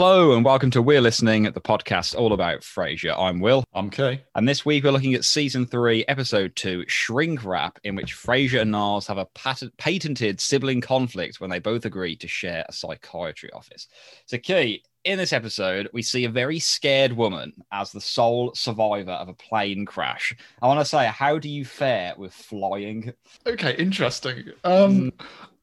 Hello 0.00 0.32
and 0.32 0.46
welcome 0.46 0.70
to 0.70 0.80
We're 0.80 1.02
Listening, 1.02 1.42
the 1.42 1.60
podcast 1.60 2.16
all 2.16 2.32
about 2.32 2.62
Frasier. 2.62 3.14
I'm 3.18 3.38
Will. 3.38 3.64
I'm 3.74 3.90
Kay. 3.90 4.24
And 4.34 4.48
this 4.48 4.64
week 4.64 4.82
we're 4.82 4.92
looking 4.92 5.12
at 5.12 5.26
season 5.26 5.66
three, 5.66 6.06
episode 6.08 6.56
two, 6.56 6.86
Shrink 6.88 7.44
Rap, 7.44 7.78
in 7.84 7.96
which 7.96 8.16
Frasier 8.16 8.62
and 8.62 8.70
Niles 8.70 9.06
have 9.08 9.18
a 9.18 9.26
patent- 9.34 9.76
patented 9.76 10.40
sibling 10.40 10.80
conflict 10.80 11.38
when 11.38 11.50
they 11.50 11.58
both 11.58 11.84
agree 11.84 12.16
to 12.16 12.26
share 12.26 12.64
a 12.66 12.72
psychiatry 12.72 13.52
office. 13.52 13.88
So, 14.24 14.38
Kay, 14.38 14.80
in 15.04 15.18
this 15.18 15.34
episode, 15.34 15.90
we 15.92 16.00
see 16.00 16.24
a 16.24 16.30
very 16.30 16.60
scared 16.60 17.12
woman 17.12 17.52
as 17.70 17.92
the 17.92 18.00
sole 18.00 18.54
survivor 18.54 19.10
of 19.10 19.28
a 19.28 19.34
plane 19.34 19.84
crash. 19.84 20.34
I 20.62 20.66
want 20.66 20.80
to 20.80 20.86
say, 20.86 21.08
how 21.08 21.36
do 21.36 21.50
you 21.50 21.66
fare 21.66 22.14
with 22.16 22.32
flying? 22.32 23.12
Okay, 23.46 23.76
interesting. 23.76 24.44
Um, 24.64 25.12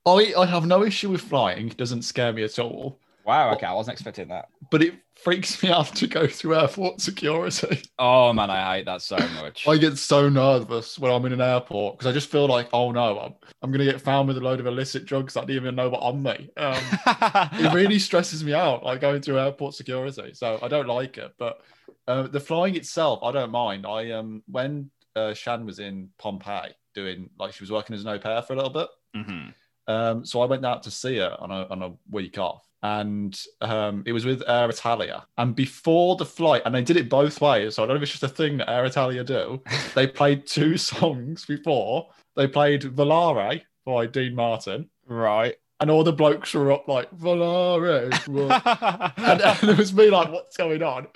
I, 0.06 0.36
I 0.38 0.46
have 0.46 0.68
no 0.68 0.84
issue 0.84 1.10
with 1.10 1.22
flying. 1.22 1.70
It 1.70 1.78
doesn't 1.78 2.04
scare 2.04 2.34
me 2.34 2.44
at 2.44 2.60
all. 2.60 3.00
Wow, 3.28 3.54
okay, 3.56 3.66
I 3.66 3.74
wasn't 3.74 3.96
expecting 3.96 4.30
that. 4.30 4.48
But 4.72 4.82
it 4.82 4.96
freaks 5.16 5.62
me 5.62 5.70
out 5.70 5.94
to 5.98 6.08
go 6.08 6.28
through 6.28 6.56
airport 6.56 7.02
security. 7.02 7.82
Oh 8.00 8.32
man, 8.32 8.50
I 8.50 8.78
hate 8.78 8.86
that 8.86 9.02
so 9.02 9.18
much. 9.18 9.68
I 9.68 9.76
get 9.78 9.98
so 9.98 10.30
nervous 10.30 10.98
when 10.98 11.12
I'm 11.12 11.26
in 11.26 11.34
an 11.34 11.42
airport 11.42 11.98
because 11.98 12.10
I 12.10 12.14
just 12.14 12.32
feel 12.32 12.48
like, 12.48 12.70
oh 12.72 12.92
no, 12.92 13.20
I'm, 13.20 13.34
I'm 13.62 13.72
going 13.72 13.86
to 13.86 13.92
get 13.92 14.02
found 14.02 14.30
with 14.30 14.38
a 14.38 14.42
load 14.42 14.62
of 14.62 14.66
illicit 14.66 15.06
drugs 15.06 15.34
that 15.34 15.42
I 15.42 15.46
didn't 15.46 15.64
even 15.64 15.76
know 15.76 15.90
were 15.90 15.98
on 15.98 16.24
me. 16.24 16.50
Um, 16.56 16.82
it 17.06 17.74
really 17.74 18.00
stresses 18.00 18.44
me 18.46 18.54
out, 18.54 18.84
like 18.84 19.02
going 19.02 19.22
through 19.22 19.40
airport 19.40 19.74
security. 19.74 20.34
So 20.34 20.58
I 20.62 20.70
don't 20.70 20.88
like 20.88 21.18
it. 21.18 21.34
But 21.38 21.60
uh, 22.08 22.24
the 22.24 22.40
flying 22.40 22.76
itself, 22.76 23.20
I 23.24 23.34
don't 23.34 23.52
mind. 23.52 23.86
I 23.86 24.12
um 24.12 24.42
when 24.48 24.90
uh, 25.18 25.34
Shan 25.34 25.66
was 25.66 25.80
in 25.80 26.10
Pompeii 26.18 26.72
doing 26.96 27.30
like 27.38 27.54
she 27.54 27.64
was 27.64 27.72
working 27.72 27.94
as 27.94 28.04
an 28.04 28.10
au 28.10 28.20
pair 28.20 28.42
for 28.42 28.54
a 28.54 28.56
little 28.56 28.72
bit. 28.72 28.88
Mhm. 29.16 29.54
Um, 29.88 30.26
so 30.26 30.42
I 30.42 30.46
went 30.46 30.66
out 30.66 30.84
to 30.84 30.92
see 30.92 31.18
her 31.18 31.36
on 31.40 31.52
a 31.52 31.68
on 31.70 31.82
a 31.82 31.94
week 32.10 32.38
off, 32.38 32.67
and 32.84 33.40
um, 33.62 34.04
it 34.06 34.12
was 34.14 34.26
with 34.26 34.44
Air 34.48 34.70
Italia. 34.70 35.26
And 35.38 35.56
before 35.56 36.16
the 36.16 36.26
flight, 36.26 36.62
and 36.66 36.74
they 36.76 36.84
did 36.84 36.98
it 36.98 37.10
both 37.10 37.42
ways. 37.42 37.76
So 37.76 37.84
I 37.84 37.86
don't 37.88 37.96
know 37.96 37.98
if 37.98 38.04
it's 38.04 38.12
just 38.20 38.24
a 38.24 38.28
thing 38.30 38.58
that 38.58 38.70
Air 38.70 38.86
Italia 38.86 39.24
do. 39.24 39.62
they 39.96 40.08
played 40.08 40.46
two 40.48 40.78
songs 40.78 41.46
before. 41.46 42.10
They 42.36 42.48
played 42.48 42.84
Volare 42.84 43.62
by 43.86 44.06
Dean 44.06 44.36
Martin, 44.36 44.90
Right. 45.08 45.56
and 45.80 45.90
all 45.90 46.04
the 46.04 46.12
blokes 46.14 46.54
were 46.54 46.72
up 46.72 46.88
like 46.88 47.10
Volare. 47.18 48.12
And, 49.18 49.42
and 49.42 49.70
it 49.70 49.78
was 49.78 49.94
me 49.94 50.10
like, 50.10 50.32
what's 50.32 50.56
going 50.58 50.84
on? 50.84 51.08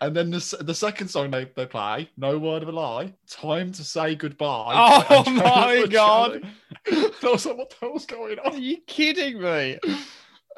And 0.00 0.14
then 0.14 0.30
the, 0.30 0.56
the 0.60 0.74
second 0.74 1.08
song 1.08 1.30
they, 1.30 1.50
they 1.56 1.66
play, 1.66 2.08
No 2.16 2.38
Word 2.38 2.62
of 2.62 2.68
a 2.68 2.72
Lie, 2.72 3.12
Time 3.28 3.72
to 3.72 3.82
Say 3.84 4.14
Goodbye. 4.14 5.04
Oh 5.10 5.30
my 5.30 5.86
God. 5.90 6.42
I 6.92 7.10
was 7.24 7.44
like, 7.46 7.56
what 7.58 7.70
the 7.70 7.76
hell's 7.80 8.06
going 8.06 8.38
Are 8.38 8.52
on? 8.52 8.62
you 8.62 8.76
kidding 8.86 9.40
me? 9.42 9.78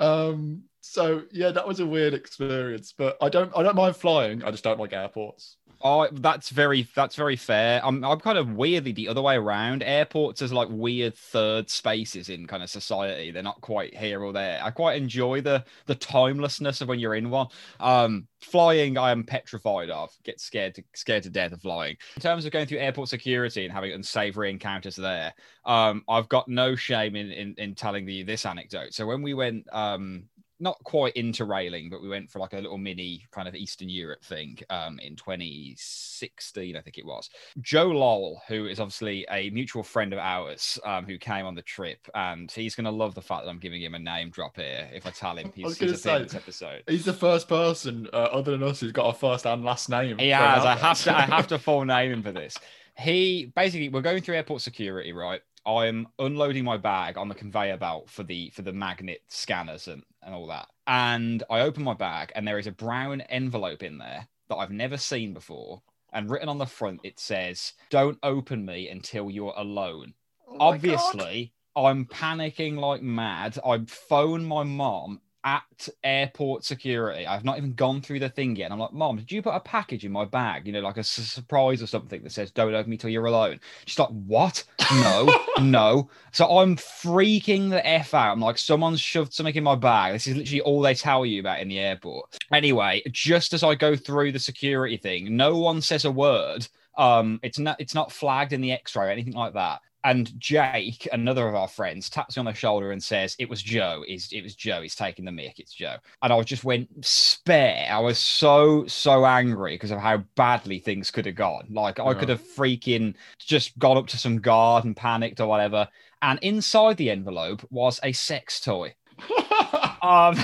Um, 0.01 0.65
so 0.81 1.23
yeah, 1.31 1.51
that 1.53 1.69
was 1.69 1.79
a 1.81 1.87
weird 1.87 2.15
experience, 2.15 2.95
but 2.97 3.17
I 3.21 3.29
don't 3.29 3.53
I 3.57 3.63
don't 3.63 3.77
mind 3.77 3.97
flying. 3.97 4.43
I 4.43 4.51
just 4.51 4.65
don't 4.65 4.81
like 4.81 4.93
airports. 4.93 5.59
Oh, 5.83 6.07
that's 6.13 6.51
very 6.51 6.87
that's 6.95 7.17
very 7.17 7.37
fair. 7.37 7.81
I'm 7.83 8.05
I'm 8.05 8.21
kind 8.21 8.37
of 8.37 8.53
weirdly 8.53 8.93
the 8.93 9.09
other 9.09 9.23
way 9.23 9.37
around. 9.37 9.83
Airports 9.83 10.43
as 10.43 10.53
like 10.53 10.69
weird 10.71 11.15
third 11.15 11.71
spaces 11.71 12.29
in 12.29 12.47
kind 12.47 12.63
of 12.63 12.69
society. 12.69 13.31
They're 13.31 13.43
not 13.43 13.63
quite 13.63 13.97
here 13.97 14.23
or 14.23 14.33
there. 14.33 14.61
I 14.63 14.71
quite 14.73 15.01
enjoy 15.01 15.41
the 15.41 15.65
the 15.87 15.95
timelessness 15.95 16.83
of 16.83 16.89
when 16.89 16.99
you're 16.99 17.15
in 17.15 17.31
one. 17.31 17.47
Um, 17.79 18.29
flying, 18.43 18.99
I 18.99 19.11
am 19.11 19.25
petrified 19.25 19.89
of. 19.89 20.11
Get 20.23 20.39
scared 20.39 20.75
to 20.75 20.85
scared 20.95 21.23
to 21.23 21.31
death 21.31 21.53
of 21.53 21.63
flying. 21.63 21.97
In 22.17 22.21
terms 22.21 22.45
of 22.45 22.53
going 22.53 22.67
through 22.67 22.79
airport 22.79 23.09
security 23.09 23.65
and 23.65 23.73
having 23.73 23.93
unsavory 23.93 24.51
encounters 24.51 24.97
there, 24.97 25.33
um, 25.65 26.05
I've 26.11 26.29
got 26.29 26.47
no 26.47 26.77
shame 26.77 27.17
in 27.17 27.31
in, 27.31 27.55
in 27.57 27.75
telling 27.75 28.07
you 28.07 28.25
this 28.25 28.45
anecdote. 28.45 28.93
So 28.93 29.07
when 29.07 29.23
we 29.23 29.33
went 29.33 29.67
um 29.73 30.25
not 30.61 30.83
quite 30.85 31.15
interrailing, 31.15 31.91
but 31.91 32.03
we 32.03 32.09
went 32.09 32.31
for 32.31 32.39
like 32.39 32.53
a 32.53 32.59
little 32.59 32.79
mini 32.79 33.27
kind 33.31 33.49
of 33.49 33.55
Eastern 33.55 33.89
Europe 33.89 34.23
thing 34.23 34.59
um, 34.69 34.99
in 34.99 35.17
2016, 35.17 36.77
I 36.77 36.81
think 36.81 36.99
it 36.99 37.07
was. 37.07 37.31
Joe 37.61 37.89
Lowell, 37.89 38.43
who 38.47 38.67
is 38.67 38.79
obviously 38.79 39.27
a 39.31 39.51
mutual 39.51 39.83
friend 39.83 40.13
of 40.13 40.19
ours, 40.19 40.79
um, 40.85 41.07
who 41.07 41.19
came 41.19 41.47
on 41.47 41.55
the 41.55 41.63
trip, 41.63 42.07
and 42.15 42.51
he's 42.51 42.75
going 42.75 42.85
to 42.85 42.91
love 42.91 43.15
the 43.15 43.23
fact 43.23 43.45
that 43.45 43.51
I'm 43.51 43.59
giving 43.59 43.83
him 43.83 43.95
a 43.95 43.99
name 43.99 44.31
drop 44.31 44.57
here. 44.57 44.89
If 44.93 45.07
I 45.07 45.11
tell 45.11 45.37
him 45.37 45.51
he's, 45.55 45.79
he's 45.79 46.03
say- 46.03 46.23
this 46.23 46.35
episode. 46.35 46.83
He's 46.87 47.05
the 47.05 47.13
first 47.13 47.49
person 47.49 48.09
uh, 48.13 48.17
other 48.17 48.53
than 48.53 48.63
us 48.63 48.81
who's 48.81 48.93
got 48.93 49.15
a 49.15 49.19
first 49.19 49.47
and 49.47 49.65
last 49.65 49.89
name. 49.89 50.19
He 50.19 50.29
has. 50.29 50.65
I 50.65 50.77
have 50.77 51.03
to. 51.03 51.17
I 51.17 51.23
have 51.23 51.47
to 51.49 51.59
full 51.71 51.85
name 51.85 52.13
him 52.13 52.23
for 52.23 52.33
this. 52.33 52.59
He 52.99 53.51
basically 53.57 53.89
we're 53.89 54.03
going 54.03 54.23
through 54.23 54.37
airport 54.37 54.61
security, 54.61 55.13
right? 55.13 55.41
I'm 55.67 56.09
unloading 56.19 56.65
my 56.65 56.77
bag 56.77 57.19
on 57.19 57.29
the 57.29 57.35
conveyor 57.35 57.77
belt 57.77 58.09
for 58.09 58.23
the 58.23 58.51
for 58.51 58.63
the 58.63 58.73
magnet 58.73 59.23
scanners 59.29 59.89
and, 59.89 60.03
and 60.23 60.35
all 60.35 60.47
that. 60.49 60.69
And 60.87 61.43
I 61.51 61.61
open 61.61 61.85
my 61.85 61.95
bag 61.95 62.33
and 62.35 62.47
there 62.47 62.59
is 62.59 62.67
a 62.67 62.73
brown 62.73 63.21
envelope 63.23 63.83
in 63.83 63.99
there 63.99 64.29
that 64.49 64.57
I've 64.57 64.71
never 64.71 64.97
seen 64.97 65.35
before. 65.35 65.83
And 66.13 66.29
written 66.29 66.49
on 66.49 66.59
the 66.59 66.67
front 66.67 67.01
it 67.05 67.21
says, 67.21 67.75
Don't 67.91 68.19
open 68.23 68.65
me 68.65 68.89
until 68.89 69.31
you're 69.31 69.55
alone. 69.57 70.15
Oh 70.49 70.53
my 70.53 70.59
God. 70.59 70.75
Obviously, 70.75 71.53
I'm 71.77 72.05
panicking 72.07 72.77
like 72.77 73.03
mad. 73.03 73.59
I 73.65 73.85
phone 73.87 74.45
my 74.45 74.65
mom 74.65 75.21
at 75.45 75.89
airport 76.05 76.65
security. 76.65 77.27
I've 77.27 77.45
not 77.45 77.57
even 77.57 77.73
gone 77.73 78.03
through 78.03 78.21
the 78.21 78.29
thing 78.29 78.57
yet. 78.57 78.67
And 78.67 78.75
I'm 78.75 78.79
like, 78.79 78.93
Mom, 78.93 79.17
did 79.17 79.33
you 79.33 79.43
put 79.43 79.55
a 79.55 79.61
package 79.61 80.05
in 80.05 80.13
my 80.13 80.25
bag? 80.25 80.67
You 80.67 80.73
know, 80.73 80.81
like 80.81 80.97
a 80.97 81.01
s- 81.01 81.09
surprise 81.11 81.83
or 81.83 81.87
something 81.87 82.23
that 82.23 82.33
says, 82.33 82.51
Don't 82.51 82.75
open 82.75 82.91
me 82.91 82.97
till 82.97 83.11
you're 83.11 83.27
alone. 83.27 83.61
She's 83.87 83.99
like, 83.99 84.11
What? 84.11 84.63
No, 84.93 85.29
no. 85.61 86.11
So 86.33 86.59
I'm 86.59 86.77
freaking 86.77 87.71
the 87.71 87.87
F 87.87 88.15
out. 88.15 88.33
I'm 88.33 88.41
like, 88.41 88.59
Someone's 88.59 89.01
shoved 89.01 89.33
something 89.33 89.55
in 89.55 89.65
my 89.65 89.77
bag. 89.77 90.13
This 90.13 90.27
is 90.27 90.37
literally 90.37 90.61
all 90.63 90.81
they 90.81 90.95
tell 90.95 91.25
you 91.25 91.41
about 91.41 91.61
in 91.61 91.69
the 91.69 91.79
airport. 91.79 92.37
Anyway, 92.53 93.03
just 93.11 93.53
as 93.53 93.63
I 93.63 93.75
go 93.75 93.97
through 93.97 94.33
the 94.33 94.39
security 94.39 94.97
thing, 94.97 95.37
no 95.37 95.57
one 95.59 95.81
says 95.81 96.05
a 96.05 96.11
word. 96.11 96.67
Um, 96.99 97.41
it's 97.43 97.59
not 97.59 97.81
it's 97.81 97.95
not 97.95 98.13
flagged 98.13 98.53
in 98.53 98.61
the 98.61 98.73
X-ray 98.73 99.07
or 99.07 99.11
anything 99.11 99.33
like 99.33 99.55
that. 99.55 99.81
And 100.05 100.39
Jake, 100.41 101.07
another 101.13 101.47
of 101.47 101.55
our 101.55 101.69
friends, 101.69 102.09
taps 102.09 102.37
me 102.37 102.41
on 102.41 102.47
the 102.47 102.55
shoulder 102.55 102.93
and 102.93 103.03
says, 103.03 103.37
"It 103.39 103.49
was 103.49 103.63
Joe. 103.63 104.05
Is 104.09 104.33
it 104.33 104.43
was 104.43 104.55
Joe? 104.55 104.81
He's 104.83 104.95
taking 104.95 105.25
the 105.25 105.31
mick. 105.31 105.59
It's 105.59 105.75
Joe." 105.75 105.97
And 106.23 106.33
I 106.33 106.43
just 106.43 106.65
went 106.65 106.89
spare. 107.05 107.87
I 107.91 107.99
was 107.99 108.19
so 108.19 108.87
so 108.87 109.27
angry 109.27 109.75
because 109.75 109.91
of 109.91 110.01
how 110.01 110.19
badly 110.37 110.79
things 110.79 111.11
could 111.11 111.27
have 111.27 111.35
gone. 111.35 111.67
Like 111.71 112.01
I 112.01 112.15
could 112.15 112.31
have 112.31 112.43
freaking 112.43 113.15
just 113.39 113.79
gone 113.79 113.97
up 113.99 114.07
to 114.09 114.19
some 114.19 114.41
guard 114.41 114.85
and 114.85 114.97
panicked 114.97 115.41
or 115.41 115.47
whatever. 115.47 115.89
And 116.23 116.39
inside 116.41 116.97
the 116.97 117.11
envelope 117.11 117.67
was 117.71 118.01
a 118.03 118.13
sex 118.13 118.61
toy. 118.61 118.95
Um, 120.03 120.35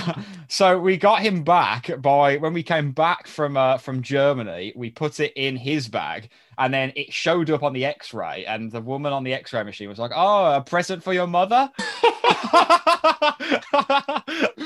so 0.47 0.79
we 0.79 0.97
got 0.97 1.21
him 1.21 1.43
back 1.43 1.89
by 1.99 2.37
when 2.37 2.53
we 2.53 2.61
came 2.61 2.91
back 2.91 3.25
from 3.25 3.57
uh, 3.57 3.79
from 3.79 4.03
Germany. 4.03 4.71
We 4.75 4.91
put 4.91 5.19
it 5.19 5.33
in 5.35 5.55
his 5.55 5.87
bag, 5.87 6.29
and 6.59 6.71
then 6.71 6.93
it 6.95 7.11
showed 7.11 7.49
up 7.49 7.63
on 7.63 7.73
the 7.73 7.83
X-ray, 7.83 8.45
and 8.45 8.71
the 8.71 8.81
woman 8.81 9.13
on 9.13 9.23
the 9.23 9.33
X-ray 9.33 9.63
machine 9.63 9.89
was 9.89 9.97
like, 9.97 10.11
"Oh, 10.13 10.57
a 10.57 10.61
present 10.61 11.03
for 11.03 11.11
your 11.11 11.25
mother." 11.25 11.71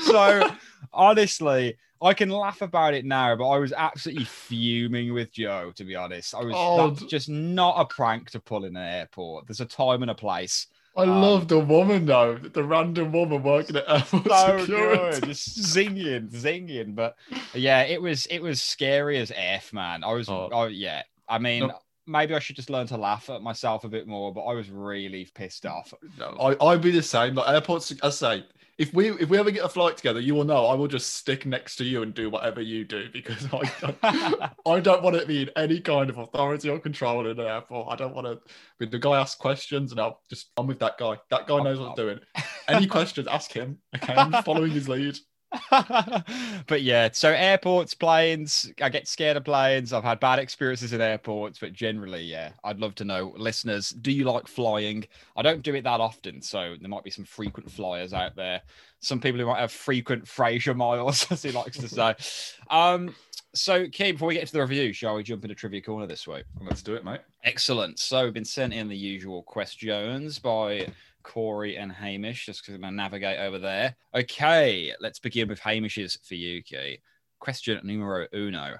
so 0.02 0.50
honestly, 0.92 1.76
I 2.02 2.14
can 2.14 2.28
laugh 2.28 2.62
about 2.62 2.94
it 2.94 3.04
now, 3.04 3.34
but 3.36 3.48
I 3.48 3.58
was 3.58 3.72
absolutely 3.72 4.24
fuming 4.24 5.14
with 5.14 5.32
Joe. 5.32 5.72
To 5.76 5.84
be 5.84 5.96
honest, 5.96 6.34
I 6.34 6.42
was 6.42 6.54
Oh, 6.54 6.90
just 7.08 7.28
not 7.28 7.80
a 7.80 7.86
prank 7.86 8.30
to 8.32 8.40
pull 8.40 8.64
in 8.64 8.76
an 8.76 8.82
airport. 8.82 9.46
There's 9.46 9.60
a 9.60 9.66
time 9.66 10.02
and 10.02 10.10
a 10.10 10.14
place. 10.14 10.66
I 10.96 11.02
Um, 11.04 11.22
love 11.22 11.48
the 11.48 11.58
woman 11.58 12.04
though, 12.06 12.36
the 12.36 12.62
random 12.64 13.12
woman 13.12 13.42
working 13.42 13.76
at 13.76 13.84
airport 13.88 14.26
so 14.28 14.58
security. 14.60 15.20
good, 15.20 15.24
just 15.28 15.58
zinging, 15.58 16.30
zinging. 16.30 16.94
But 16.94 17.16
yeah, 17.54 17.82
it 17.82 18.00
was 18.02 18.26
it 18.26 18.40
was 18.40 18.60
scary 18.62 19.18
as 19.18 19.32
f, 19.34 19.72
man. 19.72 20.04
I 20.04 20.12
was, 20.12 20.28
Oh. 20.28 20.48
oh, 20.52 20.66
yeah. 20.66 21.02
I 21.28 21.38
mean, 21.38 21.68
No. 21.68 21.78
maybe 22.06 22.34
I 22.34 22.38
should 22.40 22.56
just 22.56 22.68
learn 22.68 22.86
to 22.88 22.96
laugh 22.98 23.30
at 23.30 23.40
myself 23.40 23.84
a 23.84 23.88
bit 23.88 24.06
more. 24.06 24.34
But 24.34 24.42
I 24.42 24.52
was 24.52 24.68
really 24.70 25.24
pissed 25.34 25.64
off. 25.64 25.94
No, 26.18 26.36
I, 26.38 26.66
I'd 26.66 26.82
be 26.82 26.90
the 26.90 27.02
same. 27.02 27.34
Like 27.36 27.48
airports, 27.48 27.92
I 28.02 28.10
say, 28.10 28.44
if 28.78 28.92
we 28.94 29.10
if 29.10 29.28
we 29.28 29.38
ever 29.38 29.50
get 29.50 29.64
a 29.64 29.68
flight 29.68 29.96
together, 29.96 30.20
you 30.20 30.34
will 30.34 30.44
know 30.44 30.66
I 30.66 30.74
will 30.74 30.88
just 30.88 31.16
stick 31.16 31.44
next 31.44 31.76
to 31.76 31.84
you 31.84 32.02
and 32.02 32.14
do 32.14 32.30
whatever 32.30 32.60
you 32.60 32.84
do 32.84 33.08
because 33.12 33.46
I 33.52 33.70
don't, 33.80 34.50
I 34.66 34.80
don't 34.80 35.02
want 35.02 35.20
to 35.20 35.26
be 35.26 35.42
in 35.42 35.50
any 35.56 35.80
kind 35.80 36.08
of 36.08 36.18
authority 36.18 36.68
or 36.68 36.78
control 36.78 37.26
in 37.26 37.38
an 37.38 37.46
airport. 37.46 37.92
I 37.92 37.96
don't 37.96 38.14
want 38.14 38.26
to. 38.26 38.40
But 38.78 38.90
the 38.90 38.98
guy 38.98 39.20
asks 39.20 39.36
questions, 39.36 39.92
and 39.92 40.00
I'll 40.00 40.20
just 40.30 40.50
I'm 40.56 40.66
with 40.66 40.78
that 40.80 40.98
guy. 40.98 41.18
That 41.30 41.46
guy 41.46 41.54
oh, 41.54 41.62
knows 41.62 41.78
what 41.78 41.88
he's 41.90 41.96
doing. 41.96 42.20
Any 42.68 42.86
questions, 42.86 43.28
ask 43.28 43.52
him. 43.52 43.78
Okay, 43.94 44.14
I'm 44.14 44.32
following 44.44 44.70
his 44.70 44.88
lead. 44.88 45.18
but 46.66 46.82
yeah, 46.82 47.10
so 47.12 47.30
airports, 47.30 47.94
planes, 47.94 48.70
I 48.80 48.88
get 48.88 49.06
scared 49.06 49.36
of 49.36 49.44
planes. 49.44 49.92
I've 49.92 50.04
had 50.04 50.20
bad 50.20 50.38
experiences 50.38 50.92
in 50.92 51.00
airports, 51.00 51.58
but 51.58 51.72
generally, 51.72 52.22
yeah, 52.22 52.52
I'd 52.64 52.80
love 52.80 52.94
to 52.96 53.04
know, 53.04 53.34
listeners, 53.36 53.90
do 53.90 54.10
you 54.10 54.24
like 54.24 54.46
flying? 54.46 55.04
I 55.36 55.42
don't 55.42 55.62
do 55.62 55.74
it 55.74 55.84
that 55.84 56.00
often, 56.00 56.40
so 56.40 56.76
there 56.80 56.88
might 56.88 57.04
be 57.04 57.10
some 57.10 57.24
frequent 57.24 57.70
flyers 57.70 58.12
out 58.12 58.36
there. 58.36 58.62
Some 59.00 59.20
people 59.20 59.40
who 59.40 59.46
might 59.46 59.60
have 59.60 59.72
frequent 59.72 60.24
Frasier 60.24 60.76
miles, 60.76 61.26
as 61.30 61.42
he 61.42 61.50
likes 61.50 61.78
to 61.78 61.88
say. 61.88 62.14
Um, 62.70 63.14
so, 63.54 63.86
Kay, 63.88 64.12
before 64.12 64.28
we 64.28 64.34
get 64.34 64.46
to 64.46 64.52
the 64.52 64.60
review, 64.60 64.92
shall 64.92 65.16
we 65.16 65.22
jump 65.22 65.44
into 65.44 65.54
trivia 65.54 65.82
corner 65.82 66.06
this 66.06 66.26
week? 66.26 66.44
Let's 66.62 66.82
do 66.82 66.94
it, 66.94 67.04
mate. 67.04 67.20
Excellent. 67.44 67.98
So, 67.98 68.24
we've 68.24 68.32
been 68.32 68.44
sent 68.44 68.72
in 68.72 68.88
the 68.88 68.96
usual 68.96 69.42
questions 69.42 70.38
by 70.38 70.86
Corey 71.22 71.76
and 71.76 71.92
Hamish, 71.92 72.46
just 72.46 72.62
because 72.62 72.74
I'm 72.74 72.80
going 72.82 72.92
to 72.92 72.96
navigate 72.96 73.38
over 73.38 73.58
there. 73.58 73.96
Okay, 74.14 74.92
let's 75.00 75.18
begin 75.18 75.48
with 75.48 75.60
Hamish's 75.60 76.18
for 76.22 76.34
you, 76.34 76.62
Kay. 76.62 77.00
Question 77.40 77.80
numero 77.84 78.26
uno. 78.34 78.76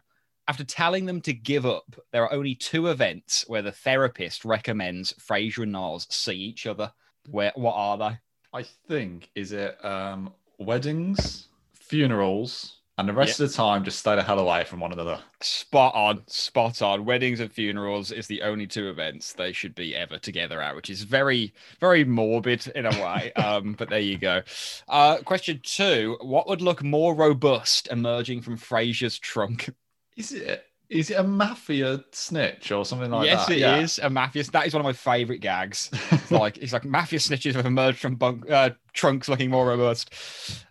After 0.49 0.65
telling 0.65 1.07
them 1.07 1.21
to 1.23 1.33
give 1.33 1.65
up, 1.65 1.85
there 2.13 2.25
are 2.25 2.33
only 2.33 2.55
two 2.55 2.89
events 2.89 3.45
where 3.47 3.63
the 3.63 3.73
therapist 3.73 4.45
recommends 4.45 5.13
Frasier 5.15 5.63
and 5.63 5.73
Niles 5.73 6.07
see 6.11 6.35
each 6.35 6.67
other. 6.67 6.93
Where 7.31 7.53
what 7.55 7.75
are 7.75 7.97
they? 7.97 8.19
I 8.53 8.65
think 8.89 9.31
is 9.35 9.53
it 9.53 9.83
um, 9.85 10.33
weddings, 10.59 11.49
funerals, 11.75 12.82
and 13.03 13.09
the 13.09 13.19
rest 13.19 13.41
of 13.41 13.49
the 13.49 13.55
time 13.55 13.83
just 13.83 13.99
stay 13.99 14.15
the 14.15 14.23
hell 14.23 14.39
away 14.39 14.63
from 14.63 14.79
one 14.79 14.93
another. 14.93 15.19
Spot 15.41 15.93
on, 15.93 16.23
spot 16.29 16.83
on. 16.83 17.05
Weddings 17.05 17.41
and 17.41 17.53
funerals 17.53 18.13
is 18.13 18.29
the 18.29 18.43
only 18.43 18.65
two 18.65 18.89
events 18.89 19.33
they 19.33 19.53
should 19.53 19.75
be 19.75 19.97
ever 19.97 20.19
together 20.19 20.63
at, 20.63 20.77
which 20.77 20.89
is 20.89 21.03
very, 21.03 21.53
very 21.81 22.05
morbid 22.05 22.65
in 22.77 22.87
a 22.87 22.91
way. 22.91 23.33
um, 23.37 23.73
but 23.73 23.91
there 23.91 23.99
you 23.99 24.19
go. 24.19 24.43
Uh, 24.89 25.17
question 25.19 25.61
two: 25.65 26.17
What 26.21 26.49
would 26.49 26.63
look 26.63 26.85
more 26.85 27.13
robust 27.13 27.89
emerging 27.91 28.43
from 28.43 28.57
Frasier's 28.57 29.19
trunk? 29.19 29.71
Is 30.17 30.31
it? 30.31 30.65
Is 30.93 31.11
it 31.11 31.15
a 31.15 31.23
mafia 31.23 32.05
snitch 32.13 32.71
or 32.71 32.85
something 32.85 33.11
like 33.11 33.23
that? 33.23 33.27
yes, 33.27 33.47
that? 33.47 33.79
it 33.79 33.83
is 33.85 33.99
a 33.99 34.11
mafia. 34.11 34.45
That 34.45 34.67
is 34.67 34.75
one 34.75 34.81
of 34.81 34.85
my 34.85 34.93
favorite 34.93 35.39
gags. 35.39 35.91
It's 36.13 36.31
like 36.31 36.59
it's 36.59 36.73
like 36.73 36.85
mafia 36.85 37.19
snitches 37.19 37.55
have 37.55 37.67
emerged 37.67 37.99
from 37.99 38.17
bunk, 38.17 38.49
uh, 38.51 38.71
trunks 38.93 39.29
looking 39.29 39.51
more 39.51 39.67
robust. 39.67 40.15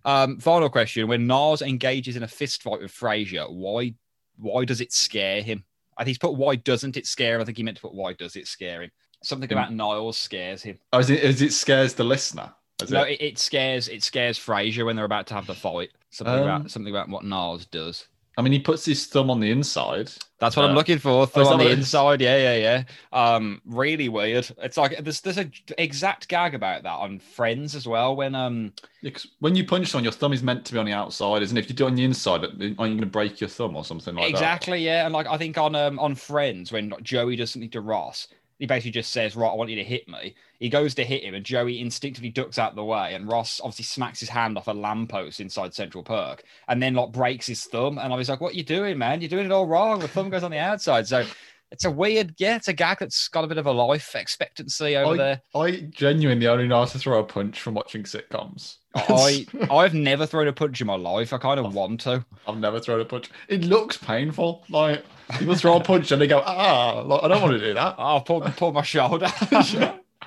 Um, 0.05 0.37
final 0.39 0.69
question: 0.69 1.07
When 1.07 1.25
Niles 1.27 1.61
engages 1.61 2.15
in 2.15 2.23
a 2.23 2.27
fist 2.27 2.61
fight 2.63 2.81
with 2.81 2.91
Frasier, 2.91 3.51
why 3.51 3.95
why 4.37 4.65
does 4.65 4.79
it 4.81 4.93
scare 4.93 5.41
him? 5.41 5.65
I 5.97 6.03
think 6.03 6.09
he's 6.09 6.17
put 6.19 6.35
why 6.35 6.55
doesn't 6.55 6.97
it 6.97 7.05
scare 7.07 7.35
him? 7.35 7.41
I 7.41 7.45
think 7.45 7.57
he 7.57 7.63
meant 7.63 7.77
to 7.77 7.81
put 7.81 7.93
why 7.93 8.13
does 8.13 8.35
it 8.35 8.47
scare 8.47 8.83
him? 8.83 8.91
Something 9.23 9.49
Hmm. 9.49 9.53
about 9.53 9.73
Niles 9.73 10.17
scares 10.17 10.61
him. 10.63 10.79
Oh, 10.93 10.99
is 10.99 11.09
it? 11.09 11.23
Is 11.23 11.41
it 11.41 11.53
scares 11.53 11.93
the 11.95 12.03
listener? 12.03 12.53
Is 12.81 12.89
No, 12.91 13.03
it? 13.03 13.13
it, 13.13 13.21
it 13.21 13.37
scares 13.39 13.87
it 13.87 14.01
scares 14.03 14.37
Frasier 14.39 14.85
when 14.85 14.95
they're 14.95 15.05
about 15.05 15.27
to 15.27 15.33
have 15.33 15.47
the 15.47 15.53
fight. 15.55 15.89
Something 16.11 16.35
Um, 16.35 16.43
about 16.43 16.71
something 16.71 16.91
about 16.93 17.09
what 17.09 17.23
Niles 17.23 17.65
does. 17.65 18.07
I 18.37 18.41
mean, 18.41 18.53
he 18.53 18.59
puts 18.59 18.85
his 18.85 19.05
thumb 19.07 19.29
on 19.29 19.39
the 19.39 19.51
inside. 19.51 20.11
That's 20.39 20.55
what 20.55 20.65
I'm 20.65 20.71
Uh, 20.71 20.75
looking 20.75 20.99
for. 20.99 21.27
Thumb 21.27 21.47
on 21.47 21.57
the 21.57 21.63
what 21.63 21.71
it 21.71 21.79
is? 21.79 21.79
inside. 21.79 22.21
Yeah, 22.21 22.37
yeah, 22.55 22.83
yeah. 23.13 23.35
Um, 23.35 23.61
really 23.65 24.09
weird. 24.09 24.49
It's 24.59 24.77
like 24.77 24.97
there's 25.03 25.21
there's 25.21 25.37
a 25.37 25.51
exact 25.77 26.27
gag 26.27 26.55
about 26.55 26.83
that 26.83 26.89
on 26.99 27.19
Friends 27.19 27.75
as 27.75 27.87
well. 27.87 28.15
When 28.15 28.33
um, 28.35 28.73
Yeah, 29.01 29.11
when 29.39 29.55
you 29.55 29.65
punch 29.65 29.87
someone, 29.89 30.03
your 30.03 30.13
thumb 30.13 30.31
is 30.33 30.43
meant 30.43 30.65
to 30.65 30.73
be 30.73 30.79
on 30.79 30.85
the 30.85 30.93
outside, 30.93 31.41
isn't 31.41 31.57
it? 31.57 31.61
If 31.65 31.69
you 31.69 31.75
do 31.75 31.85
it 31.85 31.89
on 31.89 31.95
the 31.95 32.03
inside, 32.03 32.43
aren't 32.43 32.59
you 32.61 32.75
going 32.75 32.99
to 32.99 33.05
break 33.07 33.41
your 33.41 33.49
thumb 33.49 33.75
or 33.75 33.83
something 33.83 34.13
like 34.15 34.31
that. 34.31 34.55
exactly, 34.55 34.79
yeah. 34.83 35.05
And 35.05 35.13
like 35.13 35.27
I 35.27 35.37
think 35.37 35.57
on 35.57 35.75
um 35.75 35.99
on 35.99 36.15
Friends 36.15 36.71
when 36.71 36.93
Joey 37.01 37.35
does 37.35 37.51
something 37.51 37.69
to 37.71 37.81
Ross, 37.81 38.27
he 38.61 38.67
basically 38.67 38.91
just 38.91 39.11
says, 39.11 39.35
"Right, 39.35 39.49
I 39.49 39.55
want 39.55 39.71
you 39.71 39.75
to 39.75 39.83
hit 39.83 40.07
me." 40.07 40.35
He 40.59 40.69
goes 40.69 40.93
to 40.95 41.03
hit 41.03 41.23
him, 41.23 41.33
and 41.33 41.43
Joey 41.43 41.81
instinctively 41.81 42.29
ducks 42.29 42.59
out 42.59 42.69
of 42.69 42.75
the 42.75 42.85
way, 42.85 43.15
and 43.15 43.27
Ross 43.27 43.59
obviously 43.59 43.85
smacks 43.85 44.19
his 44.19 44.29
hand 44.29 44.55
off 44.55 44.67
a 44.67 44.71
lamppost 44.71 45.39
inside 45.39 45.73
Central 45.73 46.03
Perk, 46.03 46.43
and 46.67 46.81
then 46.81 46.93
like 46.93 47.11
breaks 47.11 47.47
his 47.47 47.65
thumb. 47.65 47.97
And 47.97 48.13
I 48.13 48.15
was 48.15 48.29
like, 48.29 48.39
"What 48.39 48.53
are 48.53 48.57
you 48.57 48.63
doing, 48.63 48.99
man? 48.99 49.19
You're 49.19 49.29
doing 49.29 49.47
it 49.47 49.51
all 49.51 49.65
wrong. 49.65 49.99
The 49.99 50.07
thumb 50.07 50.29
goes 50.29 50.43
on 50.43 50.51
the 50.51 50.59
outside." 50.59 51.07
So. 51.07 51.25
It's 51.71 51.85
a 51.85 51.91
weird, 51.91 52.35
yeah. 52.37 52.57
It's 52.57 52.67
a 52.67 52.73
gag 52.73 52.99
that's 52.99 53.27
got 53.29 53.43
a 53.43 53.47
bit 53.47 53.57
of 53.57 53.65
a 53.65 53.71
life 53.71 54.15
expectancy 54.15 54.97
over 54.97 55.13
I, 55.13 55.17
there. 55.17 55.41
I 55.55 55.71
genuinely 55.89 56.47
only 56.47 56.67
know 56.67 56.79
how 56.79 56.85
to 56.85 56.99
throw 56.99 57.19
a 57.19 57.23
punch 57.23 57.61
from 57.61 57.75
watching 57.75 58.03
sitcoms. 58.03 58.77
I 58.95 59.45
I've 59.71 59.93
never 59.93 60.25
thrown 60.25 60.49
a 60.49 60.53
punch 60.53 60.81
in 60.81 60.87
my 60.87 60.95
life. 60.95 61.31
I 61.31 61.37
kind 61.37 61.59
of 61.59 61.73
want 61.73 62.01
to. 62.01 62.25
I've 62.45 62.57
never 62.57 62.79
thrown 62.79 62.99
a 62.99 63.05
punch. 63.05 63.29
It 63.47 63.63
looks 63.63 63.95
painful. 63.95 64.65
Like 64.69 65.05
people 65.39 65.55
throw 65.55 65.77
a 65.77 65.83
punch 65.83 66.11
and 66.11 66.21
they 66.21 66.27
go, 66.27 66.43
ah, 66.45 67.01
like, 67.05 67.23
I 67.23 67.29
don't 67.29 67.41
want 67.41 67.53
to 67.53 67.59
do 67.59 67.73
that. 67.73 67.95
I'll 67.97 68.21
pull 68.21 68.41
pull 68.41 68.73
my 68.73 68.81
shoulder. 68.81 69.31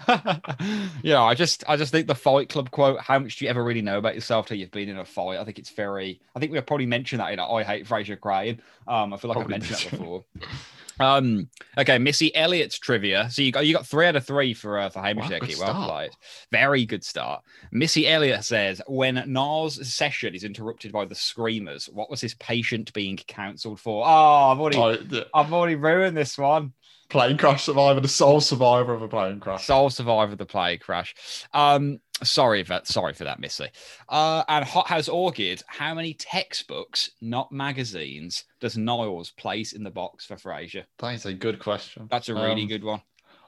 yeah, 1.03 1.23
I 1.23 1.35
just 1.35 1.63
I 1.69 1.77
just 1.77 1.93
think 1.93 2.07
the 2.07 2.15
Fight 2.15 2.49
Club 2.49 2.71
quote. 2.71 3.01
How 3.01 3.19
much 3.19 3.37
do 3.37 3.45
you 3.45 3.51
ever 3.51 3.63
really 3.63 3.83
know 3.83 3.99
about 3.99 4.15
yourself 4.15 4.47
till 4.47 4.57
you've 4.57 4.71
been 4.71 4.89
in 4.89 4.99
a 4.99 5.05
fight? 5.05 5.39
I 5.39 5.45
think 5.45 5.59
it's 5.59 5.71
very. 5.71 6.21
I 6.35 6.41
think 6.41 6.53
we've 6.53 6.65
probably 6.65 6.87
mentioned 6.87 7.21
that 7.21 7.33
in 7.33 7.41
I 7.41 7.63
Hate 7.63 7.87
Frasier 7.87 8.19
Crane. 8.19 8.63
Um, 8.89 9.13
I 9.13 9.19
feel 9.19 9.29
like 9.29 9.37
Probably 9.37 9.57
I've 9.57 9.61
mentioned 9.61 9.91
that 9.91 9.99
before. 9.99 10.25
Um, 11.01 11.49
okay, 11.77 11.99
Missy 11.99 12.35
Elliott's 12.35 12.79
trivia. 12.79 13.29
So 13.31 13.43
you 13.43 13.53
got 13.53 13.67
you 13.67 13.75
got 13.75 13.87
three 13.87 14.07
out 14.07 14.17
of 14.17 14.27
three 14.27 14.55
for 14.55 14.79
uh, 14.79 14.91
for 14.91 15.01
Hamish 15.01 15.31
Wow, 15.31 15.39
Well 15.59 15.89
played. 15.89 16.11
Very 16.51 16.85
good 16.87 17.05
start. 17.05 17.43
Missy 17.73 18.09
Elliott 18.09 18.45
says 18.45 18.81
when 18.87 19.23
Niles' 19.27 19.87
session 19.93 20.35
is 20.35 20.45
interrupted 20.45 20.93
by 20.93 21.05
the 21.05 21.15
screamers, 21.15 21.87
what 21.93 22.11
was 22.11 22.21
his 22.21 22.35
patient 22.35 22.93
being 22.93 23.17
counselled 23.17 23.81
for? 23.81 24.05
Oh, 24.07 24.09
I've 24.51 24.61
already 24.61 24.79
Like, 24.79 25.09
the 25.09 25.27
I've 25.35 25.53
already 25.53 25.77
ruined 25.77 26.17
this 26.17 26.39
one. 26.39 26.73
Plane 27.09 27.37
crash 27.37 27.65
survivor, 27.65 28.01
the 28.01 28.09
sole 28.09 28.41
survivor 28.41 28.95
of 28.95 29.03
a 29.03 29.09
plane 29.09 29.41
crash. 29.41 29.67
Sole 29.67 29.91
survivor 29.91 30.33
of 30.33 30.39
the 30.39 30.47
plane 30.47 30.79
crash. 30.79 31.15
Um, 31.53 32.01
sorry 32.23 32.65
for 32.65 32.81
sorry 32.85 33.13
for 33.15 33.25
that, 33.25 33.41
Missy. 33.41 33.69
Uh, 34.09 34.43
and 34.49 34.65
Hothouse 34.65 35.09
Orchid. 35.09 35.63
How 35.67 35.95
many 35.95 36.15
textbooks, 36.15 37.11
not 37.21 37.53
magazines, 37.53 38.45
does 38.61 38.77
Niles 38.77 39.31
place 39.31 39.73
in 39.73 39.83
the 39.85 39.91
box 39.91 40.27
for 40.27 40.37
Frasier? 40.37 40.85
That 40.99 41.15
is 41.15 41.27
a 41.27 41.35
good 41.35 41.59
question. 41.59 42.09
That's 42.11 42.29
a 42.29 42.35
really 42.35 42.63
Um, 42.63 42.69
good 42.69 42.85
one. 42.85 43.03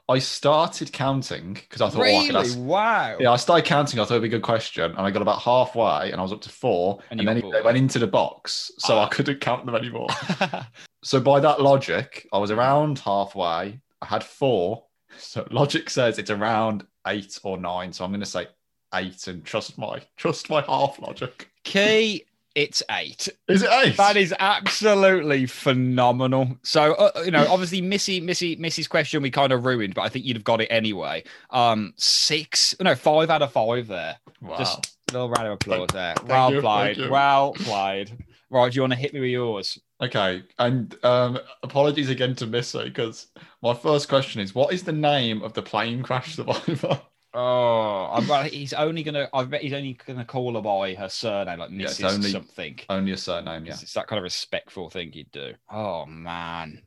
I 0.09 0.19
started 0.19 0.93
counting 0.93 1.55
because 1.55 1.81
I 1.81 1.89
thought, 1.89 2.07
oh, 2.07 2.17
I 2.17 2.27
could 2.27 2.35
ask. 2.37 2.57
wow. 2.57 3.17
Yeah, 3.19 3.31
I 3.31 3.35
started 3.35 3.65
counting. 3.65 3.99
I 3.99 4.05
thought 4.05 4.11
it'd 4.13 4.21
be 4.21 4.29
a 4.29 4.39
good 4.39 4.41
question, 4.41 4.83
and 4.91 4.99
I 5.01 5.11
got 5.11 5.21
about 5.21 5.41
halfway, 5.41 6.11
and 6.13 6.15
I 6.15 6.21
was 6.23 6.31
up 6.31 6.39
to 6.43 6.49
four, 6.49 6.99
And 7.11 7.19
and, 7.19 7.27
then 7.27 7.41
he- 7.41 7.51
they 7.51 7.61
went 7.61 7.77
into 7.77 7.99
the 7.99 8.07
box, 8.07 8.71
so 8.77 8.97
Ah. 8.97 9.05
I 9.05 9.09
couldn't 9.09 9.41
count 9.41 9.65
them 9.65 9.75
anymore. 9.75 10.07
so 11.07 11.21
by 11.21 11.39
that 11.39 11.61
logic, 11.61 12.27
I 12.33 12.37
was 12.37 12.51
around 12.51 12.99
halfway. 12.99 13.79
I 14.01 14.05
had 14.05 14.23
four. 14.23 14.83
So 15.19 15.47
logic 15.49 15.89
says 15.89 16.19
it's 16.19 16.29
around 16.29 16.85
eight 17.07 17.39
or 17.41 17.57
nine. 17.57 17.91
So 17.91 18.03
I'm 18.03 18.11
going 18.11 18.19
to 18.19 18.25
say 18.25 18.45
eight 18.93 19.25
and 19.27 19.43
trust 19.43 19.75
my 19.77 20.01
trust 20.15 20.49
my 20.49 20.61
half 20.61 20.99
logic. 20.99 21.49
Kay, 21.63 22.23
it's 22.53 22.83
eight. 22.91 23.27
Is 23.47 23.63
it 23.63 23.69
eight? 23.71 23.97
That 23.97 24.15
is 24.17 24.35
absolutely 24.37 25.47
phenomenal. 25.47 26.57
So, 26.61 26.93
uh, 26.93 27.23
you 27.23 27.31
know, 27.31 27.47
obviously, 27.49 27.81
Missy, 27.81 28.19
Missy, 28.19 28.57
Missy's 28.57 28.87
question 28.87 29.23
we 29.23 29.31
kind 29.31 29.51
of 29.53 29.65
ruined, 29.65 29.95
but 29.95 30.01
I 30.01 30.09
think 30.09 30.25
you'd 30.25 30.37
have 30.37 30.43
got 30.43 30.61
it 30.61 30.67
anyway. 30.67 31.23
Um, 31.49 31.93
six, 31.95 32.75
no, 32.79 32.93
five 32.93 33.31
out 33.31 33.41
of 33.41 33.51
five 33.51 33.87
there. 33.87 34.17
wow. 34.41 34.57
Just 34.57 34.97
a 35.09 35.13
little 35.13 35.29
round 35.29 35.47
of 35.47 35.53
applause 35.53 35.87
there. 35.93 36.15
thank 36.15 36.29
Well 36.29 36.53
you, 36.53 36.61
played. 36.61 37.09
Well 37.09 37.53
played. 37.53 38.25
Right, 38.49 38.71
do 38.71 38.75
you 38.75 38.81
want 38.81 38.93
to 38.93 38.99
hit 38.99 39.13
me 39.13 39.21
with 39.21 39.29
yours? 39.29 39.79
Okay, 39.99 40.43
and 40.59 40.95
um, 41.03 41.39
apologies 41.63 42.09
again 42.09 42.35
to 42.35 42.45
Missy 42.45 42.83
because 42.83 43.27
my 43.63 43.73
first 43.73 44.07
question 44.07 44.41
is, 44.41 44.53
what 44.53 44.71
is 44.71 44.83
the 44.83 44.91
name 44.91 45.41
of 45.41 45.53
the 45.53 45.61
plane 45.63 46.03
crash 46.03 46.35
survivor? 46.35 47.01
Oh, 47.33 48.09
I'm, 48.13 48.27
well, 48.27 48.45
he's 48.45 48.73
only 48.73 49.03
gonna. 49.03 49.29
I 49.31 49.43
bet 49.43 49.61
he's 49.61 49.73
only 49.73 49.99
gonna 50.07 50.25
call 50.25 50.55
her 50.55 50.61
by 50.61 50.95
her 50.95 51.09
surname, 51.09 51.59
like 51.59 51.69
Yeah, 51.71 51.89
only- 52.07 52.31
something. 52.31 52.79
Only 52.89 53.11
a 53.11 53.17
surname, 53.17 53.65
yeah. 53.65 53.73
It's, 53.73 53.83
it's 53.83 53.93
that 53.93 54.07
kind 54.07 54.17
of 54.17 54.23
respectful 54.23 54.89
thing 54.89 55.11
you'd 55.13 55.29
do. 55.31 55.53
Oh 55.69 56.07
man, 56.07 56.81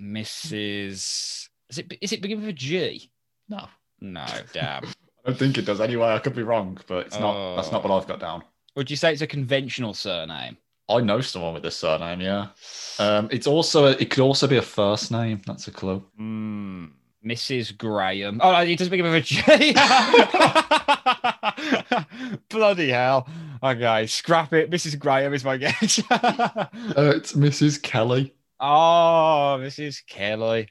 Mrs. 0.00 1.48
Is 1.68 1.78
it? 1.78 1.92
Is 2.00 2.12
it 2.12 2.22
begin 2.22 2.40
with 2.40 2.48
a 2.48 2.52
G? 2.54 3.10
No, 3.48 3.68
No, 4.00 4.24
damn. 4.54 4.84
I 5.26 5.30
don't 5.30 5.38
think 5.38 5.58
it 5.58 5.66
does 5.66 5.80
anyway. 5.82 6.08
I 6.08 6.18
could 6.18 6.34
be 6.36 6.44
wrong, 6.44 6.78
but 6.86 7.06
it's 7.06 7.18
not. 7.18 7.56
That's 7.56 7.72
not 7.72 7.84
what 7.84 7.90
I've 7.94 8.08
got 8.08 8.20
down. 8.20 8.42
Would 8.76 8.90
you 8.90 8.96
say 8.96 9.12
it's 9.12 9.22
a 9.22 9.26
conventional 9.26 9.92
surname? 9.92 10.56
I 10.90 11.00
know 11.00 11.20
someone 11.20 11.54
with 11.54 11.62
this 11.62 11.76
surname, 11.76 12.20
yeah. 12.20 12.48
Um, 12.98 13.28
it's 13.30 13.46
also 13.46 13.86
a, 13.86 13.90
it 13.92 14.10
could 14.10 14.22
also 14.22 14.46
be 14.46 14.56
a 14.56 14.62
first 14.62 15.10
name. 15.10 15.40
That's 15.46 15.68
a 15.68 15.70
clue. 15.70 16.04
Hmm. 16.16 16.86
Mrs. 17.24 17.76
Graham. 17.76 18.40
Oh, 18.42 18.60
it 18.60 18.76
doesn't 18.76 18.90
begin 18.90 19.04
with 19.04 19.14
a 19.14 19.20
J. 19.20 19.74
Bloody 22.48 22.88
hell. 22.90 23.28
Okay, 23.62 24.06
scrap 24.06 24.54
it. 24.54 24.70
Mrs. 24.70 24.98
Graham 24.98 25.34
is 25.34 25.44
my 25.44 25.56
guess. 25.56 26.00
Uh, 26.10 27.12
it's 27.16 27.34
Mrs. 27.34 27.80
Kelly. 27.80 28.34
Oh, 28.60 29.56
Mrs. 29.60 30.06
Kelly. 30.06 30.68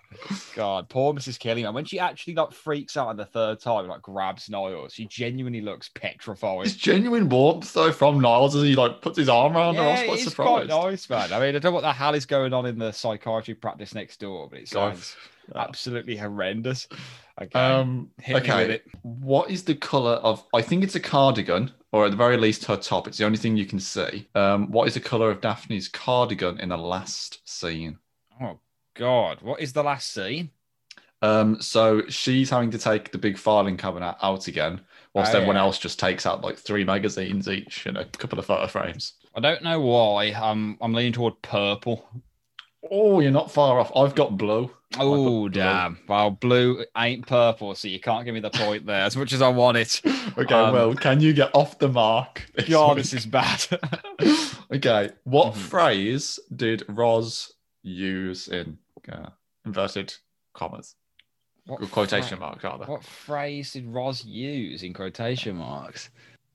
God, 0.56 0.90
poor 0.90 1.14
Mrs. 1.14 1.40
Kelly, 1.40 1.64
man. 1.64 1.74
When 1.74 1.86
she 1.86 2.00
actually 2.00 2.36
like 2.36 2.52
freaks 2.52 2.96
out 2.98 3.08
on 3.08 3.18
the 3.18 3.26
third 3.26 3.60
time, 3.60 3.88
like 3.88 4.02
grabs 4.02 4.50
Niles, 4.50 4.94
she 4.94 5.06
genuinely 5.06 5.62
looks 5.62 5.90
petrified. 5.90 6.66
It's 6.68 6.76
genuine 6.76 7.30
warmth 7.30 7.74
though 7.74 7.92
from 7.92 8.20
Niles 8.20 8.56
as 8.56 8.64
he 8.64 8.76
like 8.76 9.02
puts 9.02 9.18
his 9.18 9.30
arm 9.30 9.56
around 9.58 9.76
her. 9.76 9.82
I 9.82 9.92
was 9.92 10.00
Yeah, 10.00 10.06
quite 10.06 10.20
it's 10.20 10.36
quite 10.36 10.68
surprised. 10.68 10.70
nice, 10.70 11.10
man. 11.10 11.34
I 11.34 11.40
mean, 11.40 11.50
I 11.56 11.60
don't 11.60 11.64
know 11.66 11.72
what 11.72 11.82
the 11.82 11.94
hell 11.94 12.14
is 12.16 12.26
going 12.26 12.54
on 12.54 12.66
in 12.66 12.78
the 12.78 12.92
psychiatry 12.92 13.56
practice 13.56 13.94
next 13.96 14.20
door, 14.20 14.48
but 14.50 14.60
it 14.60 14.70
God. 14.72 14.98
Sounds 15.54 15.68
absolutely 15.68 16.16
horrendous. 16.18 16.88
Okay, 17.42 17.60
Um, 17.60 18.10
me 18.28 18.34
with 18.34 18.44
okay. 18.44 18.82
What 19.02 19.50
is 19.50 19.64
the 19.64 19.76
color 19.76 20.14
of? 20.16 20.46
I 20.54 20.62
think 20.62 20.84
it's 20.84 20.96
a 20.96 21.00
cardigan, 21.00 21.72
or 21.92 22.06
at 22.06 22.12
the 22.12 22.18
very 22.18 22.38
least 22.38 22.66
her 22.66 22.76
top. 22.78 23.08
It's 23.08 23.18
the 23.18 23.26
only 23.26 23.38
thing 23.38 23.56
you 23.58 23.66
can 23.66 23.80
see. 23.80 24.28
Um, 24.36 24.70
what 24.72 24.88
is 24.88 24.94
the 24.94 25.00
color 25.00 25.30
of 25.32 25.42
Daphne's 25.42 25.88
cardigan 25.88 26.60
in 26.60 26.70
the 26.70 26.78
last 26.78 27.48
scene? 27.48 27.98
Oh 28.42 28.60
God, 28.96 29.42
what 29.42 29.60
is 29.62 29.74
the 29.74 29.84
last 29.84 30.12
scene? 30.14 30.52
Um, 31.22 31.62
so 31.62 32.08
she's 32.08 32.50
having 32.50 32.72
to 32.72 32.78
take 32.78 33.12
the 33.12 33.18
big 33.18 33.38
filing 33.38 33.76
cabinet 33.78 34.16
out 34.22 34.48
again, 34.48 34.82
whilst 35.14 35.34
Oh, 35.34 35.38
everyone 35.38 35.58
yeah. 35.58 35.64
else 35.64 35.78
just 35.78 36.00
takes 36.00 36.26
out 36.26 36.42
like 36.42 36.58
three 36.58 36.84
magazines 36.86 37.48
each 37.50 37.86
and 37.86 37.98
a 37.98 38.06
couple 38.06 38.40
of 38.40 38.46
photo 38.46 38.68
frames. 38.68 39.14
I 39.36 39.40
don't 39.42 39.64
know 39.64 39.80
why. 39.82 40.26
I'm 40.28 40.78
I'm 40.82 40.94
leaning 40.94 41.14
toward 41.14 41.42
purple. 41.42 42.10
Oh, 42.90 43.20
you're 43.20 43.32
not 43.32 43.52
far 43.52 43.80
off. 43.80 43.92
I've 43.96 44.16
got 44.16 44.38
blue. 44.38 44.72
Oh 44.98 45.42
blue. 45.42 45.50
damn! 45.50 46.00
Well, 46.08 46.32
blue 46.32 46.84
ain't 46.98 47.28
purple, 47.28 47.76
so 47.76 47.88
you 47.88 48.00
can't 48.00 48.26
give 48.26 48.34
me 48.34 48.40
the 48.40 48.50
point 48.50 48.86
there. 48.88 49.02
As 49.04 49.16
much 49.16 49.34
as 49.34 49.42
I 49.42 49.50
want 49.50 49.78
it. 49.78 50.02
Okay, 50.38 50.54
Um, 50.56 50.74
well, 50.74 50.94
can 50.96 51.20
you 51.20 51.34
get 51.34 51.50
off 51.54 51.80
the 51.80 51.90
mark? 51.90 52.50
this 52.56 52.70
God, 52.70 52.96
week? 52.96 53.04
this 53.04 53.14
is 53.14 53.26
bad. 53.26 53.66
okay, 54.72 55.10
what 55.24 55.54
Mhm. 55.54 55.58
phrase 55.58 56.40
did 56.56 56.84
Roz 56.88 57.52
use 57.84 58.48
in 58.48 58.78
uh, 59.12 59.30
inverted 59.66 60.14
commas? 60.54 60.96
What 61.66 61.82
quotation 61.92 62.38
phra- 62.38 62.42
marks, 62.42 62.64
rather. 62.64 62.86
What 62.86 63.04
phrase 63.04 63.74
did 63.74 63.88
Roz 63.88 64.24
use 64.24 64.84
in 64.84 64.94
quotation 64.94 65.58
marks? 65.58 66.10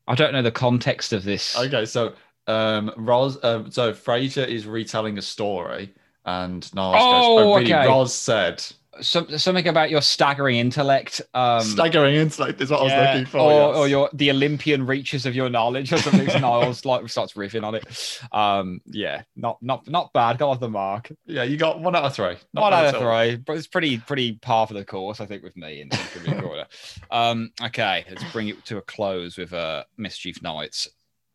I 0.09 0.14
don't 0.14 0.33
know 0.33 0.43
the 0.43 0.50
context 0.53 1.12
of 1.12 1.25
this. 1.25 1.57
Okay, 1.59 1.85
so 1.85 2.14
um, 2.47 2.91
Roz, 2.97 3.43
um, 3.45 3.71
so 3.71 3.93
Frasier 3.93 4.47
is 4.47 4.67
retelling 4.67 5.19
a 5.19 5.23
story, 5.23 5.93
and 6.25 6.75
Niles 6.75 6.97
Oh, 6.99 7.37
goes, 7.37 7.47
"Oh, 7.47 7.54
really?" 7.57 7.75
okay. 7.75 7.87
Roz 7.87 8.14
said, 8.14 8.64
Some, 9.00 9.38
something 9.38 9.66
about 9.66 9.90
your 9.90 10.00
staggering 10.00 10.57
intellect. 10.57 11.21
Um, 11.35 11.61
"Staggering 11.62 12.14
intellect 12.14 12.61
is 12.61 12.71
what 12.71 12.81
I 12.81 12.85
was 12.85 12.93
looking 12.93 13.26
for." 13.26 13.38
or, 13.38 13.50
yes. 13.71 13.76
or 13.76 13.88
your 13.88 14.11
the 14.12 14.31
Olympian 14.31 14.87
reaches 14.87 15.26
of 15.26 15.35
your 15.35 15.50
knowledge 15.50 15.93
or 15.93 15.99
something. 15.99 16.26
Niles 16.40 16.85
like 16.85 17.09
starts 17.09 17.33
riffing 17.33 17.64
on 17.64 17.75
it. 17.75 18.21
Um, 18.31 18.81
yeah, 18.87 19.23
not 19.35 19.61
not 19.61 19.88
not 19.88 20.12
bad. 20.12 20.38
Got 20.38 20.50
off 20.50 20.61
the 20.61 20.69
mark. 20.69 21.11
yeah, 21.26 21.43
you 21.43 21.57
got 21.57 21.81
one 21.81 21.97
out 21.97 22.04
of 22.04 22.14
three. 22.14 22.37
Not 22.52 22.61
One 22.62 22.73
out 22.73 22.95
of 22.95 23.00
three, 23.00 23.37
but 23.37 23.57
it's 23.57 23.66
pretty 23.66 23.99
pretty 23.99 24.35
par 24.35 24.66
for 24.69 24.75
the 24.75 24.85
course, 24.85 25.21
I 25.21 25.26
think, 25.26 25.43
with 25.43 25.57
me 25.57 25.81
in 25.81 25.90
trivia. 25.90 26.69
Um, 27.11 27.50
okay, 27.61 28.04
let's 28.09 28.23
bring 28.33 28.49
it 28.49 28.64
to 28.66 28.76
a 28.78 28.83
close 28.83 29.37
with 29.37 29.52
uh, 29.52 29.85
Mischief 29.97 30.40
Nights. 30.40 30.88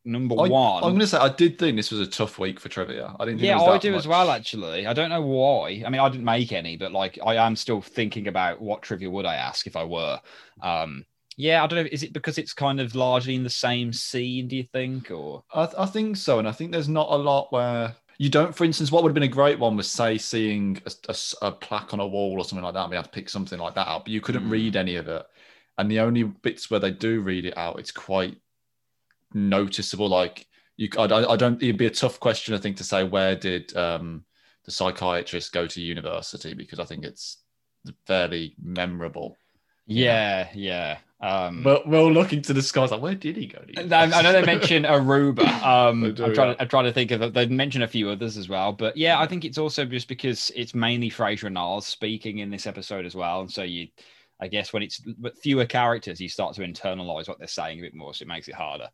Number 0.06 0.36
I, 0.39 0.48
one. 0.48 0.84
I'm 0.84 0.91
going 0.91 1.00
to 1.01 1.08
say 1.08 1.18
I 1.18 1.29
did 1.29 1.60
think 1.60 1.75
this 1.75 1.91
was 1.91 2.00
a 2.00 2.08
tough 2.08 2.39
week 2.39 2.60
for 2.60 2.70
trivia. 2.70 3.13
I 3.20 3.25
didn't. 3.25 3.39
Think 3.39 3.48
yeah, 3.48 3.58
it 3.58 3.68
was 3.68 3.75
I 3.75 3.77
do 3.77 3.91
much. 3.91 4.00
as 4.00 4.08
well. 4.08 4.32
Actually, 4.32 4.88
I 4.88 4.94
don't 4.94 5.10
know 5.10 5.22
why. 5.22 5.84
I 5.86 5.89
mean, 5.89 6.00
I 6.00 6.08
didn't 6.10 6.25
make 6.25 6.51
any, 6.53 6.77
but 6.77 6.91
like, 6.91 7.20
I 7.24 7.36
am 7.36 7.56
still 7.56 7.82
thinking 7.82 8.27
about 8.27 8.62
what 8.62 8.82
trivia 8.82 9.10
would 9.10 9.25
I 9.25 9.36
ask 9.36 9.68
if 9.68 9.75
I 9.75 9.84
were. 9.84 10.20
Um, 10.62 11.06
yeah, 11.36 11.63
I 11.63 11.68
don't 11.68 11.84
know. 11.84 11.89
Is 11.91 12.03
it 12.03 12.13
because 12.13 12.38
it's 12.38 12.53
kind 12.53 12.79
of 12.79 12.96
largely 12.96 13.36
in 13.36 13.44
the 13.44 13.50
same 13.50 13.94
scene? 13.94 14.48
Do 14.48 14.56
you 14.56 14.63
think, 14.63 15.12
or 15.12 15.44
I, 15.53 15.70
I 15.77 15.86
think 15.86 16.18
so, 16.18 16.39
and 16.39 16.48
I 16.48 16.53
think 16.53 16.72
there's 16.72 16.89
not 16.89 17.10
a 17.12 17.15
lot 17.15 17.51
where 17.51 17.96
you 18.18 18.29
don't. 18.29 18.56
For 18.56 18.63
instance, 18.63 18.91
what 18.91 19.03
would 19.03 19.10
have 19.10 19.15
been 19.15 19.24
a 19.24 19.27
great 19.27 19.60
one 19.60 19.77
was 19.77 19.89
say 19.89 20.18
seeing 20.18 20.82
a 21.41 21.51
plaque 21.51 21.94
on 21.94 22.00
a 22.00 22.08
wall 22.08 22.38
or 22.38 22.46
something 22.46 22.63
like 22.63 22.74
that. 22.74 22.89
We 22.89 22.96
had 22.96 23.06
to 23.06 23.12
pick 23.12 23.29
something 23.29 23.60
like 23.60 23.75
that 23.75 23.88
out, 23.88 24.06
but 24.06 24.12
you 24.12 24.22
couldn't 24.22 24.46
Mm. 24.46 24.51
read 24.51 24.75
any 24.75 24.96
of 24.96 25.08
it. 25.08 25.25
And 25.77 25.89
the 25.89 26.01
only 26.01 26.24
bits 26.24 26.70
where 26.70 26.79
they 26.82 26.91
do 26.91 27.22
read 27.22 27.46
it 27.46 27.58
out, 27.58 27.79
it's 27.79 27.91
quite 27.91 28.38
noticeable. 29.33 30.09
Like 30.09 30.48
you, 30.77 30.89
I, 30.98 31.03
I 31.03 31.36
don't. 31.36 31.62
It'd 31.62 31.77
be 31.77 31.86
a 31.88 31.91
tough 31.91 32.19
question, 32.19 32.53
I 32.53 32.57
think, 32.57 32.77
to 32.77 32.83
say 32.83 33.03
where 33.03 33.36
did 33.36 33.75
um, 33.75 34.25
the 34.65 34.71
psychiatrist 34.71 35.51
go 35.53 35.67
to 35.67 35.81
university 35.81 36.53
because 36.53 36.79
I 36.79 36.86
think 36.86 37.03
it's 37.05 37.38
fairly 38.05 38.55
memorable. 38.62 39.36
yeah, 39.88 40.50
yeah. 40.53 40.98
Um, 41.21 41.63
But 41.63 41.86
we're 41.86 42.03
looking 42.03 42.41
to 42.43 42.53
the 42.53 42.62
skies. 42.62 42.91
Like, 42.91 43.01
where 43.01 43.15
did 43.15 43.36
he 43.36 43.48
go? 43.48 43.59
To 43.59 43.95
I 43.95 44.03
I 44.03 44.21
know 44.21 44.31
they 44.31 44.45
mentioned 44.45 44.86
Aruba. 44.86 45.48
Um, 45.69 46.13
do, 46.13 46.24
I'm 46.24 46.33
trying 46.33 46.50
yeah. 46.50 46.53
to 46.53 46.62
I'm 46.62 46.67
trying 46.69 46.86
to 46.86 46.93
think 46.93 47.12
of. 47.12 47.21
it. 47.21 47.33
They 47.33 47.45
mentioned 47.45 47.83
a 47.83 47.88
few 47.88 48.09
others 48.09 48.38
as 48.38 48.48
well, 48.48 48.71
but 48.71 48.95
yeah, 48.95 49.19
I 49.19 49.27
think 49.27 49.43
it's 49.43 49.57
also 49.57 49.83
just 49.86 50.07
because 50.07 50.51
it's 50.55 50.74
mainly 50.74 51.09
Frasier 51.09 51.45
and 51.45 51.55
Niles 51.55 51.86
speaking 51.86 52.38
in 52.39 52.50
this 52.50 52.65
episode 52.65 53.05
as 53.05 53.15
well, 53.15 53.41
and 53.41 53.51
so 53.51 53.63
you, 53.63 53.89
I 54.41 54.48
guess, 54.48 54.72
when 54.72 54.84
it's 54.84 55.01
fewer 55.41 55.65
characters, 55.65 56.22
you 56.22 56.29
start 56.29 56.55
to 56.55 56.62
internalize 56.62 57.27
what 57.27 57.39
they're 57.39 57.48
saying 57.48 57.79
a 57.79 57.81
bit 57.81 57.93
more, 57.93 58.13
so 58.13 58.24
it 58.24 58.27
makes 58.27 58.48
it 58.48 58.55
harder. 58.55 58.88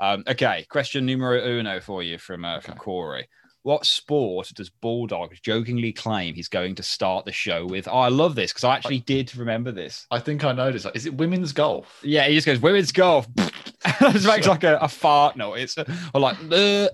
Um, 0.00 0.24
okay, 0.26 0.66
question 0.70 1.04
numero 1.04 1.44
uno 1.44 1.80
for 1.80 2.02
you 2.02 2.18
from 2.18 2.44
uh, 2.44 2.60
from 2.60 2.76
Corey. 2.78 3.28
What 3.62 3.84
sport 3.84 4.52
does 4.54 4.70
Bulldog 4.70 5.34
jokingly 5.42 5.92
claim 5.92 6.36
he's 6.36 6.46
going 6.46 6.76
to 6.76 6.84
start 6.84 7.24
the 7.24 7.32
show 7.32 7.66
with? 7.66 7.88
Oh, 7.88 7.98
I 7.98 8.10
love 8.10 8.36
this 8.36 8.52
because 8.52 8.62
I 8.62 8.76
actually 8.76 9.00
did 9.00 9.36
remember 9.36 9.72
this. 9.72 10.06
I 10.08 10.20
think 10.20 10.44
I 10.44 10.52
noticed. 10.52 10.84
Like, 10.84 10.94
is 10.94 11.04
it 11.04 11.14
women's 11.14 11.52
golf? 11.52 12.00
Yeah, 12.04 12.28
he 12.28 12.36
just 12.36 12.46
goes 12.46 12.60
women's 12.60 12.92
golf. 12.92 13.26
just 14.00 14.24
makes 14.24 14.46
like 14.46 14.62
a, 14.62 14.78
a 14.78 14.86
fart 14.86 15.36
noise, 15.36 15.76
or 16.14 16.20
like. 16.20 16.36
"Ugh." 16.50 16.88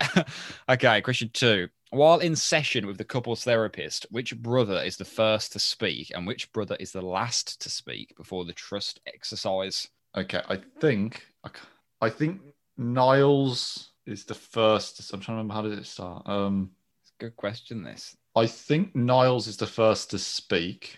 okay, 0.70 1.02
question 1.02 1.28
two. 1.32 1.68
While 1.92 2.20
in 2.20 2.36
session 2.36 2.86
with 2.86 2.96
the 2.96 3.04
couples 3.04 3.44
therapist, 3.44 4.06
which 4.10 4.34
brother 4.38 4.82
is 4.82 4.96
the 4.96 5.04
first 5.04 5.52
to 5.52 5.58
speak, 5.58 6.10
and 6.14 6.26
which 6.26 6.50
brother 6.52 6.74
is 6.80 6.92
the 6.92 7.02
last 7.02 7.60
to 7.60 7.68
speak 7.68 8.16
before 8.16 8.46
the 8.46 8.54
trust 8.54 9.00
exercise? 9.06 9.88
Okay, 10.16 10.40
I 10.48 10.56
think 10.80 11.26
I 12.00 12.08
think 12.08 12.40
Niles 12.78 13.90
is 14.06 14.24
the 14.24 14.34
first. 14.34 15.12
I'm 15.12 15.20
trying 15.20 15.36
to 15.36 15.42
remember 15.42 15.54
how 15.54 15.62
did 15.62 15.78
it 15.78 15.86
start. 15.86 16.26
Um, 16.26 16.70
Good 17.20 17.36
question. 17.36 17.84
This 17.84 18.16
I 18.34 18.46
think 18.46 18.96
Niles 18.96 19.46
is 19.46 19.58
the 19.58 19.66
first 19.66 20.10
to 20.12 20.18
speak, 20.18 20.96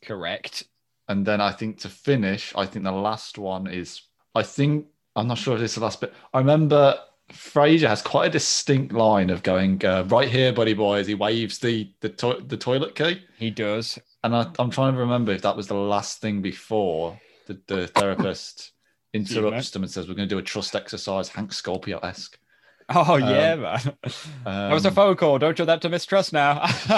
correct? 0.00 0.62
and 1.08 1.26
then 1.26 1.40
I 1.40 1.50
think 1.50 1.80
to 1.80 1.88
finish, 1.88 2.52
I 2.54 2.66
think 2.66 2.84
the 2.84 2.92
last 2.92 3.36
one 3.36 3.66
is. 3.66 4.02
I 4.36 4.44
think 4.44 4.86
I'm 5.16 5.26
not 5.26 5.38
sure 5.38 5.56
if 5.56 5.62
it's 5.62 5.74
the 5.74 5.80
last 5.80 6.00
bit. 6.00 6.14
I 6.32 6.38
remember 6.38 7.00
Frasier 7.32 7.88
has 7.88 8.02
quite 8.02 8.26
a 8.26 8.30
distinct 8.30 8.92
line 8.92 9.30
of 9.30 9.42
going 9.42 9.84
uh, 9.84 10.04
right 10.08 10.28
here, 10.28 10.52
buddy 10.52 10.74
boy, 10.74 10.98
as 10.98 11.06
he 11.06 11.14
waves 11.14 11.58
the 11.58 11.90
the, 12.00 12.08
to- 12.10 12.42
the 12.46 12.56
toilet 12.56 12.94
key, 12.94 13.22
He 13.38 13.50
does. 13.50 13.98
and 14.24 14.34
I, 14.34 14.46
I'm 14.58 14.70
trying 14.70 14.94
to 14.94 14.98
remember 15.00 15.32
if 15.32 15.42
that 15.42 15.56
was 15.56 15.66
the 15.68 15.74
last 15.74 16.20
thing 16.20 16.42
before 16.42 17.18
the, 17.46 17.58
the 17.66 17.86
therapist 17.88 18.72
interrupts 19.14 19.70
them 19.70 19.82
and 19.82 19.90
says, 19.90 20.08
"We're 20.08 20.14
going 20.14 20.28
to 20.28 20.34
do 20.34 20.38
a 20.38 20.42
trust 20.42 20.74
exercise, 20.76 21.28
Hank 21.28 21.52
Scorpio 21.52 21.98
esque." 22.00 22.38
Oh 22.92 23.16
yeah, 23.16 23.54
man. 23.54 23.80
that 24.44 24.72
was 24.72 24.84
a 24.84 24.88
Um, 24.88 24.94
phone 24.94 25.16
call. 25.16 25.38
Don't 25.38 25.56
show 25.56 25.64
that 25.64 25.80
to 25.82 25.88
mistrust 25.88 26.32
now. 26.32 26.60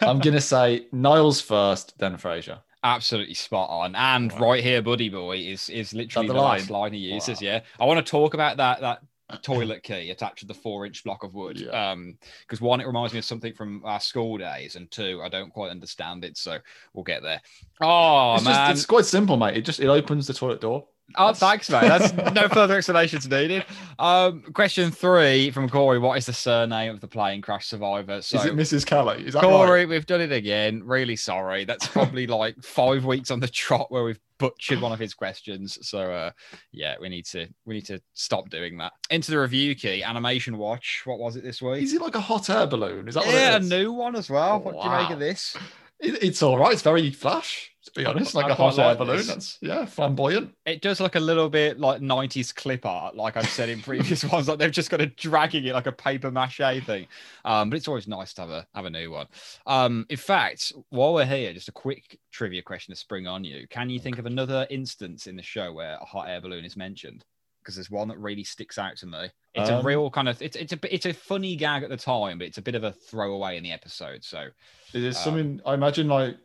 I'm 0.00 0.18
going 0.18 0.34
to 0.34 0.40
say 0.40 0.86
Niles 0.90 1.40
first, 1.40 1.96
then 1.98 2.16
Frasier. 2.16 2.58
Absolutely 2.84 3.34
spot 3.34 3.70
on. 3.70 3.94
And 3.94 4.32
Wow. 4.32 4.38
right 4.40 4.64
here, 4.64 4.82
buddy 4.82 5.08
boy, 5.08 5.36
is 5.36 5.68
is 5.68 5.94
literally 5.94 6.26
the 6.26 6.34
the, 6.34 6.40
last 6.40 6.70
line? 6.70 6.80
line 6.80 6.92
he 6.94 6.98
uses. 7.14 7.40
Wow. 7.40 7.46
Yeah. 7.46 7.60
I 7.78 7.84
want 7.84 8.04
to 8.04 8.10
talk 8.10 8.34
about 8.34 8.56
that 8.56 8.80
that 8.80 9.02
toilet 9.38 9.82
key 9.82 10.10
attached 10.10 10.40
to 10.40 10.46
the 10.46 10.54
four 10.54 10.86
inch 10.86 11.04
block 11.04 11.24
of 11.24 11.34
wood. 11.34 11.60
Yeah. 11.60 11.90
Um, 11.90 12.18
because 12.46 12.60
one, 12.60 12.80
it 12.80 12.86
reminds 12.86 13.12
me 13.12 13.18
of 13.18 13.24
something 13.24 13.52
from 13.52 13.82
our 13.84 14.00
school 14.00 14.38
days, 14.38 14.76
and 14.76 14.90
two, 14.90 15.20
I 15.22 15.28
don't 15.28 15.50
quite 15.50 15.70
understand 15.70 16.24
it. 16.24 16.36
So 16.36 16.58
we'll 16.92 17.04
get 17.04 17.22
there. 17.22 17.40
Oh 17.80 18.34
it's, 18.34 18.44
just, 18.44 18.54
man. 18.54 18.70
it's 18.72 18.86
quite 18.86 19.04
simple, 19.04 19.36
mate. 19.36 19.56
It 19.56 19.64
just 19.64 19.80
it 19.80 19.88
opens 19.88 20.26
the 20.26 20.34
toilet 20.34 20.60
door. 20.60 20.86
Oh, 21.16 21.32
thanks, 21.34 21.68
mate. 21.70 21.82
That's 21.82 22.12
no 22.34 22.48
further 22.48 22.76
explanations 22.76 23.28
needed. 23.28 23.64
Um, 23.98 24.42
question 24.54 24.90
three 24.90 25.50
from 25.50 25.68
Corey: 25.68 25.98
What 25.98 26.18
is 26.18 26.26
the 26.26 26.32
surname 26.32 26.94
of 26.94 27.00
the 27.00 27.08
plane 27.08 27.42
crash 27.42 27.66
survivor? 27.66 28.22
So 28.22 28.38
is 28.38 28.46
it 28.46 28.54
Mrs. 28.54 28.86
Kelly? 28.86 29.26
Is 29.26 29.34
that 29.34 29.42
Corey, 29.42 29.80
right? 29.80 29.88
we've 29.88 30.06
done 30.06 30.20
it 30.20 30.32
again. 30.32 30.82
Really 30.84 31.16
sorry. 31.16 31.64
That's 31.64 31.86
probably 31.88 32.26
like 32.26 32.62
five 32.62 33.04
weeks 33.04 33.30
on 33.30 33.40
the 33.40 33.48
trot 33.48 33.90
where 33.90 34.04
we've 34.04 34.20
butchered 34.38 34.80
one 34.80 34.90
of 34.90 34.98
his 34.98 35.14
questions. 35.14 35.78
So 35.86 36.10
uh 36.10 36.30
yeah, 36.72 36.96
we 37.00 37.08
need 37.08 37.26
to 37.26 37.46
we 37.64 37.74
need 37.74 37.86
to 37.86 38.00
stop 38.14 38.50
doing 38.50 38.78
that. 38.78 38.92
Into 39.10 39.30
the 39.30 39.38
review 39.38 39.74
Kay, 39.76 40.02
animation 40.02 40.58
watch. 40.58 41.02
What 41.04 41.20
was 41.20 41.36
it 41.36 41.44
this 41.44 41.62
week? 41.62 41.82
Is 41.82 41.92
it 41.92 42.00
like 42.02 42.16
a 42.16 42.20
hot 42.20 42.50
air 42.50 42.66
balloon? 42.66 43.06
Is 43.06 43.14
that 43.14 43.26
Yeah, 43.26 43.56
a 43.56 43.60
new 43.60 43.92
one 43.92 44.16
as 44.16 44.28
well. 44.28 44.60
What 44.60 44.72
do 44.82 44.88
you 44.88 44.90
make 44.96 45.10
of 45.10 45.20
this? 45.20 45.56
It- 46.02 46.22
it's 46.22 46.42
all 46.42 46.58
right. 46.58 46.72
It's 46.72 46.82
very 46.82 47.10
flash, 47.12 47.72
to 47.84 47.90
be 47.92 48.04
honest. 48.04 48.34
Like 48.34 48.46
I 48.46 48.50
a 48.50 48.54
hot 48.54 48.78
air 48.78 48.94
balloon. 48.96 49.16
this. 49.18 49.26
That's 49.28 49.58
yeah, 49.60 49.84
flamboyant. 49.86 50.52
It 50.66 50.82
does 50.82 51.00
look 51.00 51.14
a 51.14 51.20
little 51.20 51.48
bit 51.48 51.78
like 51.78 52.00
90s 52.00 52.54
clip 52.54 52.84
art, 52.84 53.14
like 53.16 53.36
I've 53.36 53.48
said 53.48 53.68
in 53.68 53.80
previous 53.80 54.24
ones. 54.32 54.48
Like 54.48 54.58
they've 54.58 54.70
just 54.72 54.90
got 54.90 55.00
a 55.00 55.06
dragging 55.06 55.64
it 55.64 55.72
like 55.74 55.86
a 55.86 55.92
paper 55.92 56.30
mache 56.30 56.84
thing. 56.84 57.06
Um, 57.44 57.70
but 57.70 57.76
it's 57.76 57.88
always 57.88 58.08
nice 58.08 58.34
to 58.34 58.40
have 58.42 58.50
a 58.50 58.66
have 58.74 58.84
a 58.84 58.90
new 58.90 59.10
one. 59.12 59.26
Um, 59.66 60.04
in 60.10 60.16
fact, 60.16 60.72
while 60.90 61.14
we're 61.14 61.24
here, 61.24 61.52
just 61.52 61.68
a 61.68 61.72
quick 61.72 62.18
trivia 62.32 62.62
question 62.62 62.92
to 62.92 62.98
spring 63.00 63.26
on 63.26 63.44
you. 63.44 63.66
Can 63.68 63.88
you 63.88 64.00
think 64.00 64.18
of 64.18 64.26
another 64.26 64.66
instance 64.70 65.26
in 65.28 65.36
the 65.36 65.42
show 65.42 65.72
where 65.72 65.94
a 66.00 66.04
hot 66.04 66.28
air 66.28 66.40
balloon 66.40 66.64
is 66.64 66.76
mentioned? 66.76 67.24
Because 67.62 67.76
there's 67.76 67.90
one 67.90 68.08
that 68.08 68.18
really 68.18 68.44
sticks 68.44 68.76
out 68.78 68.96
to 68.98 69.06
me. 69.06 69.28
It's 69.54 69.70
a 69.70 69.76
Um, 69.78 69.86
real 69.86 70.10
kind 70.10 70.28
of 70.28 70.40
it's 70.42 70.56
it's 70.56 70.72
a 70.72 70.94
it's 70.94 71.06
a 71.06 71.12
funny 71.12 71.56
gag 71.56 71.82
at 71.82 71.90
the 71.90 71.96
time, 71.96 72.38
but 72.38 72.46
it's 72.46 72.58
a 72.58 72.62
bit 72.62 72.74
of 72.74 72.84
a 72.84 72.92
throwaway 72.92 73.56
in 73.56 73.62
the 73.62 73.72
episode. 73.72 74.24
So 74.24 74.48
is 74.92 75.16
Um, 75.16 75.22
something 75.22 75.60
I 75.64 75.74
imagine 75.74 76.08
like, 76.08 76.36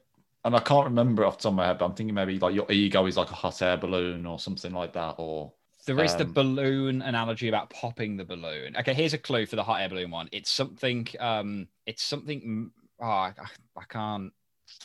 and 0.45 0.55
I 0.55 0.59
can't 0.59 0.86
remember 0.86 1.25
off 1.25 1.38
the 1.38 1.43
top 1.43 1.51
of 1.53 1.55
my 1.55 1.65
head, 1.67 1.77
but 1.79 1.86
I'm 1.86 1.95
thinking 1.95 2.13
maybe 2.15 2.38
like 2.39 2.53
your 2.53 2.71
ego 2.71 3.05
is 3.05 3.17
like 3.17 3.31
a 3.31 3.36
hot 3.36 3.62
air 3.62 3.77
balloon 3.77 4.25
or 4.25 4.39
something 4.39 4.74
like 4.74 4.93
that, 4.93 5.15
or 5.17 5.53
There 5.86 6.03
is 6.03 6.15
the 6.15 6.25
Um, 6.25 6.33
balloon 6.33 7.01
analogy 7.01 7.47
about 7.47 7.69
popping 7.69 8.17
the 8.17 8.25
balloon. 8.25 8.75
Okay, 8.75 8.93
here's 8.93 9.13
a 9.13 9.17
clue 9.17 9.45
for 9.45 9.55
the 9.55 9.63
hot 9.63 9.81
air 9.81 9.89
balloon 9.89 10.12
one. 10.12 10.27
It's 10.31 10.51
something. 10.51 11.07
Um, 11.19 11.69
it's 11.86 12.03
something. 12.03 12.71
Oh, 13.00 13.05
I, 13.05 13.33
I 13.77 13.83
can't. 13.88 14.33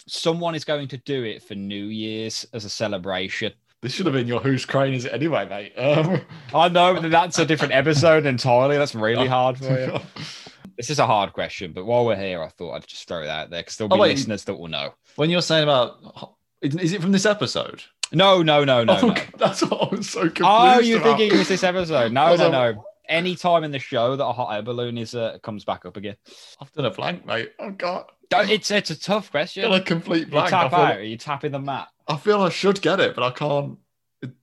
Someone 0.07 0.55
is 0.55 0.65
going 0.65 0.87
to 0.89 0.97
do 0.99 1.25
it 1.25 1.43
for 1.43 1.57
New 1.57 1.87
Year's 1.87 2.47
as 2.53 2.65
a 2.65 2.71
celebration. 2.71 3.53
This 3.83 3.93
should 3.93 4.07
have 4.07 4.15
been 4.15 4.27
your 4.29 4.41
whose 4.41 4.65
crane 4.65 4.95
is 4.95 5.05
it 5.05 5.13
anyway, 5.13 5.47
mate? 5.49 5.75
Um, 5.77 6.21
I 6.55 6.69
know, 6.69 6.95
but 7.01 7.11
that's 7.11 7.39
a 7.39 7.45
different 7.45 7.75
episode 7.75 8.25
entirely. 8.27 8.79
That's 8.79 8.95
really 8.95 9.27
hard 9.27 9.59
for 9.59 9.65
you. 9.65 9.93
oh 9.95 10.03
This 10.79 10.89
is 10.89 10.99
a 10.99 11.07
hard 11.07 11.35
question, 11.35 11.73
but 11.73 11.85
while 11.85 12.07
we're 12.07 12.17
here, 12.17 12.43
I 12.43 12.49
thought 12.49 12.73
I'd 12.73 12.87
just 12.87 13.07
throw 13.07 13.23
it 13.23 13.29
out 13.29 13.51
there 13.51 13.61
because 13.61 13.77
there'll 13.77 13.93
Oh, 13.93 13.97
be 13.97 14.01
wait. 14.01 14.17
listeners 14.17 14.45
that 14.45 14.55
will 14.55 14.69
know. 14.69 14.95
when 15.17 15.29
you're 15.29 15.43
saying 15.43 15.65
about, 15.65 16.35
is 16.63 16.75
is 16.77 16.93
it 16.95 17.03
from 17.03 17.13
this 17.13 17.27
episode? 17.27 17.83
No, 18.11 18.43
no, 18.43 18.65
no, 18.65 18.83
no, 18.83 18.99
oh, 19.03 19.07
no. 19.09 19.15
That's 19.39 19.63
what 19.63 19.93
I 19.93 19.97
was 19.97 20.09
so 20.09 20.21
confused. 20.23 20.43
Oh, 20.49 20.79
you're 20.81 20.99
about. 21.01 21.19
thinking 21.19 21.37
it 21.37 21.39
was 21.39 21.49
this 21.49 21.63
episode? 21.63 21.95
I 21.95 22.09
No, 22.09 22.35
no, 22.37 22.49
like, 22.49 22.77
no. 22.77 22.85
any 23.09 23.37
time 23.37 23.65
in 23.65 23.71
the 23.71 23.79
show 23.79 24.17
that 24.17 24.25
a 24.25 24.33
hot 24.33 24.55
air 24.55 24.63
balloon 24.63 24.97
is 24.99 25.15
uh, 25.15 25.39
comes 25.43 25.65
back 25.65 25.85
up 25.85 25.97
again. 25.99 26.17
I've 26.61 26.73
done 26.73 26.87
a 26.87 26.91
blank, 26.91 27.27
mate. 27.27 27.53
Oh 27.59 27.71
god. 27.71 28.07
Don't- 28.33 28.51
It's 28.51 28.71
it's 28.71 28.91
a 28.91 28.99
tough 28.99 29.31
question. 29.31 29.63
Got 29.69 29.81
a 29.81 29.85
complete 29.85 30.21
You 30.21 30.27
blank. 30.27 30.53
I 30.53 30.63
tap 30.63 30.71
feel, 30.71 30.81
out, 30.81 30.97
or 30.97 31.03
you 31.03 31.17
tapping 31.17 31.53
the 31.53 31.59
mat. 31.61 31.89
I 32.09 32.17
feel 32.17 32.43
I 32.43 32.49
should 32.51 32.81
get 32.83 32.99
it, 33.01 33.15
but 33.15 33.23
I 33.25 33.31
can't. 33.31 33.79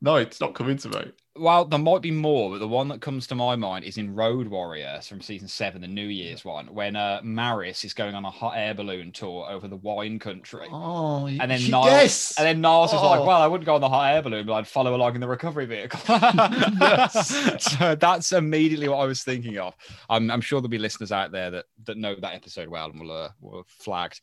No, 0.02 0.16
it's 0.18 0.42
not 0.42 0.54
coming 0.56 0.78
to 0.78 0.90
me. 0.90 1.12
Well, 1.36 1.64
there 1.64 1.80
might 1.80 2.02
be 2.02 2.12
more, 2.12 2.50
but 2.50 2.58
the 2.60 2.68
one 2.68 2.90
that 2.90 3.00
comes 3.00 3.26
to 3.28 3.36
my 3.36 3.56
mind 3.56 3.86
is 3.86 3.98
in 3.98 4.14
Road 4.14 4.50
Warrior 4.50 5.00
from 5.08 5.22
season 5.22 5.48
seven, 5.48 5.80
the 5.80 5.88
New 5.88 6.08
Year's 6.08 6.44
one, 6.44 6.74
when 6.74 6.98
uh, 6.98 7.22
Maris 7.24 7.86
is 7.86 7.94
going 7.94 8.14
on 8.14 8.26
a 8.26 8.30
hot 8.30 8.56
air 8.58 8.74
balloon 8.74 9.14
tour 9.14 9.48
over 9.50 9.70
the 9.70 9.78
wine 9.78 10.20
country. 10.20 10.68
Oh, 10.70 11.28
And 11.28 11.50
then 11.50 11.60
she- 11.60 11.72
Niles, 11.72 11.86
yes, 11.86 12.38
and 12.38 12.46
then 12.46 12.60
Niles 12.60 12.92
is 12.92 13.00
like, 13.02 13.22
Oh. 13.22 13.26
"Well, 13.26 13.42
I 13.42 13.48
wouldn't 13.48 13.66
go 13.66 13.76
on 13.76 13.80
the 13.80 13.88
hot 13.88 14.14
air 14.14 14.22
balloon, 14.22 14.46
but 14.46 14.54
I'd 14.54 14.68
follow 14.68 14.96
along 14.96 15.16
in 15.16 15.22
the 15.22 15.30
recovery 15.30 15.66
vehicle." 15.66 16.00
So 17.60 17.96
that's 17.96 18.32
immediately 18.34 18.90
what 18.90 18.98
I 18.98 19.06
was 19.06 19.24
thinking 19.24 19.58
of. 19.60 19.76
I'm, 20.10 20.30
I'm 20.32 20.42
sure 20.42 20.60
there'll 20.60 20.70
be 20.70 20.78
listeners 20.78 21.12
out 21.14 21.32
there 21.32 21.52
that 21.52 21.66
that 21.86 21.98
know 21.98 22.16
that 22.16 22.34
episode 22.36 22.68
well 22.68 22.90
and 22.90 23.00
will 23.00 23.12
uh, 23.12 23.30
will 23.40 23.66
flagged. 23.68 24.20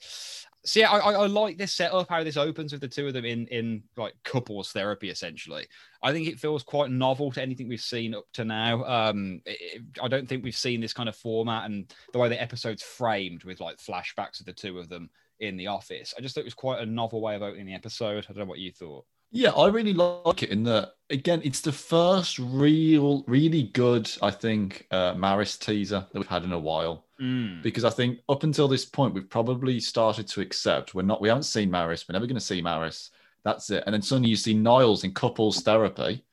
So 0.66 0.80
yeah, 0.80 0.90
I, 0.90 1.12
I, 1.12 1.26
like 1.26 1.58
this 1.58 1.72
setup. 1.72 2.08
How 2.08 2.24
this 2.24 2.36
opens 2.36 2.72
with 2.72 2.80
the 2.80 2.88
two 2.88 3.06
of 3.06 3.12
them 3.12 3.24
in 3.24 3.46
in 3.48 3.82
like 3.96 4.14
couples 4.24 4.72
therapy, 4.72 5.10
essentially. 5.10 5.66
I 6.02 6.12
think 6.12 6.28
it 6.28 6.40
feels 6.40 6.62
quite 6.62 6.90
novel 6.90 7.30
to 7.32 7.42
anything 7.42 7.68
we've 7.68 7.80
seen 7.80 8.14
up 8.14 8.24
to 8.34 8.44
now. 8.44 8.84
Um, 8.84 9.40
it- 9.46 9.82
I 10.02 10.08
don't 10.08 10.28
think 10.28 10.42
we've 10.44 10.56
seen 10.56 10.80
this 10.80 10.92
kind 10.92 11.08
of 11.08 11.16
format 11.16 11.66
and 11.70 11.92
the 12.12 12.18
way 12.18 12.28
the 12.28 12.40
episode's 12.40 12.82
framed 12.82 13.44
with 13.44 13.60
like 13.60 13.78
flashbacks 13.78 14.40
of 14.40 14.46
the 14.46 14.52
two 14.52 14.78
of 14.78 14.88
them 14.88 15.08
in 15.40 15.56
the 15.56 15.68
office. 15.68 16.14
I 16.16 16.20
just 16.20 16.34
thought 16.34 16.42
it 16.42 16.44
was 16.44 16.54
quite 16.54 16.80
a 16.80 16.86
novel 16.86 17.20
way 17.20 17.36
of 17.36 17.42
opening 17.42 17.66
the 17.66 17.74
episode. 17.74 18.26
I 18.28 18.32
don't 18.32 18.38
know 18.38 18.44
what 18.44 18.58
you 18.58 18.72
thought. 18.72 19.04
Yeah, 19.32 19.50
I 19.50 19.68
really 19.68 19.92
like 19.92 20.42
it 20.42 20.50
in 20.50 20.62
that 20.64 20.92
again, 21.10 21.42
it's 21.44 21.60
the 21.60 21.72
first 21.72 22.38
real, 22.38 23.24
really 23.26 23.64
good, 23.64 24.10
I 24.22 24.30
think, 24.30 24.86
uh, 24.90 25.14
Maris 25.16 25.56
teaser 25.56 26.06
that 26.12 26.18
we've 26.18 26.28
had 26.28 26.44
in 26.44 26.52
a 26.52 26.58
while. 26.58 27.05
Mm. 27.20 27.62
Because 27.62 27.84
I 27.84 27.90
think 27.90 28.18
up 28.28 28.42
until 28.42 28.68
this 28.68 28.84
point, 28.84 29.14
we've 29.14 29.28
probably 29.28 29.80
started 29.80 30.26
to 30.28 30.40
accept 30.40 30.94
we're 30.94 31.02
not, 31.02 31.20
we 31.20 31.28
haven't 31.28 31.44
seen 31.44 31.70
Maris, 31.70 32.06
we're 32.08 32.12
never 32.12 32.26
going 32.26 32.34
to 32.36 32.40
see 32.44 32.60
Maris. 32.60 33.10
That's 33.44 33.70
it. 33.70 33.84
And 33.86 33.94
then 33.94 34.02
suddenly 34.02 34.28
you 34.30 34.36
see 34.36 34.54
Niles 34.54 35.04
in 35.04 35.12
couples 35.14 35.60
therapy 35.62 36.24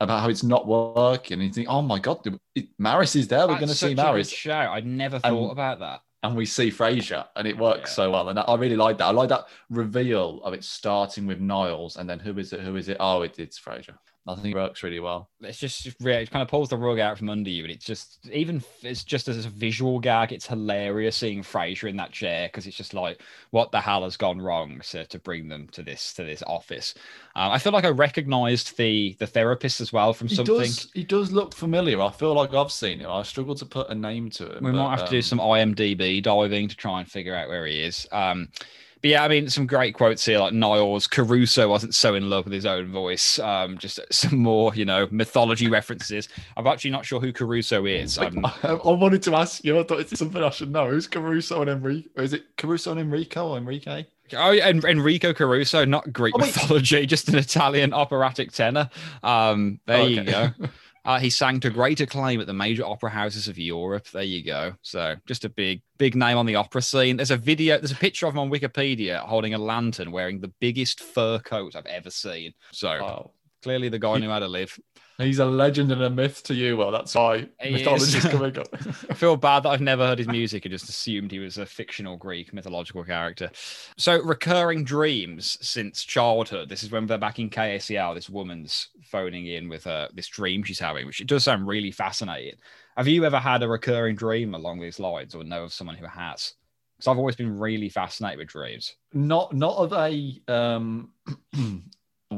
about 0.00 0.20
how 0.20 0.28
it's 0.28 0.42
not 0.42 0.66
working, 0.66 1.34
and 1.34 1.42
you 1.46 1.52
think, 1.52 1.68
oh 1.70 1.80
my 1.82 1.98
god, 1.98 2.26
it, 2.54 2.68
Maris 2.78 3.14
is 3.16 3.28
there. 3.28 3.46
We're 3.46 3.54
going 3.54 3.68
to 3.68 3.74
see 3.74 3.74
such 3.74 3.92
a 3.92 3.94
good 3.94 4.02
Maris, 4.02 4.28
Shout! 4.30 4.74
I'd 4.76 4.86
never 4.86 5.18
thought 5.18 5.50
about 5.52 5.78
that. 5.78 6.00
and 6.22 6.36
we 6.36 6.44
see 6.44 6.70
Frasier, 6.70 7.24
and 7.36 7.46
it 7.46 7.56
works 7.56 7.90
Yeah. 7.92 7.94
so 7.94 8.10
well. 8.10 8.28
And 8.28 8.38
I 8.38 8.54
really 8.56 8.76
like 8.76 8.98
that. 8.98 9.06
I 9.06 9.10
like 9.12 9.28
that 9.30 9.46
reveal 9.70 10.42
of 10.42 10.52
it 10.54 10.64
starting 10.64 11.26
with 11.26 11.40
Niles, 11.40 11.96
and 11.96 12.08
then 12.10 12.18
who 12.18 12.36
is 12.38 12.52
it? 12.52 12.60
Who 12.60 12.76
is 12.76 12.88
it? 12.88 12.96
Oh, 13.00 13.22
it, 13.22 13.38
it's 13.38 13.58
Frasier. 13.60 13.96
I 14.28 14.34
think 14.34 14.54
it 14.54 14.58
works 14.58 14.82
really 14.82 14.98
well. 14.98 15.28
It's 15.40 15.58
just 15.58 15.94
really, 16.00 16.22
it 16.22 16.30
kind 16.32 16.42
of 16.42 16.48
pulls 16.48 16.68
the 16.68 16.76
rug 16.76 16.98
out 16.98 17.16
from 17.16 17.30
under 17.30 17.48
you, 17.48 17.62
and 17.62 17.70
it's 17.70 17.84
just 17.84 18.28
even 18.32 18.60
it's 18.82 19.04
just 19.04 19.28
as 19.28 19.46
a 19.46 19.48
visual 19.48 20.00
gag, 20.00 20.32
it's 20.32 20.48
hilarious 20.48 21.16
seeing 21.16 21.42
Frasier 21.42 21.88
in 21.88 21.96
that 21.98 22.10
chair 22.10 22.48
because 22.48 22.66
it's 22.66 22.76
just 22.76 22.92
like, 22.92 23.22
what 23.50 23.70
the 23.70 23.80
hell 23.80 24.02
has 24.02 24.16
gone 24.16 24.40
wrong 24.40 24.80
to, 24.90 25.06
to 25.06 25.18
bring 25.20 25.48
them 25.48 25.68
to 25.68 25.82
this 25.82 26.12
to 26.14 26.24
this 26.24 26.42
office? 26.44 26.94
Um, 27.36 27.52
I 27.52 27.58
feel 27.58 27.72
like 27.72 27.84
I 27.84 27.90
recognised 27.90 28.76
the 28.76 29.14
the 29.20 29.28
therapist 29.28 29.80
as 29.80 29.92
well 29.92 30.12
from 30.12 30.26
He 30.26 30.34
something. 30.34 30.56
does. 30.56 30.90
He 30.92 31.04
does 31.04 31.30
look 31.30 31.54
familiar. 31.54 32.00
I 32.02 32.10
feel 32.10 32.34
like 32.34 32.52
I've 32.52 32.72
seen 32.72 32.98
him. 32.98 33.10
I 33.10 33.22
struggle 33.22 33.54
to 33.54 33.66
put 33.66 33.90
a 33.90 33.94
name 33.94 34.30
to 34.30 34.56
him. 34.56 34.64
We 34.64 34.72
but, 34.72 34.78
might 34.78 34.98
have 34.98 35.04
to 35.06 35.10
do 35.12 35.18
um, 35.18 35.22
some 35.22 35.38
IMDb 35.38 36.20
diving 36.20 36.66
to 36.66 36.76
try 36.76 36.98
and 36.98 37.08
figure 37.08 37.34
out 37.34 37.48
where 37.48 37.64
he 37.64 37.80
is. 37.80 38.08
Um, 38.10 38.48
but 38.50 38.66
yeah, 39.06 39.24
I 39.24 39.28
mean, 39.28 39.48
some 39.48 39.66
great 39.66 39.94
quotes 39.94 40.24
here, 40.24 40.38
like 40.38 40.52
Niles 40.52 41.06
Caruso 41.06 41.68
wasn't 41.68 41.94
so 41.94 42.14
in 42.14 42.28
love 42.30 42.44
with 42.44 42.52
his 42.52 42.66
own 42.66 42.90
voice. 42.92 43.38
Um, 43.38 43.78
just 43.78 44.00
some 44.10 44.38
more, 44.38 44.74
you 44.74 44.84
know, 44.84 45.08
mythology 45.10 45.68
references. 45.68 46.28
I'm 46.56 46.66
actually 46.66 46.90
not 46.90 47.04
sure 47.04 47.20
who 47.20 47.32
Caruso 47.32 47.86
is. 47.86 48.18
Like, 48.18 48.36
Um, 48.36 48.44
I, 48.44 48.52
I 48.84 48.92
wanted 48.92 49.22
to 49.24 49.34
ask 49.34 49.64
you. 49.64 49.78
I 49.78 49.82
thought 49.82 50.00
it's 50.00 50.18
something 50.18 50.42
I 50.42 50.50
should 50.50 50.70
know. 50.70 50.90
Who's 50.90 51.06
Caruso 51.06 51.60
and 51.60 51.70
Enrique? 51.70 52.08
Or 52.16 52.22
is 52.22 52.32
it 52.32 52.44
Caruso 52.56 52.90
and 52.92 53.00
Enrico 53.00 53.48
or 53.48 53.58
Enrique? 53.58 54.06
Oh, 54.36 54.50
yeah, 54.50 54.66
En- 54.66 54.84
Enrico 54.84 55.32
Caruso, 55.32 55.84
not 55.84 56.12
Greek 56.12 56.34
Oh, 56.34 56.38
mythology, 56.38 57.06
just 57.06 57.28
an 57.28 57.36
Italian 57.36 57.92
operatic 57.92 58.50
tenor. 58.50 58.90
Um, 59.22 59.78
there 59.86 59.98
Oh, 60.02 60.06
you 60.06 60.24
go. 60.24 60.50
Uh, 61.06 61.18
he 61.18 61.30
sang 61.30 61.60
to 61.60 61.70
great 61.70 62.00
acclaim 62.00 62.40
at 62.40 62.46
the 62.46 62.52
major 62.52 62.84
opera 62.84 63.10
houses 63.10 63.48
of 63.48 63.58
Europe. 63.58 64.08
There 64.10 64.22
you 64.22 64.42
go. 64.44 64.74
So 64.82 65.14
just 65.26 65.44
a 65.44 65.48
big, 65.48 65.82
big 65.98 66.14
name 66.16 66.36
on 66.36 66.46
the 66.46 66.56
opera 66.56 66.82
scene. 66.82 67.16
There's 67.16 67.30
a 67.30 67.36
video, 67.36 67.78
there's 67.78 67.92
a 67.92 67.96
picture 67.96 68.26
of 68.26 68.34
him 68.34 68.40
on 68.40 68.50
Wikipedia 68.50 69.20
holding 69.20 69.54
a 69.54 69.58
lantern 69.58 70.10
wearing 70.10 70.40
the 70.40 70.52
biggest 70.60 71.00
fur 71.00 71.38
coat 71.38 71.76
I've 71.76 71.86
ever 71.86 72.10
seen. 72.10 72.52
So 72.72 72.88
Wow. 72.88 73.30
clearly 73.62 73.88
the 73.88 73.98
guy 73.98 74.18
knew 74.18 74.30
how 74.30 74.40
to 74.40 74.48
live. 74.48 74.78
He's 75.18 75.38
a 75.38 75.46
legend 75.46 75.90
and 75.92 76.02
a 76.02 76.10
myth 76.10 76.42
to 76.44 76.54
you. 76.54 76.76
Well, 76.76 76.90
that's 76.90 77.14
why 77.14 77.48
He 77.62 77.70
mythology 77.72 78.04
is. 78.18 78.24
is 78.24 78.26
coming 78.26 78.58
up. 78.58 78.68
I 79.10 79.14
feel 79.14 79.36
bad 79.36 79.62
that 79.62 79.70
I've 79.70 79.80
never 79.80 80.06
heard 80.06 80.18
his 80.18 80.28
music 80.28 80.64
and 80.66 80.72
just 80.72 80.88
assumed 80.90 81.30
he 81.32 81.38
was 81.38 81.56
a 81.56 81.64
fictional 81.64 82.16
Greek 82.16 82.52
mythological 82.52 83.02
character. 83.02 83.50
So, 83.96 84.20
recurring 84.22 84.84
dreams 84.84 85.56
since 85.66 86.04
childhood. 86.04 86.68
This 86.68 86.82
is 86.82 86.90
when 86.90 87.06
they're 87.06 87.16
back 87.16 87.38
in 87.38 87.48
KACL. 87.48 88.14
This 88.14 88.28
woman's 88.28 88.88
phoning 89.04 89.46
in 89.46 89.68
with 89.70 89.86
uh, 89.86 90.08
this 90.12 90.28
dream 90.28 90.62
she's 90.62 90.78
having, 90.78 91.06
which 91.06 91.20
it 91.22 91.26
does 91.28 91.44
sound 91.44 91.66
really 91.66 91.90
fascinating. 91.92 92.58
Have 92.96 93.08
you 93.08 93.24
ever 93.24 93.38
had 93.38 93.62
a 93.62 93.68
recurring 93.68 94.16
dream 94.16 94.54
along 94.54 94.80
these 94.80 94.98
lines 95.00 95.34
or 95.34 95.44
know 95.44 95.64
of 95.64 95.72
someone 95.72 95.96
who 95.96 96.06
has? 96.06 96.52
Because 96.96 97.08
I've 97.08 97.18
always 97.18 97.36
been 97.36 97.58
really 97.58 97.88
fascinated 97.88 98.38
with 98.38 98.48
dreams. 98.48 98.96
not 99.12 99.54
not 99.54 99.76
of 99.76 99.92
a 99.92 100.40
um 100.48 101.10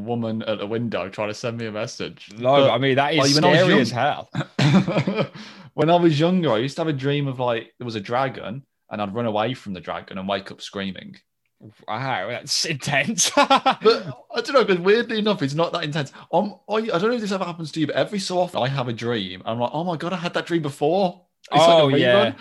woman 0.09 0.43
at 0.43 0.61
a 0.61 0.67
window 0.67 1.09
trying 1.09 1.29
to 1.29 1.35
send 1.35 1.59
me 1.59 1.67
a 1.67 1.73
message. 1.73 2.31
No, 2.37 2.57
But- 2.57 2.71
I 2.71 2.79
mean, 2.79 2.97
that 2.97 3.13
is 3.15 3.19
like, 3.19 3.45
I 3.45 3.57
scary 3.57 3.69
young- 3.71 3.81
as 3.81 3.91
hell. 3.91 4.31
when 5.75 5.91
I 5.91 5.97
was 5.97 6.19
younger, 6.19 6.53
I 6.53 6.59
used 6.59 6.77
to 6.77 6.81
have 6.83 6.89
a 6.89 6.93
dream 6.93 7.29
of 7.29 7.39
like 7.39 7.73
there 7.79 7.85
was 7.85 7.95
a 7.95 8.01
dragon 8.01 8.65
and 8.91 9.03
I'd 9.03 9.15
run 9.15 9.27
away 9.27 9.55
from 9.55 9.75
the 9.75 9.81
dragon 9.81 10.19
and 10.19 10.29
wake 10.29 10.51
up 10.51 10.61
screaming. 10.61 11.17
Wow, 11.89 12.29
that's 12.29 12.65
intense. 12.65 13.31
But 13.37 14.25
I 14.35 14.41
don't 14.41 14.53
know, 14.55 14.65
because 14.65 14.79
weirdly 14.81 15.19
enough, 15.19 15.43
it's 15.43 15.55
not 15.55 15.73
that 15.73 15.85
intense. 15.85 16.13
Um, 16.33 16.59
I, 16.69 16.75
I 16.75 16.81
don't 16.87 17.03
know 17.09 17.15
if 17.17 17.21
this 17.21 17.33
ever 17.33 17.45
happens 17.45 17.73
to 17.73 17.81
you, 17.81 17.87
but 17.89 17.97
every 17.97 18.19
so 18.21 18.39
often 18.39 18.63
I 18.63 18.69
have 18.69 18.89
a 18.89 18.93
dream. 18.93 19.41
And 19.41 19.51
I'm 19.51 19.59
like, 19.61 19.71
oh 19.73 19.85
my 19.85 19.97
god, 19.97 20.13
I 20.13 20.17
had 20.17 20.35
that 20.35 20.47
dream 20.47 20.63
before. 20.63 21.23
It's 21.53 21.63
Oh, 21.63 21.87
like 21.87 22.01
yeah. 22.01 22.35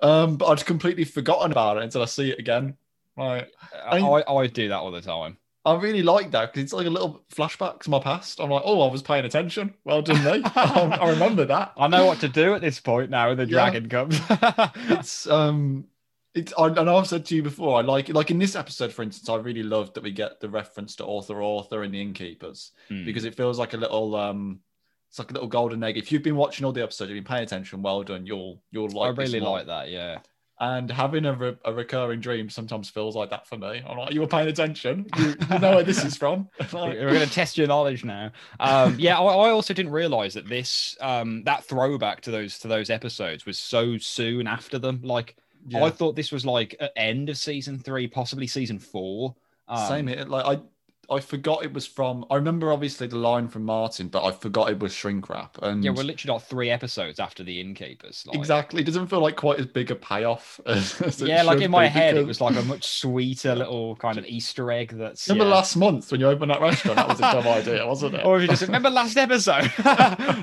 Um, 0.00 0.36
but 0.36 0.46
I'd 0.46 0.64
completely 0.64 1.04
forgotten 1.04 1.52
about 1.52 1.76
it 1.76 1.82
until 1.84 2.02
I 2.02 2.06
see 2.06 2.30
it 2.30 2.38
again. 2.38 2.76
Right. 3.16 3.46
I, 3.84 3.98
I 4.26 4.46
do 4.46 4.68
that 4.68 4.78
all 4.78 4.90
the 4.90 5.00
time. 5.02 5.36
I 5.64 5.74
really 5.76 6.02
like 6.02 6.32
that 6.32 6.52
because 6.52 6.64
it's 6.64 6.72
like 6.72 6.86
a 6.86 6.90
little 6.90 7.22
flashback 7.32 7.80
to 7.82 7.90
my 7.90 8.00
past. 8.00 8.40
I'm 8.40 8.50
like, 8.50 8.62
oh, 8.64 8.82
I 8.82 8.90
was 8.90 9.00
paying 9.02 9.24
attention. 9.24 9.74
Well 9.84 10.02
done, 10.02 10.24
me. 10.24 10.42
I, 10.44 10.98
I 11.00 11.10
remember 11.10 11.44
that. 11.44 11.72
I 11.76 11.86
know 11.86 12.04
what 12.06 12.18
to 12.20 12.28
do 12.28 12.54
at 12.54 12.60
this 12.60 12.80
point 12.80 13.10
now 13.10 13.28
when 13.28 13.36
the 13.36 13.44
Yeah. 13.46 13.70
dragon 13.70 13.88
comes. 13.88 14.18
It's 14.90 15.26
um, 15.28 15.84
it's 16.34 16.52
I, 16.58 16.68
know 16.70 16.96
I've 16.96 17.06
said 17.06 17.24
to 17.26 17.36
you 17.36 17.42
before. 17.42 17.78
I 17.78 17.82
like 17.82 18.08
like 18.08 18.30
in 18.32 18.38
this 18.38 18.56
episode, 18.56 18.92
for 18.92 19.02
instance, 19.02 19.28
I 19.28 19.36
really 19.36 19.62
loved 19.62 19.94
that 19.94 20.02
we 20.02 20.10
get 20.10 20.40
the 20.40 20.48
reference 20.48 20.96
to 20.96 21.04
author 21.04 21.42
author 21.42 21.82
and 21.82 21.92
the 21.94 22.00
innkeepers 22.00 22.72
Hmm. 22.88 23.04
because 23.04 23.24
it 23.24 23.34
feels 23.36 23.58
like 23.58 23.74
a 23.74 23.76
little 23.76 24.16
um, 24.16 24.60
it's 25.10 25.18
like 25.18 25.30
a 25.30 25.34
little 25.34 25.48
golden 25.48 25.84
egg. 25.84 25.96
If 25.98 26.10
you've 26.10 26.22
been 26.22 26.36
watching 26.36 26.64
all 26.64 26.72
the 26.72 26.82
episodes, 26.82 27.10
you've 27.10 27.22
been 27.22 27.30
paying 27.30 27.44
attention. 27.44 27.82
Well 27.82 28.02
done. 28.02 28.26
You'll 28.26 28.62
you'll 28.72 28.88
like. 28.88 29.16
I 29.16 29.22
really 29.22 29.40
like 29.40 29.66
that. 29.66 29.90
Yeah. 29.90 30.18
And 30.62 30.88
having 30.92 31.24
a, 31.26 31.32
re- 31.34 31.56
a 31.64 31.72
recurring 31.72 32.20
dream 32.20 32.48
sometimes 32.48 32.88
feels 32.88 33.16
like 33.16 33.30
that 33.30 33.48
for 33.48 33.58
me. 33.58 33.82
I'm 33.84 33.98
like, 33.98 34.14
you 34.14 34.20
were 34.20 34.28
paying 34.28 34.46
attention. 34.46 35.06
You, 35.18 35.34
you 35.50 35.58
know 35.58 35.74
where 35.74 35.82
this 35.82 36.04
is 36.04 36.16
from. 36.16 36.48
Like- 36.60 36.94
We're 36.94 37.12
going 37.12 37.26
to 37.26 37.30
test 37.30 37.58
your 37.58 37.66
knowledge 37.66 38.04
now. 38.04 38.30
Um, 38.60 38.94
yeah, 38.98 39.18
I, 39.18 39.22
I 39.24 39.50
also 39.50 39.74
didn't 39.74 39.90
realize 39.90 40.34
that 40.34 40.48
this 40.48 40.96
um, 41.00 41.42
that 41.46 41.64
throwback 41.64 42.20
to 42.22 42.30
those 42.30 42.60
to 42.60 42.68
those 42.68 42.90
episodes 42.90 43.44
was 43.44 43.58
so 43.58 43.98
soon 43.98 44.46
after 44.46 44.78
them. 44.78 45.00
Like 45.02 45.34
Yeah. 45.66 45.82
I 45.82 45.90
thought 45.90 46.14
this 46.14 46.30
was 46.30 46.46
like 46.46 46.76
at 46.78 46.92
end 46.96 47.28
of 47.28 47.36
season 47.36 47.80
three, 47.80 48.06
possibly 48.06 48.46
season 48.46 48.78
four. 48.78 49.34
Um, 49.66 49.88
Same 49.88 50.06
here. 50.06 50.24
Like 50.26 50.46
I, 50.46 50.62
I 51.12 51.20
forgot 51.20 51.64
it 51.64 51.72
was 51.72 51.86
from. 51.86 52.24
I 52.30 52.36
remember 52.36 52.72
obviously 52.72 53.06
the 53.06 53.16
line 53.16 53.48
from 53.48 53.64
Martin, 53.64 54.08
but 54.08 54.24
I 54.24 54.32
forgot 54.32 54.70
it 54.70 54.78
was 54.78 54.92
shrink 54.92 55.28
rap. 55.28 55.58
And 55.62 55.84
Yeah, 55.84 55.90
we're 55.90 56.04
literally 56.04 56.34
like 56.34 56.42
three 56.44 56.70
episodes 56.70 57.20
after 57.20 57.42
the 57.42 57.60
innkeepers. 57.60 58.24
Like, 58.26 58.36
exactly. 58.36 58.82
It 58.82 58.86
doesn't 58.86 59.08
feel 59.08 59.20
like 59.20 59.36
quite 59.36 59.60
as 59.60 59.66
big 59.66 59.90
a 59.90 59.94
payoff. 59.94 60.60
As, 60.66 61.20
Yeah, 61.20 61.42
like 61.42 61.60
in 61.60 61.70
my 61.70 61.86
head, 61.86 62.16
it 62.16 62.26
was 62.26 62.40
like 62.40 62.56
a 62.56 62.62
much 62.62 62.86
sweeter 63.00 63.54
little 63.54 63.96
kind 63.96 64.18
of 64.18 64.24
Easter 64.24 64.70
egg. 64.72 64.96
That's 64.96 65.28
Remember 65.28 65.48
yeah. 65.48 65.56
last 65.56 65.76
month 65.76 66.10
when 66.10 66.20
you 66.20 66.28
opened 66.28 66.50
that 66.50 66.60
restaurant? 66.60 66.96
That 66.96 67.08
was 67.08 67.18
a 67.18 67.22
dumb 67.22 67.46
idea, 67.46 67.86
wasn't 67.86 68.14
it? 68.14 68.24
Or 68.24 68.36
if 68.36 68.42
you 68.42 68.48
just 68.48 68.62
remember 68.62 68.90
last 68.90 69.16
episode, 69.16 69.70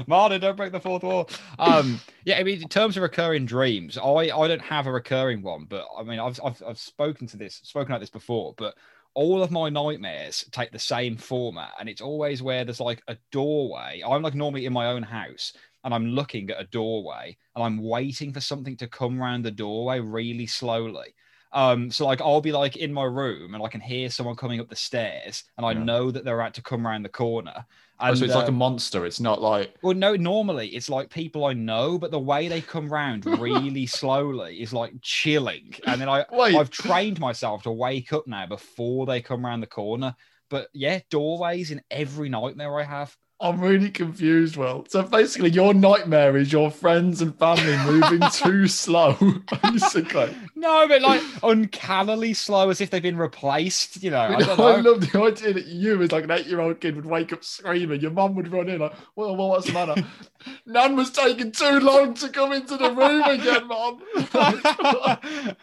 Martin, 0.07 0.41
don't 0.41 0.55
break 0.55 0.71
the 0.71 0.79
fourth 0.79 1.03
wall. 1.03 1.29
Um, 1.57 1.99
yeah, 2.25 2.37
I 2.37 2.43
mean, 2.43 2.61
in 2.61 2.69
terms 2.69 2.95
of 2.95 3.03
recurring 3.03 3.45
dreams, 3.45 3.97
I 3.97 4.29
I 4.29 4.47
don't 4.47 4.61
have 4.61 4.85
a 4.85 4.91
recurring 4.91 5.41
one, 5.41 5.65
but 5.67 5.87
I 5.97 6.03
mean, 6.03 6.19
I've 6.19 6.39
I've, 6.43 6.61
I've 6.65 6.79
spoken 6.79 7.27
to 7.27 7.37
this, 7.37 7.61
spoken 7.63 7.91
about 7.91 8.01
this 8.01 8.09
before, 8.09 8.53
but 8.57 8.75
all 9.15 9.43
of 9.43 9.51
my 9.51 9.69
nightmares 9.69 10.45
take 10.51 10.71
the 10.71 10.79
same 10.79 11.17
format, 11.17 11.73
and 11.79 11.89
it's 11.89 12.01
always 12.01 12.41
where 12.41 12.63
there's 12.63 12.79
like 12.79 13.01
a 13.07 13.17
doorway. 13.31 14.01
I'm 14.05 14.21
like 14.21 14.35
normally 14.35 14.65
in 14.65 14.73
my 14.73 14.87
own 14.87 15.03
house. 15.03 15.53
And 15.85 15.93
I'm 15.93 16.07
looking 16.07 16.49
at 16.49 16.61
a 16.61 16.67
doorway 16.67 17.37
and 17.55 17.63
I'm 17.63 17.81
waiting 17.81 18.33
for 18.33 18.41
something 18.41 18.75
to 18.77 18.87
come 18.87 19.17
round 19.17 19.45
the 19.45 19.51
doorway 19.51 20.01
really 20.01 20.45
slowly. 20.45 21.15
Um, 21.51 21.91
so 21.91 22.05
like 22.05 22.21
I'll 22.21 22.41
be 22.41 22.51
like 22.51 22.77
in 22.77 22.93
my 22.93 23.03
room 23.05 23.53
and 23.55 23.63
I 23.63 23.67
can 23.69 23.81
hear 23.81 24.09
someone 24.09 24.35
coming 24.35 24.59
up 24.59 24.69
the 24.69 24.75
stairs, 24.75 25.43
and 25.57 25.65
I 25.65 25.73
Yeah. 25.73 25.73
know 25.73 26.11
that 26.11 26.23
they're 26.25 26.39
about 26.39 26.53
to 26.55 26.61
come 26.63 26.85
around 26.87 27.03
the 27.03 27.09
corner. 27.09 27.65
Oh, 28.07 28.13
And, 28.13 28.13
so 28.13 28.25
it's 28.25 28.35
like 28.35 28.47
a 28.47 28.51
um, 28.51 28.51
monster. 28.51 29.05
It's 29.05 29.19
not 29.21 29.41
like 29.41 29.73
well, 29.81 29.95
no, 29.95 30.15
normally 30.15 30.69
it's 30.69 30.89
like 30.89 31.09
people 31.09 31.45
I 31.45 31.53
know, 31.53 31.97
but 31.97 32.11
the 32.11 32.19
way 32.19 32.49
they 32.49 32.61
come 32.61 32.91
round 32.91 33.25
really 33.25 33.85
slowly 33.85 34.61
is 34.61 34.73
like 34.73 34.93
chilling. 35.01 35.73
And 35.87 36.01
then 36.01 36.09
I 36.09 36.25
wait. 36.29 36.49
I've 36.51 36.69
trained 36.69 37.19
myself 37.19 37.63
to 37.63 37.71
wake 37.71 38.11
up 38.11 38.27
now 38.27 38.45
before 38.45 39.05
they 39.05 39.21
come 39.21 39.45
around 39.45 39.61
the 39.61 39.67
corner. 39.67 40.15
But 40.49 40.69
yeah, 40.73 40.99
doorways 41.09 41.71
in 41.71 41.81
every 41.89 42.27
nightmare 42.27 42.77
I 42.79 42.83
have. 42.83 43.15
I'm 43.41 43.61
really 43.61 43.89
confused. 43.89 44.57
Well, 44.57 44.85
so 44.89 45.01
basically, 45.03 45.49
your 45.51 45.73
nightmare 45.73 46.35
is 46.35 46.51
your 46.51 46.69
friends 46.69 47.21
and 47.21 47.33
family 47.39 47.77
moving 47.89 48.27
too 48.33 48.67
slow. 48.67 49.17
Basically, 49.63 50.35
No, 50.55 50.85
but 50.89 51.01
like 51.01 51.21
uncannily 51.41 52.33
slow 52.33 52.69
as 52.69 52.81
if 52.81 52.89
they've 52.89 53.01
been 53.01 53.17
replaced, 53.17 54.03
you 54.03 54.11
know. 54.11 54.17
I 54.17 54.35
I, 54.35 54.39
know. 54.39 54.91
love 54.91 55.09
the 55.11 55.21
idea 55.21 55.53
that 55.53 55.67
you, 55.67 56.01
as 56.01 56.11
like 56.11 56.25
an 56.25 56.31
eight-year-old 56.31 56.81
kid, 56.81 56.97
would 56.97 57.05
wake 57.05 57.31
up 57.31 57.45
screaming. 57.45 58.01
Your 58.01 58.11
mum 58.11 58.35
would 58.35 58.51
run 58.51 58.67
in 58.67 58.81
like, 58.81 58.93
"Well, 59.15 59.37
well 59.37 59.49
what's 59.49 59.67
the 59.67 59.73
matter?" 59.73 60.03
Nan 60.65 60.97
was 60.97 61.09
taking 61.09 61.53
too 61.53 61.79
long 61.79 62.15
to 62.15 62.27
come 62.29 62.51
into 62.51 62.75
the 62.75 62.91
room 62.91 63.23
again, 63.23 63.67
mum. 63.67 64.01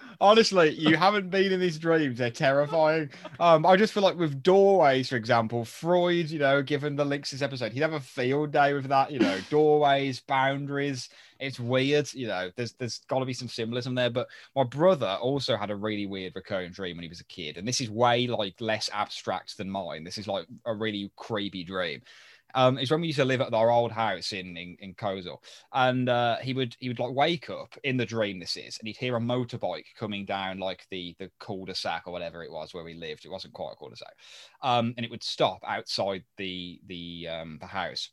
Honestly, 0.21 0.71
you 0.71 0.97
haven't 0.97 1.31
been 1.31 1.53
in 1.53 1.61
these 1.61 1.79
dreams. 1.79 2.19
They're 2.19 2.31
terrifying. 2.31 3.11
Um, 3.39 3.67
I 3.67 3.77
just 3.77 3.93
feel 3.93 4.03
like 4.03 4.17
with 4.17 4.43
doorways, 4.43 5.09
for 5.09 5.17
example, 5.17 5.65
Freud, 5.65 6.31
you 6.31 6.39
know, 6.39 6.63
given 6.63 6.97
the 6.97 7.05
links 7.05 7.31
this 7.31 7.43
episode, 7.43 7.73
he'd 7.73 7.81
have 7.81 7.93
a 7.93 8.01
field 8.01 8.53
day 8.53 8.73
with 8.73 8.89
that, 8.89 9.11
you 9.11 9.19
know, 9.19 9.39
doorways, 9.51 10.21
boundaries. 10.21 11.11
It's 11.39 11.61
weird, 11.61 12.13
you 12.15 12.29
know, 12.29 12.51
there's 12.57 12.73
there's 12.75 13.01
gotta 13.09 13.27
be 13.27 13.35
some 13.35 13.49
symbolism 13.49 13.95
there. 13.95 14.11
But 14.11 14.29
my 14.55 14.65
brother 14.65 15.19
also 15.21 15.57
had 15.57 15.71
a 15.71 15.77
really 15.77 16.07
weird 16.07 16.33
recurring 16.35 16.73
dream 16.73 16.97
when 16.97 17.03
he 17.03 17.11
was 17.11 17.21
a 17.21 17.25
kid. 17.25 17.59
And 17.59 17.69
this 17.69 17.81
is 17.81 17.91
way 17.91 18.27
like 18.27 18.55
less 18.61 18.89
abstract 18.93 19.59
than 19.59 19.71
mine. 19.71 20.05
This 20.05 20.19
is 20.19 20.27
like 20.27 20.47
a 20.65 20.75
really 20.75 21.11
creepy 21.17 21.63
dream. 21.63 22.01
Um, 22.57 22.79
it's 22.79 22.91
when 22.91 23.03
we 23.03 23.09
used 23.09 23.19
to 23.19 23.25
live 23.25 23.41
at 23.41 23.55
our 23.55 23.71
old 23.71 23.93
house 23.93 24.33
in 24.33 24.57
in, 24.57 24.77
in 24.81 24.95
Kozel 24.95 25.37
and 25.73 26.09
uh, 26.09 26.37
he 26.39 26.55
would 26.55 26.75
he 26.81 26.89
would 26.89 26.99
like 26.99 27.15
wake 27.15 27.51
up 27.51 27.77
in 27.85 27.97
the 27.97 28.07
dream 28.07 28.41
this 28.41 28.57
is 28.57 28.79
and 28.79 28.89
he'd 28.89 28.97
hear 28.97 29.17
a 29.17 29.21
motorbike 29.21 29.85
coming 29.97 30.25
down 30.25 30.59
like 30.59 30.87
the 30.91 31.15
the 31.19 31.31
cul-de-sac 31.39 32.05
or 32.07 32.13
whatever 32.13 32.43
it 32.43 32.51
was 32.51 32.75
where 32.75 32.85
we 32.85 32.95
lived. 32.95 33.25
It 33.25 33.31
wasn't 33.31 33.55
quite 33.55 33.75
a 33.75 33.77
cul-de-sac. 33.77 34.15
Um, 34.63 34.95
and 34.97 35.05
it 35.05 35.11
would 35.11 35.23
stop 35.23 35.61
outside 35.67 36.25
the 36.37 36.81
the 36.87 37.29
um, 37.31 37.59
the 37.61 37.67
house 37.67 38.11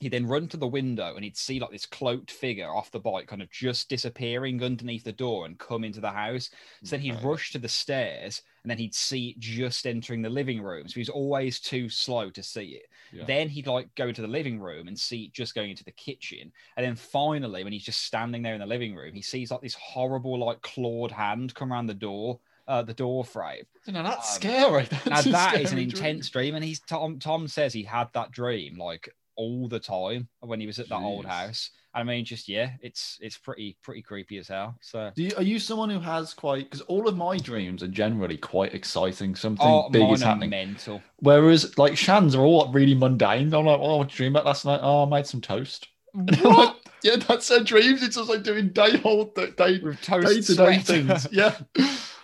he'd 0.00 0.12
then 0.12 0.26
run 0.26 0.48
to 0.48 0.56
the 0.56 0.66
window 0.66 1.14
and 1.14 1.24
he'd 1.24 1.36
see 1.36 1.60
like 1.60 1.70
this 1.70 1.86
cloaked 1.86 2.30
figure 2.30 2.68
off 2.74 2.90
the 2.90 2.98
bike 3.00 3.26
kind 3.28 3.42
of 3.42 3.50
just 3.50 3.88
disappearing 3.88 4.62
underneath 4.62 5.04
the 5.04 5.12
door 5.12 5.46
and 5.46 5.58
come 5.58 5.84
into 5.84 6.00
the 6.00 6.10
house 6.10 6.50
so 6.82 6.96
then 6.96 7.00
he'd 7.02 7.14
Okay. 7.14 7.22
rush 7.22 7.52
to 7.52 7.58
the 7.58 7.68
stairs 7.68 8.42
and 8.64 8.70
then 8.70 8.78
he'd 8.78 8.94
see 8.94 9.30
it 9.30 9.38
just 9.38 9.86
entering 9.86 10.22
the 10.22 10.30
living 10.30 10.62
room 10.62 10.88
so 10.88 10.94
he 10.94 11.00
was 11.00 11.08
always 11.08 11.60
too 11.60 11.88
slow 11.88 12.30
to 12.30 12.42
see 12.42 12.70
it 12.70 12.86
Yeah. 13.12 13.24
then 13.26 13.48
he'd 13.48 13.66
like 13.66 13.94
go 13.94 14.10
to 14.12 14.22
the 14.22 14.28
living 14.28 14.58
room 14.60 14.88
and 14.88 14.98
see 14.98 15.24
it 15.24 15.32
just 15.32 15.54
going 15.54 15.70
into 15.70 15.84
the 15.84 15.92
kitchen. 15.92 16.52
And 16.76 16.84
then 16.86 16.96
finally, 16.96 17.64
when 17.64 17.72
he's 17.72 17.84
just 17.84 18.02
standing 18.02 18.42
there 18.42 18.54
in 18.54 18.60
the 18.60 18.66
living 18.66 18.94
room, 18.94 19.14
he 19.14 19.22
sees 19.22 19.50
like 19.50 19.60
this 19.60 19.74
horrible, 19.74 20.38
like 20.38 20.62
clawed 20.62 21.10
hand 21.12 21.54
come 21.54 21.72
around 21.72 21.86
the 21.86 21.94
door, 21.94 22.40
uh, 22.66 22.82
the 22.82 22.94
door 22.94 23.24
frame. 23.24 23.64
No, 23.86 24.02
that's 24.02 24.28
Um, 24.28 24.36
scary. 24.36 24.86
That's 25.04 25.04
Now 25.08 25.22
that 25.22 25.60
is 25.60 25.72
an 25.72 25.78
scary 25.78 25.86
dream. 25.86 26.24
intense 26.24 26.30
dream. 26.30 26.54
And 26.54 26.64
he's 26.64 26.80
Tom. 26.80 27.18
Tom 27.18 27.48
says 27.48 27.72
he 27.72 27.82
had 27.84 28.12
that 28.14 28.30
dream 28.30 28.78
like 28.78 29.08
all 29.40 29.68
the 29.68 29.80
time 29.80 30.28
when 30.40 30.60
he 30.60 30.66
was 30.66 30.78
at 30.78 30.90
that 30.90 31.00
old 31.00 31.24
house. 31.24 31.70
I 31.94 32.04
mean, 32.04 32.26
just 32.26 32.46
yeah, 32.46 32.72
it's 32.82 33.18
it's 33.22 33.38
pretty 33.38 33.78
pretty 33.82 34.02
creepy 34.02 34.36
as 34.36 34.48
hell. 34.48 34.76
So. 34.82 35.10
Do 35.16 35.22
you, 35.22 35.30
are 35.38 35.42
you 35.42 35.58
someone 35.58 35.88
who 35.88 35.98
has 35.98 36.34
quite? 36.34 36.64
Because 36.64 36.82
all 36.82 37.08
of 37.08 37.16
my 37.16 37.38
dreams 37.38 37.82
are 37.82 37.88
generally 37.88 38.36
quite 38.36 38.74
exciting. 38.74 39.34
Something 39.34 39.66
Oh, 39.66 39.88
big 39.88 40.08
is 40.10 40.22
happening. 40.22 40.50
mental. 40.50 41.02
Whereas, 41.20 41.76
like 41.78 41.96
Shan's 41.96 42.34
are 42.34 42.42
all 42.42 42.70
really 42.70 42.94
mundane. 42.94 43.52
I'm 43.54 43.64
like, 43.64 43.80
oh, 43.80 43.96
what 43.96 44.08
did 44.08 44.12
you 44.14 44.16
dream 44.18 44.36
about 44.36 44.44
last 44.44 44.66
night? 44.66 44.80
Oh, 44.82 45.04
I 45.04 45.08
made 45.08 45.26
some 45.26 45.40
toast. 45.40 45.88
What? 46.42 46.76
yeah, 47.02 47.16
that's 47.16 47.48
her 47.48 47.64
dreams. 47.64 48.02
It's 48.02 48.16
just 48.16 48.28
like 48.28 48.42
doing 48.42 48.68
day 48.68 48.98
hold 48.98 49.34
day 49.34 49.50
day 49.56 49.78
to 49.78 50.54
day 50.54 50.78
things. 50.78 51.26
Yeah, 51.32 51.56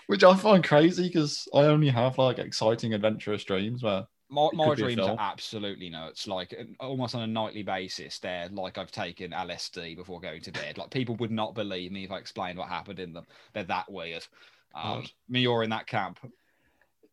which 0.06 0.22
I 0.22 0.36
find 0.36 0.62
crazy 0.62 1.08
because 1.08 1.48
I 1.54 1.62
only 1.62 1.88
have 1.88 2.18
like 2.18 2.38
exciting, 2.38 2.94
adventurous 2.94 3.42
dreams 3.44 3.82
where 3.82 4.06
My, 4.28 4.48
my 4.54 4.64
could 4.70 4.76
be 4.78 4.82
a 4.82 4.86
dreams 4.86 5.08
are 5.08 5.16
absolutely 5.20 5.88
nuts. 5.88 6.26
Like 6.26 6.54
almost 6.80 7.14
on 7.14 7.22
a 7.22 7.26
nightly 7.26 7.62
basis, 7.62 8.18
they're 8.18 8.48
like 8.50 8.76
I've 8.76 8.90
taken 8.90 9.30
LSD 9.30 9.96
before 9.96 10.20
going 10.20 10.40
to 10.42 10.50
bed. 10.52 10.78
Like 10.78 10.90
people 10.90 11.14
would 11.16 11.30
not 11.30 11.54
believe 11.54 11.92
me 11.92 12.04
if 12.04 12.10
I 12.10 12.18
explained 12.18 12.58
what 12.58 12.68
happened 12.68 12.98
in 12.98 13.12
them. 13.12 13.24
They're 13.52 13.64
that 13.64 13.90
weird. 13.90 14.26
Um, 14.74 15.00
God. 15.00 15.10
me, 15.28 15.40
you're 15.40 15.62
in 15.62 15.70
that 15.70 15.86
camp. 15.86 16.18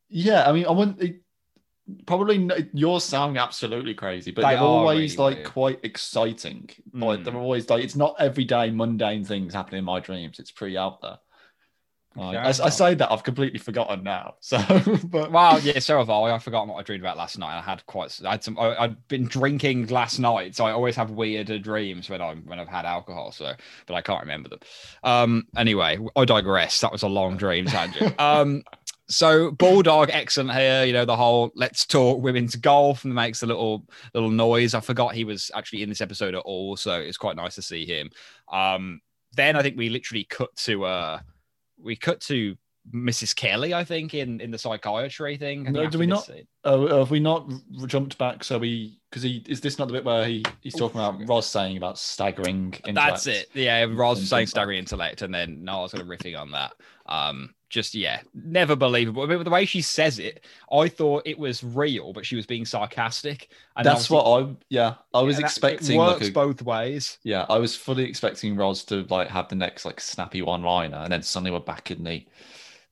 Yeah, 0.09 0.47
I 0.47 0.51
mean, 0.53 0.65
I 0.65 0.71
wouldn't. 0.71 1.01
It, 1.01 1.21
probably 2.05 2.47
yours 2.73 3.03
sound 3.03 3.37
absolutely 3.37 3.93
crazy, 3.93 4.31
but 4.31 4.41
They 4.43 4.55
they're 4.55 4.59
always 4.63 5.17
really 5.17 5.23
like 5.23 5.37
weird. 5.39 5.49
quite 5.49 5.79
exciting. 5.83 6.69
Like 6.93 7.19
Mm. 7.19 7.23
they're 7.25 7.35
always 7.35 7.69
like 7.69 7.83
it's 7.83 7.95
not 7.95 8.15
everyday 8.19 8.71
mundane 8.71 9.23
things 9.25 9.53
happening 9.53 9.79
in 9.79 9.85
my 9.85 9.99
dreams. 9.99 10.39
It's 10.39 10.51
pretty 10.51 10.77
out 10.77 11.01
there. 11.01 11.17
Like, 12.15 12.37
I, 12.37 12.49
I 12.49 12.69
say 12.69 12.93
that 12.95 13.11
I've 13.11 13.23
completely 13.23 13.59
forgotten 13.59 14.03
now. 14.03 14.35
So, 14.43 14.59
but 15.05 15.31
Well, 15.31 15.59
yeah, 15.61 15.79
so 15.79 15.97
have 15.97 16.09
I. 16.09 16.31
I've 16.31 16.43
forgotten 16.43 16.69
what 16.69 16.77
I 16.77 16.83
dreamed 16.83 17.01
about 17.01 17.17
last 17.17 17.39
night. 17.39 17.57
I 17.57 17.61
had 17.61 17.85
quite. 17.87 18.19
I 18.25 18.31
had 18.31 18.43
some. 18.43 18.57
I, 18.59 18.75
I'd 18.83 19.07
been 19.07 19.25
drinking 19.25 19.87
last 19.87 20.19
night, 20.19 20.55
so 20.55 20.65
I 20.65 20.71
always 20.71 20.95
have 20.95 21.11
weirder 21.11 21.57
dreams 21.59 22.09
when 22.09 22.21
I'm 22.21 22.45
when 22.45 22.59
I've 22.59 22.67
had 22.67 22.85
alcohol. 22.85 23.31
So, 23.31 23.53
but 23.87 23.93
I 23.95 24.01
can't 24.01 24.21
remember 24.21 24.49
them. 24.49 24.59
Um. 25.03 25.47
Anyway, 25.57 25.97
I 26.15 26.25
digress. 26.25 26.81
That 26.81 26.91
was 26.91 27.03
a 27.03 27.07
long 27.07 27.37
dream 27.37 27.65
tangent. 27.65 28.15
Um. 28.19 28.63
So 29.07 29.51
Bulldog, 29.51 30.09
excellent 30.11 30.53
here. 30.53 30.83
You 30.85 30.93
know 30.93 31.05
the 31.05 31.15
whole 31.15 31.51
let's 31.55 31.85
talk 31.85 32.21
women's 32.21 32.55
golf 32.55 33.05
and 33.05 33.13
makes 33.13 33.43
a 33.43 33.45
little 33.47 33.85
little 34.13 34.29
noise. 34.31 34.73
I 34.73 34.79
forgot 34.81 35.15
he 35.15 35.23
was 35.25 35.51
actually 35.55 35.83
in 35.83 35.89
this 35.89 36.01
episode 36.01 36.35
at 36.35 36.41
all, 36.41 36.77
so 36.77 36.99
it's 36.99 37.17
quite 37.17 37.35
nice 37.35 37.55
to 37.55 37.61
see 37.61 37.85
him. 37.85 38.09
Um. 38.51 39.01
Then 39.35 39.55
I 39.55 39.63
think 39.63 39.77
we 39.77 39.89
literally 39.89 40.25
cut 40.25 40.55
to 40.57 40.85
uh, 40.85 41.19
we 41.83 41.95
cut 41.95 42.21
to 42.21 42.55
Mrs. 42.93 43.35
Kelly, 43.35 43.73
I 43.73 43.83
think, 43.83 44.13
in 44.13 44.41
in 44.41 44.51
the 44.51 44.57
psychiatry 44.57 45.37
thing. 45.37 45.63
No, 45.63 45.89
do 45.89 45.97
we 45.97 46.05
not? 46.05 46.29
uh, 46.63 46.97
have 46.97 47.11
we 47.11 47.19
not 47.19 47.49
r- 47.79 47.87
jumped 47.87 48.17
back? 48.17 48.43
So 48.43 48.57
we 48.57 48.99
because 49.09 49.23
he 49.23 49.43
is 49.47 49.61
this 49.61 49.79
not 49.79 49.87
the 49.87 49.93
bit 49.93 50.03
where 50.03 50.25
he 50.25 50.43
he's 50.61 50.75
talking 50.75 50.99
Oof. 50.99 51.15
about 51.15 51.27
Roz 51.29 51.45
saying 51.45 51.77
about 51.77 51.97
staggering? 51.97 52.73
Intellect. 52.85 52.95
That's 52.95 53.27
it. 53.27 53.49
Yeah, 53.53 53.85
Roz 53.89 54.19
And 54.19 54.27
saying 54.27 54.47
staggering 54.47 54.79
intellect, 54.79 55.21
and 55.21 55.33
then 55.33 55.63
Niles 55.63 55.91
sort 55.91 56.01
of 56.01 56.07
riffing 56.09 56.37
on 56.37 56.51
that. 56.51 56.73
Um, 57.05 57.53
just 57.73 57.95
yeah, 57.95 58.21
never 58.33 58.75
believable. 58.75 59.23
I 59.23 59.25
mean, 59.25 59.43
the 59.43 59.49
way 59.49 59.65
she 59.65 59.81
says 59.81 60.19
it, 60.19 60.45
I 60.71 60.87
thought 60.87 61.23
it 61.25 61.37
was 61.39 61.63
real, 61.63 62.13
but 62.13 62.25
she 62.25 62.35
was 62.35 62.45
being 62.45 62.65
sarcastic. 62.65 63.49
And 63.75 63.85
That's 63.85 64.09
what 64.09 64.23
I 64.25 64.55
yeah 64.69 64.93
I 65.13 65.21
was 65.21 65.35
and 65.37 65.43
that- 65.43 65.47
expecting. 65.49 65.95
It 65.95 65.99
like 65.99 66.15
works 66.19 66.27
a- 66.29 66.31
both 66.31 66.61
ways. 66.61 67.17
Yeah, 67.23 67.45
I 67.49 67.57
was 67.57 67.75
fully 67.75 68.03
expecting 68.03 68.55
Roz 68.55 68.83
to 68.85 69.05
like 69.09 69.27
have 69.29 69.49
the 69.49 69.55
next 69.55 69.83
like 69.85 69.99
snappy 69.99 70.41
one 70.41 70.61
liner, 70.63 70.97
and 70.97 71.11
then 71.11 71.23
suddenly 71.23 71.51
we're 71.51 71.59
back 71.59 71.91
in 71.91 72.03
the 72.03 72.25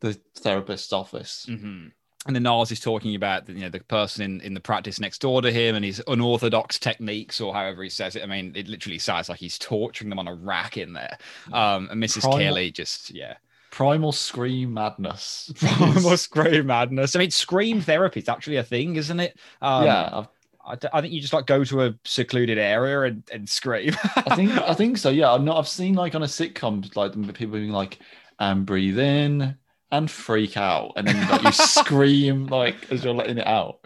the 0.02 0.13
therapist's 0.36 0.91
office. 0.91 1.46
hmm 1.48 1.88
And 2.26 2.36
then 2.36 2.44
Niles 2.44 2.72
is 2.72 2.80
talking 2.80 3.13
about 3.15 3.48
you 3.48 3.62
know 3.62 3.70
the 3.70 3.82
person 3.82 4.24
in, 4.24 4.41
in 4.41 4.54
the 4.56 4.60
practice 4.60 5.00
next 5.00 5.22
door 5.22 5.44
to 5.44 5.52
him 5.52 5.76
and 5.76 5.86
his 5.86 6.02
unorthodox 6.08 6.80
techniques 6.80 7.39
or 7.39 7.54
however 7.54 7.84
he 7.84 7.89
says 7.89 8.15
it. 8.15 8.24
I 8.24 8.26
mean, 8.26 8.54
it 8.56 8.67
literally 8.67 8.98
sounds 9.00 9.30
like 9.30 9.39
he's 9.39 9.60
torturing 9.60 10.10
them 10.10 10.17
on 10.20 10.28
a 10.28 10.34
rack 10.34 10.76
in 10.78 10.94
there. 10.94 11.17
Um, 11.54 11.88
and 11.91 12.02
Mrs. 12.04 12.22
Primal- 12.22 12.39
Kelly 12.39 12.72
just 12.72 13.12
yeah. 13.12 13.36
Primal 13.72 14.12
scream 14.12 14.74
madness. 14.74 15.52
Primal 15.60 16.18
scream 16.18 16.68
madness. 16.68 17.16
I 17.16 17.20
mean, 17.20 17.32
scream 17.32 17.82
therapy 17.82 18.20
is 18.20 18.30
actually 18.30 18.58
a 18.58 18.64
thing, 18.64 18.98
isn't 18.98 19.20
it? 19.20 19.40
Um, 19.62 19.86
yeah, 19.86 20.10
I've- 20.14 20.28
I, 20.64 20.76
d- 20.76 20.88
I 20.94 21.02
think 21.02 21.12
you 21.12 21.20
just 21.20 21.34
like 21.34 21.48
go 21.48 21.64
to 21.64 21.86
a 21.86 21.96
secluded 22.06 22.60
area 22.60 23.02
and, 23.02 23.24
and 23.34 23.50
scream. 23.50 23.96
I 24.16 24.36
think 24.36 24.52
I 24.70 24.76
think 24.76 25.00
so. 25.00 25.10
Yeah, 25.10 25.32
I've 25.34 25.42
not. 25.42 25.58
I've 25.58 25.68
seen 25.68 25.96
like 25.96 26.14
on 26.14 26.22
a 26.22 26.28
sitcom 26.28 26.96
like 26.96 27.14
people 27.34 27.54
being 27.58 27.72
like, 27.72 27.98
and 28.40 28.64
breathe 28.64 29.00
in 29.00 29.58
and 29.92 30.10
freak 30.12 30.58
out, 30.58 30.94
and 30.98 31.08
then 31.08 31.30
like, 31.30 31.42
you 31.42 31.52
scream 31.52 32.46
like 32.46 32.92
as 32.92 33.04
you're 33.04 33.14
letting 33.16 33.40
it 33.40 33.48
out. 33.48 33.80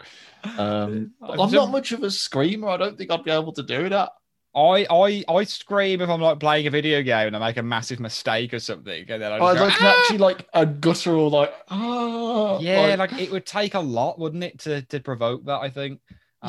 Um, 0.57 1.13
I've 1.21 1.29
I'm 1.31 1.37
never- 1.37 1.55
not 1.55 1.71
much 1.71 1.93
of 1.93 2.03
a 2.03 2.11
screamer. 2.11 2.67
I 2.67 2.75
don't 2.77 2.97
think 2.97 3.09
I'd 3.09 3.23
be 3.23 3.31
able 3.31 3.53
to 3.53 3.63
do 3.63 3.87
that. 3.89 4.09
I, 4.55 4.87
I 4.89 5.23
I 5.27 5.43
scream 5.43 6.01
if 6.01 6.09
I'm 6.09 6.21
like 6.21 6.39
playing 6.39 6.65
a 6.67 6.69
video 6.69 7.01
game 7.01 7.27
and 7.27 7.35
I 7.35 7.39
make 7.39 7.57
a 7.57 7.63
massive 7.63 7.99
mistake 7.99 8.53
or 8.53 8.59
something, 8.59 9.05
and 9.09 9.21
then 9.21 9.31
I 9.31 9.39
was 9.39 9.59
go, 9.59 9.65
like 9.65 9.73
"Ah!" 9.81 9.99
actually 9.99 10.17
like 10.19 10.47
a 10.53 10.65
guttural 10.65 11.29
like 11.29 11.53
ah 11.69 12.57
yeah, 12.59 12.95
like, 12.97 13.13
it 13.19 13.31
would 13.31 13.45
take 13.45 13.73
a 13.73 13.79
lot, 13.79 14.17
wouldn't 14.19 14.43
it, 14.43 14.59
to 14.59 14.81
to 14.83 14.99
provoke 14.99 15.45
that? 15.45 15.59
I 15.61 15.69
think. 15.69 15.99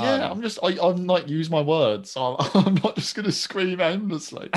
Yeah. 0.03 0.27
Um, 0.27 0.33
I'm 0.33 0.43
just 0.43 0.59
I, 0.63 0.77
I'm 0.81 1.07
like 1.07 1.29
use 1.29 1.51
my 1.51 1.61
words. 1.61 2.11
So 2.11 2.37
I'm, 2.39 2.51
I'm 2.67 2.75
not 2.77 2.97
just 2.97 3.15
gonna 3.15 3.33
scream 3.33 3.81
endlessly. 3.81 4.49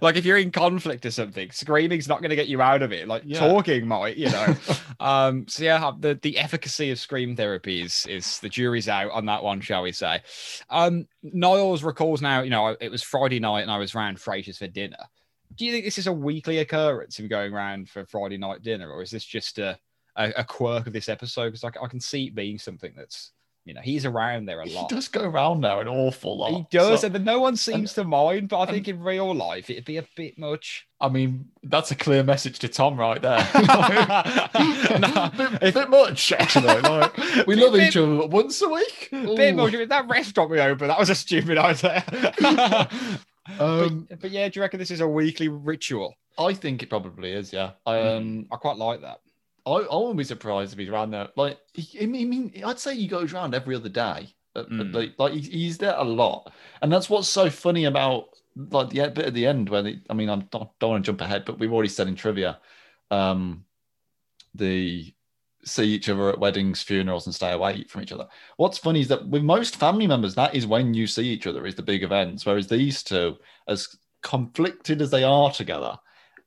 like 0.00 0.16
if 0.16 0.24
you're 0.24 0.38
in 0.38 0.50
conflict 0.50 1.06
or 1.06 1.10
something, 1.10 1.50
screaming's 1.50 2.08
not 2.08 2.20
going 2.20 2.30
to 2.30 2.36
get 2.36 2.48
you 2.48 2.60
out 2.62 2.82
of 2.82 2.92
it. 2.92 3.08
Like 3.08 3.22
Yeah. 3.24 3.38
talking 3.38 3.86
might, 3.86 4.16
you 4.16 4.30
know. 4.30 4.54
um, 5.00 5.46
so 5.48 5.64
yeah, 5.64 5.92
the 5.98 6.18
the 6.20 6.38
efficacy 6.38 6.90
of 6.90 6.98
scream 6.98 7.36
therapy 7.36 7.82
is 7.82 8.06
is 8.06 8.38
the 8.40 8.48
jury's 8.48 8.88
out 8.88 9.10
on 9.12 9.26
that 9.26 9.42
one, 9.42 9.60
shall 9.60 9.82
we 9.82 9.92
say? 9.92 10.20
Um, 10.68 11.06
Niles 11.22 11.82
recalls 11.82 12.22
now, 12.22 12.42
you 12.42 12.50
know, 12.50 12.76
it 12.80 12.90
was 12.90 13.02
Friday 13.02 13.40
night 13.40 13.62
and 13.62 13.70
I 13.70 13.78
was 13.78 13.94
round 13.94 14.20
Fraser's 14.20 14.58
for 14.58 14.66
dinner. 14.66 14.96
do 15.56 15.64
you 15.64 15.72
think 15.72 15.84
this 15.84 15.98
is 15.98 16.06
a 16.06 16.12
weekly 16.12 16.58
occurrence 16.58 17.18
of 17.18 17.28
going 17.28 17.52
around 17.52 17.88
for 17.88 18.04
Friday 18.06 18.38
night 18.38 18.62
dinner, 18.62 18.90
or 18.90 19.02
is 19.02 19.10
this 19.10 19.24
just 19.24 19.58
a 19.58 19.78
a, 20.16 20.32
a 20.38 20.44
quirk 20.44 20.86
of 20.86 20.92
this 20.92 21.08
episode? 21.08 21.46
Because 21.52 21.64
I, 21.64 21.84
I 21.84 21.88
can 21.88 22.00
see 22.00 22.26
it 22.26 22.34
being 22.34 22.58
something 22.58 22.92
that's 22.96 23.32
you 23.64 23.74
know 23.74 23.80
he's 23.82 24.04
around 24.06 24.46
there 24.46 24.60
a 24.60 24.66
lot. 24.66 24.90
He 24.90 24.94
does 24.96 25.08
go 25.08 25.22
around 25.22 25.60
there 25.62 25.80
an 25.80 25.88
awful 25.88 26.38
lot. 26.38 26.50
He 26.52 26.66
does, 26.70 27.00
So, 27.00 27.06
and 27.06 27.14
then 27.14 27.24
no 27.24 27.40
one 27.40 27.56
seems 27.56 27.92
to 27.94 28.04
mind. 28.04 28.48
But 28.48 28.58
I 28.58 28.62
and- 28.62 28.70
think 28.72 28.88
in 28.88 29.00
real 29.02 29.34
life, 29.34 29.68
it'd 29.70 29.84
be 29.84 29.98
a 29.98 30.06
bit 30.16 30.38
much. 30.38 30.86
I 31.00 31.08
mean, 31.08 31.46
that's 31.62 31.90
a 31.90 31.94
clear 31.94 32.22
message 32.22 32.58
to 32.60 32.68
Tom 32.68 32.96
right 32.98 33.20
there. 33.22 33.46
No, 35.00 35.30
bit, 35.36 35.62
if- 35.62 35.74
bit 35.74 35.88
much, 35.90 36.32
actually. 36.32 36.80
Like, 36.80 37.16
we 37.46 37.54
Bit- 37.54 37.58
love 37.64 37.72
bit- 37.74 37.88
each 37.88 37.96
other 37.96 38.16
but 38.16 38.30
once 38.30 38.60
a 38.62 38.68
week. 38.68 39.08
Bit 39.10 39.54
Ooh. 39.54 39.56
much. 39.56 39.88
That 39.88 40.08
restaurant 40.08 40.50
we 40.50 40.60
opened, 40.60 40.90
that 40.90 40.98
was 40.98 41.10
a 41.10 41.14
stupid 41.14 41.56
idea. 41.58 42.04
Um, 43.58 44.06
but, 44.08 44.20
but 44.20 44.30
yeah, 44.30 44.48
do 44.48 44.58
you 44.58 44.62
reckon 44.62 44.78
this 44.78 44.90
is 44.90 45.00
a 45.00 45.08
weekly 45.08 45.48
ritual? 45.48 46.14
I 46.38 46.54
think 46.54 46.82
it 46.82 46.88
probably 46.90 47.32
is. 47.32 47.52
Yeah. 47.52 47.72
Um, 47.86 48.46
I 48.52 48.56
quite 48.56 48.76
like 48.76 49.00
that. 49.02 49.20
I, 49.66 49.70
I 49.70 49.96
wouldn't 49.96 50.18
be 50.18 50.24
surprised 50.24 50.72
if 50.72 50.78
he's 50.78 50.88
around 50.88 51.10
there. 51.10 51.28
Like, 51.36 51.58
he, 51.74 52.02
I 52.02 52.06
mean, 52.06 52.62
I'd 52.64 52.78
say 52.78 52.94
he 52.94 53.06
goes 53.06 53.32
around 53.32 53.54
every 53.54 53.76
other 53.76 53.88
day. 53.88 54.34
Mm. 54.56 54.92
Like, 54.92 55.14
like 55.18 55.32
he's, 55.32 55.78
there 55.78 55.94
a 55.96 56.02
lot, 56.02 56.52
and 56.82 56.92
that's 56.92 57.08
what's 57.08 57.28
so 57.28 57.48
funny 57.48 57.84
about 57.84 58.30
like 58.56 58.90
the 58.90 59.08
bit 59.08 59.26
at 59.26 59.34
the 59.34 59.46
end 59.46 59.68
where 59.68 59.82
the, 59.82 60.00
I 60.10 60.14
mean, 60.14 60.28
I 60.28 60.36
don't, 60.36 60.68
don't 60.80 60.90
want 60.90 61.04
to 61.04 61.08
jump 61.08 61.20
ahead, 61.20 61.44
but 61.44 61.60
we've 61.60 61.72
already 61.72 61.88
said 61.88 62.08
in 62.08 62.16
trivia, 62.16 62.58
um, 63.12 63.64
the 64.56 65.14
see 65.64 65.84
each 65.84 66.08
other 66.08 66.30
at 66.30 66.40
weddings, 66.40 66.82
funerals, 66.82 67.26
and 67.26 67.34
stay 67.34 67.52
away 67.52 67.84
from 67.84 68.02
each 68.02 68.10
other. 68.12 68.26
What's 68.56 68.78
funny 68.78 69.02
is 69.02 69.08
that 69.08 69.28
with 69.28 69.42
most 69.42 69.76
family 69.76 70.08
members, 70.08 70.34
that 70.34 70.54
is 70.54 70.66
when 70.66 70.94
you 70.94 71.06
see 71.06 71.28
each 71.28 71.46
other 71.46 71.64
is 71.64 71.76
the 71.76 71.82
big 71.82 72.02
events, 72.02 72.44
whereas 72.44 72.66
these 72.66 73.04
two, 73.04 73.36
as 73.68 73.96
conflicted 74.22 75.00
as 75.00 75.10
they 75.10 75.22
are 75.22 75.52
together, 75.52 75.96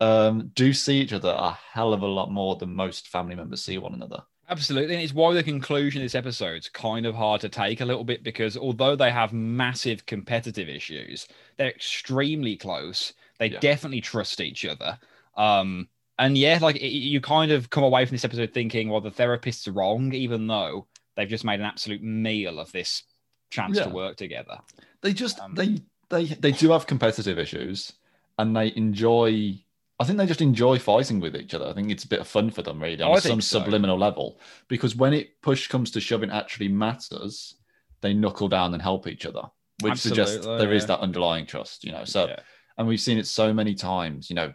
um, 0.04 0.52
do 0.56 0.74
see 0.74 1.00
each 1.02 1.14
other 1.14 1.30
a 1.38 1.52
hell 1.72 1.94
of 1.94 2.02
a 2.02 2.08
lot 2.08 2.32
more 2.32 2.56
than 2.56 2.76
most 2.76 3.08
family 3.08 3.36
members 3.36 3.64
see 3.64 3.78
one 3.78 3.94
another. 3.94 4.24
Absolutely. 4.50 4.96
And 4.96 5.04
it's 5.04 5.14
why 5.14 5.34
the 5.34 5.44
conclusion 5.44 6.02
of 6.02 6.06
this 6.06 6.16
episode's 6.16 6.70
kind 6.70 7.06
of 7.06 7.16
hard 7.16 7.42
to 7.42 7.50
take 7.50 7.82
a 7.82 7.86
little 7.86 8.04
bit 8.04 8.24
because 8.24 8.58
although 8.58 8.96
they 8.96 9.10
have 9.12 9.32
massive 9.34 10.06
competitive 10.06 10.68
issues, 10.70 11.28
they're 11.58 11.70
extremely 11.70 12.58
close. 12.58 13.14
They 13.40 13.48
Yeah. 13.48 13.60
definitely 13.60 14.02
trust 14.02 14.42
each 14.42 14.66
other. 14.66 15.00
Um, 15.38 15.88
and 16.20 16.38
yeah, 16.38 16.60
like 16.62 16.76
it, 16.76 16.90
you 16.90 17.22
kind 17.22 17.52
of 17.52 17.70
come 17.70 17.84
away 17.84 18.06
from 18.06 18.16
this 18.16 18.26
episode 18.26 18.54
thinking, 18.54 18.90
well, 18.90 19.02
the 19.02 19.12
therapist's 19.12 19.68
wrong, 19.68 20.14
even 20.14 20.48
though 20.48 20.88
they've 21.16 21.30
just 21.30 21.46
made 21.46 21.60
an 21.60 21.66
absolute 21.66 22.04
meal 22.04 22.60
of 22.60 22.72
this 22.72 23.04
chance 23.50 23.78
to 23.80 23.90
work 23.90 24.18
together. 24.18 24.60
They 25.02 25.14
just 25.14 25.40
Um, 25.40 25.56
they 25.56 25.82
they 26.10 26.26
they 26.26 26.52
do 26.52 26.72
have 26.72 26.86
competitive 26.86 27.40
issues, 27.40 27.94
and 28.38 28.56
they 28.56 28.74
enjoy. 28.76 29.64
I 30.00 30.06
think 30.06 30.18
they 30.18 30.26
just 30.26 30.42
enjoy 30.42 30.80
fighting 30.80 31.20
with 31.20 31.36
each 31.36 31.54
other. 31.54 31.68
I 31.68 31.74
think 31.74 31.92
it's 31.92 32.04
a 32.04 32.08
bit 32.08 32.20
of 32.20 32.28
fun 32.28 32.50
for 32.50 32.62
them, 32.62 32.82
really, 32.82 33.02
on 33.02 33.22
some 33.22 33.42
so. 33.42 33.60
subliminal 33.60 33.98
level. 33.98 34.40
Because 34.68 34.96
when 34.96 35.14
it 35.14 35.42
push 35.42 35.68
comes 35.68 35.92
to 35.92 36.02
shove, 36.02 36.24
it 36.24 36.32
actually 36.32 36.68
matters. 36.68 37.56
They 38.02 38.14
knuckle 38.14 38.50
down 38.50 38.74
and 38.74 38.82
help 38.82 39.08
each 39.08 39.26
other, 39.26 39.44
which 39.82 40.00
suggests 40.00 40.38
Absolutely, 40.38 40.66
there 40.66 40.74
is 40.74 40.84
yeah. 40.84 40.88
that 40.88 41.00
underlying 41.00 41.46
trust. 41.46 41.84
You 41.84 41.92
know, 41.92 42.06
so 42.06 42.28
Yeah. 42.28 42.40
and 42.78 42.88
we've 42.88 43.00
seen 43.00 43.18
it 43.18 43.28
so 43.28 43.54
many 43.54 43.76
times. 43.76 44.30
You 44.30 44.36
know, 44.36 44.54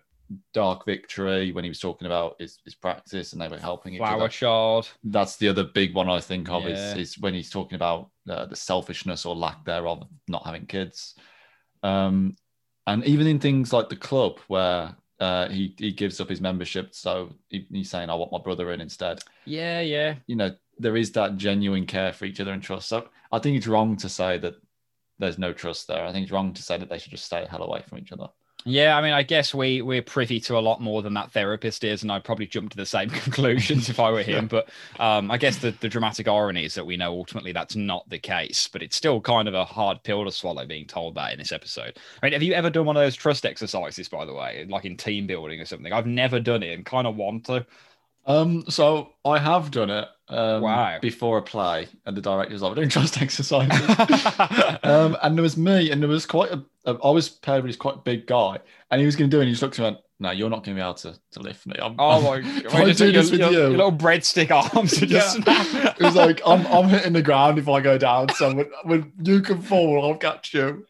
Dark 0.53 0.85
Victory 0.85 1.53
when 1.53 1.65
he 1.65 1.71
was 1.71 1.81
talking 1.81 2.07
about 2.07 2.37
his, 2.39 2.59
his 2.65 2.75
practice 2.75 3.33
and 3.33 3.41
they 3.41 3.49
were 3.49 3.59
helping 3.59 3.95
each 3.95 3.99
Flower 3.99 4.23
other. 4.25 4.29
Child. 4.29 4.91
That's 5.05 5.37
the 5.37 5.49
other 5.49 5.65
big 5.65 5.95
one 5.95 6.11
I 6.11 6.21
think 6.21 6.51
of 6.51 6.65
Yeah. 6.65 6.95
is, 6.95 7.15
is 7.15 7.19
when 7.19 7.33
he's 7.33 7.49
talking 7.49 7.77
about 7.77 8.11
uh, 8.29 8.47
the 8.47 8.57
selfishness 8.57 9.25
or 9.25 9.35
lack 9.35 9.65
thereof 9.65 10.03
of 10.03 10.09
not 10.27 10.45
having 10.45 10.67
kids. 10.67 11.15
Um, 11.83 12.37
and 12.87 13.05
even 13.05 13.27
in 13.27 13.39
things 13.39 13.73
like 13.73 13.89
the 13.89 13.97
club 13.97 14.41
where 14.49 14.97
uh, 15.21 15.49
he, 15.49 15.75
he 15.79 15.93
gives 15.93 16.21
up 16.21 16.29
his 16.29 16.41
membership, 16.41 16.95
so 16.95 17.35
he, 17.49 17.67
he's 17.71 17.91
saying, 17.91 18.11
I 18.11 18.15
want 18.15 18.33
my 18.33 18.39
brother 18.39 18.73
in 18.73 18.81
instead. 18.81 19.21
Yeah, 19.45 19.81
yeah. 19.81 20.15
You 20.27 20.37
know, 20.37 20.55
there 20.79 20.97
is 20.97 21.13
that 21.13 21.37
genuine 21.37 21.87
care 21.87 22.13
for 22.13 22.25
each 22.25 22.41
other 22.41 22.53
and 22.53 22.63
trust. 22.63 22.89
So 22.89 23.09
I 23.33 23.39
think 23.39 23.57
it's 23.57 23.67
wrong 23.67 23.97
to 23.97 24.09
say 24.09 24.39
that 24.39 24.55
there's 25.19 25.39
no 25.39 25.53
trust 25.53 25.89
there. 25.89 26.05
I 26.05 26.13
think 26.13 26.25
it's 26.25 26.33
wrong 26.33 26.55
to 26.55 26.63
say 26.63 26.79
that 26.79 26.89
they 26.89 26.99
should 26.99 27.11
just 27.11 27.25
stay 27.25 27.47
hell 27.51 27.63
away 27.63 27.83
from 27.89 27.99
each 27.99 28.13
other. 28.13 28.29
Yeah, 28.65 28.99
I 28.99 29.03
mean, 29.03 29.13
I 29.13 29.23
guess 29.23 29.55
we 29.55 29.81
we're 29.81 30.03
privy 30.03 30.41
to 30.41 30.59
a 30.59 30.61
lot 30.61 30.81
more 30.81 31.01
than 31.01 31.15
that 31.15 31.33
therapist 31.33 31.85
is, 31.85 32.03
and 32.03 32.13
I'd 32.13 32.25
probably 32.25 32.47
jump 32.47 32.71
to 32.73 32.77
the 32.77 32.85
same 32.85 33.09
conclusions 33.11 33.89
if 33.89 33.99
I 33.99 34.11
were 34.11 34.23
him. 34.23 34.47
But 34.47 34.69
um, 34.99 35.31
I 35.31 35.39
guess 35.39 35.59
the, 35.59 35.71
the 35.71 35.89
dramatic 35.89 36.29
irony 36.29 36.65
is 36.65 36.75
that 36.75 36.85
we 36.85 36.97
know 36.97 37.13
ultimately 37.13 37.53
that's 37.53 37.77
not 37.77 38.09
the 38.11 38.19
case, 38.19 38.69
but 38.71 38.83
it's 38.83 38.97
still 38.97 39.21
kind 39.21 39.49
of 39.49 39.55
a 39.55 39.65
hard 39.65 40.03
pill 40.03 40.25
to 40.25 40.33
swallow 40.33 40.67
being 40.67 40.87
told 40.87 41.15
that 41.15 41.33
in 41.33 41.39
this 41.39 41.53
episode. 41.53 41.99
I 42.23 42.27
mean, 42.27 42.33
have 42.35 42.43
you 42.43 42.53
ever 42.53 42.69
done 42.69 42.85
one 42.85 42.97
of 42.97 43.03
those 43.03 43.17
trust 43.17 43.47
exercises, 43.47 44.09
by 44.09 44.25
the 44.25 44.35
way, 44.35 44.67
like 44.69 44.85
in 44.85 44.97
team 44.97 45.27
building 45.27 45.61
or 45.61 45.65
something? 45.65 45.93
I've 45.93 46.07
never 46.07 46.39
done 46.39 46.63
it 46.63 46.75
and 46.75 46.85
kind 46.85 47.07
of 47.07 47.17
want 47.17 47.47
to. 47.47 47.65
Um, 48.29 48.65
so 48.69 49.15
I 49.25 49.39
have 49.39 49.71
done 49.71 49.91
it 49.91 50.07
um, 50.29 50.61
Wow. 50.63 50.99
before 51.01 51.39
a 51.39 51.43
play, 51.43 51.89
and 52.07 52.17
the 52.17 52.21
director's 52.21 52.61
like, 52.63 52.71
"We're 52.71 52.77
doing 52.77 52.89
trust 52.91 53.21
exercises." 53.23 53.81
um, 54.85 55.17
and 55.23 55.37
there 55.37 55.43
was 55.43 55.57
me, 55.57 55.91
and 55.91 56.01
there 56.03 56.09
was 56.09 56.27
quite 56.27 56.53
a. 56.53 56.63
I 56.87 57.11
was 57.11 57.29
paired 57.29 57.63
with 57.65 57.71
this 57.71 57.77
quite 57.77 58.05
big 58.05 58.27
guy, 58.27 58.59
and 58.91 59.01
he 59.01 59.07
was 59.07 59.17
going 59.17 59.31
to 59.31 59.35
do 59.35 59.41
it. 59.41 59.43
And 59.45 59.49
he 59.49 59.53
just 59.53 59.63
looked 59.63 59.79
at 59.79 59.83
me 59.83 59.87
and 59.89 59.97
went, 59.97 60.05
"No, 60.21 60.31
you're 60.31 60.51
not 60.51 60.65
going 60.65 60.77
to 60.77 60.81
be 60.81 60.85
able 60.85 60.95
to, 60.95 61.15
to 61.33 61.41
lift 61.41 61.67
me." 61.67 61.75
I'm, 61.83 61.97
Oh 61.99 62.21
my 62.21 62.37
if 62.39 62.47
I 62.75 62.85
god! 62.85 62.97
do 62.97 63.05
Your, 63.05 63.13
this 63.23 63.31
with 63.31 63.41
your- 63.41 63.51
you, 63.51 63.59
your 63.59 63.71
little 63.71 63.93
breadstick 63.93 64.51
arms 64.51 64.97
just 64.99 65.37
snap. 65.43 65.97
it 65.99 66.03
was 66.03 66.15
like 66.15 66.41
I'm, 66.47 66.67
I'm 66.67 66.89
hitting 66.89 67.15
the 67.15 67.23
ground 67.23 67.59
if 67.59 67.69
I 67.69 67.81
go 67.81 67.97
down. 67.99 68.29
So 68.35 68.55
when, 68.55 68.71
when 68.85 69.13
you 69.23 69.41
can 69.41 69.63
fall, 69.63 70.05
I'll 70.05 70.17
catch 70.19 70.53
you. 70.55 70.87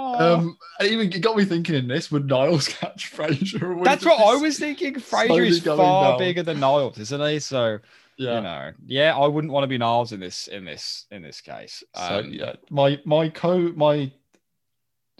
Um, 0.00 0.56
and 0.78 0.88
even 0.88 1.12
it 1.12 1.20
got 1.20 1.36
me 1.36 1.44
thinking 1.44 1.74
in 1.74 1.88
this: 1.88 2.10
Would 2.10 2.26
Niles 2.26 2.68
catch 2.80 3.12
Frasier? 3.12 3.84
That's 3.84 4.04
what 4.04 4.20
I 4.20 4.40
was 4.40 4.58
thinking. 4.58 4.94
Frasier 4.94 5.46
is 5.46 5.60
far 5.60 5.76
down? 5.76 6.18
bigger 6.18 6.42
than 6.42 6.60
Niles, 6.60 6.98
isn't 6.98 7.20
he? 7.20 7.38
So 7.38 7.78
Yeah. 8.16 8.36
you 8.36 8.40
know, 8.42 8.70
yeah, 8.86 9.16
I 9.16 9.26
wouldn't 9.26 9.52
want 9.52 9.64
to 9.64 9.68
be 9.68 9.78
Niles 9.78 10.12
in 10.12 10.20
this 10.20 10.46
in 10.48 10.64
this 10.64 11.06
in 11.10 11.22
this 11.22 11.40
case. 11.40 11.82
So 11.94 12.18
Um, 12.20 12.32
yeah, 12.32 12.54
my 12.70 13.00
my 13.04 13.28
co 13.28 13.72
my 13.72 14.12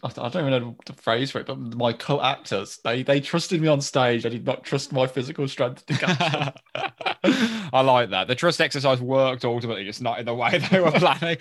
I 0.03 0.29
don't 0.29 0.47
even 0.47 0.51
know 0.51 0.77
the 0.87 0.93
phrase 0.95 1.31
for 1.31 1.41
it, 1.41 1.47
but 1.47 1.59
my 1.59 1.93
co-actors 1.93 2.79
they 2.85 3.03
they 3.03 3.21
trusted 3.21 3.61
me 3.61 3.69
on 3.69 3.81
stage. 3.81 4.25
I 4.25 4.31
did 4.31 4.47
not 4.47 4.65
trust 4.65 4.93
my 4.93 5.07
physical 5.07 5.47
strength 5.49 5.85
to 5.87 5.95
catch 5.95 6.19
them. 6.19 6.53
I 7.73 7.83
like 7.83 8.11
that. 8.11 8.27
The 8.27 8.35
trust 8.35 8.61
exercise 8.61 9.01
worked 9.01 9.45
ultimately, 9.45 9.85
just 9.85 10.01
not 10.01 10.19
in 10.19 10.27
the 10.27 10.35
way 10.35 10.59
they 10.71 10.81
were 10.81 10.91
planning. 10.93 11.37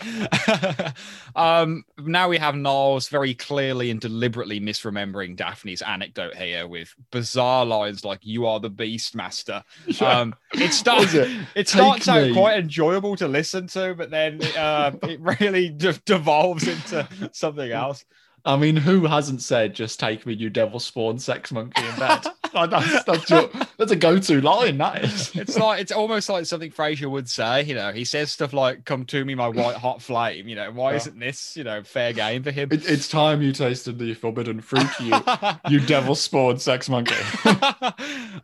um, 1.35 1.85
now 1.97 2.27
we 2.27 2.37
have 2.37 2.55
Niles 2.55 3.07
very 3.07 3.33
clearly 3.33 3.89
and 3.91 3.99
deliberately 4.01 4.59
misremembering 4.59 5.35
Daphne's 5.35 5.81
anecdote 5.81 6.35
here 6.35 6.67
with 6.67 6.93
bizarre 7.11 7.65
lines 7.65 8.03
like 8.03 8.19
"You 8.23 8.45
are 8.45 8.59
the 8.59 8.69
Beast 8.69 9.15
Master." 9.15 9.63
Um, 10.01 10.35
it 10.53 10.73
starts. 10.73 11.13
it? 11.13 11.29
It 11.55 11.67
Take 11.67 11.67
starts 11.67 12.07
out 12.07 12.27
me. 12.27 12.33
quite 12.33 12.59
enjoyable 12.59 13.15
to 13.17 13.27
listen 13.27 13.67
to, 13.67 13.95
but 13.95 14.09
then 14.09 14.41
uh, 14.57 14.91
it 15.03 15.19
really 15.21 15.69
de- 15.77 15.93
devolves 16.05 16.67
into 16.67 17.07
something 17.31 17.71
else. 17.71 18.03
I 18.49 18.55
mean, 18.55 18.77
who 18.77 19.05
hasn't 19.05 19.43
said 19.43 19.75
"Just 19.75 19.99
take 19.99 20.25
me, 20.25 20.33
you 20.33 20.49
devil 20.49 20.79
spawn 20.79 21.19
sex 21.19 21.51
monkey" 21.51 21.85
in 21.85 21.95
bed? 21.99 22.25
Like, 22.53 22.69
that's 22.69 23.03
that's, 23.03 23.29
your, 23.29 23.49
that's 23.77 23.91
a 23.91 23.95
go-to 23.95 24.41
line. 24.41 24.77
That 24.77 25.03
is. 25.03 25.35
It's 25.35 25.57
like 25.57 25.81
it's 25.81 25.91
almost 25.91 26.29
like 26.29 26.45
something 26.45 26.71
Frasier 26.71 27.09
would 27.09 27.29
say. 27.29 27.63
You 27.63 27.75
know, 27.75 27.91
he 27.91 28.03
says 28.05 28.31
stuff 28.31 28.53
like 28.53 28.85
"Come 28.85 29.05
to 29.05 29.23
me, 29.23 29.35
my 29.35 29.47
white 29.47 29.75
hot 29.75 30.01
flame." 30.01 30.47
You 30.47 30.55
know, 30.55 30.71
why 30.71 30.91
Yeah. 30.91 30.97
isn't 30.97 31.19
this 31.19 31.55
you 31.57 31.63
know 31.63 31.83
fair 31.83 32.13
game 32.13 32.43
for 32.43 32.51
him? 32.51 32.69
It, 32.71 32.89
it's 32.89 33.07
time 33.07 33.41
you 33.41 33.51
tasted 33.51 33.99
the 33.99 34.13
forbidden 34.13 34.61
fruit, 34.61 34.87
you 34.99 35.13
you 35.69 35.79
devil 35.85 36.15
spawn 36.15 36.59
sex 36.59 36.89
monkey. 36.89 37.15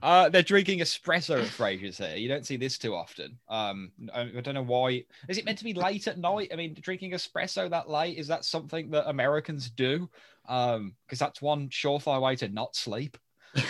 uh, 0.02 0.30
they're 0.30 0.44
drinking 0.44 0.80
espresso 0.80 1.40
at 1.42 1.48
Frasier's 1.48 1.98
here. 1.98 2.16
You 2.16 2.28
don't 2.28 2.46
see 2.46 2.58
this 2.58 2.78
too 2.78 2.96
often. 2.96 3.38
Um, 3.50 3.92
I 4.14 4.22
I 4.38 4.42
don't 4.42 4.56
know 4.56 4.64
why. 4.64 5.06
Is 5.28 5.38
it 5.38 5.46
meant 5.46 5.58
to 5.60 5.64
be 5.64 5.74
late 5.74 6.08
at 6.08 6.18
night? 6.18 6.50
I 6.54 6.56
mean, 6.56 6.76
drinking 6.80 7.12
espresso 7.12 7.70
that 7.70 7.90
late 7.90 8.18
is 8.18 8.28
that 8.28 8.46
something 8.46 8.92
that 8.92 9.10
Americans 9.10 9.70
do? 9.70 10.10
Um, 10.48 10.94
because 11.06 11.20
that's 11.20 11.42
one 11.42 11.70
surefire 11.70 12.22
way 12.22 12.36
to 12.38 12.48
not 12.50 12.76
sleep. 12.76 13.18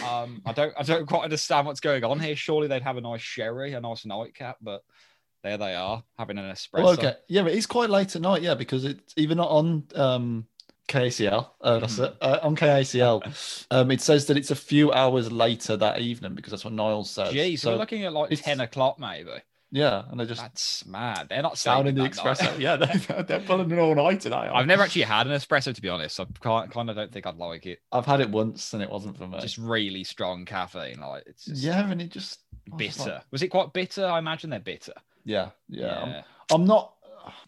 Um, 0.07 0.41
I 0.45 0.53
don't, 0.53 0.73
I 0.77 0.83
don't 0.83 1.05
quite 1.07 1.23
understand 1.23 1.67
what's 1.67 1.79
going 1.79 2.03
on 2.03 2.19
here. 2.19 2.35
Surely 2.35 2.67
they'd 2.67 2.81
have 2.81 2.97
a 2.97 3.01
nice 3.01 3.21
sherry, 3.21 3.73
a 3.73 3.81
nice 3.81 4.05
nightcap, 4.05 4.57
but 4.61 4.81
there 5.43 5.57
they 5.57 5.75
are 5.75 6.03
having 6.17 6.37
an 6.37 6.45
espresso. 6.45 6.83
Well, 6.83 6.89
okay, 6.93 7.13
yeah, 7.27 7.43
but 7.43 7.53
it's 7.53 7.65
quite 7.67 7.89
late 7.89 8.15
at 8.15 8.21
night, 8.21 8.41
yeah, 8.41 8.55
because 8.55 8.83
it's 8.85 9.13
even 9.15 9.37
not 9.37 9.49
on 9.49 9.83
um, 9.95 10.47
KACL. 10.87 11.49
Uh, 11.61 11.79
that's 11.79 11.99
it. 11.99 12.15
Uh, 12.21 12.39
on 12.41 12.55
KACL, 12.55 13.65
um, 13.71 13.91
it 13.91 14.01
says 14.01 14.25
that 14.27 14.37
it's 14.37 14.51
a 14.51 14.55
few 14.55 14.91
hours 14.91 15.31
later 15.31 15.77
that 15.77 15.99
evening 15.99 16.33
because 16.35 16.51
that's 16.51 16.65
what 16.65 16.73
Niles 16.73 17.09
says. 17.11 17.31
Geez, 17.31 17.61
so 17.61 17.67
so 17.67 17.71
we're 17.73 17.79
looking 17.79 18.03
at 18.05 18.13
like 18.13 18.31
it's- 18.31 18.43
ten 18.43 18.61
o'clock 18.61 18.99
maybe. 18.99 19.31
Yeah, 19.75 20.03
and 20.09 20.17
they're 20.19 20.25
just 20.25 20.41
That's 20.41 20.85
mad. 20.85 21.27
They're 21.29 21.41
not 21.41 21.61
down 21.61 21.85
in 21.85 21.95
the 21.95 22.03
espresso. 22.03 22.57
yeah, 22.57 22.77
they're, 22.77 23.23
they're 23.27 23.39
pulling 23.41 23.69
an 23.71 23.79
all 23.79 23.93
night 23.93 24.21
today. 24.21 24.35
I've 24.35 24.65
never 24.67 24.83
actually 24.83 25.01
had 25.03 25.27
an 25.27 25.33
espresso 25.33 25.75
to 25.75 25.81
be 25.81 25.89
honest. 25.89 26.17
I 26.19 26.25
kind 26.39 26.71
kind 26.71 26.89
of 26.89 26.95
don't 26.95 27.11
think 27.11 27.27
I'd 27.27 27.35
like 27.35 27.65
it. 27.65 27.79
I've 27.91 28.05
had 28.05 28.21
it 28.21 28.29
once 28.29 28.73
and 28.73 28.81
it 28.81 28.89
wasn't 28.89 29.17
for 29.17 29.27
me. 29.27 29.37
Just 29.41 29.57
really 29.57 30.03
strong 30.05 30.45
caffeine, 30.45 30.99
like 31.01 31.23
it's 31.27 31.45
just 31.45 31.61
yeah, 31.61 31.89
and 31.91 32.01
it 32.01 32.09
just 32.09 32.39
I 32.71 32.75
was 32.75 32.77
bitter. 32.97 33.11
like, 33.15 33.23
Was 33.31 33.43
it 33.43 33.49
quite 33.49 33.73
bitter? 33.73 34.05
I 34.05 34.17
imagine 34.19 34.49
they're 34.49 34.59
bitter. 34.59 34.93
yeah, 35.25 35.49
yeah. 35.69 36.23
I'm. 36.49 36.61
I'm 36.61 36.65
not. 36.65 36.93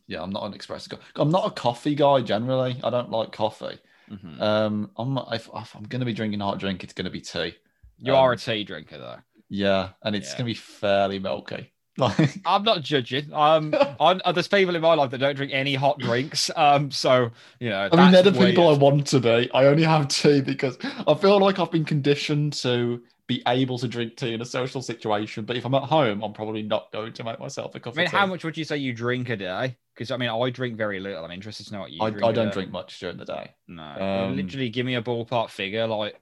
Yeah, 0.07 0.23
I'm 0.23 0.31
not 0.31 0.43
an 0.43 0.53
espresso 0.53 0.89
guy. 0.89 0.97
I'm 1.15 1.29
not 1.31 1.45
a 1.47 1.51
coffee 1.51 1.95
guy 1.95 2.21
generally. 2.21 2.79
I 2.83 2.89
don't 2.89 3.09
like 3.11 3.31
coffee. 3.31 3.77
Mhm. 4.11 4.41
Um, 4.41 4.91
I'm 4.97 5.17
if, 5.31 5.49
if 5.53 5.75
I'm 5.75 5.83
going 5.83 5.99
to 5.99 6.05
be 6.05 6.13
drinking 6.13 6.39
hot 6.39 6.59
drink, 6.59 6.83
it's 6.83 6.93
going 6.93 7.05
to 7.05 7.11
be 7.11 7.21
tea. 7.21 7.53
you 7.99 8.13
um, 8.13 8.19
are 8.19 8.31
a 8.33 8.37
tea 8.37 8.63
drinker, 8.63 8.97
though. 8.97 9.17
Yeah, 9.49 9.89
and 10.01 10.15
it's 10.15 10.31
Yeah. 10.31 10.37
going 10.39 10.45
to 10.45 10.51
be 10.51 10.53
fairly 10.55 11.19
milky. 11.19 11.71
Like, 11.97 12.39
I'm 12.45 12.63
not 12.63 12.81
judging. 12.81 13.33
Um, 13.33 13.73
I'm, 13.99 14.21
uh, 14.23 14.31
there's 14.31 14.47
people 14.47 14.75
in 14.75 14.81
my 14.81 14.93
life 14.93 15.11
that 15.11 15.17
don't 15.17 15.35
drink 15.35 15.51
any 15.53 15.73
hot 15.75 15.99
drinks. 15.99 16.51
Um, 16.55 16.91
so 16.91 17.31
you 17.59 17.69
know, 17.69 17.89
I 17.91 17.95
mean, 17.95 18.11
they're 18.11 18.23
the 18.23 18.31
people 18.31 18.69
I 18.69 18.77
want 18.77 19.07
to 19.07 19.19
be. 19.19 19.49
I 19.53 19.65
only 19.65 19.83
have 19.83 20.07
tea 20.07 20.41
because 20.41 20.77
I 21.07 21.13
feel 21.15 21.39
like 21.39 21.59
I've 21.59 21.71
been 21.71 21.85
conditioned 21.85 22.53
to 22.53 23.01
be 23.27 23.43
able 23.45 23.77
to 23.77 23.87
drink 23.87 24.15
tea 24.15 24.33
in 24.33 24.41
a 24.41 24.45
social 24.45 24.81
situation. 24.81 25.43
But 25.43 25.57
if 25.57 25.65
I'm 25.65 25.73
at 25.73 25.83
home, 25.83 26.23
I'm 26.23 26.33
probably 26.33 26.63
not 26.63 26.91
going 26.91 27.13
to 27.13 27.23
make 27.23 27.39
myself 27.39 27.75
a 27.75 27.79
cup 27.79 27.93
I 27.97 28.01
mean, 28.01 28.07
how 28.07 28.25
much 28.25 28.43
would 28.43 28.57
you 28.57 28.63
say 28.63 28.77
you 28.77 28.93
drink 28.93 29.29
a 29.29 29.35
day? 29.35 29.75
Because 29.93 30.11
I 30.11 30.17
mean, 30.17 30.29
I 30.29 30.49
drink 30.49 30.77
very 30.77 30.99
little. 30.99 31.25
I'm 31.25 31.31
interested 31.31 31.67
to 31.67 31.73
know 31.73 31.81
what 31.81 31.91
you 31.91 32.01
I, 32.01 32.09
drink. 32.09 32.25
I 32.25 32.31
don't 32.31 32.53
drink 32.53 32.71
much 32.71 32.99
during 32.99 33.17
the 33.17 33.25
day. 33.25 33.51
No, 33.67 33.83
Um, 33.83 34.37
literally, 34.37 34.69
give 34.69 34.85
me 34.85 34.95
a 34.95 35.01
ballpark 35.01 35.49
figure, 35.49 35.87
like 35.87 36.19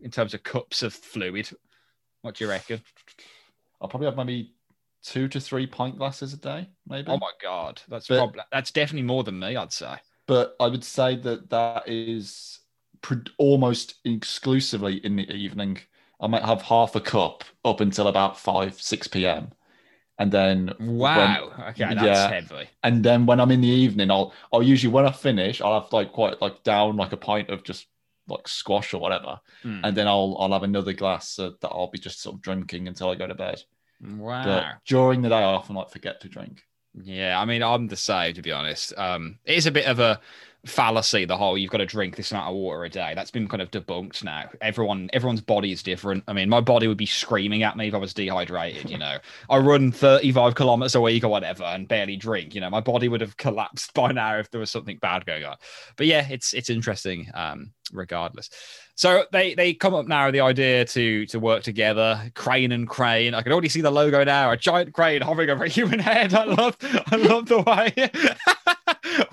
in 0.00 0.10
terms 0.10 0.34
of 0.34 0.42
cups 0.42 0.82
of 0.82 0.92
fluid. 0.92 1.50
What 2.22 2.36
do 2.36 2.44
you 2.44 2.50
reckon? 2.50 2.80
I'll 3.80 3.88
probably 3.88 4.06
have 4.06 4.16
maybe 4.16 4.52
two 5.02 5.28
to 5.28 5.40
three 5.40 5.66
pint 5.66 5.96
glasses 5.98 6.32
a 6.32 6.36
day, 6.36 6.68
maybe. 6.86 7.08
Oh 7.10 7.18
my 7.18 7.32
god, 7.42 7.80
that's 7.88 8.08
But- 8.08 8.18
probably 8.18 8.42
that's 8.52 8.70
definitely 8.70 9.06
more 9.06 9.24
than 9.24 9.38
me. 9.38 9.56
I'd 9.56 9.72
say. 9.72 9.96
but 10.26 10.54
I 10.60 10.66
would 10.68 10.84
say 10.84 11.16
that 11.16 11.50
that 11.50 11.88
is 11.88 12.60
pre- 13.02 13.22
almost 13.38 13.94
exclusively 14.04 14.96
in 15.04 15.16
the 15.16 15.30
evening. 15.32 15.78
I 16.20 16.26
might 16.26 16.44
have 16.44 16.62
half 16.62 16.94
a 16.96 17.00
cup 17.00 17.44
up 17.64 17.80
until 17.80 18.06
about 18.08 18.38
five, 18.38 18.80
six 18.80 19.08
p.m. 19.08 19.52
And 20.18 20.30
then 20.30 20.74
Wow. 20.78 21.50
okay, 21.70 21.94
that's 21.94 22.02
yeah. 22.04 22.28
heavy. 22.28 22.68
and 22.82 23.02
then 23.02 23.24
when 23.24 23.40
I'm 23.40 23.50
in 23.50 23.62
the 23.62 23.68
evening, 23.68 24.10
I'll 24.10 24.34
I'll 24.52 24.62
usually 24.62 24.92
when 24.92 25.06
I 25.06 25.12
finish, 25.12 25.60
I'll 25.62 25.80
have 25.80 25.92
like 25.94 26.12
quite 26.12 26.40
like 26.42 26.62
down 26.62 26.96
like 26.96 27.12
a 27.12 27.16
pint 27.16 27.48
of 27.48 27.64
just 27.64 27.86
like 28.28 28.46
squash 28.46 28.92
or 28.94 29.00
whatever, 29.00 29.40
Hmm. 29.62 29.80
and 29.82 29.96
then 29.96 30.06
I'll 30.06 30.36
I'll 30.38 30.52
have 30.52 30.62
another 30.62 30.92
glass 30.92 31.38
uh, 31.38 31.52
that 31.60 31.68
I'll 31.70 31.90
be 31.90 31.98
just 31.98 32.20
sort 32.20 32.36
of 32.36 32.42
drinking 32.42 32.86
until 32.86 33.08
I 33.10 33.14
go 33.14 33.26
to 33.26 33.34
bed. 33.34 33.62
Wow. 34.02 34.44
But 34.44 34.66
during 34.86 35.22
the 35.22 35.28
day, 35.28 35.36
I 35.36 35.42
often 35.42 35.76
like 35.76 35.90
forget 35.90 36.20
to 36.22 36.28
drink. 36.28 36.62
Yeah, 36.94 37.40
I 37.40 37.44
mean, 37.44 37.62
I'm 37.62 37.86
the 37.86 37.96
same 37.96 38.34
to 38.34 38.42
be 38.42 38.52
honest. 38.52 38.92
Um, 38.96 39.38
it 39.44 39.56
is 39.56 39.66
a 39.66 39.70
bit 39.70 39.86
of 39.86 40.00
a 40.00 40.20
fallacy 40.66 41.24
the 41.24 41.36
whole 41.36 41.56
you've 41.56 41.70
got 41.70 41.78
to 41.78 41.86
drink 41.86 42.16
this 42.16 42.32
amount 42.32 42.48
of 42.48 42.54
water 42.54 42.84
a 42.84 42.88
day. 42.88 43.12
That's 43.14 43.30
been 43.30 43.48
kind 43.48 43.62
of 43.62 43.70
debunked 43.70 44.22
now. 44.24 44.50
Everyone, 44.60 45.08
everyone's 45.12 45.40
body 45.40 45.72
is 45.72 45.82
different. 45.82 46.24
I 46.28 46.32
mean, 46.32 46.48
my 46.48 46.60
body 46.60 46.86
would 46.86 46.98
be 46.98 47.06
screaming 47.06 47.62
at 47.62 47.76
me 47.76 47.88
if 47.88 47.94
I 47.94 47.98
was 47.98 48.12
dehydrated. 48.12 48.90
You 48.90 48.98
know, 48.98 49.18
I 49.48 49.58
run 49.58 49.92
35 49.92 50.54
kilometers 50.54 50.94
a 50.94 51.00
week 51.00 51.24
or 51.24 51.28
whatever 51.28 51.64
and 51.64 51.88
barely 51.88 52.16
drink. 52.16 52.54
You 52.54 52.60
know, 52.60 52.70
my 52.70 52.80
body 52.80 53.08
would 53.08 53.20
have 53.20 53.36
collapsed 53.36 53.94
by 53.94 54.12
now 54.12 54.38
if 54.38 54.50
there 54.50 54.60
was 54.60 54.70
something 54.70 54.98
bad 54.98 55.24
going 55.24 55.44
on. 55.44 55.56
But 55.96 56.06
yeah, 56.06 56.26
it's 56.28 56.52
it's 56.52 56.70
interesting. 56.70 57.30
Um, 57.34 57.72
regardless. 57.92 58.50
So 58.94 59.24
they 59.32 59.54
they 59.54 59.72
come 59.72 59.94
up 59.94 60.06
now 60.06 60.26
with 60.26 60.34
the 60.34 60.40
idea 60.40 60.84
to 60.84 61.26
to 61.26 61.40
work 61.40 61.62
together, 61.62 62.30
Crane 62.34 62.72
and 62.72 62.88
Crane. 62.88 63.34
I 63.34 63.42
can 63.42 63.52
already 63.52 63.68
see 63.68 63.80
the 63.80 63.90
logo 63.90 64.24
now, 64.24 64.50
a 64.50 64.56
giant 64.56 64.92
crane 64.92 65.22
hovering 65.22 65.50
over 65.50 65.64
a 65.64 65.68
human 65.68 65.98
head. 65.98 66.34
I 66.34 66.44
love 66.44 66.76
I 66.82 67.16
love 67.16 67.46
the 67.46 67.60
way. 67.62 68.10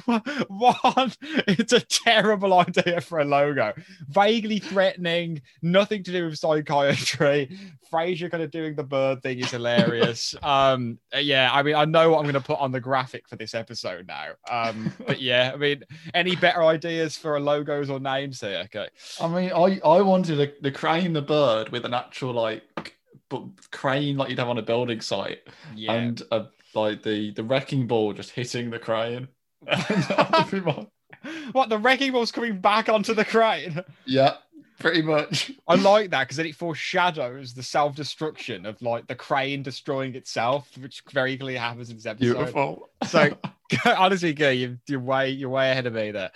One, 0.47 1.11
it's 1.47 1.73
a 1.73 1.81
terrible 1.81 2.57
idea 2.57 3.01
for 3.01 3.19
a 3.19 3.25
logo. 3.25 3.73
Vaguely 4.07 4.59
threatening, 4.59 5.41
nothing 5.61 6.03
to 6.03 6.11
do 6.11 6.25
with 6.25 6.37
psychiatry. 6.37 7.57
Frasier 7.91 8.31
kind 8.31 8.43
of 8.43 8.51
doing 8.51 8.75
the 8.75 8.83
bird 8.83 9.21
thing 9.21 9.39
is 9.39 9.51
hilarious. 9.51 10.35
um, 10.43 10.97
yeah, 11.15 11.49
I 11.51 11.63
mean, 11.63 11.75
I 11.75 11.85
know 11.85 12.11
what 12.11 12.17
I'm 12.17 12.23
going 12.23 12.33
to 12.33 12.41
put 12.41 12.59
on 12.59 12.71
the 12.71 12.79
graphic 12.79 13.27
for 13.27 13.35
this 13.35 13.53
episode 13.53 14.07
now. 14.07 14.29
Um, 14.49 14.93
but 15.05 15.21
yeah, 15.21 15.51
I 15.53 15.57
mean, 15.57 15.83
any 16.13 16.35
better 16.35 16.63
ideas 16.63 17.17
for 17.17 17.35
a 17.35 17.39
logos 17.39 17.89
or 17.89 17.99
names 17.99 18.39
Okay. 18.55 18.87
I 19.21 19.27
mean, 19.27 19.51
I 19.51 19.79
I 19.87 20.01
wanted 20.01 20.39
a, 20.39 20.51
the 20.61 20.71
crane, 20.71 21.13
the 21.13 21.21
bird 21.21 21.69
with 21.69 21.85
an 21.85 21.93
actual 21.93 22.33
like 22.33 22.95
but 23.29 23.43
crane 23.71 24.15
like 24.17 24.29
you'd 24.29 24.39
have 24.39 24.47
on 24.49 24.57
a 24.57 24.61
building 24.61 25.01
site, 25.01 25.39
Yeah. 25.75 25.93
and 25.93 26.21
a, 26.31 26.45
like 26.73 27.03
the 27.03 27.31
the 27.31 27.43
wrecking 27.43 27.87
ball 27.87 28.13
just 28.13 28.31
hitting 28.31 28.69
the 28.69 28.79
crane. 28.79 29.27
That 29.67 30.49
would 30.51 30.63
be 30.63 30.65
my- 30.65 30.87
what 31.51 31.69
the 31.69 31.77
wrecking 31.77 32.11
ball's 32.11 32.31
coming 32.31 32.59
back 32.59 32.87
onto 32.89 33.13
the 33.13 33.25
crane? 33.25 33.81
yeah, 34.05 34.35
pretty 34.79 35.01
much. 35.01 35.51
I 35.67 35.75
like 35.75 36.11
that 36.11 36.21
because 36.25 36.37
then 36.37 36.45
it 36.45 36.55
foreshadows 36.55 37.53
the 37.53 37.63
self-destruction 37.63 38.65
of 38.65 38.81
like 38.81 39.07
the 39.07 39.15
crane 39.15 39.63
destroying 39.63 40.15
itself, 40.15 40.69
which 40.77 41.01
very 41.11 41.35
clearly 41.37 41.55
happens 41.57 41.89
in 41.89 41.97
this 41.97 42.05
episode. 42.05 42.35
Beautiful. 42.35 42.89
So 43.07 43.35
honestly, 43.85 44.33
go 44.33 44.49
you, 44.51 44.77
you're 44.87 44.99
way 45.01 45.31
you're 45.31 45.49
way 45.49 45.71
ahead 45.71 45.87
of 45.87 45.93
me 45.93 46.11
there. 46.11 46.31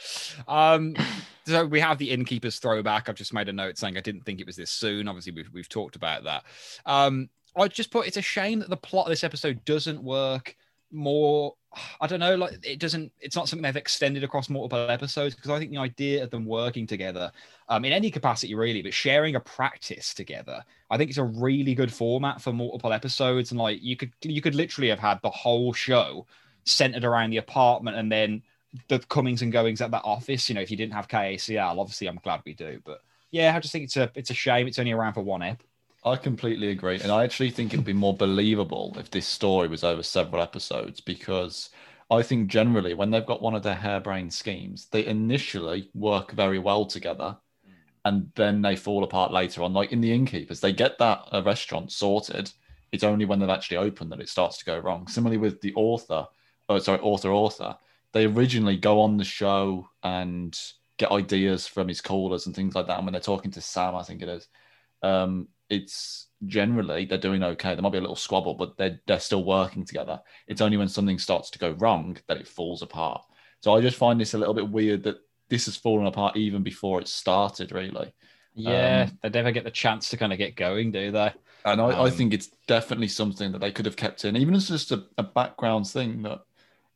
Um, 0.47 0.95
so 1.45 1.65
we 1.65 1.79
have 1.79 1.97
the 1.97 2.11
innkeeper's 2.11 2.59
throwback. 2.59 3.09
I've 3.09 3.15
just 3.15 3.33
made 3.33 3.49
a 3.49 3.53
note 3.53 3.77
saying 3.77 3.97
I 3.97 4.01
didn't 4.01 4.21
think 4.21 4.39
it 4.39 4.45
was 4.45 4.55
this 4.55 4.71
soon. 4.71 5.07
Obviously, 5.07 5.33
we've 5.33 5.49
we've 5.53 5.69
talked 5.69 5.95
about 5.95 6.23
that. 6.23 6.43
Um, 6.85 7.29
I 7.55 7.67
just 7.67 7.91
put 7.91 8.07
it's 8.07 8.17
a 8.17 8.21
shame 8.21 8.59
that 8.59 8.69
the 8.69 8.77
plot 8.77 9.07
of 9.07 9.09
this 9.09 9.23
episode 9.23 9.63
doesn't 9.65 10.01
work 10.01 10.55
more. 10.91 11.55
I 12.01 12.07
don't 12.07 12.19
know, 12.19 12.35
like 12.35 12.65
it 12.65 12.79
doesn't. 12.79 13.11
It's 13.19 13.35
not 13.35 13.47
something 13.47 13.63
they've 13.63 13.75
extended 13.75 14.23
across 14.23 14.49
multiple 14.49 14.89
episodes 14.89 15.35
because 15.35 15.51
I 15.51 15.57
think 15.57 15.71
the 15.71 15.77
idea 15.77 16.21
of 16.23 16.29
them 16.29 16.45
working 16.45 16.85
together, 16.85 17.31
um, 17.69 17.85
in 17.85 17.93
any 17.93 18.11
capacity 18.11 18.55
really, 18.55 18.81
but 18.81 18.93
sharing 18.93 19.35
a 19.35 19.39
practice 19.39 20.13
together, 20.13 20.63
I 20.89 20.97
think 20.97 21.09
it's 21.09 21.17
a 21.17 21.23
really 21.23 21.73
good 21.73 21.93
format 21.93 22.41
for 22.41 22.51
multiple 22.51 22.91
episodes. 22.91 23.51
And 23.51 23.59
like 23.59 23.81
you 23.81 23.95
could 23.95 24.11
you 24.21 24.41
could 24.41 24.55
literally 24.55 24.89
have 24.89 24.99
had 24.99 25.21
the 25.21 25.29
whole 25.29 25.71
show 25.71 26.27
centered 26.65 27.05
around 27.05 27.31
the 27.31 27.37
apartment 27.37 27.97
and 27.97 28.11
then 28.11 28.43
the 28.87 28.99
comings 28.99 29.41
and 29.41 29.51
goings 29.51 29.81
at 29.81 29.91
that 29.91 30.03
office. 30.03 30.49
You 30.49 30.55
know, 30.55 30.61
if 30.61 30.71
you 30.71 30.77
didn't 30.77 30.93
have 30.93 31.07
KACL, 31.07 31.79
obviously 31.79 32.07
I'm 32.07 32.19
glad 32.23 32.41
we 32.45 32.53
do. 32.53 32.81
But 32.83 33.01
yeah, 33.31 33.55
I 33.55 33.59
just 33.59 33.71
think 33.71 33.85
it's 33.85 33.97
a 33.97 34.11
it's 34.15 34.29
a 34.29 34.35
shame 34.35 34.67
it's 34.67 34.79
only 34.79 34.91
around 34.91 35.13
for 35.13 35.21
one 35.21 35.41
ep. 35.41 35.63
I 36.03 36.15
completely 36.15 36.69
agree. 36.69 36.99
And 36.99 37.11
I 37.11 37.23
actually 37.23 37.51
think 37.51 37.73
it'd 37.73 37.85
be 37.85 37.93
more 37.93 38.15
believable 38.15 38.95
if 38.99 39.11
this 39.11 39.27
story 39.27 39.67
was 39.67 39.83
over 39.83 40.01
several 40.01 40.41
episodes 40.41 40.99
because 40.99 41.69
I 42.09 42.23
think 42.23 42.49
generally 42.49 42.95
when 42.95 43.11
they've 43.11 43.25
got 43.25 43.41
one 43.41 43.53
of 43.53 43.61
their 43.61 43.75
harebrained 43.75 44.33
schemes, 44.33 44.87
they 44.91 45.05
initially 45.05 45.89
work 45.93 46.31
very 46.31 46.57
well 46.57 46.85
together 46.85 47.37
and 48.03 48.31
then 48.35 48.61
they 48.61 48.75
fall 48.75 49.03
apart 49.03 49.31
later 49.31 49.61
on. 49.61 49.73
Like 49.73 49.91
in 49.91 50.01
the 50.01 50.11
innkeepers, 50.11 50.59
they 50.59 50.73
get 50.73 50.97
that 50.97 51.27
uh, 51.31 51.43
restaurant 51.43 51.91
sorted. 51.91 52.51
It's 52.91 53.03
only 53.03 53.25
when 53.25 53.39
they've 53.39 53.49
actually 53.49 53.77
opened 53.77 54.11
that 54.11 54.19
it 54.19 54.29
starts 54.29 54.57
to 54.57 54.65
go 54.65 54.79
wrong. 54.79 55.07
Similarly 55.07 55.37
with 55.37 55.61
the 55.61 55.73
author, 55.75 56.27
oh 56.67 56.79
sorry, 56.79 56.99
author 57.01 57.31
author, 57.31 57.77
they 58.13 58.25
originally 58.25 58.77
go 58.77 59.01
on 59.01 59.17
the 59.17 59.23
show 59.23 59.89
and 60.03 60.57
get 60.97 61.11
ideas 61.11 61.67
from 61.67 61.87
his 61.87 62.01
callers 62.01 62.45
and 62.45 62.55
things 62.55 62.75
like 62.75 62.87
that. 62.87 62.97
And 62.97 63.05
when 63.05 63.13
they're 63.13 63.21
talking 63.21 63.51
to 63.51 63.61
Sam, 63.61 63.95
I 63.95 64.03
think 64.03 64.21
it 64.21 64.29
is, 64.29 64.47
um, 65.03 65.47
it's 65.69 66.27
generally 66.45 67.05
they're 67.05 67.17
doing 67.17 67.43
okay. 67.43 67.73
There 67.75 67.81
might 67.81 67.91
be 67.91 67.97
a 67.97 68.01
little 68.01 68.15
squabble, 68.15 68.55
but 68.55 68.77
they're 68.77 68.99
they're 69.07 69.19
still 69.19 69.43
working 69.45 69.85
together. 69.85 70.21
It's 70.47 70.61
only 70.61 70.77
when 70.77 70.89
something 70.89 71.19
starts 71.19 71.49
to 71.51 71.59
go 71.59 71.71
wrong 71.71 72.17
that 72.27 72.37
it 72.37 72.47
falls 72.47 72.81
apart. 72.81 73.23
So 73.61 73.75
I 73.75 73.81
just 73.81 73.97
find 73.97 74.19
this 74.19 74.33
a 74.33 74.37
little 74.37 74.53
bit 74.53 74.69
weird 74.69 75.03
that 75.03 75.17
this 75.49 75.65
has 75.65 75.77
fallen 75.77 76.07
apart 76.07 76.37
even 76.37 76.63
before 76.63 76.99
it 77.01 77.07
started, 77.07 77.71
really. 77.71 78.13
Yeah, 78.53 79.09
Um, 79.09 79.19
they 79.21 79.29
never 79.29 79.51
get 79.51 79.63
the 79.63 79.71
chance 79.71 80.09
to 80.09 80.17
kind 80.17 80.33
of 80.33 80.37
get 80.39 80.55
going, 80.55 80.91
do 80.91 81.11
they? 81.11 81.33
And 81.63 81.79
I, 81.79 82.05
I 82.05 82.09
Um, 82.09 82.09
think 82.09 82.33
it's 82.33 82.49
definitely 82.67 83.07
something 83.07 83.51
that 83.51 83.59
they 83.59 83.71
could 83.71 83.85
have 83.85 83.95
kept 83.95 84.25
in, 84.25 84.35
even 84.35 84.55
as 84.55 84.67
just 84.67 84.91
a, 84.91 85.05
a 85.17 85.23
background 85.23 85.87
thing 85.87 86.23
that 86.23 86.41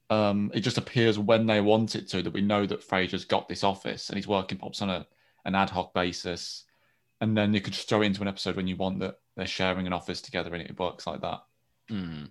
um, 0.09 0.51
it 0.53 0.61
just 0.61 0.77
appears 0.77 1.17
when 1.17 1.45
they 1.45 1.61
want 1.61 1.95
it 1.95 2.07
to, 2.09 2.21
that 2.21 2.33
we 2.33 2.41
know 2.41 2.65
that 2.65 2.87
Frasier's 2.87 3.25
got 3.25 3.47
this 3.49 3.63
office 3.63 4.09
and 4.09 4.17
he's 4.17 4.27
working 4.27 4.57
pops 4.57 4.81
on 4.81 4.89
a, 4.89 5.05
an 5.45 5.55
ad 5.55 5.69
hoc 5.69 5.93
basis. 5.93 6.63
And 7.21 7.35
then 7.35 7.53
you 7.53 7.61
could 7.61 7.73
just 7.73 7.89
throw 7.89 8.01
it 8.01 8.05
into 8.07 8.21
an 8.21 8.27
episode 8.27 8.55
when 8.55 8.67
you 8.67 8.75
want 8.75 8.99
that 8.99 9.19
they're 9.35 9.47
sharing 9.47 9.87
an 9.87 9.93
office 9.93 10.21
together 10.21 10.53
and 10.53 10.61
it 10.61 10.79
works 10.79 11.07
like 11.07 11.21
that. 11.21 11.43
Mm. 11.89 12.29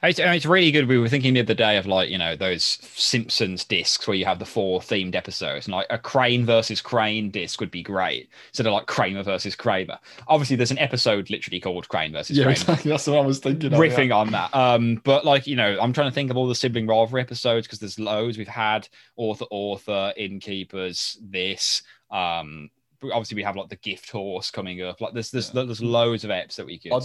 It's, 0.00 0.20
it's 0.20 0.46
really 0.46 0.70
good. 0.70 0.86
We 0.86 0.96
were 0.98 1.08
thinking 1.08 1.34
the 1.34 1.40
other 1.40 1.54
day 1.54 1.76
of 1.76 1.86
like, 1.86 2.08
you 2.08 2.18
know, 2.18 2.36
those 2.36 2.62
Simpsons 2.62 3.64
discs 3.64 4.06
where 4.06 4.16
you 4.16 4.24
have 4.26 4.38
the 4.38 4.44
four 4.46 4.78
themed 4.78 5.16
episodes 5.16 5.66
and 5.66 5.74
like 5.74 5.88
a 5.90 5.98
Crane 5.98 6.46
versus 6.46 6.80
Crane 6.80 7.30
disc 7.32 7.58
would 7.58 7.72
be 7.72 7.82
great. 7.82 8.28
So 8.52 8.62
they're 8.62 8.72
like 8.72 8.86
Kramer 8.86 9.24
versus 9.24 9.56
Kramer. 9.56 9.98
Obviously, 10.28 10.54
there's 10.54 10.70
an 10.70 10.78
episode 10.78 11.30
literally 11.30 11.58
called 11.58 11.88
Crane 11.88 12.12
versus 12.12 12.36
Yeah, 12.36 12.44
Kramer. 12.44 12.52
exactly. 12.52 12.90
That's 12.92 13.06
what 13.08 13.18
I 13.18 13.26
was 13.26 13.40
thinking. 13.40 13.72
of, 13.72 13.80
riffing 13.80 14.14
on 14.14 14.30
that. 14.30 14.54
Um, 14.54 15.00
but 15.02 15.24
like 15.24 15.48
you 15.48 15.56
know, 15.56 15.76
I'm 15.80 15.92
trying 15.92 16.08
to 16.10 16.14
think 16.14 16.30
of 16.30 16.36
all 16.36 16.46
the 16.46 16.54
sibling 16.54 16.86
rivalry 16.86 17.20
episodes 17.22 17.66
because 17.66 17.80
there's 17.80 17.98
loads. 17.98 18.38
We've 18.38 18.46
had 18.46 18.88
author, 19.16 19.46
author, 19.50 20.12
innkeepers, 20.16 21.18
this. 21.22 21.82
Um, 22.12 22.70
but 23.00 23.10
obviously 23.12 23.36
we 23.36 23.42
have 23.42 23.56
like 23.56 23.68
the 23.68 23.76
gift 23.76 24.10
horse 24.10 24.50
coming 24.52 24.80
up. 24.82 25.00
Like 25.00 25.12
there's 25.12 25.32
there's 25.32 25.50
there's 25.50 25.82
loads 25.82 26.22
of 26.24 26.30
eps 26.30 26.54
that 26.56 26.66
we 26.66 26.78
could. 26.78 26.92
I'd, 26.92 27.02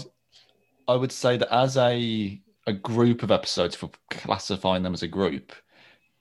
I 0.88 0.96
would 0.96 1.12
say 1.12 1.38
that 1.38 1.54
as 1.54 1.78
a 1.78 2.42
a 2.68 2.74
group 2.74 3.24
of 3.24 3.32
episodes, 3.32 3.76
for 3.76 3.92
classifying 4.10 4.84
them 4.84 4.94
as 4.94 5.04
a 5.04 5.08
group, 5.08 5.52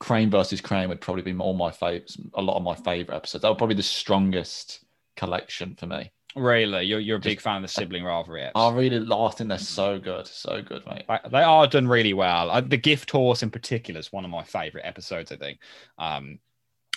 Crane 0.00 0.30
versus 0.30 0.60
Crane 0.60 0.88
would 0.88 1.00
probably 1.00 1.22
be 1.22 1.38
all 1.38 1.54
my 1.54 1.70
favorites. 1.70 2.16
A 2.34 2.42
lot 2.42 2.56
of 2.56 2.62
my 2.62 2.74
favorite 2.74 3.14
episodes. 3.16 3.42
That 3.42 3.48
would 3.48 3.58
probably 3.58 3.74
be 3.74 3.78
the 3.78 3.84
strongest 3.84 4.84
collection 5.16 5.76
for 5.76 5.86
me. 5.86 6.10
Really, 6.34 6.84
you're 6.84 6.98
you're 6.98 7.18
a 7.18 7.20
big 7.20 7.40
fan 7.42 7.56
of 7.56 7.62
the 7.62 7.68
sibling 7.68 8.04
rivalry 8.04 8.40
eps. 8.40 8.52
I 8.54 8.72
really, 8.74 9.06
I 9.12 9.30
think 9.30 9.48
they're 9.48 9.58
so 9.58 9.98
good, 9.98 10.26
so 10.26 10.62
good, 10.62 10.82
mate. 10.86 11.04
They 11.30 11.42
are 11.42 11.66
done 11.66 11.86
really 11.86 12.14
well. 12.14 12.50
Uh, 12.50 12.62
the 12.62 12.78
gift 12.78 13.10
horse 13.10 13.42
in 13.42 13.50
particular 13.50 14.00
is 14.00 14.12
one 14.12 14.24
of 14.24 14.30
my 14.30 14.42
favorite 14.42 14.86
episodes. 14.86 15.30
I 15.30 15.36
think. 15.36 15.58
Um, 15.98 16.38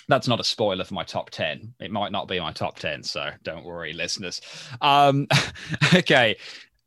That's 0.08 0.28
not 0.28 0.40
a 0.40 0.44
spoiler 0.44 0.84
for 0.84 0.94
my 0.94 1.04
top 1.04 1.30
10. 1.30 1.74
It 1.80 1.90
might 1.90 2.12
not 2.12 2.28
be 2.28 2.38
my 2.40 2.52
top 2.52 2.78
10, 2.78 3.02
so 3.02 3.30
don't 3.42 3.64
worry, 3.64 3.92
listeners. 3.92 4.40
Um, 4.80 5.26
okay. 5.94 6.36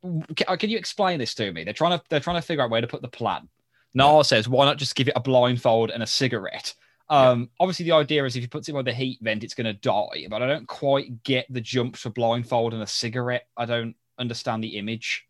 Can, 0.01 0.57
can 0.57 0.69
you 0.69 0.77
explain 0.77 1.19
this 1.19 1.33
to 1.35 1.51
me? 1.51 1.63
They're 1.63 1.73
trying 1.73 1.97
to 1.97 2.03
they're 2.09 2.19
trying 2.19 2.37
to 2.37 2.45
figure 2.45 2.63
out 2.63 2.69
where 2.69 2.81
to 2.81 2.87
put 2.87 3.01
the 3.01 3.07
plan. 3.07 3.49
Niles 3.93 4.27
says, 4.27 4.47
why 4.47 4.65
not 4.65 4.77
just 4.77 4.95
give 4.95 5.07
it 5.07 5.13
a 5.15 5.19
blindfold 5.19 5.89
and 5.89 6.03
a 6.03 6.07
cigarette? 6.07 6.75
Um, 7.09 7.49
obviously 7.59 7.85
the 7.85 7.93
idea 7.93 8.23
is 8.23 8.35
if 8.35 8.43
you 8.43 8.47
put 8.47 8.69
it 8.69 8.75
on 8.75 8.85
the 8.85 8.93
heat 8.93 9.17
vent, 9.21 9.43
it's 9.43 9.55
gonna 9.55 9.73
die, 9.73 10.27
but 10.29 10.43
I 10.43 10.47
don't 10.47 10.67
quite 10.67 11.23
get 11.23 11.47
the 11.49 11.59
jump 11.59 11.97
for 11.97 12.11
blindfold 12.11 12.73
and 12.73 12.83
a 12.83 12.87
cigarette. 12.87 13.47
I 13.57 13.65
don't 13.65 13.95
understand 14.19 14.63
the 14.63 14.77
image. 14.77 15.25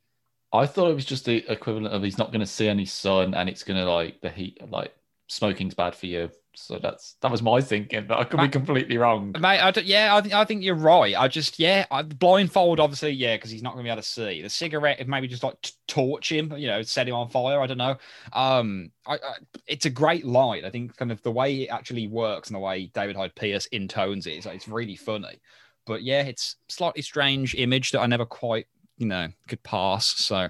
I 0.51 0.65
thought 0.65 0.89
it 0.89 0.95
was 0.95 1.05
just 1.05 1.25
the 1.25 1.45
equivalent 1.49 1.93
of 1.93 2.03
he's 2.03 2.17
not 2.17 2.31
going 2.31 2.39
to 2.39 2.47
see 2.47 2.67
any 2.67 2.85
sun 2.85 3.35
and 3.35 3.47
it's 3.47 3.63
going 3.63 3.77
to 3.77 3.91
like 3.91 4.19
the 4.21 4.29
heat, 4.29 4.59
like 4.69 4.93
smoking's 5.27 5.75
bad 5.75 5.95
for 5.95 6.07
you. 6.07 6.31
So 6.61 6.77
that's 6.77 7.15
that 7.21 7.31
was 7.31 7.41
my 7.41 7.61
thinking, 7.61 8.05
but 8.07 8.19
I 8.19 8.23
could 8.23 8.39
be 8.39 8.49
completely 8.49 8.97
wrong. 8.97 9.33
Mate, 9.39 9.59
I 9.59 9.71
yeah, 9.81 10.15
I 10.15 10.21
think 10.21 10.33
I 10.33 10.45
think 10.45 10.63
you're 10.63 10.75
right. 10.75 11.15
I 11.17 11.27
just 11.27 11.57
yeah, 11.59 11.85
I, 11.89 12.01
blindfold 12.03 12.79
obviously 12.79 13.11
yeah, 13.11 13.35
because 13.35 13.49
he's 13.49 13.63
not 13.63 13.73
going 13.73 13.83
to 13.83 13.87
be 13.87 13.91
able 13.91 14.01
to 14.01 14.07
see 14.07 14.41
the 14.41 14.49
cigarette. 14.49 14.99
If 14.99 15.07
maybe 15.07 15.27
just 15.27 15.43
like 15.43 15.59
t- 15.61 15.71
torch 15.87 16.31
him, 16.31 16.53
you 16.57 16.67
know, 16.67 16.81
set 16.81 17.07
him 17.07 17.15
on 17.15 17.29
fire. 17.29 17.61
I 17.61 17.67
don't 17.67 17.77
know. 17.77 17.97
Um, 18.33 18.91
I, 19.07 19.15
I, 19.15 19.33
it's 19.67 19.85
a 19.85 19.89
great 19.89 20.25
light. 20.25 20.65
I 20.65 20.69
think 20.69 20.95
kind 20.97 21.11
of 21.11 21.21
the 21.23 21.31
way 21.31 21.63
it 21.63 21.67
actually 21.69 22.07
works 22.07 22.49
and 22.49 22.55
the 22.55 22.59
way 22.59 22.91
David 22.93 23.15
Hyde 23.15 23.35
Pierce 23.35 23.67
intones 23.67 24.27
it, 24.27 24.33
it's, 24.33 24.45
it's 24.45 24.67
really 24.67 24.95
funny. 24.95 25.39
But 25.85 26.03
yeah, 26.03 26.21
it's 26.21 26.57
slightly 26.67 27.01
strange 27.01 27.55
image 27.55 27.91
that 27.91 28.01
I 28.01 28.05
never 28.05 28.25
quite 28.25 28.67
you 28.99 29.07
know 29.07 29.29
could 29.47 29.63
pass. 29.63 30.05
So 30.05 30.49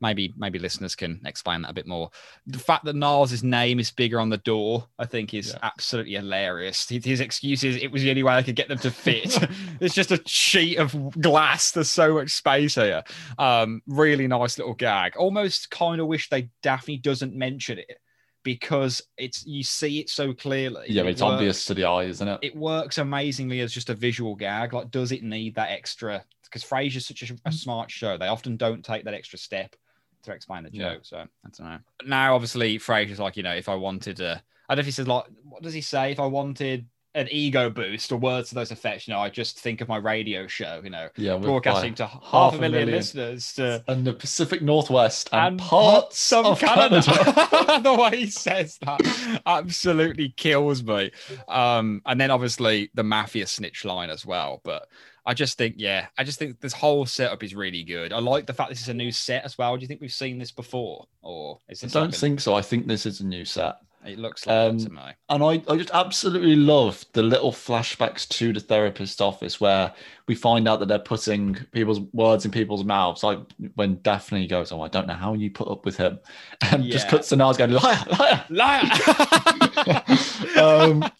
maybe 0.00 0.32
maybe 0.36 0.58
listeners 0.58 0.94
can 0.94 1.20
explain 1.24 1.62
that 1.62 1.70
a 1.70 1.74
bit 1.74 1.86
more. 1.86 2.10
The 2.46 2.58
fact 2.58 2.84
that 2.84 2.94
Niles' 2.94 3.42
name 3.42 3.80
is 3.80 3.90
bigger 3.90 4.20
on 4.20 4.28
the 4.28 4.36
door, 4.36 4.86
I 4.98 5.06
think, 5.06 5.34
is 5.34 5.48
yeah. 5.48 5.58
absolutely 5.62 6.12
hilarious. 6.12 6.88
His 6.88 7.20
excuse 7.20 7.64
is 7.64 7.76
it 7.76 7.90
was 7.90 8.02
the 8.02 8.10
only 8.10 8.22
way 8.22 8.34
I 8.34 8.42
could 8.42 8.54
get 8.54 8.68
them 8.68 8.78
to 8.78 8.90
fit. 8.90 9.36
it's 9.80 9.94
just 9.94 10.12
a 10.12 10.22
sheet 10.26 10.76
of 10.76 10.94
glass. 11.20 11.72
There's 11.72 11.90
so 11.90 12.14
much 12.14 12.30
space 12.30 12.76
here. 12.76 13.02
Um, 13.38 13.82
really 13.86 14.28
nice 14.28 14.58
little 14.58 14.74
gag. 14.74 15.16
Almost 15.16 15.70
kind 15.70 16.00
of 16.00 16.06
wish 16.06 16.28
they 16.28 16.50
Daphne 16.62 16.98
doesn't 16.98 17.34
mention 17.34 17.78
it 17.78 17.98
because 18.46 19.02
it's 19.18 19.44
you 19.44 19.64
see 19.64 19.98
it 19.98 20.08
so 20.08 20.32
clearly. 20.32 20.86
Yeah, 20.88 21.02
it 21.02 21.08
it's 21.08 21.22
works, 21.22 21.32
obvious 21.32 21.64
to 21.64 21.74
the 21.74 21.84
eye, 21.84 22.04
isn't 22.04 22.28
it? 22.28 22.38
It 22.42 22.54
works 22.54 22.98
amazingly 22.98 23.60
as 23.60 23.72
just 23.72 23.90
a 23.90 23.94
visual 23.94 24.36
gag. 24.36 24.72
Like, 24.72 24.92
does 24.92 25.10
it 25.10 25.24
need 25.24 25.56
that 25.56 25.70
extra? 25.70 26.24
Because 26.48 26.64
Frasier's 26.64 27.06
such 27.06 27.22
a, 27.22 27.34
a, 27.44 27.50
mm. 27.50 27.54
smart 27.54 27.90
show, 27.90 28.16
they 28.16 28.28
often 28.28 28.56
don't 28.56 28.84
take 28.84 29.04
that 29.04 29.14
extra 29.14 29.38
step 29.38 29.76
to 30.22 30.32
explain 30.32 30.64
the 30.64 30.70
joke. 30.70 30.98
Yeah. 30.98 30.98
So 31.02 31.16
I 31.18 31.48
don't 31.56 31.60
know. 31.60 31.78
Now, 32.06 32.34
obviously, 32.34 32.78
Frasier's 32.78 33.18
like, 33.18 33.36
you 33.36 33.42
know, 33.42 33.54
if 33.54 33.68
I 33.68 33.74
wanted 33.74 34.16
to, 34.16 34.42
I 34.68 34.74
don't 34.74 34.78
know 34.78 34.80
if 34.80 34.86
he 34.86 34.92
says 34.92 35.08
like, 35.08 35.24
what 35.44 35.62
does 35.62 35.74
he 35.74 35.80
say? 35.80 36.12
If 36.12 36.20
I 36.20 36.26
wanted 36.26 36.86
an 37.16 37.28
ego 37.30 37.70
boost 37.70 38.12
or 38.12 38.18
words 38.18 38.50
to 38.50 38.54
those 38.54 38.70
effects. 38.70 39.08
You 39.08 39.14
know, 39.14 39.20
I 39.20 39.30
just 39.30 39.58
think 39.58 39.80
of 39.80 39.88
my 39.88 39.96
radio 39.96 40.46
show, 40.46 40.80
you 40.84 40.90
know, 40.90 41.08
yeah, 41.16 41.38
broadcasting 41.38 41.94
to 41.94 42.06
half, 42.06 42.22
half 42.22 42.54
a 42.54 42.56
million, 42.58 42.86
million, 42.86 42.98
listeners 42.98 43.54
to 43.54 43.82
and 43.88 44.06
the 44.06 44.12
Pacific 44.12 44.62
Northwest 44.62 45.30
and, 45.32 45.46
and 45.46 45.58
parts 45.58 46.32
of 46.32 46.58
Canada. 46.60 47.02
Canada. 47.02 47.80
the 47.82 47.94
way 47.94 48.18
he 48.18 48.26
says 48.26 48.78
that 48.82 49.40
absolutely 49.46 50.28
kills 50.36 50.82
me. 50.82 51.10
Um, 51.48 52.02
and 52.04 52.20
then 52.20 52.30
obviously 52.30 52.90
the 52.94 53.02
mafia 53.02 53.46
snitch 53.46 53.84
line 53.84 54.10
as 54.10 54.26
well. 54.26 54.60
But 54.62 54.86
I 55.24 55.32
just 55.32 55.56
think, 55.56 55.76
yeah, 55.78 56.06
I 56.18 56.24
just 56.24 56.38
think 56.38 56.60
this 56.60 56.74
whole 56.74 57.06
setup 57.06 57.42
is 57.42 57.54
really 57.54 57.82
good. 57.82 58.12
I 58.12 58.18
like 58.18 58.46
the 58.46 58.52
fact 58.52 58.68
this 58.68 58.82
is 58.82 58.88
a 58.90 58.94
new 58.94 59.10
set 59.10 59.44
as 59.44 59.56
well. 59.56 59.74
Do 59.74 59.80
you 59.80 59.88
think 59.88 60.02
we've 60.02 60.12
seen 60.12 60.38
this 60.38 60.52
before, 60.52 61.06
or 61.22 61.60
is 61.68 61.80
this 61.80 61.96
I 61.96 62.00
don't 62.00 62.10
like 62.10 62.20
think 62.20 62.40
so. 62.40 62.54
I 62.54 62.62
think 62.62 62.86
this 62.86 63.06
is 63.06 63.20
a 63.20 63.26
new 63.26 63.44
set. 63.44 63.78
It 64.06 64.18
looks 64.18 64.46
like 64.46 64.56
um, 64.56 64.78
to 64.78 64.90
me. 64.90 65.02
And 65.28 65.42
I, 65.42 65.62
I 65.68 65.76
just 65.76 65.90
absolutely 65.92 66.54
love 66.54 67.04
the 67.12 67.22
little 67.22 67.50
flashbacks 67.50 68.28
to 68.28 68.52
the 68.52 68.60
therapist 68.60 69.20
office 69.20 69.60
where 69.60 69.92
we 70.28 70.36
find 70.36 70.68
out 70.68 70.78
that 70.78 70.86
they're 70.86 70.98
putting 70.98 71.54
people's 71.72 72.00
words 72.12 72.44
in 72.44 72.52
people's 72.52 72.84
mouths. 72.84 73.24
Like 73.24 73.38
when 73.74 74.00
Daphne 74.02 74.46
goes, 74.46 74.70
Oh, 74.70 74.80
I 74.80 74.88
don't 74.88 75.08
know 75.08 75.14
how 75.14 75.34
you 75.34 75.50
put 75.50 75.68
up 75.68 75.84
with 75.84 75.96
him. 75.96 76.20
And 76.72 76.84
yeah. 76.84 76.92
just 76.92 77.08
cuts 77.08 77.28
to 77.30 77.36
Niles 77.36 77.56
going, 77.56 77.72
Liar, 77.72 78.04
liar, 78.18 78.44
liar. 78.48 78.82
um, 80.58 81.10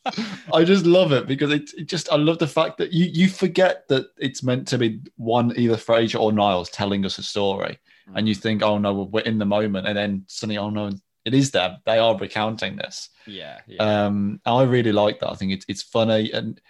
I 0.53 0.65
just 0.65 0.87
love 0.87 1.13
it 1.13 1.27
because 1.27 1.51
it, 1.51 1.71
it, 1.77 1.89
just, 1.89 2.11
I 2.11 2.17
love 2.17 2.39
the 2.39 2.47
fact 2.47 2.79
that 2.79 2.93
you, 2.93 3.07
you 3.07 3.29
forget 3.29 3.87
that 3.89 4.07
it's 4.17 4.43
meant 4.43 4.67
to 4.69 4.79
be 4.79 5.01
one, 5.17 5.53
either 5.57 5.77
Frasier 5.77 6.21
or 6.21 6.33
Niles 6.33 6.71
telling 6.71 7.05
us 7.05 7.19
a 7.19 7.23
story. 7.23 7.79
And 8.15 8.29
you 8.29 8.37
mm. 8.37 8.41
think, 8.41 8.63
oh 8.63 8.79
no, 8.79 8.95
we're 8.95 9.21
in 9.21 9.39
the 9.39 9.45
moment. 9.45 9.89
And 9.89 9.97
then 9.97 10.25
suddenly, 10.29 10.59
oh 10.59 10.71
no, 10.71 10.93
it 11.27 11.35
is 11.35 11.51
them. 11.51 11.79
They 11.85 11.99
are 11.99 12.17
recounting 12.17 12.77
this. 12.77 13.11
Yeah. 13.27 13.59
yeah. 13.67 14.07
Um, 14.07 14.41
I 14.47 14.63
really 14.63 14.93
like 14.93 15.19
that. 15.21 15.31
I 15.31 15.35
think 15.35 15.53
it's 15.53 15.67
it's 15.69 15.83
funny 15.83 16.31
and 16.33 16.61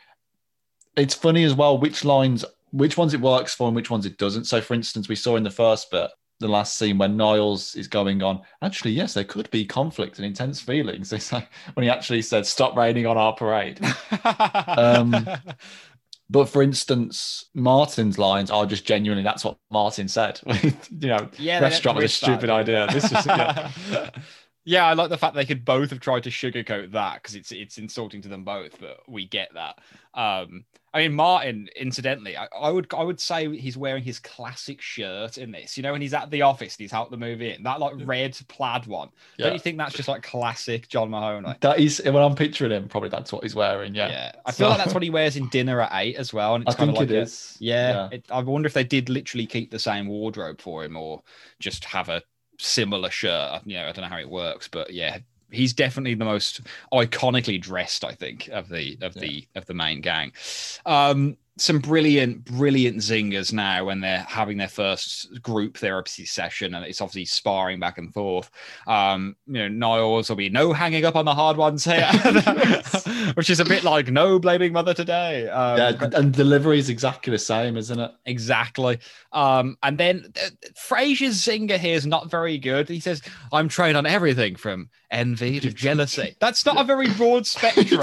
it's 0.97 1.15
funny 1.15 1.45
as 1.45 1.55
well 1.55 1.79
which 1.79 2.05
lines, 2.05 2.45
which 2.71 2.97
ones 2.97 3.13
it 3.13 3.21
works 3.21 3.55
for 3.55 3.69
and 3.69 3.77
which 3.77 3.91
ones 3.91 4.07
it 4.07 4.17
doesn't. 4.17 4.47
So, 4.47 4.63
for 4.63 4.73
instance, 4.73 5.09
we 5.09 5.15
saw 5.15 5.37
in 5.37 5.45
the 5.45 5.51
first 5.51 5.91
bit, 5.91 6.11
the 6.41 6.49
last 6.49 6.77
scene 6.79 6.99
when 6.99 7.17
Niles 7.17 7.75
is 7.75 7.87
going 7.87 8.23
on. 8.23 8.41
Actually, 8.63 8.93
yes, 8.93 9.15
there 9.15 9.25
could 9.25 9.51
be 9.51 9.65
conflict 9.65 10.19
and 10.19 10.27
intense 10.27 10.61
feelings. 10.61 11.13
It's 11.17 11.33
like 11.33 11.49
when 11.75 11.85
he 11.85 11.91
actually 11.91 12.23
said, 12.23 12.47
"Stop 12.47 12.77
raining 12.77 13.07
on 13.07 13.19
our 13.19 13.35
parade." 13.35 13.81
um, 14.25 15.15
but 16.29 16.47
for 16.47 16.63
instance, 16.63 17.47
Martin's 17.55 18.19
lines 18.19 18.51
are 18.51 18.67
just 18.67 18.85
genuinely 18.85 19.23
that's 19.23 19.45
what 19.45 19.59
Martin 19.71 20.09
said. 20.09 20.41
you 20.63 21.09
know, 21.09 21.29
yeah, 21.39 21.61
restaurant 21.61 21.97
was 21.97 22.07
a 22.07 22.09
stupid 22.09 22.49
that. 22.49 22.69
idea. 22.69 22.87
This 22.93 23.05
is 23.05 23.27
yeah. 23.27 23.71
Yeah, 24.67 24.85
I 24.85 24.95
like 24.95 25.11
the 25.11 25.17
fact 25.17 25.37
they 25.37 25.45
could 25.45 25.65
both 25.65 25.91
have 25.91 26.01
tried 26.01 26.25
to 26.25 26.31
sugarcoat 26.31 26.91
that 26.91 27.23
because 27.23 27.37
it's 27.37 27.53
it's 27.53 27.79
insulting 27.79 28.21
to 28.23 28.29
them 28.29 28.43
both, 28.43 28.79
but 28.81 29.01
we 29.09 29.25
get 29.25 29.55
that. 29.55 29.79
Um, 30.13 30.65
I 30.93 31.01
mean, 31.03 31.15
Martin, 31.15 31.69
incidentally, 31.77 32.37
I, 32.37 32.49
I, 32.59 32.71
would 32.71 32.93
I 32.93 33.05
would 33.05 33.21
say 33.21 33.55
he's 33.57 33.77
wearing 33.77 34.03
his 34.03 34.19
classic 34.19 34.81
shirt 34.81 35.39
in 35.39 35.53
this. 35.53 35.77
You 35.77 35.85
know, 35.85 35.93
when 35.93 36.01
he's 36.01 36.15
at 36.15 36.31
the 36.31 36.43
office 36.43 36.75
and 36.75 36.81
he's 36.81 36.93
out 36.93 37.11
the 37.11 37.17
move 37.17 37.43
in, 37.43 37.63
that 37.63 37.79
like 37.79 37.93
red 38.05 38.37
plaid 38.49 38.87
one. 38.87 39.11
Yeah. 39.37 39.47
Don't 39.47 39.53
you 39.53 39.61
think 39.61 39.79
that's 39.79 39.95
just 39.95 40.09
like 40.09 40.23
classic 40.23 40.89
John 40.89 41.11
Mahoney? 41.11 41.55
That 41.61 41.79
is 41.79 42.03
when 42.05 42.17
I'm 42.17 42.35
picturing 42.35 42.73
him, 42.73 42.89
probably 42.89 43.11
that's 43.11 43.31
what 43.31 43.45
he's 43.45 43.55
wearing. 43.55 43.95
Yeah, 43.95 44.09
yeah. 44.09 44.33
I 44.47 44.51
feel 44.51 44.69
like 44.69 44.79
that's 44.79 44.95
what 44.95 45.03
he 45.03 45.11
wears 45.11 45.37
in 45.37 45.49
Dinner 45.51 45.81
at 45.83 45.91
Eight 45.93 46.17
as 46.17 46.33
well. 46.33 46.57
And 46.57 46.65
it's 46.65 46.75
I 46.75 46.79
kind 46.79 46.91
of 46.91 46.97
like 46.97 47.11
it 47.11 47.15
a, 47.15 47.21
is. 47.21 47.57
Yeah, 47.61 47.93
yeah. 47.93 48.09
It, 48.17 48.25
I 48.31 48.41
wonder 48.41 48.67
if 48.67 48.73
they 48.73 48.85
did 48.85 49.09
literally 49.09 49.47
keep 49.47 49.71
the 49.71 49.79
same 49.79 50.09
wardrobe 50.09 50.61
for 50.61 50.83
him 50.83 50.97
or 50.97 51.23
just 51.61 51.85
have 51.85 52.09
a 52.09 52.23
similar 52.59 53.11
shirt. 53.11 53.63
You 53.65 53.77
know, 53.77 53.89
I 53.89 53.93
don't 53.93 54.03
know 54.03 54.09
how 54.09 54.19
it 54.19 54.29
works, 54.29 54.69
but 54.69 54.93
yeah, 54.93 55.19
he's 55.51 55.73
definitely 55.73 56.15
the 56.15 56.25
most 56.25 56.61
iconically 56.93 57.61
dressed, 57.61 58.05
I 58.05 58.13
think, 58.13 58.49
of 58.49 58.69
the 58.69 58.99
of 59.01 59.15
yeah. 59.17 59.21
the 59.21 59.49
of 59.55 59.67
the 59.67 59.75
main 59.75 60.01
gang. 60.01 60.33
Um, 60.85 61.37
some 61.59 61.79
brilliant, 61.79 62.45
brilliant 62.45 62.99
zingers 62.99 63.53
now 63.53 63.87
when 63.87 64.01
they're 64.01 64.27
having 64.29 64.59
their 64.59 64.69
first 64.69 65.43
group 65.43 65.79
therapy 65.79 66.27
session, 66.27 66.75
and 66.75 66.85
it's 66.85 67.01
obviously 67.01 67.25
sparring 67.25 67.81
back 67.81 67.97
and 67.97 68.13
forth. 68.13 68.51
Um, 68.87 69.37
you 69.47 69.55
know, 69.55 69.69
Niles 69.69 70.29
will 70.29 70.37
be 70.37 70.51
no 70.51 70.75
hanging 70.75 71.07
up 71.07 71.17
on 71.17 71.25
the 71.25 71.35
hard 71.35 71.57
ones 71.57 71.85
here, 71.85 72.11
which 73.35 73.49
is 73.49 73.59
a 73.59 73.65
bit 73.65 73.85
like 73.85 74.09
no 74.09 74.39
blaming 74.39 74.73
mother 74.73 74.93
today. 74.93 75.49
Um, 75.49 75.79
yeah, 75.79 76.09
and 76.13 76.33
delivery 76.33 76.79
is 76.79 76.91
exactly 76.91 77.31
the 77.31 77.39
same, 77.39 77.79
isn't 77.79 77.99
it? 77.99 78.11
Exactly. 78.27 78.99
Um, 79.33 79.79
and 79.83 79.97
then 79.97 80.33
uh, 80.43 80.51
Frasier's 80.75 81.43
zinger 81.43 81.79
here 81.79 81.97
is 81.97 82.07
not 82.07 82.31
very 82.31 82.59
good. 82.59 82.89
He 82.89 83.01
says, 83.01 83.23
"I'm 83.51 83.69
trained 83.69 83.97
on 83.97 84.05
everything 84.05 84.57
from 84.57 84.91
envy 85.11 85.61
to 85.61 85.71
jealousy." 85.73 86.37
That's 86.39 86.67
not 86.67 86.79
a 86.79 86.85
very 86.85 87.09
broad 87.15 87.47
spectrum. 87.47 88.03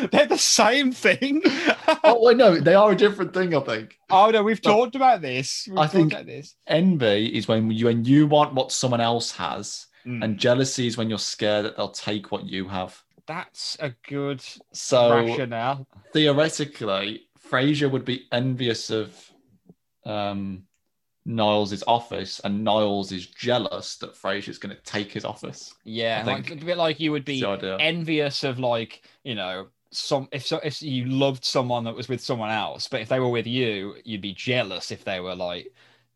They're 0.12 0.26
the 0.26 0.38
same 0.38 0.92
thing. 0.92 1.42
oh, 2.04 2.30
I 2.30 2.34
know 2.34 2.58
they 2.58 2.74
are 2.74 2.92
a 2.92 2.96
different 2.96 3.34
thing. 3.34 3.54
I 3.54 3.60
think. 3.60 3.98
Oh 4.10 4.30
no, 4.30 4.42
we've 4.42 4.62
but 4.62 4.70
talked 4.70 4.96
about 4.96 5.20
this. 5.20 5.66
We've 5.68 5.78
I 5.78 5.86
think 5.86 6.12
this. 6.26 6.54
envy 6.66 7.26
is 7.26 7.48
when 7.48 7.70
you 7.70 7.86
when 7.86 8.04
you 8.04 8.26
want 8.26 8.54
what 8.54 8.72
someone 8.72 9.00
else 9.00 9.32
has, 9.32 9.86
mm. 10.06 10.22
and 10.22 10.38
jealousy 10.38 10.86
is 10.86 10.96
when 10.96 11.08
you're 11.08 11.18
scared 11.18 11.64
that 11.64 11.76
they'll 11.76 11.90
take 11.90 12.30
what 12.32 12.44
you 12.44 12.68
have. 12.68 13.00
That's 13.26 13.76
a 13.80 13.94
good 14.08 14.42
so 14.72 15.14
rationale. 15.14 15.86
Theoretically, 16.12 17.28
Frasier 17.48 17.90
would 17.90 18.04
be 18.04 18.26
envious 18.32 18.90
of 18.90 19.14
um, 20.04 20.64
Niles' 21.26 21.84
office, 21.86 22.40
and 22.40 22.64
Niles 22.64 23.12
is 23.12 23.26
jealous 23.26 23.96
that 23.96 24.14
Frasier's 24.14 24.58
going 24.58 24.74
to 24.74 24.82
take 24.82 25.12
his 25.12 25.24
office. 25.24 25.74
Yeah, 25.84 26.24
like, 26.26 26.50
a 26.50 26.56
bit 26.56 26.76
like 26.76 27.00
you 27.00 27.12
would 27.12 27.24
be 27.24 27.44
envious 27.44 28.44
of, 28.44 28.58
like 28.58 29.02
you 29.22 29.34
know, 29.34 29.68
some 29.92 30.28
if 30.32 30.46
so 30.46 30.60
if 30.62 30.82
you 30.82 31.06
loved 31.06 31.44
someone 31.44 31.84
that 31.84 31.94
was 31.94 32.08
with 32.08 32.20
someone 32.20 32.50
else, 32.50 32.88
but 32.88 33.00
if 33.00 33.08
they 33.08 33.20
were 33.20 33.28
with 33.28 33.46
you, 33.46 33.96
you'd 34.04 34.20
be 34.20 34.32
jealous 34.32 34.90
if 34.90 35.04
they 35.04 35.20
were 35.20 35.34
like 35.34 35.72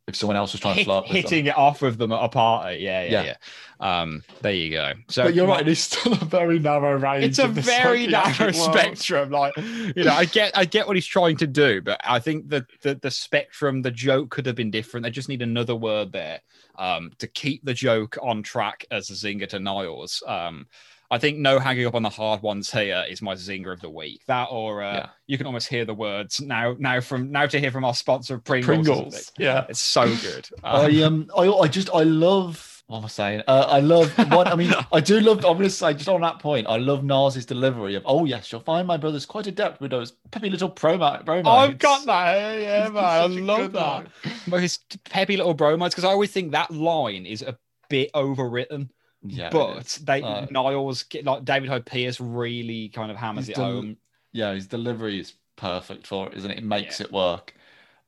if 0.06 0.14
someone 0.14 0.36
else 0.36 0.52
was 0.52 0.60
trying 0.60 0.74
Hit, 0.74 0.82
to 0.82 0.84
flirt 0.84 1.06
hitting 1.06 1.46
it 1.46 1.56
off 1.56 1.80
with 1.80 1.96
them 1.96 2.12
at 2.12 2.22
a 2.22 2.28
party. 2.28 2.76
Yeah, 2.76 3.04
yeah, 3.04 3.10
yeah. 3.10 3.34
yeah. 3.80 4.02
Um, 4.02 4.22
there 4.42 4.52
you 4.52 4.70
go. 4.70 4.92
So 5.08 5.24
but 5.24 5.34
you're 5.34 5.46
right. 5.46 5.66
It's 5.66 5.80
still 5.80 6.12
a 6.12 6.24
very 6.24 6.58
narrow 6.58 6.98
range. 6.98 7.24
It's 7.24 7.38
a 7.38 7.48
very 7.48 8.06
narrow 8.06 8.52
spectrum. 8.52 9.30
Like 9.30 9.56
you 9.56 10.04
know, 10.04 10.12
I 10.12 10.26
get 10.26 10.56
I 10.56 10.66
get 10.66 10.86
what 10.86 10.96
he's 10.96 11.06
trying 11.06 11.38
to 11.38 11.46
do, 11.46 11.80
but 11.80 12.00
I 12.04 12.18
think 12.18 12.48
that 12.50 12.66
the, 12.82 12.96
the 12.96 13.10
spectrum, 13.10 13.80
the 13.80 13.90
joke 13.90 14.30
could 14.30 14.46
have 14.46 14.56
been 14.56 14.70
different. 14.70 15.04
They 15.04 15.10
just 15.10 15.28
need 15.28 15.42
another 15.42 15.74
word 15.74 16.12
there 16.12 16.40
um, 16.76 17.10
to 17.18 17.26
keep 17.26 17.64
the 17.64 17.74
joke 17.74 18.18
on 18.22 18.42
track 18.42 18.84
as 18.90 19.08
a 19.10 19.14
zinger 19.14 19.48
to 19.48 19.58
Niles. 19.58 20.22
Um, 20.26 20.66
I 21.14 21.18
think 21.18 21.38
no 21.38 21.58
hanging 21.60 21.86
up 21.86 21.94
on 21.94 22.02
the 22.02 22.10
hard 22.10 22.42
ones 22.42 22.72
here 22.72 23.04
is 23.08 23.22
my 23.22 23.34
zinger 23.34 23.72
of 23.72 23.80
the 23.80 23.88
week. 23.90 24.22
That 24.26 24.48
or 24.50 24.82
uh, 24.82 24.92
Yeah. 24.94 25.06
you 25.28 25.38
can 25.38 25.46
almost 25.46 25.68
hear 25.68 25.84
the 25.84 25.94
words 25.94 26.40
now. 26.40 26.74
Now 26.78 27.00
from 27.00 27.30
now 27.30 27.46
to 27.46 27.60
hear 27.60 27.70
from 27.70 27.84
our 27.84 27.94
sponsor 27.94 28.38
Pringles. 28.38 28.88
or 28.88 28.94
Pringles. 28.94 29.14
something. 29.26 29.44
Yeah. 29.44 29.66
It's 29.68 29.80
so 29.80 30.06
good. 30.16 30.48
Uh, 30.62 30.88
I 30.90 31.02
um 31.02 31.30
I, 31.36 31.48
I 31.48 31.68
just 31.68 31.88
I 31.94 32.02
love 32.02 32.70
what 32.86 32.98
am 32.98 33.04
I 33.06 33.08
saying? 33.08 33.42
Uh, 33.48 33.66
I 33.66 33.80
love 33.80 34.12
one. 34.30 34.46
I 34.46 34.54
mean, 34.56 34.70
I 34.92 35.00
do 35.00 35.18
love. 35.20 35.38
I'm 35.38 35.54
going 35.56 35.60
to 35.62 35.70
say 35.70 35.94
just 35.94 36.06
on 36.08 36.20
that 36.20 36.38
point, 36.38 36.66
I 36.68 36.76
love 36.76 37.02
Nas's 37.02 37.46
delivery 37.46 37.94
of, 37.94 38.02
"Oh 38.04 38.26
yes, 38.26 38.52
you'll 38.52 38.60
find 38.60 38.86
my 38.86 38.98
brother's 38.98 39.24
quite 39.24 39.46
adept 39.46 39.80
with 39.80 39.90
those 39.90 40.12
peppy 40.30 40.50
little 40.50 40.70
promo." 40.70 41.24
bromides." 41.24 41.46
I've 41.72 41.78
got 41.78 42.04
that. 42.04 42.60
Yeah, 42.60 42.88
man. 42.92 43.02
I 43.02 43.24
love 43.26 43.72
that. 43.72 43.80
line. 43.80 44.08
But 44.46 44.60
his 44.60 44.80
peppy 45.08 45.38
little 45.38 45.54
bromides, 45.54 45.94
because 45.94 46.04
I 46.04 46.10
always 46.10 46.30
think 46.30 46.52
that 46.52 46.70
line 46.72 47.24
is 47.24 47.40
a 47.40 47.56
bit 47.88 48.12
overwritten. 48.12 48.90
Yeah, 49.26 49.48
but 49.50 49.98
they 50.04 50.22
Uh, 50.22 50.46
Niles 50.50 51.04
like 51.22 51.44
David 51.44 51.68
Hyde 51.70 51.86
Pierce 51.86 52.20
really 52.20 52.88
kind 52.90 53.10
of 53.10 53.16
hammers 53.16 53.48
it 53.48 53.56
done- 53.56 53.64
home. 53.64 53.96
yeah, 54.32 54.52
his 54.52 54.66
delivery 54.66 55.18
is 55.18 55.34
perfect 55.56 56.06
for 56.06 56.28
it, 56.28 56.34
isn't 56.34 56.50
it? 56.50 56.58
It 56.58 56.64
makes 56.64 57.00
it 57.00 57.10
work. 57.10 57.54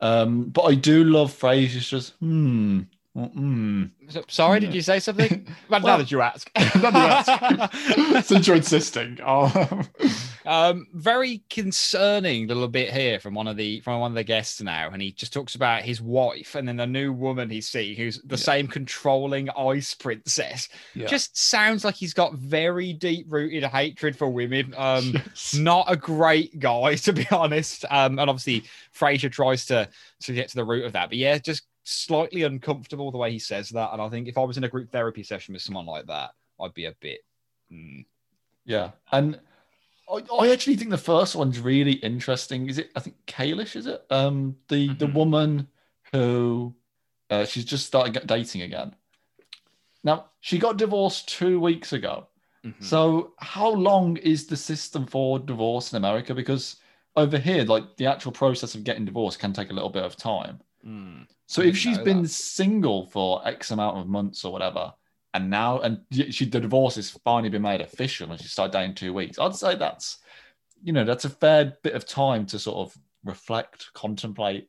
Um, 0.00 0.44
but 0.50 0.62
I 0.62 0.74
do 0.74 1.04
love 1.04 1.32
Frasier's 1.32 1.88
just 1.88 2.12
hmm, 2.20 2.82
So- 4.10 4.24
sorry, 4.28 4.60
did 4.60 4.74
you 4.74 4.82
say 4.82 5.00
something? 5.00 5.46
Well, 5.68 5.80
now 5.80 5.86
Well- 5.86 5.98
that 5.98 6.10
you 6.12 6.20
ask. 6.20 6.50
Since 8.26 8.46
you're 8.46 8.56
insisting, 8.56 9.18
oh, 9.26 9.82
um, 10.44 10.86
very 10.92 11.42
concerning 11.50 12.46
little 12.46 12.68
bit 12.68 12.92
here 12.92 13.18
from 13.18 13.34
one 13.34 13.48
of 13.48 13.56
the 13.56 13.80
from 13.80 14.00
one 14.00 14.12
of 14.12 14.14
the 14.14 14.22
guests 14.24 14.60
now, 14.60 14.90
and 14.92 15.00
he 15.02 15.12
just 15.12 15.32
talks 15.32 15.54
about 15.54 15.82
his 15.82 16.00
wife 16.00 16.54
and 16.54 16.68
then 16.68 16.76
the 16.76 16.86
new 16.86 17.12
woman 17.12 17.48
he's 17.50 17.68
seeing, 17.68 17.96
who's 17.96 18.20
the 18.22 18.36
Yeah. 18.36 18.42
same 18.42 18.68
controlling 18.68 19.48
ice 19.50 19.94
princess. 19.94 20.68
yeah. 20.94 21.06
Just 21.06 21.36
sounds 21.36 21.84
like 21.84 21.94
he's 21.96 22.14
got 22.14 22.34
very 22.34 22.92
deep 22.92 23.26
rooted 23.28 23.64
hatred 23.64 24.16
for 24.16 24.28
women. 24.28 24.74
Um, 24.76 25.12
Yes. 25.14 25.54
not 25.54 25.86
a 25.88 25.96
great 25.96 26.58
guy 26.58 26.94
to 26.96 27.12
be 27.12 27.26
honest. 27.30 27.84
Um, 27.90 28.18
and 28.18 28.28
obviously 28.30 28.64
Frasier 28.94 29.32
tries 29.32 29.66
to 29.66 29.88
to 30.22 30.32
get 30.32 30.48
to 30.50 30.56
the 30.56 30.64
root 30.64 30.84
of 30.84 30.92
that, 30.92 31.08
but 31.08 31.18
yeah, 31.18 31.38
just 31.38 31.62
slightly 31.86 32.42
uncomfortable 32.42 33.10
the 33.10 33.18
way 33.18 33.30
he 33.32 33.38
says 33.38 33.70
that. 33.70 33.92
And 33.92 34.02
I 34.02 34.08
think 34.08 34.28
if 34.28 34.38
I 34.38 34.42
was 34.42 34.56
in 34.56 34.64
a 34.64 34.68
group 34.68 34.90
therapy 34.90 35.22
session 35.22 35.54
with 35.54 35.62
someone 35.62 35.86
like 35.86 36.06
that, 36.06 36.30
I'd 36.60 36.74
be 36.74 36.86
a 36.86 36.94
bit. 37.00 37.20
mm, 37.72 38.04
Yeah, 38.64 38.92
and 39.12 39.40
I, 40.10 40.22
I 40.32 40.50
actually 40.52 40.76
think 40.76 40.90
the 40.90 40.98
first 40.98 41.36
one's 41.36 41.60
really 41.60 41.94
interesting. 41.94 42.68
Is 42.68 42.78
it? 42.78 42.90
I 42.96 43.00
think 43.00 43.16
Kalish 43.26 43.76
is 43.76 43.86
it? 43.86 44.04
Um, 44.10 44.56
the 44.68 44.94
the 44.94 45.06
Mhm. 45.06 45.14
woman 45.14 45.68
who 46.12 46.74
uh, 47.30 47.44
she's 47.44 47.64
just 47.64 47.86
started 47.86 48.26
dating 48.26 48.62
again. 48.62 48.94
Now 50.04 50.30
she 50.40 50.58
got 50.58 50.76
divorced 50.78 51.28
two 51.28 51.60
weeks 51.60 51.92
ago. 51.92 52.28
mhm. 52.64 52.74
So 52.82 53.34
how 53.38 53.70
long 53.70 54.16
is 54.18 54.46
the 54.46 54.56
system 54.56 55.06
for 55.06 55.38
divorce 55.38 55.92
in 55.92 55.96
America? 55.96 56.34
Because 56.34 56.76
over 57.16 57.38
here, 57.38 57.64
like 57.64 57.96
the 57.96 58.06
actual 58.06 58.32
process 58.32 58.74
of 58.74 58.84
getting 58.84 59.04
divorced 59.04 59.38
can 59.38 59.52
take 59.52 59.70
a 59.70 59.72
little 59.74 59.90
bit 59.90 60.04
of 60.04 60.16
time. 60.16 60.60
Mm. 60.84 61.26
So 61.46 61.62
if 61.62 61.76
she's 61.76 61.98
been 61.98 62.22
that. 62.22 62.28
single 62.28 63.06
for 63.06 63.46
X 63.46 63.70
amount 63.70 63.98
of 63.98 64.08
months 64.08 64.44
or 64.44 64.52
whatever, 64.52 64.92
and 65.32 65.50
now 65.50 65.80
and 65.80 66.00
she 66.10 66.44
the 66.46 66.60
divorce 66.60 66.96
has 66.96 67.10
finally 67.10 67.50
been 67.50 67.62
made 67.62 67.80
official 67.80 68.30
and 68.30 68.40
she 68.40 68.48
started 68.48 68.72
dating 68.72 68.94
two 68.94 69.12
weeks, 69.12 69.38
I'd 69.38 69.54
say 69.54 69.76
that's 69.76 70.18
you 70.82 70.92
know 70.92 71.04
that's 71.04 71.24
a 71.24 71.30
fair 71.30 71.76
bit 71.82 71.94
of 71.94 72.06
time 72.06 72.46
to 72.46 72.58
sort 72.58 72.78
of 72.78 72.98
reflect, 73.24 73.92
contemplate, 73.92 74.68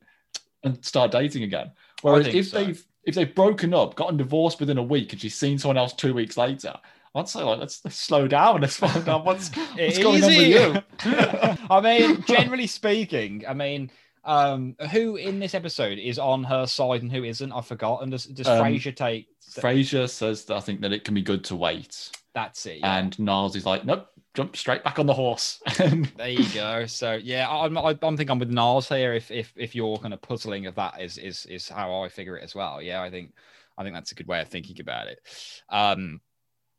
and 0.62 0.84
start 0.84 1.10
dating 1.10 1.42
again. 1.42 1.72
Whereas 2.02 2.28
if 2.28 2.48
so. 2.48 2.64
they've 2.64 2.86
if 3.04 3.14
they've 3.14 3.34
broken 3.34 3.72
up, 3.72 3.94
gotten 3.94 4.16
divorced 4.16 4.60
within 4.60 4.78
a 4.78 4.82
week, 4.82 5.12
and 5.12 5.20
she's 5.20 5.34
seen 5.34 5.58
someone 5.58 5.78
else 5.78 5.94
two 5.94 6.12
weeks 6.12 6.36
later, 6.36 6.74
I'd 7.14 7.28
say 7.28 7.42
like 7.42 7.58
let's, 7.58 7.84
let's 7.84 7.96
slow 7.96 8.28
down. 8.28 8.60
Let's 8.60 8.76
find 8.76 9.08
out 9.08 9.24
what's 9.24 9.48
what's 9.74 9.98
going 9.98 10.22
on 10.22 10.28
with 10.28 10.48
you. 10.48 10.82
I 11.70 11.80
mean, 11.80 12.22
generally 12.26 12.66
speaking, 12.66 13.44
I 13.48 13.54
mean, 13.54 13.90
um, 14.24 14.76
who 14.92 15.16
in 15.16 15.38
this 15.38 15.54
episode 15.54 15.98
is 15.98 16.18
on 16.18 16.44
her 16.44 16.66
side 16.66 17.02
and 17.02 17.10
who 17.10 17.24
isn't? 17.24 17.52
I've 17.52 17.66
forgotten. 17.66 18.10
Does, 18.10 18.24
does 18.24 18.46
Um, 18.46 18.64
Frasier 18.64 18.94
take 18.94 19.28
Frasier 19.50 20.08
says 20.08 20.44
that 20.46 20.56
I 20.56 20.60
think 20.60 20.80
that 20.82 20.92
it 20.92 21.04
can 21.04 21.14
be 21.14 21.22
good 21.22 21.44
to 21.44 21.56
wait, 21.56 22.10
that's 22.34 22.66
it? 22.66 22.78
yeah. 22.78 22.98
and 22.98 23.18
Niles 23.18 23.56
is 23.56 23.64
like, 23.64 23.84
nope, 23.84 24.08
jump 24.34 24.56
straight 24.56 24.84
back 24.84 24.98
on 24.98 25.06
the 25.06 25.14
horse. 25.14 25.60
There 26.16 26.28
you 26.28 26.46
go. 26.54 26.86
So 26.86 27.14
yeah, 27.14 27.48
I'm 27.48 27.76
I, 27.78 27.98
I'm 28.02 28.16
thinking 28.16 28.30
I'm 28.30 28.38
with 28.38 28.50
Niles 28.50 28.88
here. 28.88 29.14
If 29.14 29.30
if 29.30 29.52
if 29.56 29.74
your 29.74 29.98
kind 29.98 30.12
of 30.14 30.20
puzzling 30.20 30.66
of 30.66 30.74
that 30.74 31.00
is 31.00 31.18
is 31.18 31.46
is 31.46 31.68
how 31.68 32.02
I 32.02 32.08
figure 32.08 32.36
it 32.36 32.44
as 32.44 32.54
well. 32.54 32.82
Yeah, 32.82 33.02
I 33.02 33.10
think 33.10 33.32
I 33.76 33.82
think 33.82 33.94
that's 33.94 34.12
a 34.12 34.14
good 34.14 34.26
way 34.28 34.40
of 34.40 34.48
thinking 34.48 34.80
about 34.80 35.06
it. 35.06 35.20
Um, 35.68 36.20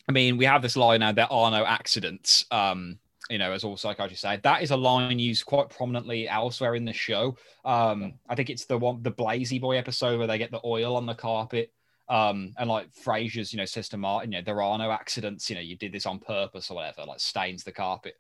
I 0.08 0.12
mean, 0.12 0.38
we 0.38 0.46
have 0.46 0.62
this 0.62 0.76
line 0.76 1.00
now. 1.02 1.12
There 1.12 1.32
are 1.32 1.52
no 1.52 1.66
accidents. 1.66 2.46
Um, 2.52 3.00
you 3.30 3.38
know, 3.38 3.52
as 3.52 3.64
all 3.64 3.78
psychiatrists 3.78 4.24
say, 4.24 4.40
that 4.44 4.64
is 4.64 4.72
a 4.72 4.78
line 4.78 5.20
used 5.20 5.46
quite 5.46 5.70
prominently 5.70 6.28
elsewhere 6.28 6.76
in 6.76 6.86
the 6.86 6.94
show. 6.94 7.38
Um, 7.64 8.14
I 8.28 8.36
think 8.36 8.50
it's 8.50 8.66
the 8.66 8.78
one 8.78 9.04
the 9.04 9.12
Blazy 9.12 9.60
Boy 9.60 9.78
episode 9.78 10.18
where 10.18 10.28
they 10.28 10.38
get 10.38 10.52
the 10.52 10.62
oil 10.66 10.96
on 10.96 11.06
the 11.06 11.16
carpet. 11.16 11.72
Um, 12.10 12.54
and 12.58 12.68
like 12.68 12.92
Frasier's, 12.92 13.54
you 13.54 13.58
know, 13.58 13.66
says 13.66 13.88
to 13.90 13.98
Martin, 13.98 14.32
you 14.32 14.40
know, 14.40 14.44
there 14.44 14.64
are 14.64 14.78
no 14.80 14.90
accidents, 14.90 15.48
you 15.48 15.56
know, 15.56 15.62
you 15.62 15.78
did 15.78 15.92
this 15.92 16.08
on 16.08 16.18
purpose 16.18 16.72
or 16.72 16.74
whatever, 16.74 17.06
like 17.06 17.20
stains 17.20 17.64
the 17.64 17.72
carpet. 17.72 18.16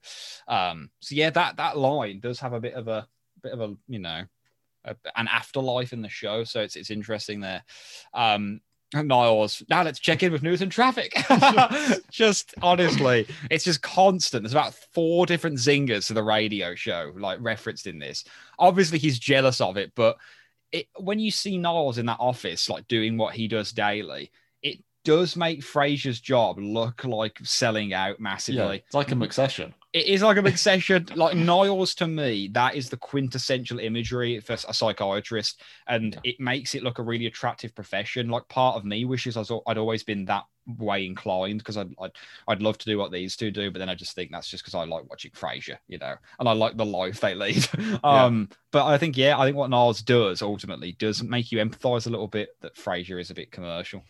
Um, 0.47 0.91
so 0.99 1.15
yeah, 1.15 1.31
that 1.31 1.57
that 1.57 1.75
line 1.75 2.19
does 2.19 2.39
have 2.39 2.53
a 2.53 2.59
bit 2.59 2.75
of 2.75 2.87
a 2.87 3.07
bit 3.41 3.53
of 3.53 3.61
a, 3.61 3.75
you 3.87 3.97
know, 3.97 4.25
a, 4.85 4.95
an 5.15 5.27
afterlife 5.27 5.91
in 5.91 6.03
the 6.03 6.09
show. 6.09 6.43
So 6.43 6.61
it's 6.61 6.75
it's 6.75 6.91
interesting 6.91 7.39
there. 7.41 7.63
Um 8.13 8.61
Niles, 8.93 9.63
now 9.69 9.83
let's 9.83 9.99
check 9.99 10.23
in 10.23 10.31
with 10.31 10.41
news 10.41 10.61
and 10.61 10.71
traffic. 10.71 11.13
just 12.11 12.55
honestly, 12.61 13.27
it's 13.51 13.63
just 13.63 13.81
constant. 13.81 14.43
There's 14.43 14.53
about 14.53 14.73
four 14.73 15.25
different 15.25 15.57
zingers 15.57 16.07
to 16.07 16.13
the 16.13 16.23
radio 16.23 16.73
show, 16.75 17.11
like 17.15 17.37
referenced 17.41 17.87
in 17.87 17.99
this. 17.99 18.23
Obviously, 18.57 18.97
he's 18.97 19.19
jealous 19.19 19.61
of 19.61 19.77
it, 19.77 19.91
but 19.95 20.17
it, 20.71 20.87
when 20.97 21.19
you 21.19 21.31
see 21.31 21.57
Niles 21.57 21.97
in 21.97 22.07
that 22.07 22.17
office, 22.19 22.69
like 22.69 22.87
doing 22.87 23.17
what 23.17 23.35
he 23.35 23.47
does 23.47 23.71
daily, 23.71 24.31
it 24.63 24.79
does 25.03 25.35
make 25.35 25.61
Frasier's 25.61 26.19
job 26.19 26.57
look 26.59 27.03
like 27.03 27.37
selling 27.43 27.93
out 27.93 28.17
yeah, 28.17 28.23
massively. 28.23 28.83
it's 28.85 28.95
like 28.95 29.11
a 29.11 29.15
McSession. 29.15 29.73
It 29.91 30.05
is 30.05 30.21
like 30.21 30.37
a 30.37 30.43
big 30.43 30.57
session. 30.57 31.07
Like 31.15 31.35
Niles 31.35 31.95
to 31.95 32.07
me, 32.07 32.47
that 32.53 32.75
is 32.75 32.89
the 32.89 32.97
quintessential 32.97 33.79
imagery 33.79 34.39
for 34.39 34.53
a 34.53 34.73
psychiatrist, 34.73 35.61
and 35.87 36.13
Yeah. 36.13 36.31
it 36.31 36.39
makes 36.39 36.75
it 36.75 36.83
look 36.83 36.99
a 36.99 37.03
really 37.03 37.25
attractive 37.25 37.73
profession. 37.73 38.29
Like 38.29 38.47
part 38.49 38.75
of 38.75 38.85
me 38.85 39.05
wishes 39.05 39.35
I 39.35 39.43
I'd 39.67 39.77
always 39.79 40.03
been 40.03 40.25
that 40.25 40.43
way 40.77 41.03
inclined 41.07 41.57
because 41.57 41.77
I'd, 41.77 41.89
I'd 41.99 42.11
I'd 42.47 42.61
love 42.61 42.77
to 42.77 42.85
do 42.85 42.99
what 42.99 43.11
these 43.11 43.35
two 43.35 43.49
do, 43.49 43.71
but 43.71 43.79
then 43.79 43.89
I 43.89 43.95
just 43.95 44.13
think 44.13 44.29
that's 44.31 44.47
just 44.47 44.63
because 44.63 44.75
I 44.75 44.83
like 44.83 45.09
watching 45.09 45.31
Frasier, 45.31 45.77
you 45.87 45.97
know, 45.97 46.13
and 46.39 46.47
I 46.47 46.51
like 46.51 46.77
the 46.77 46.85
life 46.85 47.19
they 47.19 47.33
lead. 47.33 47.67
um, 48.03 48.49
but 48.71 48.85
I 48.85 48.99
think 48.99 49.17
yeah, 49.17 49.39
I 49.39 49.45
think 49.45 49.57
what 49.57 49.71
Niles 49.71 50.03
does 50.03 50.43
ultimately 50.43 50.91
does 50.99 51.23
make 51.23 51.51
you 51.51 51.57
empathise 51.57 52.05
a 52.05 52.11
little 52.11 52.27
bit 52.27 52.49
that 52.61 52.75
Frasier 52.75 53.19
is 53.19 53.31
a 53.31 53.33
bit 53.33 53.51
commercial. 53.51 54.03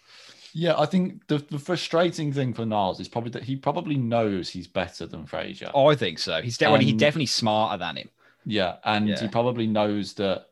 Yeah, 0.54 0.78
I 0.78 0.86
think 0.86 1.28
the, 1.28 1.38
the 1.38 1.60
frustrating 1.60 2.34
thing 2.34 2.54
for 2.54 2.66
Niles 2.66 3.00
is 3.00 3.08
probably 3.08 3.32
that 3.32 3.44
he 3.44 3.56
probably 3.56 3.96
knows 3.98 4.50
he's 4.50 4.68
better 4.68 5.06
than 5.06 5.26
Frasier. 5.26 5.72
Oh, 5.74 5.88
I 5.88 5.96
think 5.96 6.20
so. 6.20 6.42
He's 6.42 6.58
definitely 6.58 6.86
he's 6.86 6.96
definitely 6.96 7.28
smarter 7.28 7.78
than 7.78 7.98
him. 7.98 8.10
Yeah, 8.46 8.78
and 8.84 9.10
Yeah. 9.10 9.20
he 9.20 9.28
probably 9.28 9.68
knows 9.68 10.14
that 10.14 10.48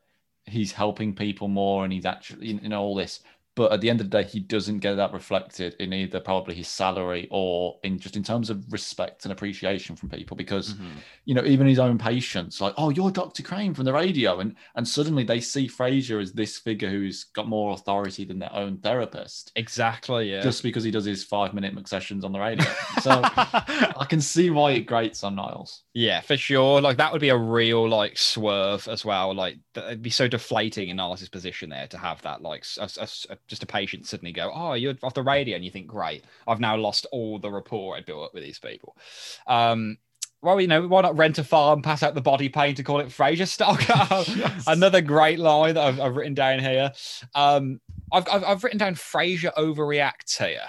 he's 0.45 0.71
helping 0.71 1.13
people 1.13 1.47
more 1.47 1.83
and 1.83 1.91
he's 1.91 2.05
actually 2.05 2.47
you 2.47 2.69
know 2.69 2.81
all 2.81 2.95
this. 2.95 3.21
But 3.57 3.73
at 3.73 3.81
the 3.81 3.89
end 3.89 3.99
of 3.99 4.09
the 4.09 4.21
day, 4.21 4.29
he 4.29 4.39
doesn't 4.39 4.79
get 4.79 4.95
that 4.95 5.11
reflected 5.11 5.75
in 5.79 5.91
either 5.91 6.19
probably 6.21 6.55
his 6.55 6.67
salary 6.69 7.27
or 7.31 7.79
in 7.83 7.97
just 7.99 8.15
in 8.15 8.21
terms 8.23 8.49
of 8.51 8.71
respect 8.71 9.25
and 9.25 9.31
appreciation 9.33 9.95
from 9.97 10.09
people 10.09 10.37
because 10.37 10.75
Mhm. 10.75 10.91
you 11.25 11.33
know, 11.33 11.43
even 11.43 11.65
his 11.67 11.79
own 11.79 11.97
patients, 11.97 12.61
like, 12.61 12.73
oh, 12.77 12.89
you're 12.91 13.11
Dr. 13.11 13.41
Crane 13.43 13.73
from 13.73 13.83
the 13.85 13.91
radio. 13.93 14.39
And 14.39 14.55
and 14.75 14.87
suddenly 14.87 15.23
they 15.23 15.41
see 15.41 15.67
Frasier 15.67 16.21
as 16.21 16.31
this 16.33 16.57
figure 16.59 16.89
who's 16.89 17.23
got 17.25 17.47
more 17.49 17.73
authority 17.73 18.23
than 18.25 18.39
their 18.39 18.53
own 18.53 18.77
therapist, 18.77 19.51
Exactly. 19.55 20.31
Yeah. 20.31 20.41
just 20.41 20.61
because 20.63 20.83
he 20.83 20.91
does 20.91 21.05
his 21.05 21.23
five 21.23 21.53
minute 21.53 21.73
sessions 21.89 22.23
on 22.23 22.31
the 22.31 22.39
radio. 22.39 22.65
So 23.01 23.21
I 23.23 24.05
can 24.07 24.21
see 24.21 24.49
why 24.51 24.71
it 24.73 24.81
grates 24.81 25.23
on 25.23 25.35
Niles. 25.35 25.83
yeah, 25.93 26.21
for 26.21 26.37
sure. 26.37 26.79
Like 26.79 26.97
that 26.97 27.11
would 27.11 27.21
be 27.21 27.29
a 27.29 27.37
real 27.37 27.89
like 27.89 28.17
swerve 28.17 28.87
as 28.87 29.03
well. 29.03 29.33
Like 29.33 29.57
it'd 29.75 30.01
be 30.03 30.09
so 30.11 30.27
deflating 30.27 30.89
in 30.89 30.97
Niles' 30.97 31.27
position 31.29 31.69
there 31.69 31.87
to 31.87 31.97
have 31.97 32.21
that 32.21 32.41
like 32.41 32.63
a- 32.79 32.89
a- 32.99 33.33
a- 33.33 33.37
just 33.47 33.63
a 33.63 33.67
patient 33.67 34.05
suddenly 34.05 34.31
go, 34.31 34.51
oh, 34.53 34.73
you're 34.73 34.95
off 35.03 35.13
the 35.13 35.23
radio, 35.23 35.55
and 35.55 35.65
you 35.65 35.71
think, 35.71 35.87
great, 35.87 36.23
I've 36.47 36.59
now 36.59 36.75
lost 36.77 37.05
all 37.11 37.39
the 37.39 37.51
rapport 37.51 37.95
I 37.95 38.01
built 38.01 38.25
up 38.25 38.33
with 38.33 38.43
these 38.43 38.59
people. 38.59 38.95
Um, 39.47 39.97
well, 40.41 40.61
you 40.61 40.67
know, 40.67 40.87
why 40.87 41.01
not 41.01 41.17
rent 41.17 41.39
a 41.39 41.43
farm, 41.43 41.81
pass 41.81 42.03
out 42.03 42.13
the 42.13 42.21
body 42.21 42.47
paint, 42.47 42.77
to 42.77 42.83
call 42.83 42.99
it 42.99 43.07
Frasier 43.07 43.47
stock? 43.47 43.87
Yes. 43.87 44.63
Another 44.67 45.01
great 45.01 45.39
line 45.39 45.73
that 45.75 45.83
I've, 45.83 45.99
I've 45.99 46.15
written 46.15 46.35
down 46.35 46.59
here. 46.59 46.91
Um, 47.33 47.81
I've, 48.11 48.27
I've, 48.29 48.43
I've 48.43 48.63
written 48.63 48.77
down 48.77 48.95
Frasier 48.95 49.53
overreacts 49.55 50.37
here. 50.37 50.67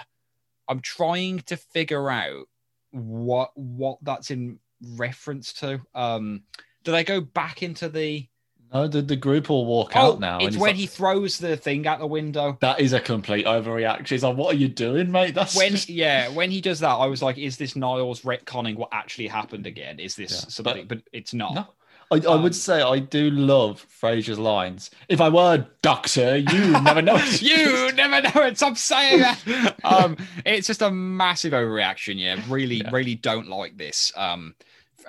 I'm 0.67 0.81
trying 0.81 1.39
to 1.41 1.57
figure 1.57 2.09
out 2.09 2.45
what 2.91 3.51
what 3.55 3.99
that's 4.01 4.31
in 4.31 4.59
reference 4.95 5.53
to. 5.53 5.81
Um, 5.93 6.43
do 6.83 6.91
they 6.91 7.03
go 7.03 7.21
back 7.21 7.61
into 7.63 7.89
the 7.89 8.27
No, 8.73 8.87
the, 8.87 9.01
the 9.01 9.15
group 9.15 9.49
will 9.49 9.65
walk 9.65 9.93
Oh, 9.95 10.13
out 10.13 10.19
now. 10.19 10.37
it's 10.39 10.55
when 10.55 10.69
like, 10.71 10.75
he 10.75 10.85
throws 10.85 11.39
the 11.39 11.57
thing 11.57 11.87
out 11.87 11.97
the 11.99 12.05
window. 12.05 12.57
That 12.61 12.79
is 12.79 12.93
a 12.93 12.99
complete 12.99 13.45
overreaction. 13.47 14.09
He's 14.09 14.23
like, 14.23 14.37
"What 14.37 14.53
are 14.53 14.57
you 14.57 14.67
doing, 14.67 15.11
mate?" 15.11 15.33
That's 15.33 15.55
When 15.55 15.71
just- 15.71 15.89
yeah, 15.89 16.29
when 16.29 16.51
he 16.51 16.61
does 16.61 16.79
that, 16.81 16.89
I 16.93 17.07
was 17.07 17.21
like, 17.23 17.37
"Is 17.39 17.57
this 17.57 17.75
Niles 17.75 18.21
retconning 18.21 18.75
what 18.75 18.89
actually 18.91 19.27
happened 19.27 19.65
again? 19.65 19.99
Is 19.99 20.15
this 20.15 20.31
Yeah, 20.31 20.49
something?" 20.49 20.85
But, 20.87 21.01
it's 21.11 21.33
not. 21.33 21.55
No. 21.55 21.67
I, 22.11 22.15
I 22.15 22.33
Um, 22.35 22.43
would 22.43 22.55
say 22.55 22.81
I 22.81 22.97
do 22.99 23.29
love 23.29 23.85
Frasier's 24.01 24.39
lines. 24.39 24.89
If 25.09 25.21
I 25.21 25.29
were 25.29 25.53
a 25.55 25.67
Doctor, 25.83 26.37
you 26.37 26.71
never 26.81 27.01
know. 27.03 27.15
you 27.39 27.91
never 27.93 28.21
know 28.21 28.43
it. 28.47 28.57
Stop 28.57 28.77
saying 28.77 29.19
that. 29.21 29.75
Um, 29.83 30.17
it's 30.45 30.65
just 30.67 30.81
a 30.81 30.89
massive 30.91 31.53
overreaction. 31.53 32.19
Yeah, 32.19 32.39
really, 32.49 32.77
Yeah. 32.77 32.89
really 32.91 33.13
don't 33.15 33.47
like 33.47 33.77
this. 33.77 34.11
Um, 34.15 34.55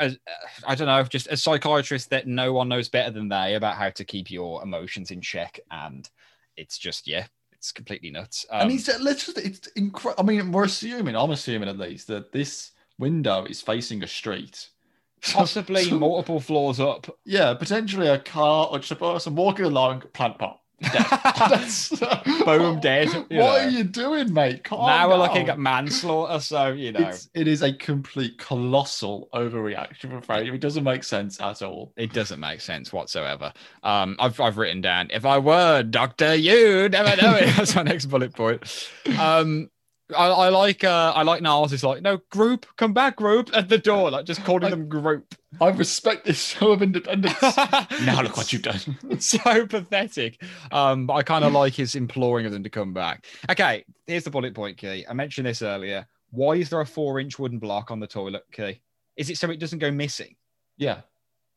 as, 0.01 0.19
I 0.67 0.75
don't 0.75 0.87
know, 0.87 1.03
just 1.05 1.29
a 1.29 1.37
psychiatrist 1.37 2.11
that 2.11 2.27
no 2.27 2.53
one 2.53 2.69
knows 2.69 2.89
better 2.89 3.11
than 3.11 3.29
they 3.29 3.55
about 3.55 3.77
how 3.77 3.91
to 3.91 4.05
keep 4.05 4.31
your 4.31 4.63
emotions 4.63 5.11
in 5.11 5.21
check, 5.21 5.61
and 5.71 6.09
it's 6.57 6.79
just 6.79 7.07
yeah, 7.07 7.27
it's 7.53 7.71
completely 7.73 8.11
nuts. 8.11 8.47
Um, 8.51 8.63
and 8.63 8.71
he 8.71 8.79
said, 8.79 9.01
"Let's 9.01 9.27
just." 9.27 9.39
It's 9.39 9.67
incredible. 9.69 10.23
I 10.23 10.27
mean, 10.27 10.53
we're 10.53 10.65
assuming. 10.65 11.15
I'm 11.15 11.31
assuming 11.31 11.69
at 11.69 11.79
least 11.79 12.07
that 12.09 12.33
this 12.33 12.73
window 12.99 13.45
is 13.45 13.61
facing 13.61 14.03
a 14.03 14.07
street. 14.07 14.69
Possibly 15.23 15.85
so- 15.85 15.99
multiple 15.99 16.41
floors 16.41 16.81
up. 16.81 17.07
yeah, 17.25 17.53
potentially 17.55 18.09
a 18.09 18.19
car 18.19 18.69
or 18.71 18.79
just 18.79 18.91
a 18.91 18.97
person 18.97 19.35
walking 19.37 19.67
along, 19.67 20.05
plant 20.15 20.39
pot. 20.39 20.61
Boom, 22.45 22.81
dead. 22.81 23.09
What 23.09 23.31
know. 23.31 23.47
are 23.49 23.69
you 23.69 23.85
doing, 23.85 24.33
mate? 24.33 24.65
Calm 24.65 24.87
now 24.87 25.09
we're 25.09 25.19
looking 25.19 25.49
at 25.51 25.59
manslaughter, 25.59 26.41
so 26.41 26.69
you 26.69 26.93
know 26.93 27.09
It's, 27.09 27.29
it 27.35 27.47
is 27.47 27.63
a 27.63 27.73
complete 27.75 28.39
colossal 28.39 29.29
overreaction 29.35 30.11
for 30.11 30.21
Frasier. 30.21 30.55
It 30.55 30.61
doesn't 30.61 30.85
make 30.85 31.05
sense 31.05 31.39
at 31.41 31.61
all. 31.61 31.93
it 31.97 32.15
doesn't 32.15 32.41
make 32.41 32.63
sense 32.63 32.93
whatsoever. 32.93 33.53
Um, 33.83 34.17
I've 34.19 34.41
I've 34.41 34.57
written 34.57 34.81
down 34.81 35.09
if 35.11 35.27
I 35.27 35.39
were 35.39 35.83
Doctor, 35.83 36.35
you 36.35 36.89
never 36.89 37.21
know 37.21 37.35
it. 37.35 37.55
That's 37.57 37.75
my 37.75 37.83
next 37.83 38.07
bullet 38.07 38.33
point. 38.35 38.91
Um, 39.19 39.71
I, 40.17 40.27
I 40.29 40.49
like 40.49 40.85
uh, 40.85 41.13
I 41.15 41.23
like 41.23 41.43
Niles 41.43 41.73
is 41.73 41.83
like 41.85 42.03
no 42.03 42.19
group, 42.31 42.67
come 42.77 42.93
back 42.93 43.17
group 43.17 43.51
at 43.55 43.69
the 43.69 43.79
door, 43.79 44.11
like 44.11 44.25
just 44.25 44.45
calling 44.45 44.63
Like- 44.63 44.71
them 44.71 44.89
group. 44.89 45.35
I 45.61 45.69
respect 45.71 46.25
this 46.25 46.41
show 46.43 46.71
of 46.71 46.81
independence. 46.81 47.35
now 47.43 48.23
look 48.23 48.37
what 48.37 48.53
you've 48.53 48.63
done. 48.63 48.81
So 49.19 49.67
pathetic. 49.67 50.43
Um, 50.71 51.07
but 51.07 51.15
I 51.15 51.23
kind 51.23 51.45
of 51.45 51.53
like 51.53 51.75
his 51.75 51.97
imploring 51.97 52.47
of 52.47 52.53
them 52.53 52.63
to 52.63 52.71
come 52.71 52.95
back. 52.95 53.27
Okay, 53.51 53.85
here's 54.07 54.25
the 54.25 54.31
bullet 54.31 54.55
point 54.55 54.77
key. 54.79 55.05
I 55.09 55.13
mentioned 55.13 55.47
this 55.47 55.61
earlier. 55.63 56.07
Why 56.31 56.53
is 56.55 56.71
there 56.71 56.81
a 56.81 56.87
four 56.87 57.19
inch 57.19 57.39
wooden 57.39 57.59
block 57.59 57.91
on 57.91 57.99
the 57.99 58.07
toilet 58.07 58.45
key? 58.53 58.81
Is 59.17 59.29
it 59.29 59.39
so 59.39 59.51
it 59.51 59.59
doesn't 59.59 59.81
go 59.81 59.91
missing? 59.91 60.37
Yeah, 60.79 61.01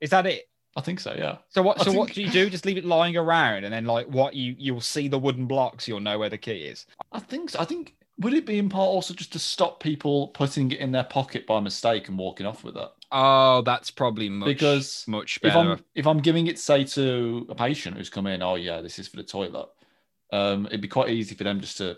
Is 0.01 0.09
that 0.09 0.25
it? 0.25 0.49
I 0.75 0.81
think 0.81 0.99
so. 0.99 1.13
Yeah. 1.15 1.37
So 1.49 1.61
what? 1.61 1.79
I 1.79 1.83
So 1.83 1.93
what 1.93 2.11
do 2.11 2.21
you 2.23 2.31
do? 2.31 2.49
Just 2.49 2.65
leave 2.65 2.77
it 2.77 2.83
lying 2.85 3.15
around, 3.15 3.63
and 3.63 3.71
then 3.71 3.85
like 3.85 4.07
what 4.07 4.33
you 4.33 4.55
you'll 4.57 4.81
see 4.81 5.07
the 5.07 5.19
wooden 5.19 5.45
blocks. 5.45 5.87
You'll 5.87 5.99
know 5.99 6.17
where 6.17 6.29
the 6.29 6.37
key 6.39 6.63
is. 6.63 6.87
I 7.11 7.19
think 7.19 7.51
so. 7.51 7.59
I 7.59 7.65
think 7.65 7.93
would 8.17 8.33
it 8.33 8.45
be 8.45 8.59
in 8.59 8.69
part 8.69 8.87
also 8.87 9.13
just 9.13 9.33
to 9.33 9.39
stop 9.39 9.79
people 9.81 10.29
putting 10.29 10.71
it 10.71 10.79
in 10.79 10.91
their 10.91 11.03
pocket 11.03 11.45
by 11.47 11.59
mistake 11.59 12.07
and 12.09 12.17
walking 12.17 12.45
off 12.45 12.63
with 12.63 12.77
it? 12.77 12.89
Oh, 13.11 13.61
that's 13.61 13.91
probably 13.91 14.29
much 14.29 14.83
Because 14.83 15.07
much 15.07 15.41
If 15.41 15.55
better. 15.55 15.55
I'm 15.55 15.83
if 15.95 16.07
I'm 16.07 16.19
giving 16.19 16.47
it 16.47 16.59
say 16.59 16.83
to 16.85 17.45
a 17.49 17.55
patient 17.55 17.97
who's 17.97 18.09
come 18.09 18.27
in, 18.27 18.41
oh 18.41 18.55
yeah, 18.55 18.81
this 18.81 18.99
is 18.99 19.07
for 19.07 19.17
the 19.17 19.23
toilet. 19.23 19.69
Um, 20.31 20.65
it'd 20.67 20.81
be 20.81 20.87
quite 20.87 21.09
easy 21.09 21.35
for 21.35 21.43
them 21.43 21.59
just 21.61 21.77
to 21.77 21.97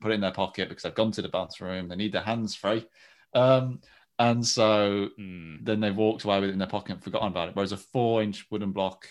put 0.00 0.12
it 0.12 0.14
in 0.16 0.20
their 0.20 0.32
pocket 0.32 0.68
because 0.68 0.84
they've 0.84 0.94
gone 0.94 1.12
to 1.12 1.22
the 1.22 1.28
bathroom, 1.28 1.88
they 1.88 1.96
need 1.96 2.12
their 2.12 2.22
hands 2.22 2.54
free, 2.54 2.86
um, 3.34 3.80
and 4.18 4.46
so 4.46 5.10
Hmm. 5.16 5.56
then 5.60 5.80
they've 5.80 5.96
walked 5.96 6.24
away 6.24 6.40
with 6.40 6.50
it 6.50 6.52
in 6.54 6.58
their 6.58 6.68
pocket 6.68 6.92
and 6.94 7.04
forgotten 7.04 7.28
about 7.28 7.48
it. 7.50 7.56
Whereas 7.56 7.72
a 7.72 7.76
four-inch 7.76 8.46
wooden 8.50 8.72
block, 8.72 9.08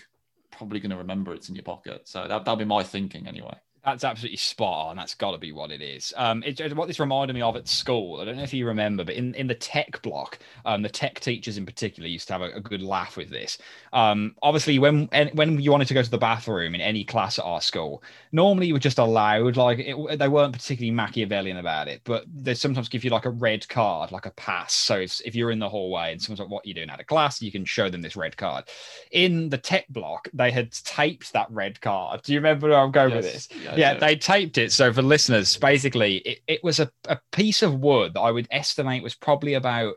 probably 0.51 0.79
going 0.79 0.91
to 0.91 0.97
remember 0.97 1.33
it's 1.33 1.49
in 1.49 1.55
your 1.55 1.63
pocket. 1.63 2.07
So 2.07 2.21
that 2.27 2.45
that'll 2.45 2.55
be 2.57 2.65
my 2.65 2.83
thinking 2.83 3.27
anyway. 3.27 3.57
That's 3.83 4.03
absolutely 4.03 4.37
spot 4.37 4.89
on. 4.89 4.95
That's 4.95 5.15
got 5.15 5.31
to 5.31 5.39
be 5.39 5.51
what 5.51 5.71
it 5.71 5.81
is. 5.81 6.13
Um, 6.15 6.43
it, 6.43 6.59
it- 6.59 6.75
what 6.75 6.87
this 6.87 6.99
reminded 6.99 7.33
me 7.33 7.41
of 7.41 7.55
at 7.55 7.67
school. 7.67 8.21
I 8.21 8.25
don't 8.25 8.37
know 8.37 8.43
if 8.43 8.53
you 8.53 8.67
remember, 8.67 9.03
but 9.03 9.15
in, 9.15 9.33
in 9.35 9.47
the 9.47 9.55
tech 9.55 10.01
block, 10.03 10.37
um, 10.65 10.83
the 10.83 10.89
tech 10.89 11.19
teachers 11.19 11.57
in 11.57 11.65
particular 11.65 12.07
used 12.07 12.27
to 12.27 12.33
have 12.33 12.41
a, 12.43 12.51
a 12.51 12.59
good 12.61 12.81
laugh 12.83 13.17
with 13.17 13.29
this. 13.29 13.57
Um, 13.91 14.35
obviously, 14.43 14.77
when 14.77 15.07
when 15.33 15.59
you 15.59 15.71
wanted 15.71 15.87
to 15.87 15.93
go 15.95 16.03
to 16.03 16.09
the 16.11 16.17
bathroom 16.19 16.75
in 16.75 16.81
any 16.81 17.03
class 17.03 17.39
at 17.39 17.45
our 17.45 17.59
school, 17.59 18.03
normally 18.31 18.67
you 18.67 18.73
were 18.73 18.79
just 18.79 18.99
allowed. 18.99 19.57
Like 19.57 19.79
it, 19.79 20.19
they 20.19 20.27
weren't 20.27 20.53
particularly 20.53 20.91
Machiavellian 20.91 21.57
about 21.57 21.87
it, 21.87 22.01
but 22.03 22.25
they 22.31 22.53
sometimes 22.53 22.87
give 22.87 23.03
you 23.03 23.09
like 23.09 23.25
a 23.25 23.29
red 23.31 23.67
card, 23.67 24.11
like 24.11 24.27
a 24.27 24.31
pass. 24.31 24.73
So 24.73 24.99
if, 24.99 25.19
if 25.25 25.33
you're 25.35 25.51
in 25.51 25.59
the 25.59 25.69
hallway 25.69 26.11
and 26.11 26.21
someone's 26.21 26.39
like, 26.39 26.49
"What 26.49 26.65
are 26.65 26.67
you 26.67 26.75
doing 26.75 26.89
out 26.91 26.99
of 26.99 27.07
class?" 27.07 27.41
you 27.41 27.51
can 27.51 27.65
show 27.65 27.89
them 27.89 28.01
this 28.01 28.15
red 28.15 28.37
card. 28.37 28.65
In 29.11 29.49
the 29.49 29.57
tech 29.57 29.87
block, 29.89 30.27
they 30.33 30.51
had 30.51 30.71
taped 30.71 31.33
that 31.33 31.47
red 31.49 31.81
card. 31.81 32.21
Do 32.21 32.31
you 32.33 32.39
remember 32.39 32.69
where 32.69 32.77
I'm 32.79 32.91
going 32.91 33.13
with 33.15 33.23
this? 33.23 33.47
Yes, 33.51 33.70
yeah, 33.75 33.93
they 33.95 34.15
taped 34.15 34.57
it. 34.57 34.71
So 34.71 34.91
for 34.91 35.01
listeners, 35.01 35.57
basically, 35.57 36.17
it, 36.17 36.39
it 36.47 36.63
was 36.63 36.79
a, 36.79 36.91
a 37.07 37.19
piece 37.31 37.61
of 37.61 37.79
wood 37.79 38.13
that 38.13 38.21
I 38.21 38.31
would 38.31 38.47
estimate 38.51 39.03
was 39.03 39.15
probably 39.15 39.53
about 39.53 39.95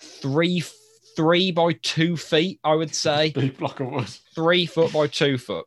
three 0.00 0.62
three 1.16 1.50
by 1.50 1.72
two 1.82 2.16
feet. 2.16 2.60
I 2.64 2.74
would 2.74 2.94
say 2.94 3.30
big 3.30 3.56
block 3.56 3.80
of 3.80 3.88
wood. 3.88 4.08
three 4.34 4.66
foot 4.66 4.92
by 4.92 5.06
two 5.06 5.38
foot 5.38 5.66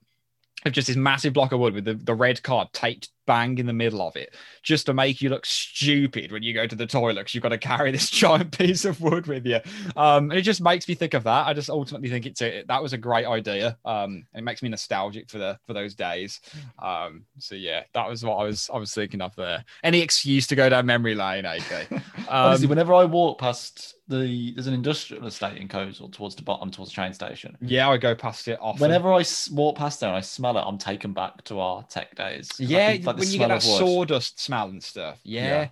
of 0.66 0.72
just 0.72 0.88
this 0.88 0.98
massive 0.98 1.34
block 1.34 1.52
of 1.52 1.60
wood 1.60 1.74
with 1.74 1.86
the, 1.86 1.96
the 1.96 2.16
red 2.16 2.42
card 2.42 2.70
taped 2.74 3.10
bang 3.26 3.58
in 3.58 3.66
the 3.66 3.74
middle 3.74 4.02
of 4.02 4.16
it, 4.16 4.36
just 4.64 4.86
to 4.88 4.94
make 4.94 5.22
you 5.22 5.30
look 5.30 5.46
stupid 5.46 6.32
when 6.32 6.44
you 6.44 6.54
go 6.54 6.68
to 6.68 6.76
the 6.76 6.86
toilet 6.86 7.16
because 7.22 7.34
you've 7.36 7.44
got 7.44 7.50
to 7.50 7.58
carry 7.58 7.92
this 7.94 8.10
giant 8.10 8.58
piece 8.58 8.86
of 8.86 9.00
wood 9.02 9.28
with 9.28 9.46
you. 9.46 9.60
Um, 9.96 10.32
and 10.32 10.40
it 10.40 10.44
just 10.44 10.62
makes 10.62 10.88
me 10.88 10.96
think 10.96 11.14
of 11.14 11.24
that. 11.24 11.48
I 11.48 11.54
just 11.54 11.70
ultimately 11.70 12.10
think 12.10 12.26
it's 12.26 12.42
a, 12.42 12.64
that 12.68 12.82
was 12.82 12.94
a 12.94 12.98
great 12.98 13.26
idea. 13.26 13.78
Um, 13.86 14.26
and 14.34 14.40
it 14.40 14.44
makes 14.44 14.62
me 14.64 14.70
nostalgic 14.70 15.30
for 15.30 15.38
the 15.38 15.58
for 15.68 15.74
those 15.74 15.96
days. 15.96 16.42
Um, 16.80 17.26
so 17.40 17.56
yeah, 17.56 17.84
that 17.94 18.08
was 18.10 18.24
what 18.24 18.36
I 18.36 18.44
was 18.44 18.70
I 18.74 18.78
was 18.78 18.94
thinking 18.94 19.22
of 19.22 19.36
there. 19.36 19.64
Any 19.84 20.02
excuse 20.02 20.48
to 20.48 20.56
go 20.56 20.70
down 20.70 20.86
memory 20.86 21.16
lane, 21.16 21.46
AK. 21.46 21.88
Honestly, 22.30 22.66
Um, 22.66 22.70
whenever 22.70 22.94
I 22.94 23.06
walk 23.06 23.40
past 23.40 23.96
the 24.10 24.52
there's 24.54 24.68
an 24.68 24.74
industrial 24.74 25.26
estate 25.26 25.58
in 25.58 25.68
Kozel 25.70 26.12
towards 26.12 26.36
the 26.36 26.42
bottom, 26.42 26.70
towards 26.70 26.92
the 26.92 26.96
train 26.96 27.14
station. 27.14 27.58
yeah, 27.62 27.90
I 27.90 27.98
go 27.98 28.14
past 28.14 28.48
it 28.50 28.58
often. 28.62 28.82
Whenever 28.82 29.14
I 29.14 29.24
walk 29.52 29.78
past 29.78 30.02
there 30.02 30.10
and 30.10 30.18
I 30.18 30.22
smell 30.22 30.58
it, 30.58 30.62
I'm 30.62 30.78
taken 30.78 31.14
back 31.14 31.42
to 31.46 31.60
our 31.60 31.84
tech 31.84 32.14
days. 32.16 32.50
Yeah, 32.60 32.98
Like 33.14 33.20
the- 33.20 33.20
like 33.20 33.20
the 33.20 33.20
when 33.22 33.32
you 33.34 33.40
get 33.40 33.48
that 33.48 33.54
wood. 33.80 33.80
sawdust 33.80 34.40
smell 34.42 34.70
and 34.70 34.84
stuff. 34.84 35.20
Yeah. 35.24 35.70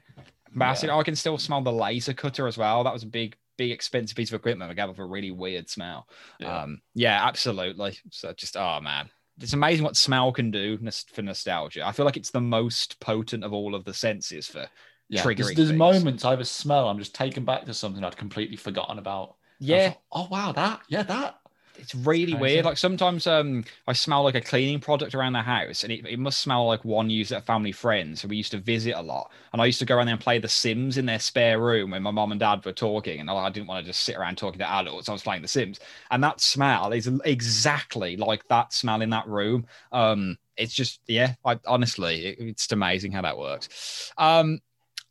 Massive. 0.53 0.89
I 0.89 1.03
can 1.03 1.15
still 1.15 1.37
smell 1.37 1.61
the 1.61 1.71
laser 1.71 2.13
cutter 2.13 2.47
as 2.47 2.57
well. 2.57 2.83
That 2.83 2.93
was 2.93 3.03
a 3.03 3.07
big, 3.07 3.37
big, 3.57 3.71
expensive 3.71 4.17
piece 4.17 4.29
of 4.29 4.35
equipment. 4.35 4.69
It 4.71 4.75
gave 4.75 4.89
off 4.89 4.99
a 4.99 5.05
really 5.05 5.31
weird 5.31 5.69
smell. 5.69 6.07
Yeah. 6.39 6.63
Um, 6.63 6.81
yeah, 6.93 7.25
absolutely. 7.25 7.97
So 8.09 8.33
just, 8.33 8.57
oh 8.57 8.79
man, 8.81 9.09
it's 9.39 9.53
amazing 9.53 9.85
what 9.85 9.95
smell 9.95 10.31
can 10.33 10.51
do 10.51 10.77
for 11.13 11.21
nostalgia. 11.21 11.85
I 11.87 11.93
feel 11.93 12.05
like 12.05 12.17
it's 12.17 12.31
the 12.31 12.41
most 12.41 12.99
potent 12.99 13.43
of 13.45 13.53
all 13.53 13.75
of 13.75 13.85
the 13.85 13.93
senses 13.93 14.47
for. 14.47 14.67
yeah. 15.09 15.23
There's, 15.23 15.25
triggering 15.25 15.55
there's 15.55 15.67
things. 15.69 15.79
moments 15.79 16.25
I 16.25 16.31
have 16.31 16.39
a 16.41 16.45
smell, 16.45 16.89
I'm 16.89 16.99
just 16.99 17.15
taken 17.15 17.45
back 17.45 17.65
to 17.65 17.73
something 17.73 18.03
I'd 18.03 18.17
completely 18.17 18.57
forgotten 18.57 18.99
about. 18.99 19.35
Yeah, 19.59 19.89
thought, 19.89 20.01
oh 20.11 20.27
wow, 20.31 20.51
that 20.53 20.81
yeah, 20.89 21.03
that. 21.03 21.35
It's 21.75 21.95
really 21.95 22.35
crazy. 22.35 22.35
weird. 22.35 22.65
Like 22.65 22.77
sometimes 22.77 23.27
um 23.27 23.63
I 23.87 23.93
smell 23.93 24.23
like 24.23 24.35
a 24.35 24.41
cleaning 24.41 24.79
product 24.79 25.15
around 25.15 25.33
the 25.33 25.41
house 25.41 25.83
and 25.83 25.91
it, 25.91 26.05
it 26.05 26.19
must 26.19 26.39
smell 26.41 26.67
like 26.67 26.85
one 26.85 27.09
used 27.09 27.31
at 27.31 27.41
a 27.41 27.45
family 27.45 27.71
friend. 27.71 28.17
So 28.17 28.27
we 28.27 28.37
used 28.37 28.51
to 28.51 28.59
visit 28.59 28.93
a 28.93 29.01
lot. 29.01 29.31
And 29.53 29.61
I 29.61 29.65
used 29.65 29.79
to 29.79 29.85
go 29.85 29.95
around 29.95 30.07
there 30.07 30.15
and 30.15 30.21
play 30.23 30.39
The 30.39 30.47
Sims 30.47 30.97
in 30.97 31.05
their 31.05 31.19
spare 31.19 31.59
room 31.59 31.91
when 31.91 32.03
my 32.03 32.11
mom 32.11 32.31
and 32.31 32.39
dad 32.39 32.63
were 32.65 32.73
talking. 32.73 33.19
And 33.19 33.29
I 33.29 33.49
didn't 33.49 33.67
want 33.67 33.83
to 33.85 33.89
just 33.89 34.01
sit 34.03 34.15
around 34.15 34.37
talking 34.37 34.59
to 34.59 34.69
adults. 34.71 35.09
I 35.09 35.13
was 35.13 35.23
playing 35.23 35.41
The 35.41 35.47
Sims. 35.47 35.79
And 36.11 36.23
that 36.23 36.41
smell 36.41 36.91
is 36.93 37.09
exactly 37.25 38.17
like 38.17 38.47
that 38.49 38.73
smell 38.73 39.01
in 39.01 39.09
that 39.11 39.27
room. 39.27 39.65
Um 39.91 40.37
it's 40.57 40.73
just 40.73 40.99
yeah, 41.07 41.35
I 41.45 41.59
honestly 41.65 42.25
it- 42.27 42.39
it's 42.39 42.71
amazing 42.71 43.11
how 43.13 43.21
that 43.23 43.37
works. 43.37 44.11
Um 44.17 44.59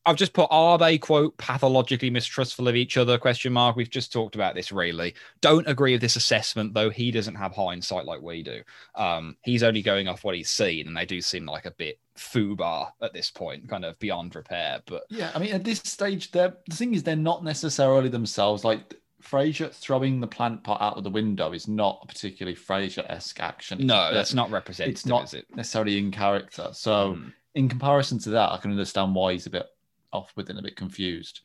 I've 0.06 0.16
just 0.16 0.32
put, 0.32 0.48
are 0.50 0.78
they 0.78 0.96
quote 0.98 1.36
pathologically 1.36 2.08
mistrustful 2.10 2.68
of 2.68 2.74
each 2.74 2.96
other? 2.96 3.18
Question 3.18 3.52
mark. 3.52 3.76
We've 3.76 3.90
just 3.90 4.12
talked 4.12 4.34
about 4.34 4.54
this 4.54 4.72
really. 4.72 5.14
Don't 5.42 5.68
agree 5.68 5.92
with 5.92 6.00
this 6.00 6.16
assessment, 6.16 6.72
though 6.72 6.88
he 6.90 7.10
doesn't 7.10 7.34
have 7.34 7.52
hindsight 7.54 8.06
like 8.06 8.22
we 8.22 8.42
do. 8.42 8.62
Um, 8.94 9.36
he's 9.42 9.62
only 9.62 9.82
going 9.82 10.08
off 10.08 10.24
what 10.24 10.34
he's 10.34 10.48
seen, 10.50 10.86
and 10.88 10.96
they 10.96 11.04
do 11.04 11.20
seem 11.20 11.44
like 11.46 11.66
a 11.66 11.70
bit 11.72 11.98
foobar 12.16 12.88
at 13.02 13.12
this 13.12 13.30
point, 13.30 13.68
kind 13.68 13.84
of 13.84 13.98
beyond 13.98 14.34
repair. 14.34 14.80
But 14.86 15.04
Yeah, 15.10 15.30
I 15.34 15.38
mean, 15.38 15.52
at 15.52 15.64
this 15.64 15.78
stage, 15.80 16.30
they're 16.30 16.54
the 16.68 16.76
thing 16.76 16.94
is 16.94 17.02
they're 17.02 17.14
not 17.16 17.44
necessarily 17.44 18.08
themselves. 18.08 18.64
Like 18.64 18.94
Frasier 19.22 19.70
throwing 19.70 20.20
the 20.20 20.26
plant 20.26 20.64
pot 20.64 20.80
out 20.80 20.96
of 20.96 21.04
the 21.04 21.10
window 21.10 21.52
is 21.52 21.68
not 21.68 22.00
a 22.02 22.06
particularly 22.06 22.56
Frasier-esque 22.56 23.38
action. 23.38 23.86
no, 23.86 24.14
that's 24.14 24.32
not 24.32 24.50
representative, 24.50 24.94
it's 24.94 25.04
not 25.04 25.24
is 25.24 25.34
it? 25.34 25.46
necessarily 25.54 25.98
in 25.98 26.10
character. 26.10 26.68
So, 26.72 27.14
Hmm. 27.16 27.28
in 27.54 27.68
comparison 27.68 28.18
to 28.20 28.30
that, 28.30 28.50
I 28.50 28.56
can 28.56 28.70
understand 28.70 29.14
why 29.14 29.32
he's 29.32 29.44
a 29.46 29.50
bit 29.50 29.66
off 30.12 30.32
with 30.36 30.46
it 30.46 30.50
and 30.50 30.58
a 30.58 30.62
bit 30.62 30.76
confused. 30.76 31.40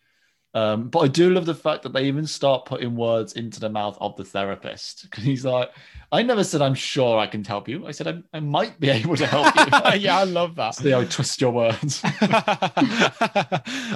Um, 0.53 0.87
but 0.87 0.99
I 0.99 1.07
do 1.09 1.31
love 1.31 1.45
the 1.45 1.53
fact 1.53 1.83
that 1.83 1.91
they 1.91 2.05
even 2.05 2.25
start 2.25 2.63
putting 2.63 2.95
words 2.95 3.33
into 3.33 3.59
the 3.59 3.67
mouth 3.67 3.97
of 3.99 4.15
the 4.15 4.23
therapist 4.23 5.03
because 5.09 5.25
he's 5.25 5.43
like, 5.43 5.69
"I 6.13 6.23
never 6.23 6.45
said 6.45 6.61
I'm 6.61 6.75
sure 6.75 7.19
I 7.19 7.27
can 7.27 7.43
help 7.43 7.67
you. 7.67 7.85
I 7.85 7.91
said 7.91 8.07
I, 8.07 8.23
I 8.37 8.39
might 8.39 8.79
be 8.79 8.89
able 9.01 9.17
to 9.17 9.25
help 9.27 9.53
you." 9.53 9.63
yeah, 9.99 10.17
I 10.19 10.23
love 10.23 10.55
that. 10.55 10.75
See 10.75 10.91
how 10.91 11.01
I 11.01 11.05
twist 11.05 11.41
your 11.41 11.51
words. 11.51 12.01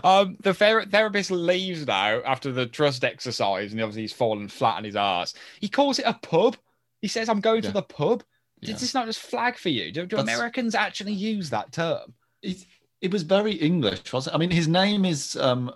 um, 0.04 0.38
the 0.42 0.54
ther- 0.54 0.86
therapist 0.86 1.32
leaves 1.32 1.88
now 1.88 2.22
after 2.26 2.52
the 2.52 2.66
trust 2.66 3.04
exercise, 3.04 3.72
and 3.72 3.82
obviously 3.82 4.02
he's 4.04 4.14
fallen 4.14 4.48
flat 4.48 4.76
on 4.78 4.84
his 4.84 4.96
ass. 4.98 5.34
He 5.60 5.70
calls 5.70 6.00
it 6.00 6.06
a 6.06 6.14
pub. 6.14 6.58
He 7.02 7.08
says, 7.08 7.30
"I'm 7.30 7.40
going 7.42 7.64
Yeah. 7.64 7.70
to 7.70 7.74
the 7.74 7.84
pub." 7.84 8.24
Yeah. 8.62 8.74
Did 8.74 8.80
this 8.80 8.94
not 8.94 9.06
just 9.06 9.20
flag 9.22 9.56
for 9.58 9.70
you? 9.70 9.94
Do, 9.94 10.06
do 10.06 10.18
Americans 10.18 10.76
actually 10.76 11.14
use 11.14 11.50
that 11.52 11.72
term? 11.72 12.14
it, 12.42 12.58
it 13.02 13.12
was 13.12 13.24
very 13.24 13.54
English, 13.54 14.12
wasn't 14.12 14.34
it? 14.34 14.36
I 14.36 14.40
mean, 14.40 14.52
his 14.52 14.68
name 14.68 15.06
is 15.06 15.36
um 15.36 15.72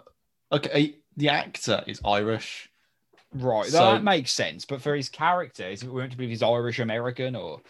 okay. 0.51 0.95
The 1.15 1.29
actor 1.29 1.83
is 1.87 2.01
Irish. 2.05 2.69
Right, 3.35 3.65
So- 3.67 3.79
that 3.93 4.03
makes 4.03 4.31
sense. 4.31 4.65
But 4.65 4.81
for 4.81 4.95
his 4.95 5.09
character, 5.09 5.67
is 5.67 5.83
it 5.83 5.89
we 5.91 5.99
meant 6.01 6.11
to 6.11 6.17
believe 6.17 6.29
he's 6.31 6.43
Irish 6.43 6.79
American 6.79 7.35
or 7.35 7.61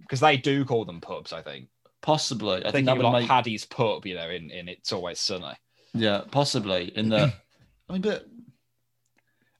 because 0.00 0.20
they 0.20 0.36
do 0.36 0.64
call 0.64 0.84
them 0.84 1.00
pubs? 1.00 1.32
I 1.32 1.42
think. 1.42 1.68
Possibly, 2.02 2.56
I 2.56 2.58
I 2.58 2.62
think 2.64 2.72
think 2.74 2.86
that 2.86 2.96
would 2.98 3.04
like 3.04 3.22
make 3.22 3.28
Paddy's 3.30 3.64
pub, 3.64 4.04
you 4.04 4.14
know, 4.14 4.28
in, 4.28 4.50
in 4.50 4.68
It's 4.68 4.92
Always 4.92 5.18
Sunny. 5.18 5.54
yeah, 5.94 6.22
possibly 6.30 6.92
in 6.96 7.08
the. 7.08 7.32
I 7.88 7.92
mean, 7.92 8.02
but 8.02 8.26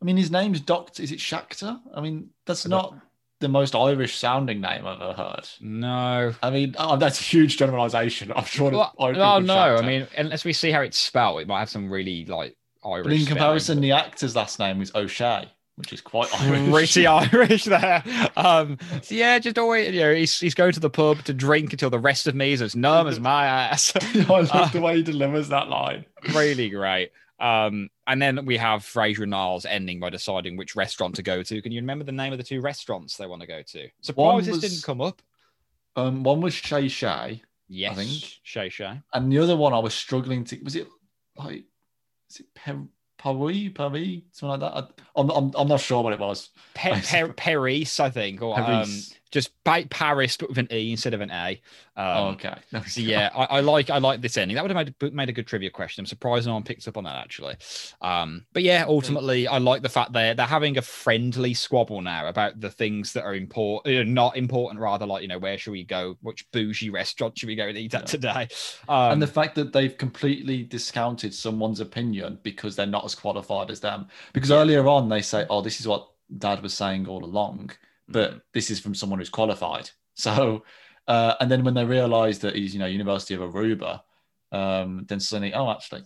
I 0.00 0.04
mean, 0.04 0.16
his 0.18 0.30
name's 0.30 0.60
Doctor. 0.60 1.02
Is 1.02 1.10
it 1.12 1.18
Schachter? 1.20 1.80
I 1.94 2.00
mean, 2.02 2.30
that's 2.44 2.66
I 2.66 2.68
not 2.68 2.94
the 3.44 3.48
most 3.48 3.74
Irish 3.76 4.16
sounding 4.16 4.60
name 4.60 4.86
I've 4.86 5.00
ever 5.00 5.12
heard. 5.12 5.46
No. 5.60 6.32
I 6.42 6.50
mean, 6.50 6.74
oh, 6.78 6.96
that's 6.96 7.20
a 7.20 7.22
huge 7.22 7.56
generalization. 7.58 8.32
I'm 8.34 8.44
sure. 8.44 8.70
Well, 8.70 8.92
oh 8.98 9.38
no, 9.38 9.76
I 9.76 9.82
mean, 9.82 10.06
unless 10.16 10.44
we 10.44 10.52
see 10.52 10.70
how 10.70 10.80
it's 10.80 10.98
spelled, 10.98 11.40
it 11.42 11.46
might 11.48 11.60
have 11.60 11.70
some 11.70 11.90
really 11.90 12.24
like 12.24 12.56
Irish. 12.84 13.04
but 13.04 13.12
in 13.12 13.18
spelling, 13.20 13.26
comparison, 13.36 13.76
but- 13.78 13.82
the 13.82 13.92
actor's 13.92 14.34
last 14.34 14.58
name 14.58 14.78
was 14.78 14.94
O'Shea, 14.94 15.48
which 15.76 15.92
is 15.92 16.00
quite 16.00 16.28
Irish. 16.40 16.70
pretty 16.70 17.06
Irish 17.06 17.64
there. 17.64 18.02
Um, 18.36 18.78
so 19.02 19.14
yeah, 19.14 19.38
just 19.38 19.58
always, 19.58 19.92
you 19.94 20.00
know, 20.00 20.14
he's, 20.14 20.38
he's 20.40 20.54
going 20.54 20.72
to 20.72 20.80
the 20.80 20.90
pub 20.90 21.22
to 21.24 21.34
drink 21.34 21.72
until 21.72 21.90
the 21.90 21.98
rest 21.98 22.26
of 22.26 22.34
me 22.34 22.52
is 22.52 22.62
as 22.62 22.74
numb 22.74 23.06
as 23.06 23.20
my 23.20 23.44
ass. 23.46 23.92
I 24.14 24.22
love 24.28 24.50
Uh, 24.52 24.68
the 24.68 24.80
way 24.80 24.96
he 24.96 25.02
delivers 25.02 25.48
that 25.48 25.68
line. 25.68 26.04
really 26.34 26.70
great. 26.70 27.10
Um, 27.40 27.90
and 28.06 28.20
then 28.20 28.44
we 28.44 28.56
have 28.56 28.82
Frasier 28.82 29.22
and 29.22 29.30
Niles 29.30 29.64
ending 29.66 30.00
by 30.00 30.10
deciding 30.10 30.56
which 30.56 30.76
restaurant 30.76 31.14
to 31.16 31.22
go 31.22 31.42
to. 31.42 31.62
Can 31.62 31.72
you 31.72 31.80
remember 31.80 32.04
the 32.04 32.12
name 32.12 32.32
of 32.32 32.38
the 32.38 32.44
two 32.44 32.60
restaurants 32.60 33.16
they 33.16 33.26
want 33.26 33.40
to 33.42 33.48
go 33.48 33.62
to? 33.62 33.88
Surprised 34.02 34.46
this 34.46 34.58
didn't 34.58 34.82
come 34.82 35.00
up. 35.00 35.22
Um, 35.96 36.22
one 36.22 36.40
was 36.40 36.52
Shay 36.54 36.88
Shay, 36.88 37.42
Yes, 37.68 37.96
think. 37.96 38.40
Shay 38.42 38.68
Shay. 38.68 39.00
and 39.12 39.32
the 39.32 39.38
other 39.38 39.56
one 39.56 39.72
I 39.72 39.78
was 39.78 39.94
struggling 39.94 40.44
to. 40.44 40.58
Was 40.62 40.76
it 40.76 40.88
like? 41.36 41.64
Is 42.30 42.40
it 42.40 42.46
Per- 42.54 42.86
Paris? 43.16 43.68
Paris? 43.74 44.20
Something 44.32 44.60
like 44.60 44.60
that. 44.60 44.76
I, 44.76 44.86
I'm, 45.20 45.30
I'm, 45.30 45.52
I'm 45.56 45.68
not 45.68 45.80
sure 45.80 46.02
what 46.02 46.12
it 46.12 46.18
was. 46.18 46.50
Pe- 46.74 46.92
I 46.92 47.00
per- 47.00 47.32
Paris, 47.32 48.00
I 48.00 48.10
think, 48.10 48.42
or 48.42 48.58
um, 48.58 48.64
Paris. 48.66 49.14
Just 49.34 49.50
pa- 49.64 49.82
Paris, 49.90 50.36
but 50.36 50.48
with 50.48 50.58
an 50.58 50.68
E 50.72 50.92
instead 50.92 51.12
of 51.12 51.20
an 51.20 51.30
A. 51.30 51.60
Um, 51.96 52.06
oh, 52.06 52.28
okay. 52.30 52.54
So 52.86 53.00
yeah, 53.00 53.30
I, 53.34 53.44
I 53.56 53.60
like 53.60 53.90
I 53.90 53.98
like 53.98 54.20
this 54.20 54.36
ending. 54.36 54.54
That 54.54 54.62
would 54.62 54.70
have 54.70 54.86
made, 55.00 55.12
made 55.12 55.28
a 55.28 55.32
good 55.32 55.46
trivia 55.48 55.70
question. 55.70 56.02
I'm 56.02 56.06
surprised 56.06 56.46
no 56.46 56.54
one 56.54 56.62
picked 56.62 56.86
up 56.86 56.96
on 56.96 57.02
that 57.04 57.16
actually. 57.16 57.56
Um, 58.00 58.46
but 58.52 58.62
yeah, 58.62 58.84
ultimately, 58.86 59.48
I 59.48 59.58
like 59.58 59.82
the 59.82 59.88
fact 59.88 60.12
they're 60.12 60.34
they're 60.34 60.46
having 60.46 60.78
a 60.78 60.82
friendly 60.82 61.52
squabble 61.52 62.00
now 62.00 62.28
about 62.28 62.60
the 62.60 62.70
things 62.70 63.12
that 63.14 63.24
are 63.24 63.34
important, 63.34 64.08
not 64.10 64.36
important, 64.36 64.80
rather 64.80 65.04
like 65.04 65.22
you 65.22 65.28
know 65.28 65.38
where 65.38 65.58
should 65.58 65.72
we 65.72 65.82
go, 65.84 66.16
which 66.22 66.48
bougie 66.52 66.90
restaurant 66.90 67.36
should 67.36 67.48
we 67.48 67.56
go 67.56 67.66
and 67.66 67.76
eat 67.76 67.92
at 67.94 68.02
Yeah. 68.02 68.06
today? 68.06 68.48
Um, 68.88 69.12
and 69.14 69.22
the 69.22 69.26
fact 69.26 69.56
that 69.56 69.72
they've 69.72 69.98
completely 69.98 70.62
discounted 70.62 71.34
someone's 71.34 71.80
opinion 71.80 72.38
because 72.44 72.76
they're 72.76 72.86
not 72.86 73.04
as 73.04 73.16
qualified 73.16 73.70
as 73.70 73.80
them. 73.80 74.06
Because 74.32 74.50
Yeah. 74.50 74.58
earlier 74.58 74.86
on 74.88 75.08
they 75.08 75.22
say, 75.22 75.44
"Oh, 75.50 75.60
this 75.60 75.80
is 75.80 75.88
what 75.88 76.08
Dad 76.38 76.62
was 76.62 76.72
saying 76.74 77.08
all 77.08 77.24
along," 77.24 77.70
but 78.08 78.32
Mm. 78.34 78.40
this 78.52 78.70
is 78.70 78.80
from 78.80 78.94
someone 78.94 79.18
who's 79.18 79.30
qualified. 79.30 79.90
So, 80.16 80.62
uh, 81.08 81.34
and 81.40 81.50
then 81.50 81.64
when 81.64 81.74
they 81.74 81.84
realise 81.84 82.38
that 82.38 82.54
he's, 82.54 82.72
you 82.72 82.78
know, 82.78 82.86
University 82.86 83.34
of 83.34 83.40
Aruba, 83.40 84.00
um, 84.52 85.04
then 85.08 85.18
suddenly, 85.18 85.52
oh, 85.52 85.68
actually, 85.72 86.02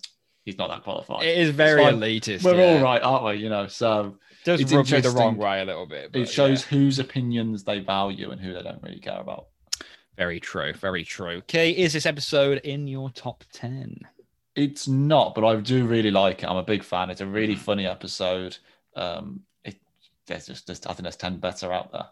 he's 0.47 0.57
not 0.57 0.71
that 0.71 0.83
qualified. 0.83 1.25
it 1.25 1.37
is 1.37 1.51
very 1.51 1.83
elitist. 1.83 2.43
We're 2.43 2.55
yeah. 2.57 2.79
all 2.79 2.83
right, 2.83 3.03
aren't 3.03 3.25
we? 3.27 3.35
You 3.35 3.51
know, 3.51 3.67
so 3.67 4.17
It 4.31 4.45
does 4.47 4.61
It's 4.63 4.73
rub 4.73 4.91
me 4.91 5.01
the 5.01 5.11
wrong 5.11 5.37
way 5.37 5.61
a 5.61 5.65
little 5.67 5.85
bit. 5.87 6.13
but 6.13 6.23
it 6.23 6.29
shows 6.31 6.63
yeah. 6.63 6.69
whose 6.79 6.99
opinions 6.99 7.65
they 7.65 7.81
value 7.81 8.31
and 8.31 8.41
who 8.41 8.55
they 8.55 8.63
don't 8.63 8.83
really 8.83 8.99
care 9.01 9.21
about. 9.21 9.49
Very 10.17 10.41
true. 10.41 10.73
Very 10.73 11.05
true. 11.05 11.37
Okay, 11.39 11.71
is 11.73 11.93
this 11.93 12.07
episode 12.07 12.59
in 12.65 12.87
your 12.89 13.11
top 13.11 13.45
ten? 13.53 13.95
It's 14.57 14.89
not, 14.89 15.35
but 15.35 15.45
I 15.45 15.55
do 15.57 15.85
really 15.87 16.11
like 16.11 16.43
it. 16.43 16.47
I'm 16.49 16.57
a 16.57 16.63
big 16.63 16.83
fan. 16.83 17.11
It's 17.11 17.21
a 17.21 17.27
really 17.27 17.55
Mhm. 17.57 17.59
funny 17.59 17.87
episode. 17.87 18.57
Um, 18.97 19.43
there's 20.29 20.47
just, 20.47 20.67
just 20.67 20.87
I 20.87 20.91
think 20.93 21.03
there's 21.03 21.17
ten 21.17 21.39
better 21.39 21.73
out 21.73 21.93
there. 21.93 22.07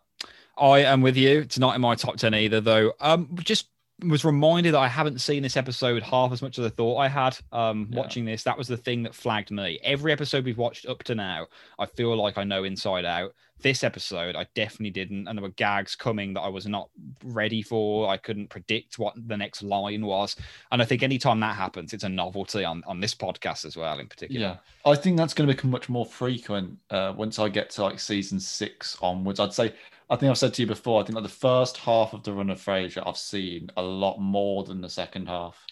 I 0.58 0.80
am 0.80 1.02
with 1.02 1.16
you. 1.16 1.40
It's 1.40 1.58
not 1.58 1.74
in 1.74 1.80
my 1.80 1.94
top 1.94 2.16
10 2.16 2.34
either, 2.34 2.60
though. 2.60 2.92
Um, 3.00 3.28
just 3.40 3.68
was 4.04 4.24
reminded 4.26 4.74
that 4.74 4.80
I 4.80 4.88
haven't 4.88 5.20
seen 5.22 5.42
this 5.42 5.56
episode 5.56 6.02
half 6.02 6.30
as 6.30 6.42
much 6.42 6.58
as 6.58 6.66
I 6.66 6.68
thought 6.68 6.98
I 6.98 7.08
had. 7.08 7.38
Um, 7.50 7.88
Yeah. 7.90 7.98
watching 7.98 8.24
this, 8.26 8.42
that 8.42 8.58
was 8.58 8.68
the 8.68 8.76
thing 8.76 9.02
that 9.04 9.14
flagged 9.14 9.50
me. 9.50 9.78
Every 9.82 10.12
episode 10.12 10.44
we've 10.44 10.58
watched 10.58 10.86
up 10.86 11.02
to 11.04 11.14
now, 11.14 11.46
I 11.78 11.86
feel 11.86 12.14
like 12.16 12.36
I 12.36 12.44
know 12.44 12.64
inside 12.64 13.06
out. 13.06 13.32
This 13.62 13.82
episode, 13.82 14.36
I 14.36 14.46
definitely 14.54 14.90
didn't, 14.90 15.26
and 15.26 15.38
there 15.38 15.42
were 15.42 15.48
gags 15.48 15.96
coming 15.96 16.34
that 16.34 16.42
I 16.42 16.48
was 16.48 16.66
not 16.66 16.90
ready 17.24 17.62
for. 17.62 18.06
I 18.06 18.18
couldn't 18.18 18.50
predict 18.50 18.98
what 18.98 19.14
the 19.28 19.36
next 19.36 19.62
line 19.62 20.04
was, 20.04 20.36
and 20.72 20.82
I 20.82 20.84
think 20.84 21.02
anytime 21.02 21.40
that 21.40 21.56
happens, 21.56 21.94
it's 21.94 22.04
a 22.04 22.08
novelty 22.10 22.66
on 22.66 22.84
on 22.86 23.00
this 23.00 23.14
podcast 23.14 23.64
as 23.64 23.74
well, 23.74 23.98
in 23.98 24.08
particular. 24.08 24.58
Yeah, 24.84 24.90
I 24.90 24.94
think 24.94 25.16
that's 25.16 25.32
going 25.32 25.48
to 25.48 25.54
become 25.54 25.70
much 25.70 25.88
more 25.88 26.04
frequent 26.04 26.76
uh, 26.90 27.14
once 27.16 27.38
I 27.38 27.48
get 27.48 27.70
to 27.70 27.82
like 27.84 27.98
season 27.98 28.38
six 28.38 28.98
onwards. 29.00 29.40
I'd 29.40 29.54
say 29.54 29.72
I 30.08 30.16
think 30.16 30.30
I've 30.30 30.38
said 30.38 30.54
to 30.54 30.62
you 30.62 30.68
before. 30.68 31.00
I 31.00 31.04
think 31.04 31.14
like 31.16 31.24
the 31.24 31.28
first 31.30 31.78
half 31.78 32.12
of 32.12 32.22
the 32.22 32.32
run 32.32 32.50
of 32.50 32.60
Frasier, 32.60 33.02
I've 33.06 33.16
seen 33.16 33.70
a 33.76 33.82
lot 33.82 34.18
more 34.18 34.62
than 34.64 34.80
the 34.80 34.88
second 34.88 35.26
half. 35.26 35.64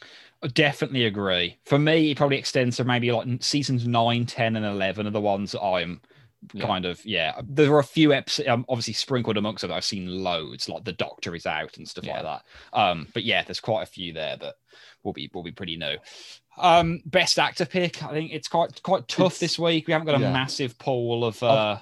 I 0.43 0.49
definitely 0.49 1.05
agree. 1.07 1.59
For 1.64 1.78
me, 1.78 2.11
it 2.11 2.16
probably 2.16 2.39
extends 2.39 2.76
to 2.78 2.85
maybe 2.85 3.12
like 3.12 3.26
seasons 3.43 3.87
9, 3.87 4.26
10, 4.26 4.57
and 4.57 4.66
11 4.66 5.07
are 5.07 5.11
the 5.11 5.20
ones 5.20 5.53
that 5.53 5.62
I'm 5.62 6.01
Yeah. 6.53 6.66
kind 6.66 6.85
of, 6.85 7.03
yeah. 7.07 7.41
There 7.45 7.72
are 7.72 7.78
a 7.78 7.85
few 7.85 8.12
episodes, 8.12 8.49
um, 8.49 8.66
obviously 8.68 8.93
sprinkled 8.95 9.37
amongst 9.39 9.62
them, 9.62 9.72
I've 9.72 9.85
seen 9.85 10.22
loads, 10.24 10.68
like 10.68 10.85
The 10.85 10.93
Doctor 10.93 11.35
is 11.35 11.47
out 11.47 11.76
and 11.78 11.89
stuff 11.89 12.05
Yeah. 12.05 12.20
like 12.20 12.22
that. 12.24 12.78
Um, 12.78 13.07
but 13.14 13.22
yeah, 13.24 13.43
there's 13.45 13.61
quite 13.61 13.85
a 13.85 13.87
few 13.87 14.12
there 14.12 14.37
that 14.37 14.57
will 15.05 15.12
be 15.14 15.30
will 15.32 15.43
be 15.45 15.53
pretty 15.53 15.76
new. 15.76 15.97
Um, 16.59 17.01
best 17.07 17.39
actor 17.39 17.64
pick, 17.66 18.03
I 18.03 18.11
think 18.11 18.32
it's 18.32 18.49
quite 18.49 18.82
quite 18.82 19.07
tough 19.09 19.37
It's- 19.37 19.41
this 19.41 19.59
week. 19.59 19.87
We 19.87 19.93
haven't 19.93 20.07
got 20.07 20.16
a 20.16 20.24
yeah. 20.24 20.32
massive 20.32 20.78
pool 20.78 21.24
of 21.24 21.43
uh, 21.43 21.78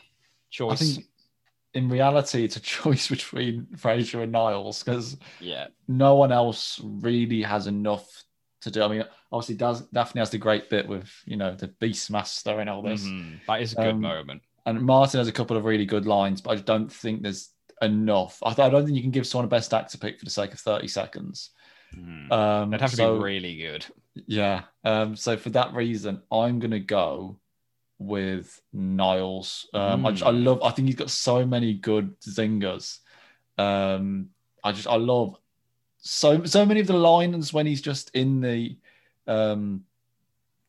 choice. 0.51 0.99
In 1.75 1.89
reality, 1.89 2.45
it's 2.45 2.57
a 2.57 2.61
choice 2.61 3.09
between 3.17 3.67
Frasier 3.77 4.23
and 4.23 4.33
Niles 4.33 4.83
because 4.83 5.17
yeah, 5.41 5.69
no 5.89 6.17
one 6.17 6.33
else 6.33 6.81
really 6.83 7.43
has 7.43 7.67
enough 7.67 8.07
to 8.63 8.71
do. 8.71 8.83
I 8.83 8.89
mean, 8.89 9.05
obviously, 9.33 9.57
Daz- 9.57 9.89
Daphne 9.93 10.21
has 10.21 10.31
the 10.31 10.39
great 10.39 10.71
bit 10.71 10.87
with 10.87 11.11
you 11.25 11.37
know 11.37 11.55
the 11.55 11.69
Beastmaster 11.69 12.61
and 12.61 12.69
all 12.71 12.83
this, 12.83 13.05
Mhm. 13.05 13.41
that 13.47 13.61
is 13.63 13.73
a 13.73 13.77
good 13.77 13.87
Um, 13.95 14.01
moment. 14.01 14.43
and 14.67 14.81
Martin 14.83 15.19
has 15.19 15.29
a 15.29 15.33
couple 15.33 15.57
of 15.57 15.65
really 15.65 15.87
good 15.87 16.07
lines, 16.07 16.41
but 16.41 16.59
I 16.59 16.61
don't 16.61 16.93
think 16.93 17.23
there's 17.23 17.51
enough. 17.81 18.39
I, 18.45 18.53
th- 18.55 18.67
I 18.67 18.71
don't 18.71 18.85
think 18.85 18.97
you 18.97 19.03
can 19.03 19.11
give 19.11 19.27
someone 19.27 19.47
a 19.47 19.49
best 19.49 19.75
actor 19.75 19.99
pick 19.99 20.19
for 20.19 20.25
the 20.25 20.31
sake 20.31 20.53
of 20.53 20.61
thirty 20.61 20.87
seconds. 20.89 21.51
Mhm. 21.97 22.31
Um, 22.33 22.71
That'd 22.71 22.81
have 22.83 22.91
to 22.91 22.97
so, 22.97 23.17
be 23.19 23.25
really 23.25 23.57
good. 23.57 23.85
Yeah. 24.27 24.63
Um, 24.85 25.17
so 25.17 25.37
for 25.37 25.51
that 25.51 25.75
reason, 25.75 26.23
I'm 26.31 26.59
gonna 26.61 26.79
go 26.81 27.39
with 28.07 28.61
Niles. 28.73 29.69
Um, 29.75 30.07
I, 30.07 30.11
just, 30.13 30.25
I 30.25 30.31
Mm. 30.31 30.45
love. 30.45 30.63
I 30.63 30.71
think 30.71 30.87
he's 30.87 30.97
got 30.97 31.11
so 31.11 31.45
many 31.47 31.75
good 31.75 32.19
zingers. 32.21 32.99
Um, 33.59 34.31
I 34.65 34.73
just 34.73 34.87
I 34.89 34.97
love 34.97 35.37
so 35.99 36.45
so 36.45 36.67
many 36.67 36.81
of 36.81 36.87
the 36.87 36.93
lines 36.95 37.53
when 37.53 37.67
he's 37.67 37.81
just 37.83 38.11
in 38.15 38.41
the 38.41 38.77
um 39.27 39.85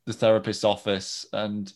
the 0.06 0.14
therapist's 0.14 0.64
office 0.64 1.26
and 1.34 1.74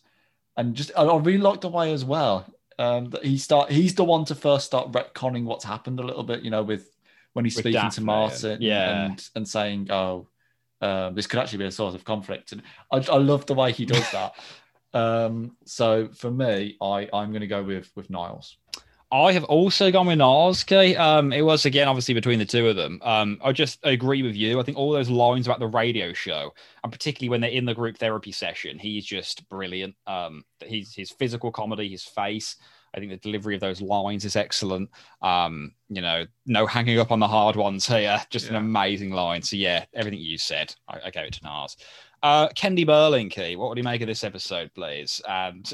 and 0.56 0.74
just 0.74 0.92
I, 0.96 1.02
I 1.02 1.16
really 1.18 1.38
like 1.38 1.60
the 1.60 1.68
way 1.68 1.92
as 1.92 2.04
well 2.04 2.46
um 2.78 3.10
that 3.10 3.24
he 3.24 3.36
start 3.38 3.70
he's 3.72 3.94
the 3.94 4.04
one 4.04 4.24
to 4.26 4.34
first 4.36 4.66
start 4.66 4.92
retconning 4.92 5.44
what's 5.44 5.64
happened 5.64 5.98
a 5.98 6.04
little 6.04 6.22
bit 6.22 6.42
you 6.42 6.50
know 6.50 6.62
with 6.62 6.94
when 7.32 7.44
he's 7.44 7.56
With 7.56 7.64
speaking 7.64 7.80
Daphne, 7.80 7.94
to 7.96 8.00
Martin 8.02 8.62
yeah. 8.62 9.06
and 9.06 9.28
and 9.34 9.48
saying 9.48 9.90
oh 9.90 10.28
um, 10.80 11.14
this 11.16 11.26
could 11.26 11.40
actually 11.40 11.58
be 11.58 11.64
a 11.64 11.72
source 11.72 11.94
of 11.96 12.04
conflict 12.04 12.52
and 12.52 12.62
I, 12.92 12.98
I 12.98 13.16
love 13.16 13.46
the 13.46 13.54
way 13.54 13.72
he 13.72 13.84
does 13.84 14.08
that 14.12 14.34
um 14.94 15.56
so 15.64 16.08
for 16.08 16.30
me 16.30 16.76
I 16.80 17.08
I'm 17.12 17.32
gonna 17.32 17.46
go 17.46 17.62
with 17.62 17.90
with 17.94 18.10
Niles 18.10 18.56
I 19.10 19.32
have 19.32 19.44
also 19.44 19.90
gone 19.90 20.06
with 20.06 20.18
Niles. 20.18 20.64
Okay, 20.64 20.94
um, 20.94 21.32
it 21.32 21.40
was 21.40 21.64
again 21.64 21.88
obviously 21.88 22.12
between 22.12 22.38
the 22.38 22.44
two 22.44 22.68
of 22.68 22.76
them. 22.76 23.00
Um, 23.02 23.38
I 23.42 23.52
just 23.52 23.78
agree 23.82 24.22
with 24.22 24.36
you. 24.36 24.60
I 24.60 24.62
think 24.62 24.76
all 24.76 24.92
those 24.92 25.08
lines 25.08 25.46
about 25.46 25.60
the 25.60 25.66
radio 25.66 26.12
show, 26.12 26.52
and 26.84 26.92
particularly 26.92 27.30
when 27.30 27.40
they're 27.40 27.50
in 27.50 27.64
the 27.64 27.74
group 27.74 27.96
therapy 27.96 28.32
session, 28.32 28.78
he's 28.78 29.06
just 29.06 29.48
brilliant. 29.48 29.94
Um, 30.06 30.44
he's 30.64 30.94
his 30.94 31.10
physical 31.10 31.50
comedy, 31.50 31.88
his 31.88 32.04
face. 32.04 32.56
I 32.94 33.00
think 33.00 33.10
the 33.10 33.16
delivery 33.16 33.54
of 33.54 33.60
those 33.60 33.80
lines 33.80 34.24
is 34.24 34.36
excellent. 34.36 34.90
Um, 35.22 35.72
you 35.88 36.02
know, 36.02 36.26
no 36.46 36.66
hanging 36.66 36.98
up 36.98 37.12
on 37.12 37.20
the 37.20 37.28
hard 37.28 37.56
ones 37.56 37.86
here. 37.86 38.20
Just 38.30 38.48
an 38.48 38.56
amazing 38.56 39.10
line. 39.10 39.42
So 39.42 39.56
yeah, 39.56 39.84
everything 39.94 40.20
you 40.20 40.38
said, 40.38 40.74
I, 40.88 41.00
I 41.06 41.10
gave 41.10 41.26
it 41.26 41.34
to 41.34 41.44
Niles. 41.44 41.76
Uh, 42.22 42.48
Kendi 42.48 42.84
Berlinky, 42.84 43.56
what 43.56 43.68
would 43.68 43.78
you 43.78 43.84
make 43.84 44.00
of 44.00 44.08
this 44.08 44.24
episode, 44.24 44.72
please? 44.74 45.20
And 45.28 45.72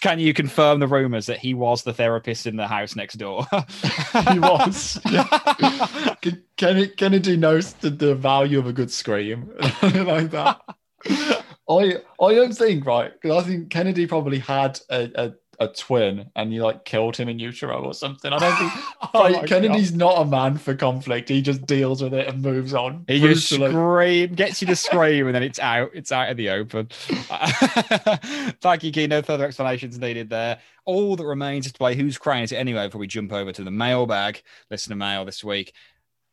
can 0.00 0.18
you 0.18 0.32
confirm 0.32 0.80
the 0.80 0.86
rumors 0.86 1.26
that 1.26 1.38
he 1.38 1.52
was 1.54 1.82
the 1.82 1.92
therapist 1.92 2.46
in 2.46 2.56
the 2.56 2.66
house 2.66 2.96
next 2.96 3.14
door? 3.16 3.46
he 4.32 4.38
was 4.38 4.98
Can- 6.22 6.42
Kenny, 6.56 6.88
Kennedy 6.88 7.36
knows 7.36 7.74
the, 7.74 7.90
the 7.90 8.14
value 8.14 8.58
of 8.58 8.66
a 8.66 8.72
good 8.72 8.90
scream 8.90 9.50
like 9.82 10.30
that. 10.30 10.60
I 11.68 11.98
I 12.20 12.34
don't 12.34 12.56
think 12.56 12.86
right 12.86 13.12
because 13.20 13.44
I 13.44 13.46
think 13.46 13.70
Kennedy 13.70 14.06
probably 14.06 14.38
had 14.38 14.80
a, 14.88 15.10
a, 15.14 15.32
a 15.58 15.68
twin 15.68 16.30
and 16.36 16.52
you 16.52 16.62
like 16.62 16.84
killed 16.84 17.16
him 17.16 17.28
in 17.28 17.38
utero 17.38 17.82
or 17.82 17.94
something. 17.94 18.32
I 18.32 18.38
don't 18.38 18.56
think 18.56 18.72
Oh 19.14 19.18
like, 19.20 19.32
my 19.34 19.46
Kennedy's 19.46 19.92
not 19.94 20.20
a 20.20 20.24
man 20.24 20.58
for 20.58 20.74
conflict. 20.74 21.28
He 21.28 21.42
just 21.42 21.66
deals 21.66 22.02
with 22.02 22.14
it 22.14 22.28
and 22.28 22.42
moves 22.42 22.74
on. 22.74 23.04
He 23.08 23.20
just 23.20 23.48
scream, 23.48 24.34
gets 24.34 24.60
you 24.60 24.66
to 24.68 24.76
scream, 24.76 25.26
and 25.26 25.34
then 25.34 25.42
it's 25.42 25.58
out. 25.58 25.90
It's 25.94 26.12
out 26.12 26.28
in 26.30 26.36
the 26.36 26.50
open. 26.50 26.88
Thank 28.60 28.84
you, 28.84 28.92
Key. 28.92 29.06
No 29.06 29.22
further 29.22 29.44
explanations 29.46 29.98
needed 29.98 30.30
there. 30.30 30.58
All 30.84 31.16
that 31.16 31.26
remains 31.26 31.66
is 31.66 31.72
to 31.72 31.78
play 31.78 31.94
Who's 31.96 32.18
Crying 32.18 32.44
Is 32.44 32.52
It 32.52 32.56
Anyway 32.56 32.86
before 32.86 33.00
we 33.00 33.06
jump 33.06 33.32
over 33.32 33.52
to 33.52 33.64
the 33.64 33.70
mailbag. 33.70 34.42
Listener 34.70 34.96
mail 34.96 35.24
this 35.24 35.42
week. 35.42 35.72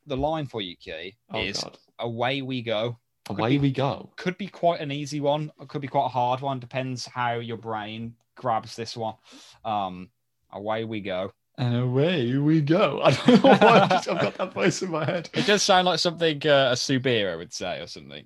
The 0.06 0.18
line 0.18 0.46
for 0.48 0.62
you, 0.62 0.76
Key, 0.76 1.16
Oh, 1.32 1.42
is 1.42 1.60
God. 1.64 1.78
away 1.98 2.42
we 2.42 2.62
go. 2.62 3.00
Away 3.30 3.58
we 3.58 3.72
go. 3.72 4.12
Could 4.18 4.38
be 4.38 4.48
quite 4.48 4.82
an 4.82 4.92
easy 4.92 5.22
one. 5.22 5.52
It 5.62 5.70
could 5.70 5.82
be 5.82 5.88
quite 5.88 6.06
a 6.06 6.10
hard 6.10 6.42
one. 6.42 6.60
Depends 6.60 7.06
how 7.06 7.36
your 7.36 7.58
brain 7.58 8.16
grabs 8.36 8.76
this 8.76 8.98
one. 8.98 9.16
Um, 9.64 10.10
away 10.52 10.84
we 10.84 11.00
go. 11.00 11.32
And 11.58 11.76
away 11.76 12.36
we 12.36 12.62
go. 12.62 13.02
I 13.04 13.12
don't 13.12 13.44
know 13.44 13.50
why 13.50 13.88
I've, 13.90 14.06
got 14.06 14.36
that 14.36 14.54
voice 14.54 14.82
in 14.82 14.92
my 14.92 15.06
head. 15.06 15.30
It 15.34 15.46
does 15.46 15.64
sound 15.64 15.86
like 15.86 16.00
something 16.00 16.46
uh, 16.46 16.70
a 16.72 16.76
Subira 16.76 17.38
would 17.38 17.54
say 17.54 17.80
or 17.80 17.88
something. 17.88 18.26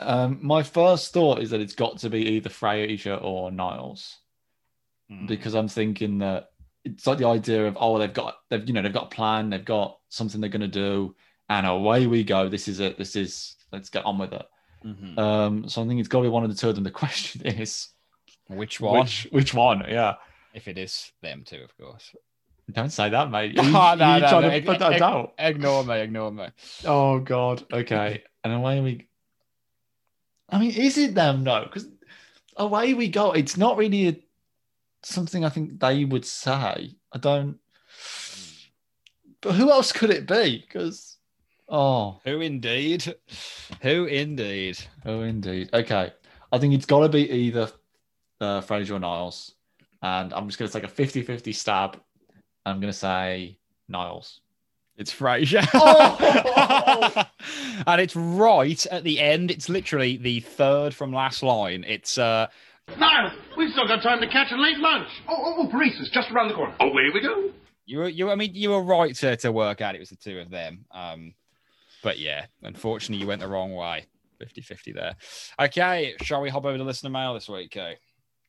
Um, 0.00 0.40
my 0.42 0.62
first 0.62 1.12
thought 1.12 1.40
is 1.40 1.50
that 1.50 1.60
it's 1.60 1.74
got 1.74 1.98
to 1.98 2.10
be 2.10 2.26
either 2.30 2.50
Frasier 2.50 3.22
or 3.22 3.50
Niles. 3.50 4.18
Hmm. 5.08 5.26
because 5.26 5.54
I'm 5.54 5.68
thinking 5.68 6.18
that 6.18 6.50
it's 6.84 7.06
like 7.06 7.18
the 7.18 7.28
idea 7.28 7.66
of 7.66 7.76
oh 7.78 7.98
they've 7.98 8.12
got 8.12 8.36
they've 8.48 8.66
you 8.66 8.72
know 8.72 8.80
they've 8.80 8.92
got 8.92 9.12
a 9.12 9.14
plan 9.14 9.50
they've 9.50 9.64
got 9.64 9.98
something 10.08 10.40
they're 10.40 10.48
going 10.50 10.60
to 10.62 10.68
do 10.68 11.14
and 11.50 11.66
away 11.66 12.06
we 12.06 12.24
go 12.24 12.48
this 12.48 12.68
is 12.68 12.80
it 12.80 12.96
this 12.96 13.14
is 13.14 13.56
let's 13.74 13.90
get 13.90 14.04
on 14.04 14.18
with 14.18 14.32
it. 14.32 14.46
Mhm. 14.84 15.18
um 15.18 15.68
so 15.68 15.82
I 15.82 15.86
think 15.86 15.98
it's 16.00 16.08
got 16.08 16.18
to 16.18 16.24
be 16.24 16.28
one 16.28 16.44
of 16.44 16.50
the 16.50 16.56
two 16.56 16.68
of 16.68 16.74
them. 16.74 16.84
The 16.84 16.90
question 17.04 17.42
is 17.46 17.88
Which 18.48 18.80
one? 18.80 19.00
which 19.00 19.26
which 19.30 19.54
one? 19.54 19.84
Yeah. 19.88 20.14
If 20.54 20.68
it 20.68 20.78
is 20.78 21.10
them 21.22 21.42
two, 21.44 21.62
of 21.64 21.76
course. 21.76 22.14
don't 22.70 22.90
say 22.90 23.08
that 23.10 23.30
mate. 23.30 23.54
You, 23.56 23.62
no, 23.62 23.92
you 23.92 23.96
no, 23.98 24.18
trying 24.20 24.42
no, 24.42 24.50
to 24.50 24.62
put 24.62 24.78
that 24.78 24.92
ig- 24.92 25.30
Ignore 25.56 25.84
me, 25.84 26.00
ignore 26.00 26.30
me. 26.30 26.46
oh 26.84 27.18
god. 27.20 27.64
Okay. 27.72 28.22
And 28.44 28.52
away 28.52 28.80
we 28.80 29.08
I 30.48 30.58
mean 30.58 30.72
is 30.72 30.98
it 30.98 31.14
them 31.14 31.42
no 31.44 31.64
because 31.64 31.88
away 32.56 32.94
we 32.94 33.08
go. 33.08 33.32
It's 33.32 33.56
not 33.56 33.76
really 33.78 34.08
a, 34.08 34.16
something 35.02 35.44
I 35.44 35.48
think 35.48 35.80
they 35.80 36.04
would 36.04 36.24
say. 36.26 36.94
I 37.12 37.18
don't 37.18 37.58
but 39.40 39.54
who 39.54 39.70
else 39.70 39.92
could 39.92 40.10
it 40.10 40.26
be? 40.26 40.64
Because 40.66 41.13
oh, 41.68 42.20
Who 42.24 42.40
indeed? 42.40 43.14
Who 43.82 44.04
indeed? 44.06 44.78
oh, 45.04 45.22
indeed. 45.22 45.70
Okay, 45.72 46.12
I 46.52 46.58
think 46.58 46.74
it's 46.74 46.86
got 46.86 47.00
to 47.00 47.08
be 47.08 47.30
either 47.30 47.70
uh, 48.40 48.60
Frasier 48.60 48.92
or 48.96 48.98
Niles, 49.00 49.54
and 50.02 50.32
I'm 50.32 50.48
just 50.48 50.58
going 50.58 50.70
to 50.70 50.80
take 50.80 50.90
a 50.90 50.92
50-50 51.02 51.54
stab. 51.54 52.00
I'm 52.66 52.80
going 52.80 52.92
to 52.92 52.98
say 52.98 53.58
Niles. 53.88 54.40
It's 54.96 55.12
Frasier. 55.12 55.66
Oh! 55.74 57.24
and 57.86 58.00
it's 58.00 58.14
right 58.14 58.86
at 58.86 59.02
the 59.04 59.20
end. 59.20 59.50
It's 59.50 59.68
literally 59.68 60.16
the 60.16 60.40
third 60.40 60.94
from 60.94 61.12
last 61.12 61.42
line. 61.42 61.84
It's 61.86 62.16
uh 62.18 62.46
Niles, 62.98 63.32
we've 63.56 63.70
still 63.72 63.86
got 63.88 64.02
time 64.02 64.20
to 64.20 64.28
catch 64.28 64.52
a 64.52 64.56
late 64.56 64.78
lunch. 64.78 65.08
Oh, 65.28 65.34
oh, 65.36 65.54
oh, 65.58 65.68
Paris 65.70 65.94
is 66.00 66.10
just 66.10 66.30
around 66.30 66.48
the 66.48 66.54
corner. 66.54 66.74
Away 66.80 67.08
we 67.12 67.20
go. 67.20 67.50
you 67.86 67.98
were 67.98 68.08
you 68.08 68.30
I 68.30 68.34
mean 68.36 68.54
you 68.54 68.70
were 68.70 68.82
right 68.82 69.14
to, 69.16 69.36
to 69.38 69.50
work 69.52 69.80
out 69.80 69.94
it 69.94 69.98
was 69.98 70.10
the 70.10 70.16
two 70.16 70.38
of 70.38 70.50
them. 70.50 70.84
Um 70.92 71.34
but 72.04 72.20
yeah, 72.20 72.46
unfortunately 72.62 73.20
you 73.20 73.26
went 73.26 73.40
the 73.40 73.48
wrong 73.48 73.74
way. 73.74 74.06
50-50 74.40 74.94
there. 74.94 75.16
Okay, 75.60 76.14
shall 76.22 76.40
we 76.40 76.50
hop 76.50 76.64
over 76.64 76.76
to 76.76 76.84
listener 76.84 77.10
mail 77.10 77.34
this 77.34 77.48
week, 77.48 77.76
okay? 77.76 77.96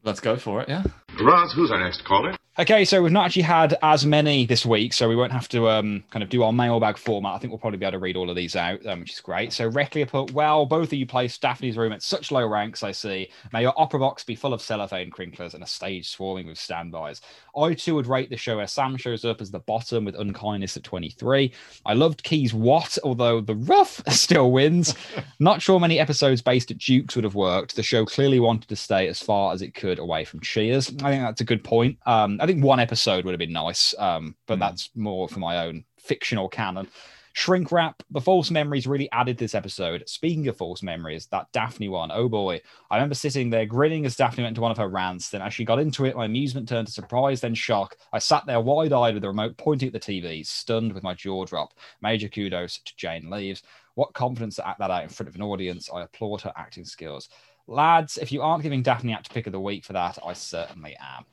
Let's 0.03 0.19
go 0.19 0.35
for 0.35 0.61
it. 0.61 0.69
Yeah. 0.69 0.83
Roz, 1.21 1.53
who's 1.53 1.71
our 1.71 1.79
next 1.79 2.03
caller? 2.05 2.35
Okay, 2.57 2.85
so 2.85 3.01
we've 3.01 3.11
not 3.11 3.25
actually 3.25 3.41
had 3.41 3.77
as 3.81 4.05
many 4.05 4.45
this 4.45 4.65
week, 4.65 4.93
so 4.93 5.09
we 5.09 5.15
won't 5.17 5.33
have 5.33 5.49
to 5.49 5.67
um, 5.67 6.05
kind 6.09 6.23
of 6.23 6.29
do 6.29 6.41
our 6.41 6.53
mailbag 6.53 6.97
format. 6.97 7.33
I 7.33 7.37
think 7.37 7.51
we'll 7.51 7.59
probably 7.59 7.79
be 7.79 7.85
able 7.85 7.97
to 7.97 7.99
read 7.99 8.15
all 8.15 8.29
of 8.29 8.37
these 8.37 8.55
out, 8.55 8.85
um, 8.85 9.01
which 9.01 9.11
is 9.11 9.19
great. 9.19 9.51
So 9.51 9.69
Reclia 9.69 10.07
put, 10.07 10.31
well, 10.31 10.65
both 10.65 10.87
of 10.87 10.93
you 10.93 11.05
place 11.05 11.37
Daphne's 11.37 11.75
room 11.75 11.91
at 11.91 12.01
such 12.01 12.31
low 12.31 12.47
ranks, 12.47 12.81
I 12.81 12.93
see. 12.93 13.29
May 13.51 13.63
your 13.63 13.73
opera 13.75 13.99
box 13.99 14.23
be 14.23 14.35
full 14.35 14.53
of 14.53 14.61
cellophane 14.61 15.11
crinklers 15.11 15.53
and 15.53 15.63
a 15.63 15.67
stage 15.67 16.07
swarming 16.07 16.47
with 16.47 16.57
standbys. 16.57 17.19
I 17.57 17.73
too 17.73 17.95
would 17.95 18.07
rate 18.07 18.29
the 18.29 18.37
show 18.37 18.55
where 18.55 18.67
Sam 18.67 18.95
shows 18.95 19.25
up 19.25 19.41
as 19.41 19.51
the 19.51 19.59
bottom 19.59 20.05
with 20.05 20.15
unkindness 20.15 20.77
at 20.77 20.83
23. 20.83 21.51
I 21.85 21.93
loved 21.93 22.23
Key's 22.23 22.53
what, 22.53 22.97
although 23.03 23.41
the 23.41 23.55
rough 23.55 24.01
still 24.07 24.53
wins. 24.53 24.95
Not 25.41 25.61
sure 25.61 25.77
many 25.77 25.99
episodes 25.99 26.41
based 26.41 26.71
at 26.71 26.77
Duke's 26.77 27.17
would 27.17 27.25
have 27.25 27.35
worked. 27.35 27.75
The 27.75 27.83
show 27.83 28.05
clearly 28.05 28.39
wanted 28.39 28.69
to 28.69 28.77
stay 28.77 29.09
as 29.09 29.21
far 29.21 29.53
as 29.53 29.61
it 29.61 29.73
could 29.73 29.99
away 29.99 30.23
from 30.23 30.39
Cheers. 30.39 30.87
I 31.03 31.11
think 31.11 31.21
that's 31.21 31.41
a 31.41 31.45
good 31.45 31.61
point. 31.61 31.97
Um, 32.05 32.39
I 32.45 32.47
think 32.47 32.63
one 32.63 32.79
episode 32.79 33.25
would 33.25 33.31
have 33.31 33.39
been 33.39 33.51
nice, 33.51 33.95
um, 33.97 34.35
but 34.45 34.57
Mm. 34.57 34.59
that's 34.59 34.91
more 34.93 35.27
for 35.27 35.39
my 35.39 35.65
own 35.65 35.83
fictional 35.97 36.47
canon. 36.47 36.87
Shrink 37.33 37.71
Rap, 37.71 38.03
the 38.11 38.21
false 38.21 38.51
memories 38.51 38.85
really 38.85 39.11
added 39.11 39.39
this 39.39 39.55
episode. 39.55 40.07
Speaking 40.07 40.47
of 40.47 40.55
false 40.55 40.83
memories, 40.83 41.25
that 41.31 41.51
Daphne 41.53 41.89
one, 41.89 42.11
oh 42.11 42.29
boy. 42.29 42.61
I 42.91 42.97
remember 42.97 43.15
sitting 43.15 43.49
there 43.49 43.65
grinning 43.65 44.05
as 44.05 44.15
Daphne 44.15 44.43
went 44.43 44.51
into 44.51 44.61
one 44.61 44.69
of 44.69 44.77
her 44.77 44.87
rants. 44.87 45.31
Then, 45.31 45.41
as 45.41 45.55
she 45.55 45.65
got 45.65 45.79
into 45.79 46.05
it, 46.05 46.15
my 46.15 46.25
amusement 46.25 46.69
turned 46.69 46.85
to 46.85 46.93
surprise, 46.93 47.41
then 47.41 47.55
shock. 47.55 47.97
I 48.13 48.19
sat 48.19 48.45
there 48.45 48.61
wide 48.61 48.93
eyed 48.93 49.15
with 49.15 49.23
the 49.23 49.29
remote 49.29 49.57
pointing 49.57 49.87
at 49.87 49.93
the 49.93 49.99
TV, 49.99 50.45
stunned 50.45 50.93
with 50.93 51.01
my 51.01 51.15
jaw 51.15 51.45
drop. 51.45 51.73
Major 51.99 52.29
kudos 52.29 52.77
to 52.77 52.95
Jane 52.95 53.27
Leeves. 53.31 53.63
What 53.95 54.13
confidence 54.13 54.57
to 54.57 54.67
act 54.67 54.77
that 54.77 54.91
out 54.91 55.01
in 55.01 55.09
front 55.09 55.29
of 55.29 55.35
an 55.35 55.41
audience. 55.41 55.89
I 55.91 56.03
applaud 56.03 56.41
her 56.41 56.53
acting 56.55 56.85
skills. 56.85 57.27
Lads, 57.65 58.19
if 58.19 58.31
you 58.31 58.43
aren't 58.43 58.61
giving 58.61 58.83
Daphne 58.83 59.13
Act 59.13 59.33
Pick 59.33 59.47
of 59.47 59.51
the 59.51 59.59
Week 59.59 59.83
for 59.83 59.93
that, 59.93 60.19
I 60.23 60.33
certainly 60.33 60.95
am. 60.97 61.25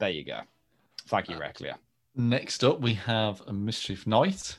There 0.00 0.10
you 0.10 0.24
go. 0.24 0.40
Thank 1.08 1.28
you, 1.28 1.36
Reclia. 1.36 1.74
Next 2.14 2.64
up, 2.64 2.80
we 2.80 2.94
have 2.94 3.42
a 3.46 3.52
Mischief 3.52 4.06
Knight 4.06 4.58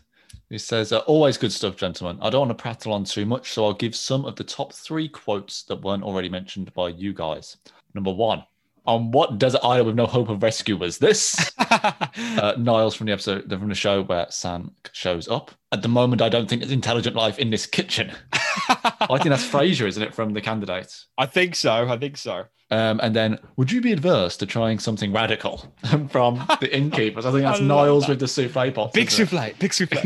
He 0.49 0.57
says, 0.57 0.93
uh, 0.93 0.99
Always 0.99 1.37
good 1.37 1.51
stuff, 1.51 1.75
gentlemen. 1.75 2.19
I 2.21 2.29
don't 2.29 2.47
want 2.47 2.57
to 2.57 2.61
prattle 2.61 2.93
on 2.93 3.03
too 3.03 3.25
much, 3.25 3.51
so 3.51 3.65
I'll 3.65 3.73
give 3.73 3.95
some 3.95 4.25
of 4.25 4.35
the 4.35 4.43
top 4.43 4.73
three 4.73 5.09
quotes 5.09 5.63
that 5.63 5.81
weren't 5.81 6.03
already 6.03 6.29
mentioned 6.29 6.73
by 6.73 6.89
you 6.89 7.13
guys. 7.13 7.57
Number 7.93 8.13
one, 8.13 8.43
on 8.87 9.11
what 9.11 9.37
desert 9.37 9.59
island 9.63 9.85
with 9.87 9.95
no 9.95 10.05
hope 10.05 10.29
of 10.29 10.41
rescue 10.41 10.77
was 10.77 10.97
this? 10.97 11.51
uh, 11.59 12.53
Niles 12.57 12.95
from 12.95 13.07
the 13.07 13.13
episode 13.13 13.49
from 13.49 13.67
the 13.67 13.75
show 13.75 14.03
where 14.03 14.25
Sam 14.29 14.71
shows 14.93 15.27
up. 15.27 15.51
At 15.73 15.81
the 15.81 15.89
moment, 15.89 16.21
I 16.21 16.29
don't 16.29 16.49
think 16.49 16.61
there's 16.61 16.71
intelligent 16.71 17.15
life 17.15 17.37
in 17.37 17.49
this 17.49 17.65
kitchen. 17.65 18.13
I 18.33 19.17
think 19.17 19.29
that's 19.29 19.45
Frasier, 19.45 19.87
isn't 19.87 20.01
it, 20.01 20.15
from 20.15 20.33
the 20.33 20.41
candidates? 20.41 21.07
I 21.17 21.25
think 21.25 21.55
so. 21.55 21.87
I 21.89 21.97
think 21.97 22.17
so. 22.17 22.45
Um, 22.69 22.99
and 23.01 23.15
then, 23.15 23.39
would 23.55 23.71
you 23.71 23.81
be 23.81 23.91
adverse 23.93 24.35
to 24.37 24.45
trying 24.45 24.79
something 24.79 25.13
radical 25.13 25.73
from 26.09 26.45
the 26.61 26.69
innkeepers? 26.73 27.25
I 27.25 27.31
think 27.31 27.43
that's 27.43 27.59
I 27.59 27.63
Niles 27.63 28.03
that. 28.03 28.09
with 28.11 28.19
the 28.19 28.27
souffle 28.27 28.71
pot. 28.71 28.93
Big 28.93 29.09
souffle. 29.09 29.53
Big 29.59 29.73
souffle. 29.73 30.01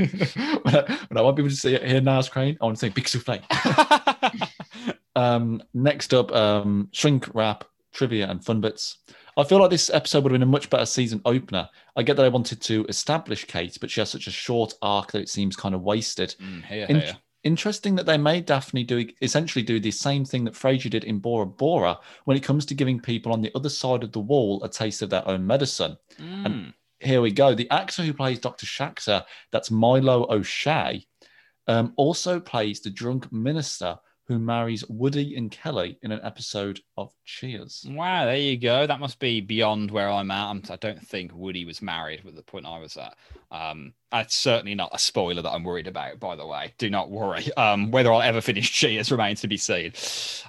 when, 0.63 0.75
I, 0.75 0.99
when 1.07 1.17
I 1.17 1.21
want 1.21 1.37
people 1.37 1.49
to 1.49 1.55
see 1.55 1.75
it, 1.75 1.83
hear 1.83 2.01
Niles 2.01 2.29
Crane, 2.29 2.57
I 2.61 2.65
want 2.65 2.77
to 2.77 2.79
say 2.79 2.89
big 2.89 3.07
souffle. 3.07 3.39
um, 5.15 5.61
next 5.73 6.13
up, 6.13 6.31
um, 6.31 6.89
shrink 6.91 7.33
rap, 7.33 7.63
trivia, 7.91 8.29
and 8.29 8.43
fun 8.43 8.61
bits. 8.61 8.97
I 9.37 9.43
feel 9.43 9.59
like 9.59 9.69
this 9.69 9.89
episode 9.89 10.23
would 10.23 10.31
have 10.31 10.39
been 10.39 10.47
a 10.47 10.51
much 10.51 10.69
better 10.69 10.85
season 10.85 11.21
opener. 11.25 11.69
I 11.95 12.03
get 12.03 12.17
that 12.17 12.25
I 12.25 12.29
wanted 12.29 12.61
to 12.61 12.85
establish 12.89 13.45
Kate, 13.45 13.77
but 13.79 13.89
she 13.89 14.01
has 14.01 14.09
such 14.09 14.27
a 14.27 14.31
short 14.31 14.73
arc 14.81 15.11
that 15.11 15.21
it 15.21 15.29
seems 15.29 15.55
kind 15.55 15.73
of 15.73 15.81
wasted. 15.81 16.35
Mm, 16.39 16.63
here, 16.65 16.85
In- 16.89 16.99
here. 16.99 17.17
Interesting 17.43 17.95
that 17.95 18.05
they 18.05 18.19
made 18.19 18.45
Daphne 18.45 18.83
do 18.83 19.07
essentially 19.23 19.63
do 19.63 19.79
the 19.79 19.89
same 19.89 20.23
thing 20.23 20.43
that 20.43 20.53
Frasier 20.53 20.91
did 20.91 21.05
in 21.05 21.17
Bora 21.17 21.47
Bora 21.47 21.97
when 22.25 22.37
it 22.37 22.43
comes 22.43 22.67
to 22.67 22.75
giving 22.75 22.99
people 22.99 23.33
on 23.33 23.41
the 23.41 23.51
other 23.55 23.69
side 23.69 24.03
of 24.03 24.11
the 24.11 24.19
wall 24.19 24.63
a 24.63 24.69
taste 24.69 25.01
of 25.01 25.09
their 25.09 25.27
own 25.27 25.47
medicine. 25.47 25.97
Mm. 26.19 26.71
Here 26.99 27.19
we 27.19 27.31
go. 27.31 27.55
The 27.55 27.69
actor 27.71 28.03
who 28.03 28.13
plays 28.13 28.37
Dr. 28.37 28.67
Schachter, 28.67 29.23
that's 29.51 29.71
Milo 29.71 30.31
O'Shea, 30.31 31.03
um, 31.65 31.93
also 31.95 32.39
plays 32.39 32.79
the 32.79 32.91
drunk 32.91 33.31
minister 33.31 33.97
who 34.27 34.39
marries 34.39 34.87
Woody 34.87 35.35
and 35.35 35.51
Kelly 35.51 35.97
in 36.01 36.11
an 36.11 36.21
episode 36.23 36.79
of 36.97 37.13
Cheers. 37.25 37.85
Wow, 37.89 38.25
there 38.25 38.37
you 38.37 38.57
go. 38.57 38.87
That 38.87 38.99
must 38.99 39.19
be 39.19 39.41
beyond 39.41 39.91
where 39.91 40.09
I'm 40.09 40.31
at. 40.31 40.49
I'm, 40.49 40.63
I 40.69 40.75
don't 40.77 41.05
think 41.05 41.31
Woody 41.33 41.65
was 41.65 41.81
married 41.81 42.21
at 42.25 42.35
the 42.35 42.43
point 42.43 42.65
I 42.65 42.79
was 42.79 42.97
at. 42.97 43.15
Um, 43.51 43.93
that's 44.11 44.35
certainly 44.35 44.75
not 44.75 44.89
a 44.93 44.99
spoiler 44.99 45.41
that 45.41 45.49
I'm 45.49 45.63
worried 45.63 45.87
about, 45.87 46.19
by 46.19 46.35
the 46.35 46.45
way. 46.45 46.73
Do 46.77 46.89
not 46.89 47.09
worry. 47.09 47.51
Um, 47.55 47.91
whether 47.91 48.11
I'll 48.11 48.21
ever 48.21 48.41
finish 48.41 48.71
Cheers 48.81 49.11
remains 49.11 49.41
to 49.41 49.47
be 49.47 49.57
seen. 49.57 49.93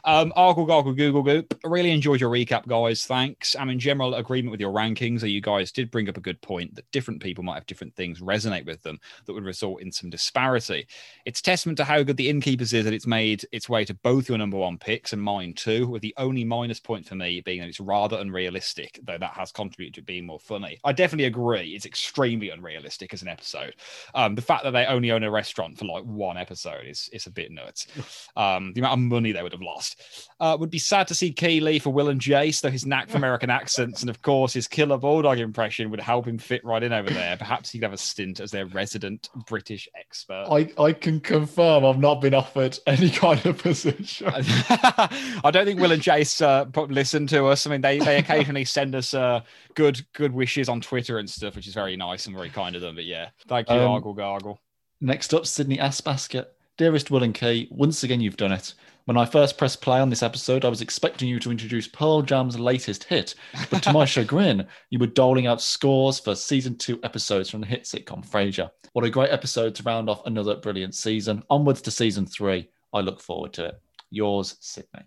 Um, 0.05 0.33
Argle 0.35 0.67
Goggle 0.67 0.95
Google 0.95 1.23
Goop. 1.23 1.59
Really 1.65 1.93
enjoyed 1.93 2.21
your 2.21 2.31
recap, 2.31 2.67
guys. 2.67 3.07
Thanks. 3.07 3.55
I'm 3.57 3.71
in 3.71 3.79
general 3.79 4.15
agreement 4.15 4.51
with 4.51 4.61
your 4.61 4.73
rankings. 4.73 5.29
You 5.29 5.41
guys 5.41 5.71
did 5.71 5.93
bring 5.93 6.09
up 6.09 6.17
a 6.17 6.21
good 6.21 6.41
point 6.41 6.75
that 6.75 6.91
different 6.91 7.23
people 7.23 7.45
might 7.45 7.55
have 7.55 7.67
different 7.67 7.95
things 7.95 8.21
resonate 8.21 8.67
with 8.67 8.83
them 8.83 8.99
that 9.27 9.33
would 9.33 9.45
result 9.45 9.81
in 9.81 9.93
some 9.93 10.11
disparity. 10.11 10.87
It's 11.25 11.41
testament 11.41 11.77
to 11.79 11.85
how 11.85 12.03
good 12.03 12.17
the 12.17 12.29
Innkeepers 12.29 12.73
is 12.73 12.85
that 12.85 12.95
it's 12.95 13.07
made 13.07 13.45
its 13.53 13.69
way 13.69 13.85
to 13.85 13.95
both 13.95 14.29
your 14.29 14.39
number 14.39 14.57
one 14.57 14.77
picks 14.77 15.13
and 15.13 15.23
mine 15.23 15.55
too, 15.55 15.87
with 15.87 16.03
the 16.03 16.15
only 16.17 16.45
minus 16.45 16.81
point 16.81 17.07
for 17.07 17.15
me 17.15 17.41
being 17.41 17.61
that 17.61 17.69
it's 17.69 17.81
rather 17.81 18.19
unrealistic, 18.19 18.99
though 19.05 19.19
that 19.19 19.35
has 19.35 19.53
contributed 19.53 19.95
to 19.95 20.03
being 20.03 20.27
more 20.27 20.41
funny. 20.41 20.81
I 20.83 20.93
definitely 20.93 21.27
agree. 21.27 21.75
It's 21.77 21.87
extremely 21.87 22.51
unrealistic. 22.51 22.92
Unrealistic 22.93 23.15
as 23.15 23.23
an 23.23 23.29
episode. 23.29 23.75
Um, 24.15 24.35
the 24.35 24.43
fact 24.43 24.65
that 24.65 24.73
they 24.73 24.87
only 24.87 25.11
own 25.11 25.23
a 25.23 25.31
restaurant 25.31 25.79
for 25.79 25.85
like 25.87 26.05
one 26.05 26.37
episode 26.37 26.87
is 26.87 27.09
is 27.13 27.27
a 27.27 27.31
bit 27.31 27.51
nuts. 27.51 27.87
Um, 28.35 28.73
the 28.73 28.81
amount 28.81 28.95
of 28.95 28.99
money 29.01 29.33
they 29.33 29.43
would 29.43 29.53
have 29.53 29.61
lost. 29.61 30.01
Uh, 30.41 30.57
would 30.59 30.71
be 30.71 30.79
sad 30.79 31.07
to 31.09 31.15
see 31.15 31.33
Keeley 31.33 31.79
for 31.79 31.93
Will 31.93 32.09
and 32.09 32.21
Jace, 32.21 32.63
though 32.63 32.71
his 32.71 32.87
knack 32.87 33.11
for 33.11 33.19
American 33.19 33.51
accents 33.51 34.01
and 34.01 34.09
of 34.09 34.23
course 34.23 34.55
his 34.55 34.67
killer 34.67 34.97
bulldog 34.97 35.39
impression 35.39 35.91
would 35.91 36.01
help 36.01 36.27
him 36.27 36.39
fit 36.39 36.65
right 36.65 36.83
in 36.83 36.93
over 36.93 37.11
there. 37.11 37.37
Perhaps 37.37 37.71
he'd 37.71 37.83
have 37.83 37.93
a 37.93 37.99
stint 37.99 38.41
as 38.41 38.51
their 38.51 38.65
resident 38.67 39.29
British 39.47 39.89
expert. 39.99 40.47
I, 40.51 40.73
I 40.83 40.93
can 40.93 41.21
confirm 41.21 41.85
I've 41.85 41.99
not 41.99 42.21
been 42.21 42.33
offered 42.33 42.79
any 42.87 43.11
kind 43.11 43.45
of 43.45 43.59
position. 43.59 44.29
I 44.35 45.51
don't 45.53 45.67
think 45.67 45.79
Will 45.79 45.93
and 45.93 46.03
Jace 46.03 46.41
uh, 46.41 46.65
listen 46.87 47.27
to 47.29 47.47
us. 47.47 47.67
I 47.67 47.71
mean, 47.71 47.83
they 47.83 47.99
they 47.99 48.17
occasionally 48.19 48.65
send 48.65 48.95
us 48.95 49.13
uh, 49.13 49.43
good 49.75 50.05
good 50.13 50.33
wishes 50.33 50.69
on 50.69 50.81
Twitter 50.81 51.19
and 51.19 51.29
stuff, 51.29 51.57
which 51.57 51.67
is 51.67 51.75
very 51.75 51.97
nice 51.97 52.27
and 52.27 52.37
very 52.37 52.51
kind 52.51 52.77
of 52.77 52.82
them. 52.83 52.95
But 52.97 53.05
yeah, 53.05 53.31
thank 53.49 53.69
you, 53.69 53.77
Um, 53.77 53.91
Argle 53.91 54.15
Gargle. 54.15 54.61
Next 55.01 55.35
up, 55.35 55.47
Sydney 55.47 55.79
Ass 55.79 56.01
Basket. 56.01 56.53
Dearest 56.79 57.11
Will 57.11 57.23
and 57.23 57.35
Kay, 57.35 57.69
once 57.71 58.03
again 58.03 58.21
you've 58.21 58.37
done 58.37 58.53
it. 58.53 58.75
When 59.05 59.17
I 59.17 59.25
first 59.25 59.59
pressed 59.59 59.83
play 59.83 60.01
on 60.01 60.11
this 60.11 60.23
episode, 60.23 60.65
I 60.65 60.69
was 60.69 60.81
expecting 60.81 61.29
you 61.29 61.39
to 61.41 61.51
introduce 61.51 61.89
Pearl 61.89 62.23
Jam's 62.23 62.59
latest 62.59 63.05
hit, 63.05 63.35
but 63.71 63.83
to 63.83 63.93
my 63.93 64.05
chagrin, 64.07 64.67
you 64.91 64.99
were 64.99 65.09
doling 65.09 65.47
out 65.49 65.61
scores 65.61 66.19
for 66.21 66.35
season 66.37 66.77
two 66.79 67.01
episodes 67.03 67.51
from 67.51 67.61
the 67.61 67.67
hit 67.67 67.83
sitcom 67.83 68.27
Frasier. 68.27 68.71
What 68.93 69.05
a 69.05 69.11
great 69.11 69.31
episode 69.31 69.75
to 69.75 69.83
round 69.83 70.09
off 70.09 70.25
another 70.27 70.55
brilliant 70.57 70.95
season. 70.95 71.43
Onwards 71.51 71.83
to 71.83 71.91
season 71.91 72.27
three. 72.27 72.69
I 72.95 73.01
look 73.01 73.21
forward 73.21 73.53
to 73.55 73.67
it. 73.67 73.83
Yours, 74.11 74.57
Sydney. 74.61 75.03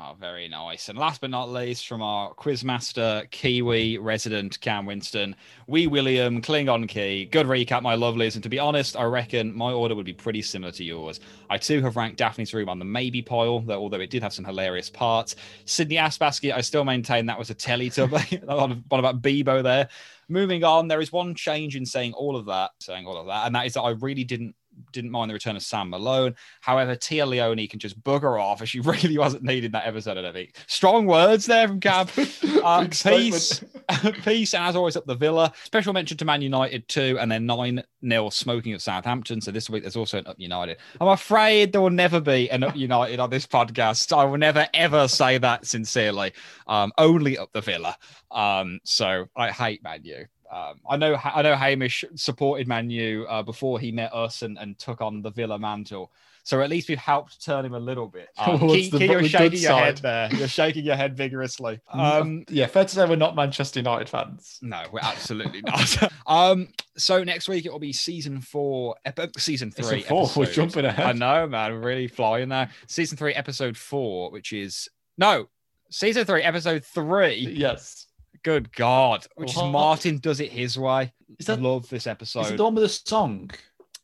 Oh, 0.00 0.14
very 0.14 0.46
nice. 0.46 0.88
And 0.88 0.96
last 0.96 1.20
but 1.20 1.30
not 1.30 1.50
least, 1.50 1.88
from 1.88 2.02
our 2.02 2.32
quizmaster, 2.34 3.28
Kiwi 3.32 3.98
resident 3.98 4.60
Cam 4.60 4.86
Winston, 4.86 5.34
Wee 5.66 5.88
William, 5.88 6.40
Klingon 6.40 6.88
Key. 6.88 7.24
Good 7.24 7.46
recap, 7.46 7.82
my 7.82 7.96
lovelies. 7.96 8.34
And 8.34 8.42
to 8.44 8.48
be 8.48 8.60
honest, 8.60 8.96
I 8.96 9.02
reckon 9.02 9.52
my 9.56 9.72
order 9.72 9.96
would 9.96 10.06
be 10.06 10.12
pretty 10.12 10.40
similar 10.40 10.70
to 10.72 10.84
yours. 10.84 11.18
I 11.50 11.58
too 11.58 11.82
have 11.82 11.96
ranked 11.96 12.18
Daphne's 12.18 12.54
Room 12.54 12.68
on 12.68 12.78
the 12.78 12.84
maybe 12.84 13.22
pile, 13.22 13.58
though 13.58 13.80
although 13.80 13.98
it 13.98 14.10
did 14.10 14.22
have 14.22 14.32
some 14.32 14.44
hilarious 14.44 14.88
parts. 14.88 15.34
Sydney 15.64 15.98
Ass 15.98 16.20
I 16.22 16.60
still 16.60 16.84
maintain 16.84 17.26
that 17.26 17.38
was 17.38 17.50
a 17.50 17.54
Teletubby. 17.56 18.44
one 18.46 18.70
of 18.70 18.98
about 19.00 19.20
Bebo 19.20 19.64
there. 19.64 19.88
Moving 20.28 20.62
on, 20.62 20.86
there 20.86 21.00
is 21.00 21.10
one 21.10 21.34
change 21.34 21.74
in 21.74 21.84
saying 21.84 22.12
all 22.12 22.36
of 22.36 22.46
that, 22.46 22.70
saying 22.78 23.04
all 23.06 23.16
of 23.16 23.26
that, 23.26 23.46
and 23.46 23.54
that 23.56 23.66
is 23.66 23.74
that 23.74 23.80
I 23.80 23.90
really 23.90 24.24
didn't 24.24 24.54
didn't 24.92 25.10
mind 25.10 25.30
the 25.30 25.34
return 25.34 25.56
of 25.56 25.62
Sam 25.62 25.90
Malone. 25.90 26.34
However, 26.60 26.96
Téa 26.96 27.26
Leoni 27.26 27.68
can 27.68 27.78
just 27.78 28.02
bugger 28.02 28.40
off 28.40 28.62
as 28.62 28.70
she 28.70 28.80
really 28.80 29.18
wasn't 29.18 29.44
needed 29.44 29.72
that 29.72 29.86
episode, 29.86 30.18
I 30.18 30.22
don't 30.22 30.32
think. 30.32 30.56
Strong 30.66 31.06
words 31.06 31.46
there 31.46 31.68
from 31.68 31.80
Cam. 31.80 32.06
Uh, 32.58 32.86
peace, 32.88 33.62
peace, 34.24 34.52
and 34.52 34.64
as 34.64 34.74
always, 34.74 34.96
up 34.96 35.06
the 35.06 35.14
Villa. 35.14 35.52
Special 35.64 35.92
mention 35.92 36.16
to 36.16 36.24
Man 36.24 36.42
United 36.42 36.86
too, 36.88 37.16
and 37.20 37.30
then 37.30 37.46
9 37.46 37.82
0 38.06 38.30
smoking 38.30 38.72
at 38.72 38.82
Southampton. 38.82 39.40
So 39.40 39.50
this 39.50 39.70
week 39.70 39.84
there's 39.84 39.96
also 39.96 40.18
an 40.18 40.26
Up 40.26 40.38
United. 40.38 40.78
I'm 41.00 41.08
afraid 41.08 41.72
there 41.72 41.80
will 41.80 41.90
never 41.90 42.20
be 42.20 42.50
an 42.50 42.64
Up 42.64 42.76
United 42.76 43.20
on 43.20 43.30
this 43.30 43.46
podcast. 43.46 44.16
I 44.16 44.24
will 44.24 44.38
never 44.38 44.66
ever 44.74 45.08
say 45.08 45.38
that 45.38 45.66
sincerely. 45.66 46.32
Um, 46.66 46.92
only 46.98 47.38
up 47.38 47.52
the 47.52 47.60
Villa. 47.60 47.96
Um, 48.30 48.80
so 48.84 49.26
I 49.36 49.50
hate 49.50 49.82
Man 49.82 50.00
U. 50.04 50.26
Um, 50.50 50.80
I 50.88 50.96
know 50.96 51.16
I 51.22 51.42
know 51.42 51.54
Hamish 51.56 52.04
supported 52.14 52.66
Man 52.68 52.88
U 52.90 53.26
uh, 53.28 53.42
before 53.42 53.78
he 53.78 53.92
met 53.92 54.14
us 54.14 54.42
and, 54.42 54.58
and 54.58 54.78
took 54.78 55.00
on 55.00 55.22
the 55.22 55.30
Villa 55.30 55.58
mantle. 55.58 56.10
So 56.44 56.62
at 56.62 56.70
least 56.70 56.88
we've 56.88 56.96
helped 56.96 57.44
turn 57.44 57.66
him 57.66 57.74
a 57.74 57.78
little 57.78 58.06
bit. 58.06 58.30
Um, 58.38 58.58
Kay- 58.58 58.88
the- 58.88 58.98
Kay, 58.98 59.06
you're 59.06 59.24
shaking 59.24 59.60
your 59.60 59.72
head 59.74 59.98
side. 59.98 60.30
there. 60.30 60.38
You're 60.38 60.48
shaking 60.48 60.82
your 60.86 60.96
head 60.96 61.14
vigorously. 61.14 61.78
Um, 61.92 62.44
yeah, 62.48 62.66
fair 62.66 62.84
to 62.84 62.88
say 62.94 63.04
we're 63.06 63.16
not 63.16 63.36
Manchester 63.36 63.80
United 63.80 64.08
fans. 64.08 64.58
no, 64.62 64.82
we're 64.90 65.00
absolutely 65.02 65.60
not. 65.60 66.10
um, 66.26 66.68
so 66.96 67.22
next 67.22 67.50
week 67.50 67.66
it 67.66 67.72
will 67.72 67.78
be 67.78 67.92
season 67.92 68.40
four, 68.40 68.94
epi- 69.04 69.28
season 69.36 69.70
three. 69.70 70.00
a 70.00 70.04
four. 70.04 70.30
We're 70.34 70.46
jumping 70.46 70.86
ahead. 70.86 71.04
I 71.06 71.12
know, 71.12 71.46
man. 71.46 71.74
We're 71.74 71.80
really 71.86 72.08
flying 72.08 72.48
there. 72.48 72.70
Season 72.86 73.18
three, 73.18 73.34
episode 73.34 73.76
four, 73.76 74.30
which 74.30 74.54
is 74.54 74.88
no, 75.18 75.48
season 75.90 76.24
three, 76.24 76.42
episode 76.42 76.82
three. 76.82 77.34
Yes. 77.58 78.06
Good 78.48 78.72
God, 78.72 79.26
which 79.36 79.50
is 79.50 79.56
What? 79.58 79.66
Martin 79.72 80.18
does 80.18 80.40
it 80.40 80.50
his 80.50 80.78
way. 80.78 81.12
Is 81.38 81.44
that, 81.46 81.60
Love 81.60 81.82
this 81.90 82.02
is 82.02 82.06
it 82.06 82.10
episode. 82.10 82.56
the 82.56 82.64
one 82.64 82.74
with 82.76 82.84
the 82.84 82.88
song? 82.88 83.50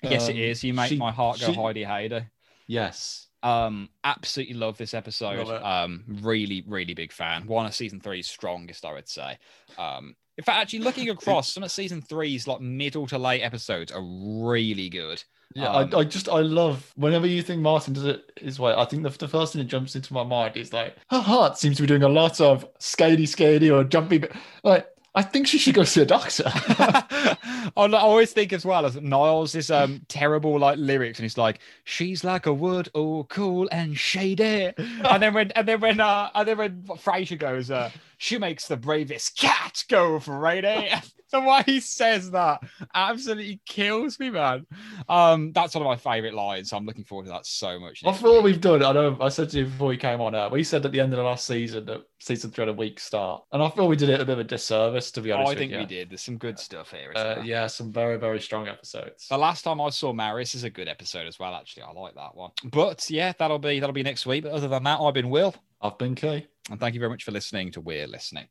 yes, 0.03 0.29
it 0.29 0.33
Um, 0.33 0.39
is. 0.39 0.63
You 0.63 0.75
make 0.75 0.91
she- 0.91 0.97
my 0.97 1.11
heart 1.13 1.41
go 1.41 1.47
she- 1.47 1.55
Heidi 1.55 1.83
Heidi. 1.83 2.21
Yes. 2.67 3.29
Um, 3.43 3.89
absolutely 4.05 4.55
love 4.55 4.77
this 4.77 4.93
episode. 4.93 5.47
Love 5.47 5.61
it. 5.61 5.65
Um, 5.65 6.05
really, 6.23 6.63
really 6.67 6.93
big 6.93 7.11
fan. 7.11 7.47
One 7.47 7.65
of 7.65 7.75
season 7.75 8.01
three's 8.01 8.27
strongest, 8.27 8.85
I 8.85 8.93
would 8.93 9.09
say. 9.09 9.39
Um, 9.79 10.15
in 10.37 10.45
fact, 10.45 10.59
actually 10.59 10.81
looking 10.81 11.09
across, 11.09 11.53
some 11.55 11.63
of 11.63 11.71
season 11.71 12.03
three's 12.03 12.47
like 12.47 12.61
middle 12.61 13.07
to 13.07 13.17
late 13.19 13.41
episodes 13.41 13.93
are 13.93 14.03
really 14.03 14.91
good. 14.91 15.25
Yeah, 15.55 15.69
Um, 15.69 15.91
I, 15.95 15.99
I 15.99 16.05
just 16.05 16.29
I 16.29 16.41
love 16.41 16.93
whenever 16.97 17.27
you 17.27 17.43
think 17.43 17.61
Martin 17.63 17.93
does 17.95 18.05
it 18.05 18.33
his 18.41 18.59
way. 18.59 18.75
I 18.77 18.85
think 18.85 19.03
the, 19.05 19.11
the 19.11 19.29
first 19.29 19.53
thing 19.53 19.63
that 19.63 19.69
jumps 19.69 19.95
into 19.95 20.13
my 20.13 20.25
mind 20.25 20.57
is 20.57 20.73
like 20.73 20.97
her 21.11 21.21
heart 21.21 21.59
seems 21.59 21.77
to 21.77 21.83
be 21.83 21.87
doing 21.87 22.03
a 22.03 22.09
lot 22.09 22.41
of 22.41 22.67
skatey 22.79 23.23
skatey 23.23 23.73
or 23.73 23.85
jumpy. 23.85 24.19
but, 24.19 24.33
Like 24.65 24.89
I 25.15 25.23
think 25.23 25.47
she 25.47 25.59
should 25.59 25.77
go 25.77 25.85
see 25.85 26.03
a 26.03 26.07
doctor. 26.07 26.43
I 26.49 27.71
always 27.77 28.33
think 28.33 28.53
as 28.53 28.65
well 28.65 28.85
as 28.85 28.97
Niles 29.01 29.55
is 29.55 29.71
um 29.71 30.03
terrible 30.09 30.59
like 30.59 30.77
lyrics 30.79 31.19
and 31.19 31.25
he's 31.25 31.39
like 31.39 31.61
she's 31.85 32.25
like 32.25 32.47
a 32.47 32.53
wood 32.53 32.89
all 32.95 33.25
cool 33.25 33.69
and 33.71 33.97
shady 33.97 34.73
and 34.77 35.23
then 35.23 35.35
when 35.35 35.51
and 35.53 35.69
then 35.69 35.81
when 35.81 36.01
uh 36.01 36.31
and 36.35 36.49
then 36.49 36.59
when 36.59 36.83
Frasier 36.83 37.39
goes 37.39 37.71
uh 37.71 37.91
she 38.25 38.39
makes 38.39 38.67
the 38.67 38.77
bravest 38.77 39.37
cat 39.37 39.85
go 39.89 40.19
for 40.19 40.39
Rainy 40.39 40.91
the 41.31 41.41
way 41.41 41.63
he 41.67 41.81
says 41.81 42.31
that 42.31 42.61
absolutely 42.95 43.61
kills 43.67 44.19
me 44.19 44.31
man 44.31 44.67
um 45.09 45.53
that's 45.53 45.75
one 45.75 45.83
of 45.83 45.89
my 45.89 45.97
favorite 45.97 46.33
lines 46.33 46.71
so 46.71 46.77
I'm 46.77 46.87
looking 46.87 47.05
forward 47.05 47.25
to 47.25 47.33
that 47.33 47.45
so 47.45 47.79
much 47.79 48.03
I 48.07 48.13
feel 48.13 48.43
we've 48.43 48.61
done. 48.61 48.83
I 48.83 48.93
know 48.93 49.17
I 49.21 49.29
said 49.29 49.51
to 49.51 49.59
you 49.59 49.65
before 49.65 49.93
you 49.93 49.99
came 49.99 50.21
on 50.21 50.35
air. 50.35 50.49
We 50.49 50.63
said 50.63 50.85
at 50.85 50.93
the 50.93 51.01
end 51.01 51.13
of 51.13 51.19
the 51.19 51.23
last 51.23 51.47
season 51.47 51.87
that 51.87 52.03
season 52.21 52.51
three 52.51 52.63
had 52.63 52.69
a 52.69 52.73
weak 52.73 53.01
start, 53.01 53.43
and 53.53 53.63
I 53.63 53.71
feel 53.71 53.89
we 53.89 53.97
did 53.97 54.09
it 54.09 54.21
a 54.21 54.25
bit 54.25 54.35
of 54.35 54.39
a 54.41 54.45
disservice 54.45 55.11
to 55.13 55.21
be 55.21 55.33
honest. 55.33 55.49
Oh. 55.49 55.53
I 55.53 55.55
think 55.55 55.73
you. 55.73 55.79
we 55.79 55.87
did 55.87 56.11
there's 56.11 56.23
some 56.23 56.39
good 56.39 56.59
stuff 56.59 56.91
here 56.91 57.13
Uh, 57.15 57.43
yeah, 57.45 57.67
some 57.67 57.93
very 57.93 58.19
very 58.19 58.41
strong 58.41 58.69
episodes. 58.69 59.27
The 59.29 59.39
last 59.39 59.63
time 59.63 59.81
I 59.81 59.91
saw 59.91 60.13
Maris 60.13 60.55
is 60.55 60.65
a 60.65 60.71
good 60.71 60.89
episode 60.89 61.27
as 61.27 61.39
well. 61.39 61.55
Actually, 61.55 61.85
I 61.85 61.93
like 61.93 62.15
that 62.15 62.35
one. 62.35 62.51
But 62.65 63.09
yeah, 63.11 63.33
that'll 63.39 63.59
be 63.59 63.81
that'll 63.81 63.95
be 63.95 64.03
next 64.03 64.27
week. 64.27 64.45
But 64.45 64.53
other 64.53 64.69
than 64.69 64.85
that, 64.85 65.01
I've 65.01 65.15
been 65.15 65.31
Will, 65.31 65.55
I've 65.85 65.99
been 65.99 66.15
Kay. 66.15 66.47
and 66.71 66.81
thank 66.81 66.95
you 66.95 67.01
very 67.01 67.11
much 67.11 67.25
for 67.25 67.31
listening 67.31 67.71
to 67.73 67.81
We're 67.83 68.07
Listening. 68.07 68.47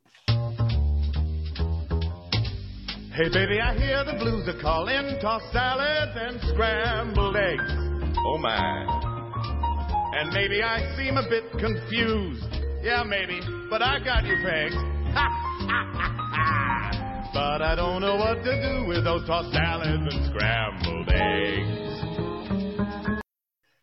Hey 3.10 3.28
baby, 3.34 3.60
I 3.60 3.74
hear 3.76 4.06
the 4.06 4.14
blues 4.20 4.48
are 4.48 4.62
calling, 4.62 5.18
tossed 5.20 5.52
salads 5.52 6.12
and 6.14 6.40
scrambled 6.54 7.36
eggs. 7.36 7.64
Oh 8.20 8.38
my. 8.38 8.86
And 10.16 10.32
maybe 10.32 10.62
I 10.62 10.96
seem 10.96 11.18
a 11.18 11.28
bit 11.28 11.50
confused. 11.54 12.46
Yeah, 12.84 13.02
maybe, 13.02 13.40
but 13.68 13.82
I 13.82 13.98
got 13.98 14.26
you 14.26 14.36
pegged. 14.46 14.76
but 17.34 17.64
I 17.64 17.74
don't 17.76 18.02
know 18.02 18.16
what 18.16 18.44
to 18.44 18.62
do 18.62 18.86
with 18.88 19.04
those 19.06 19.26
tossed 19.26 19.52
salads 19.54 20.14
and 20.14 20.30
scrambled 20.30 21.10
eggs. 21.10 22.13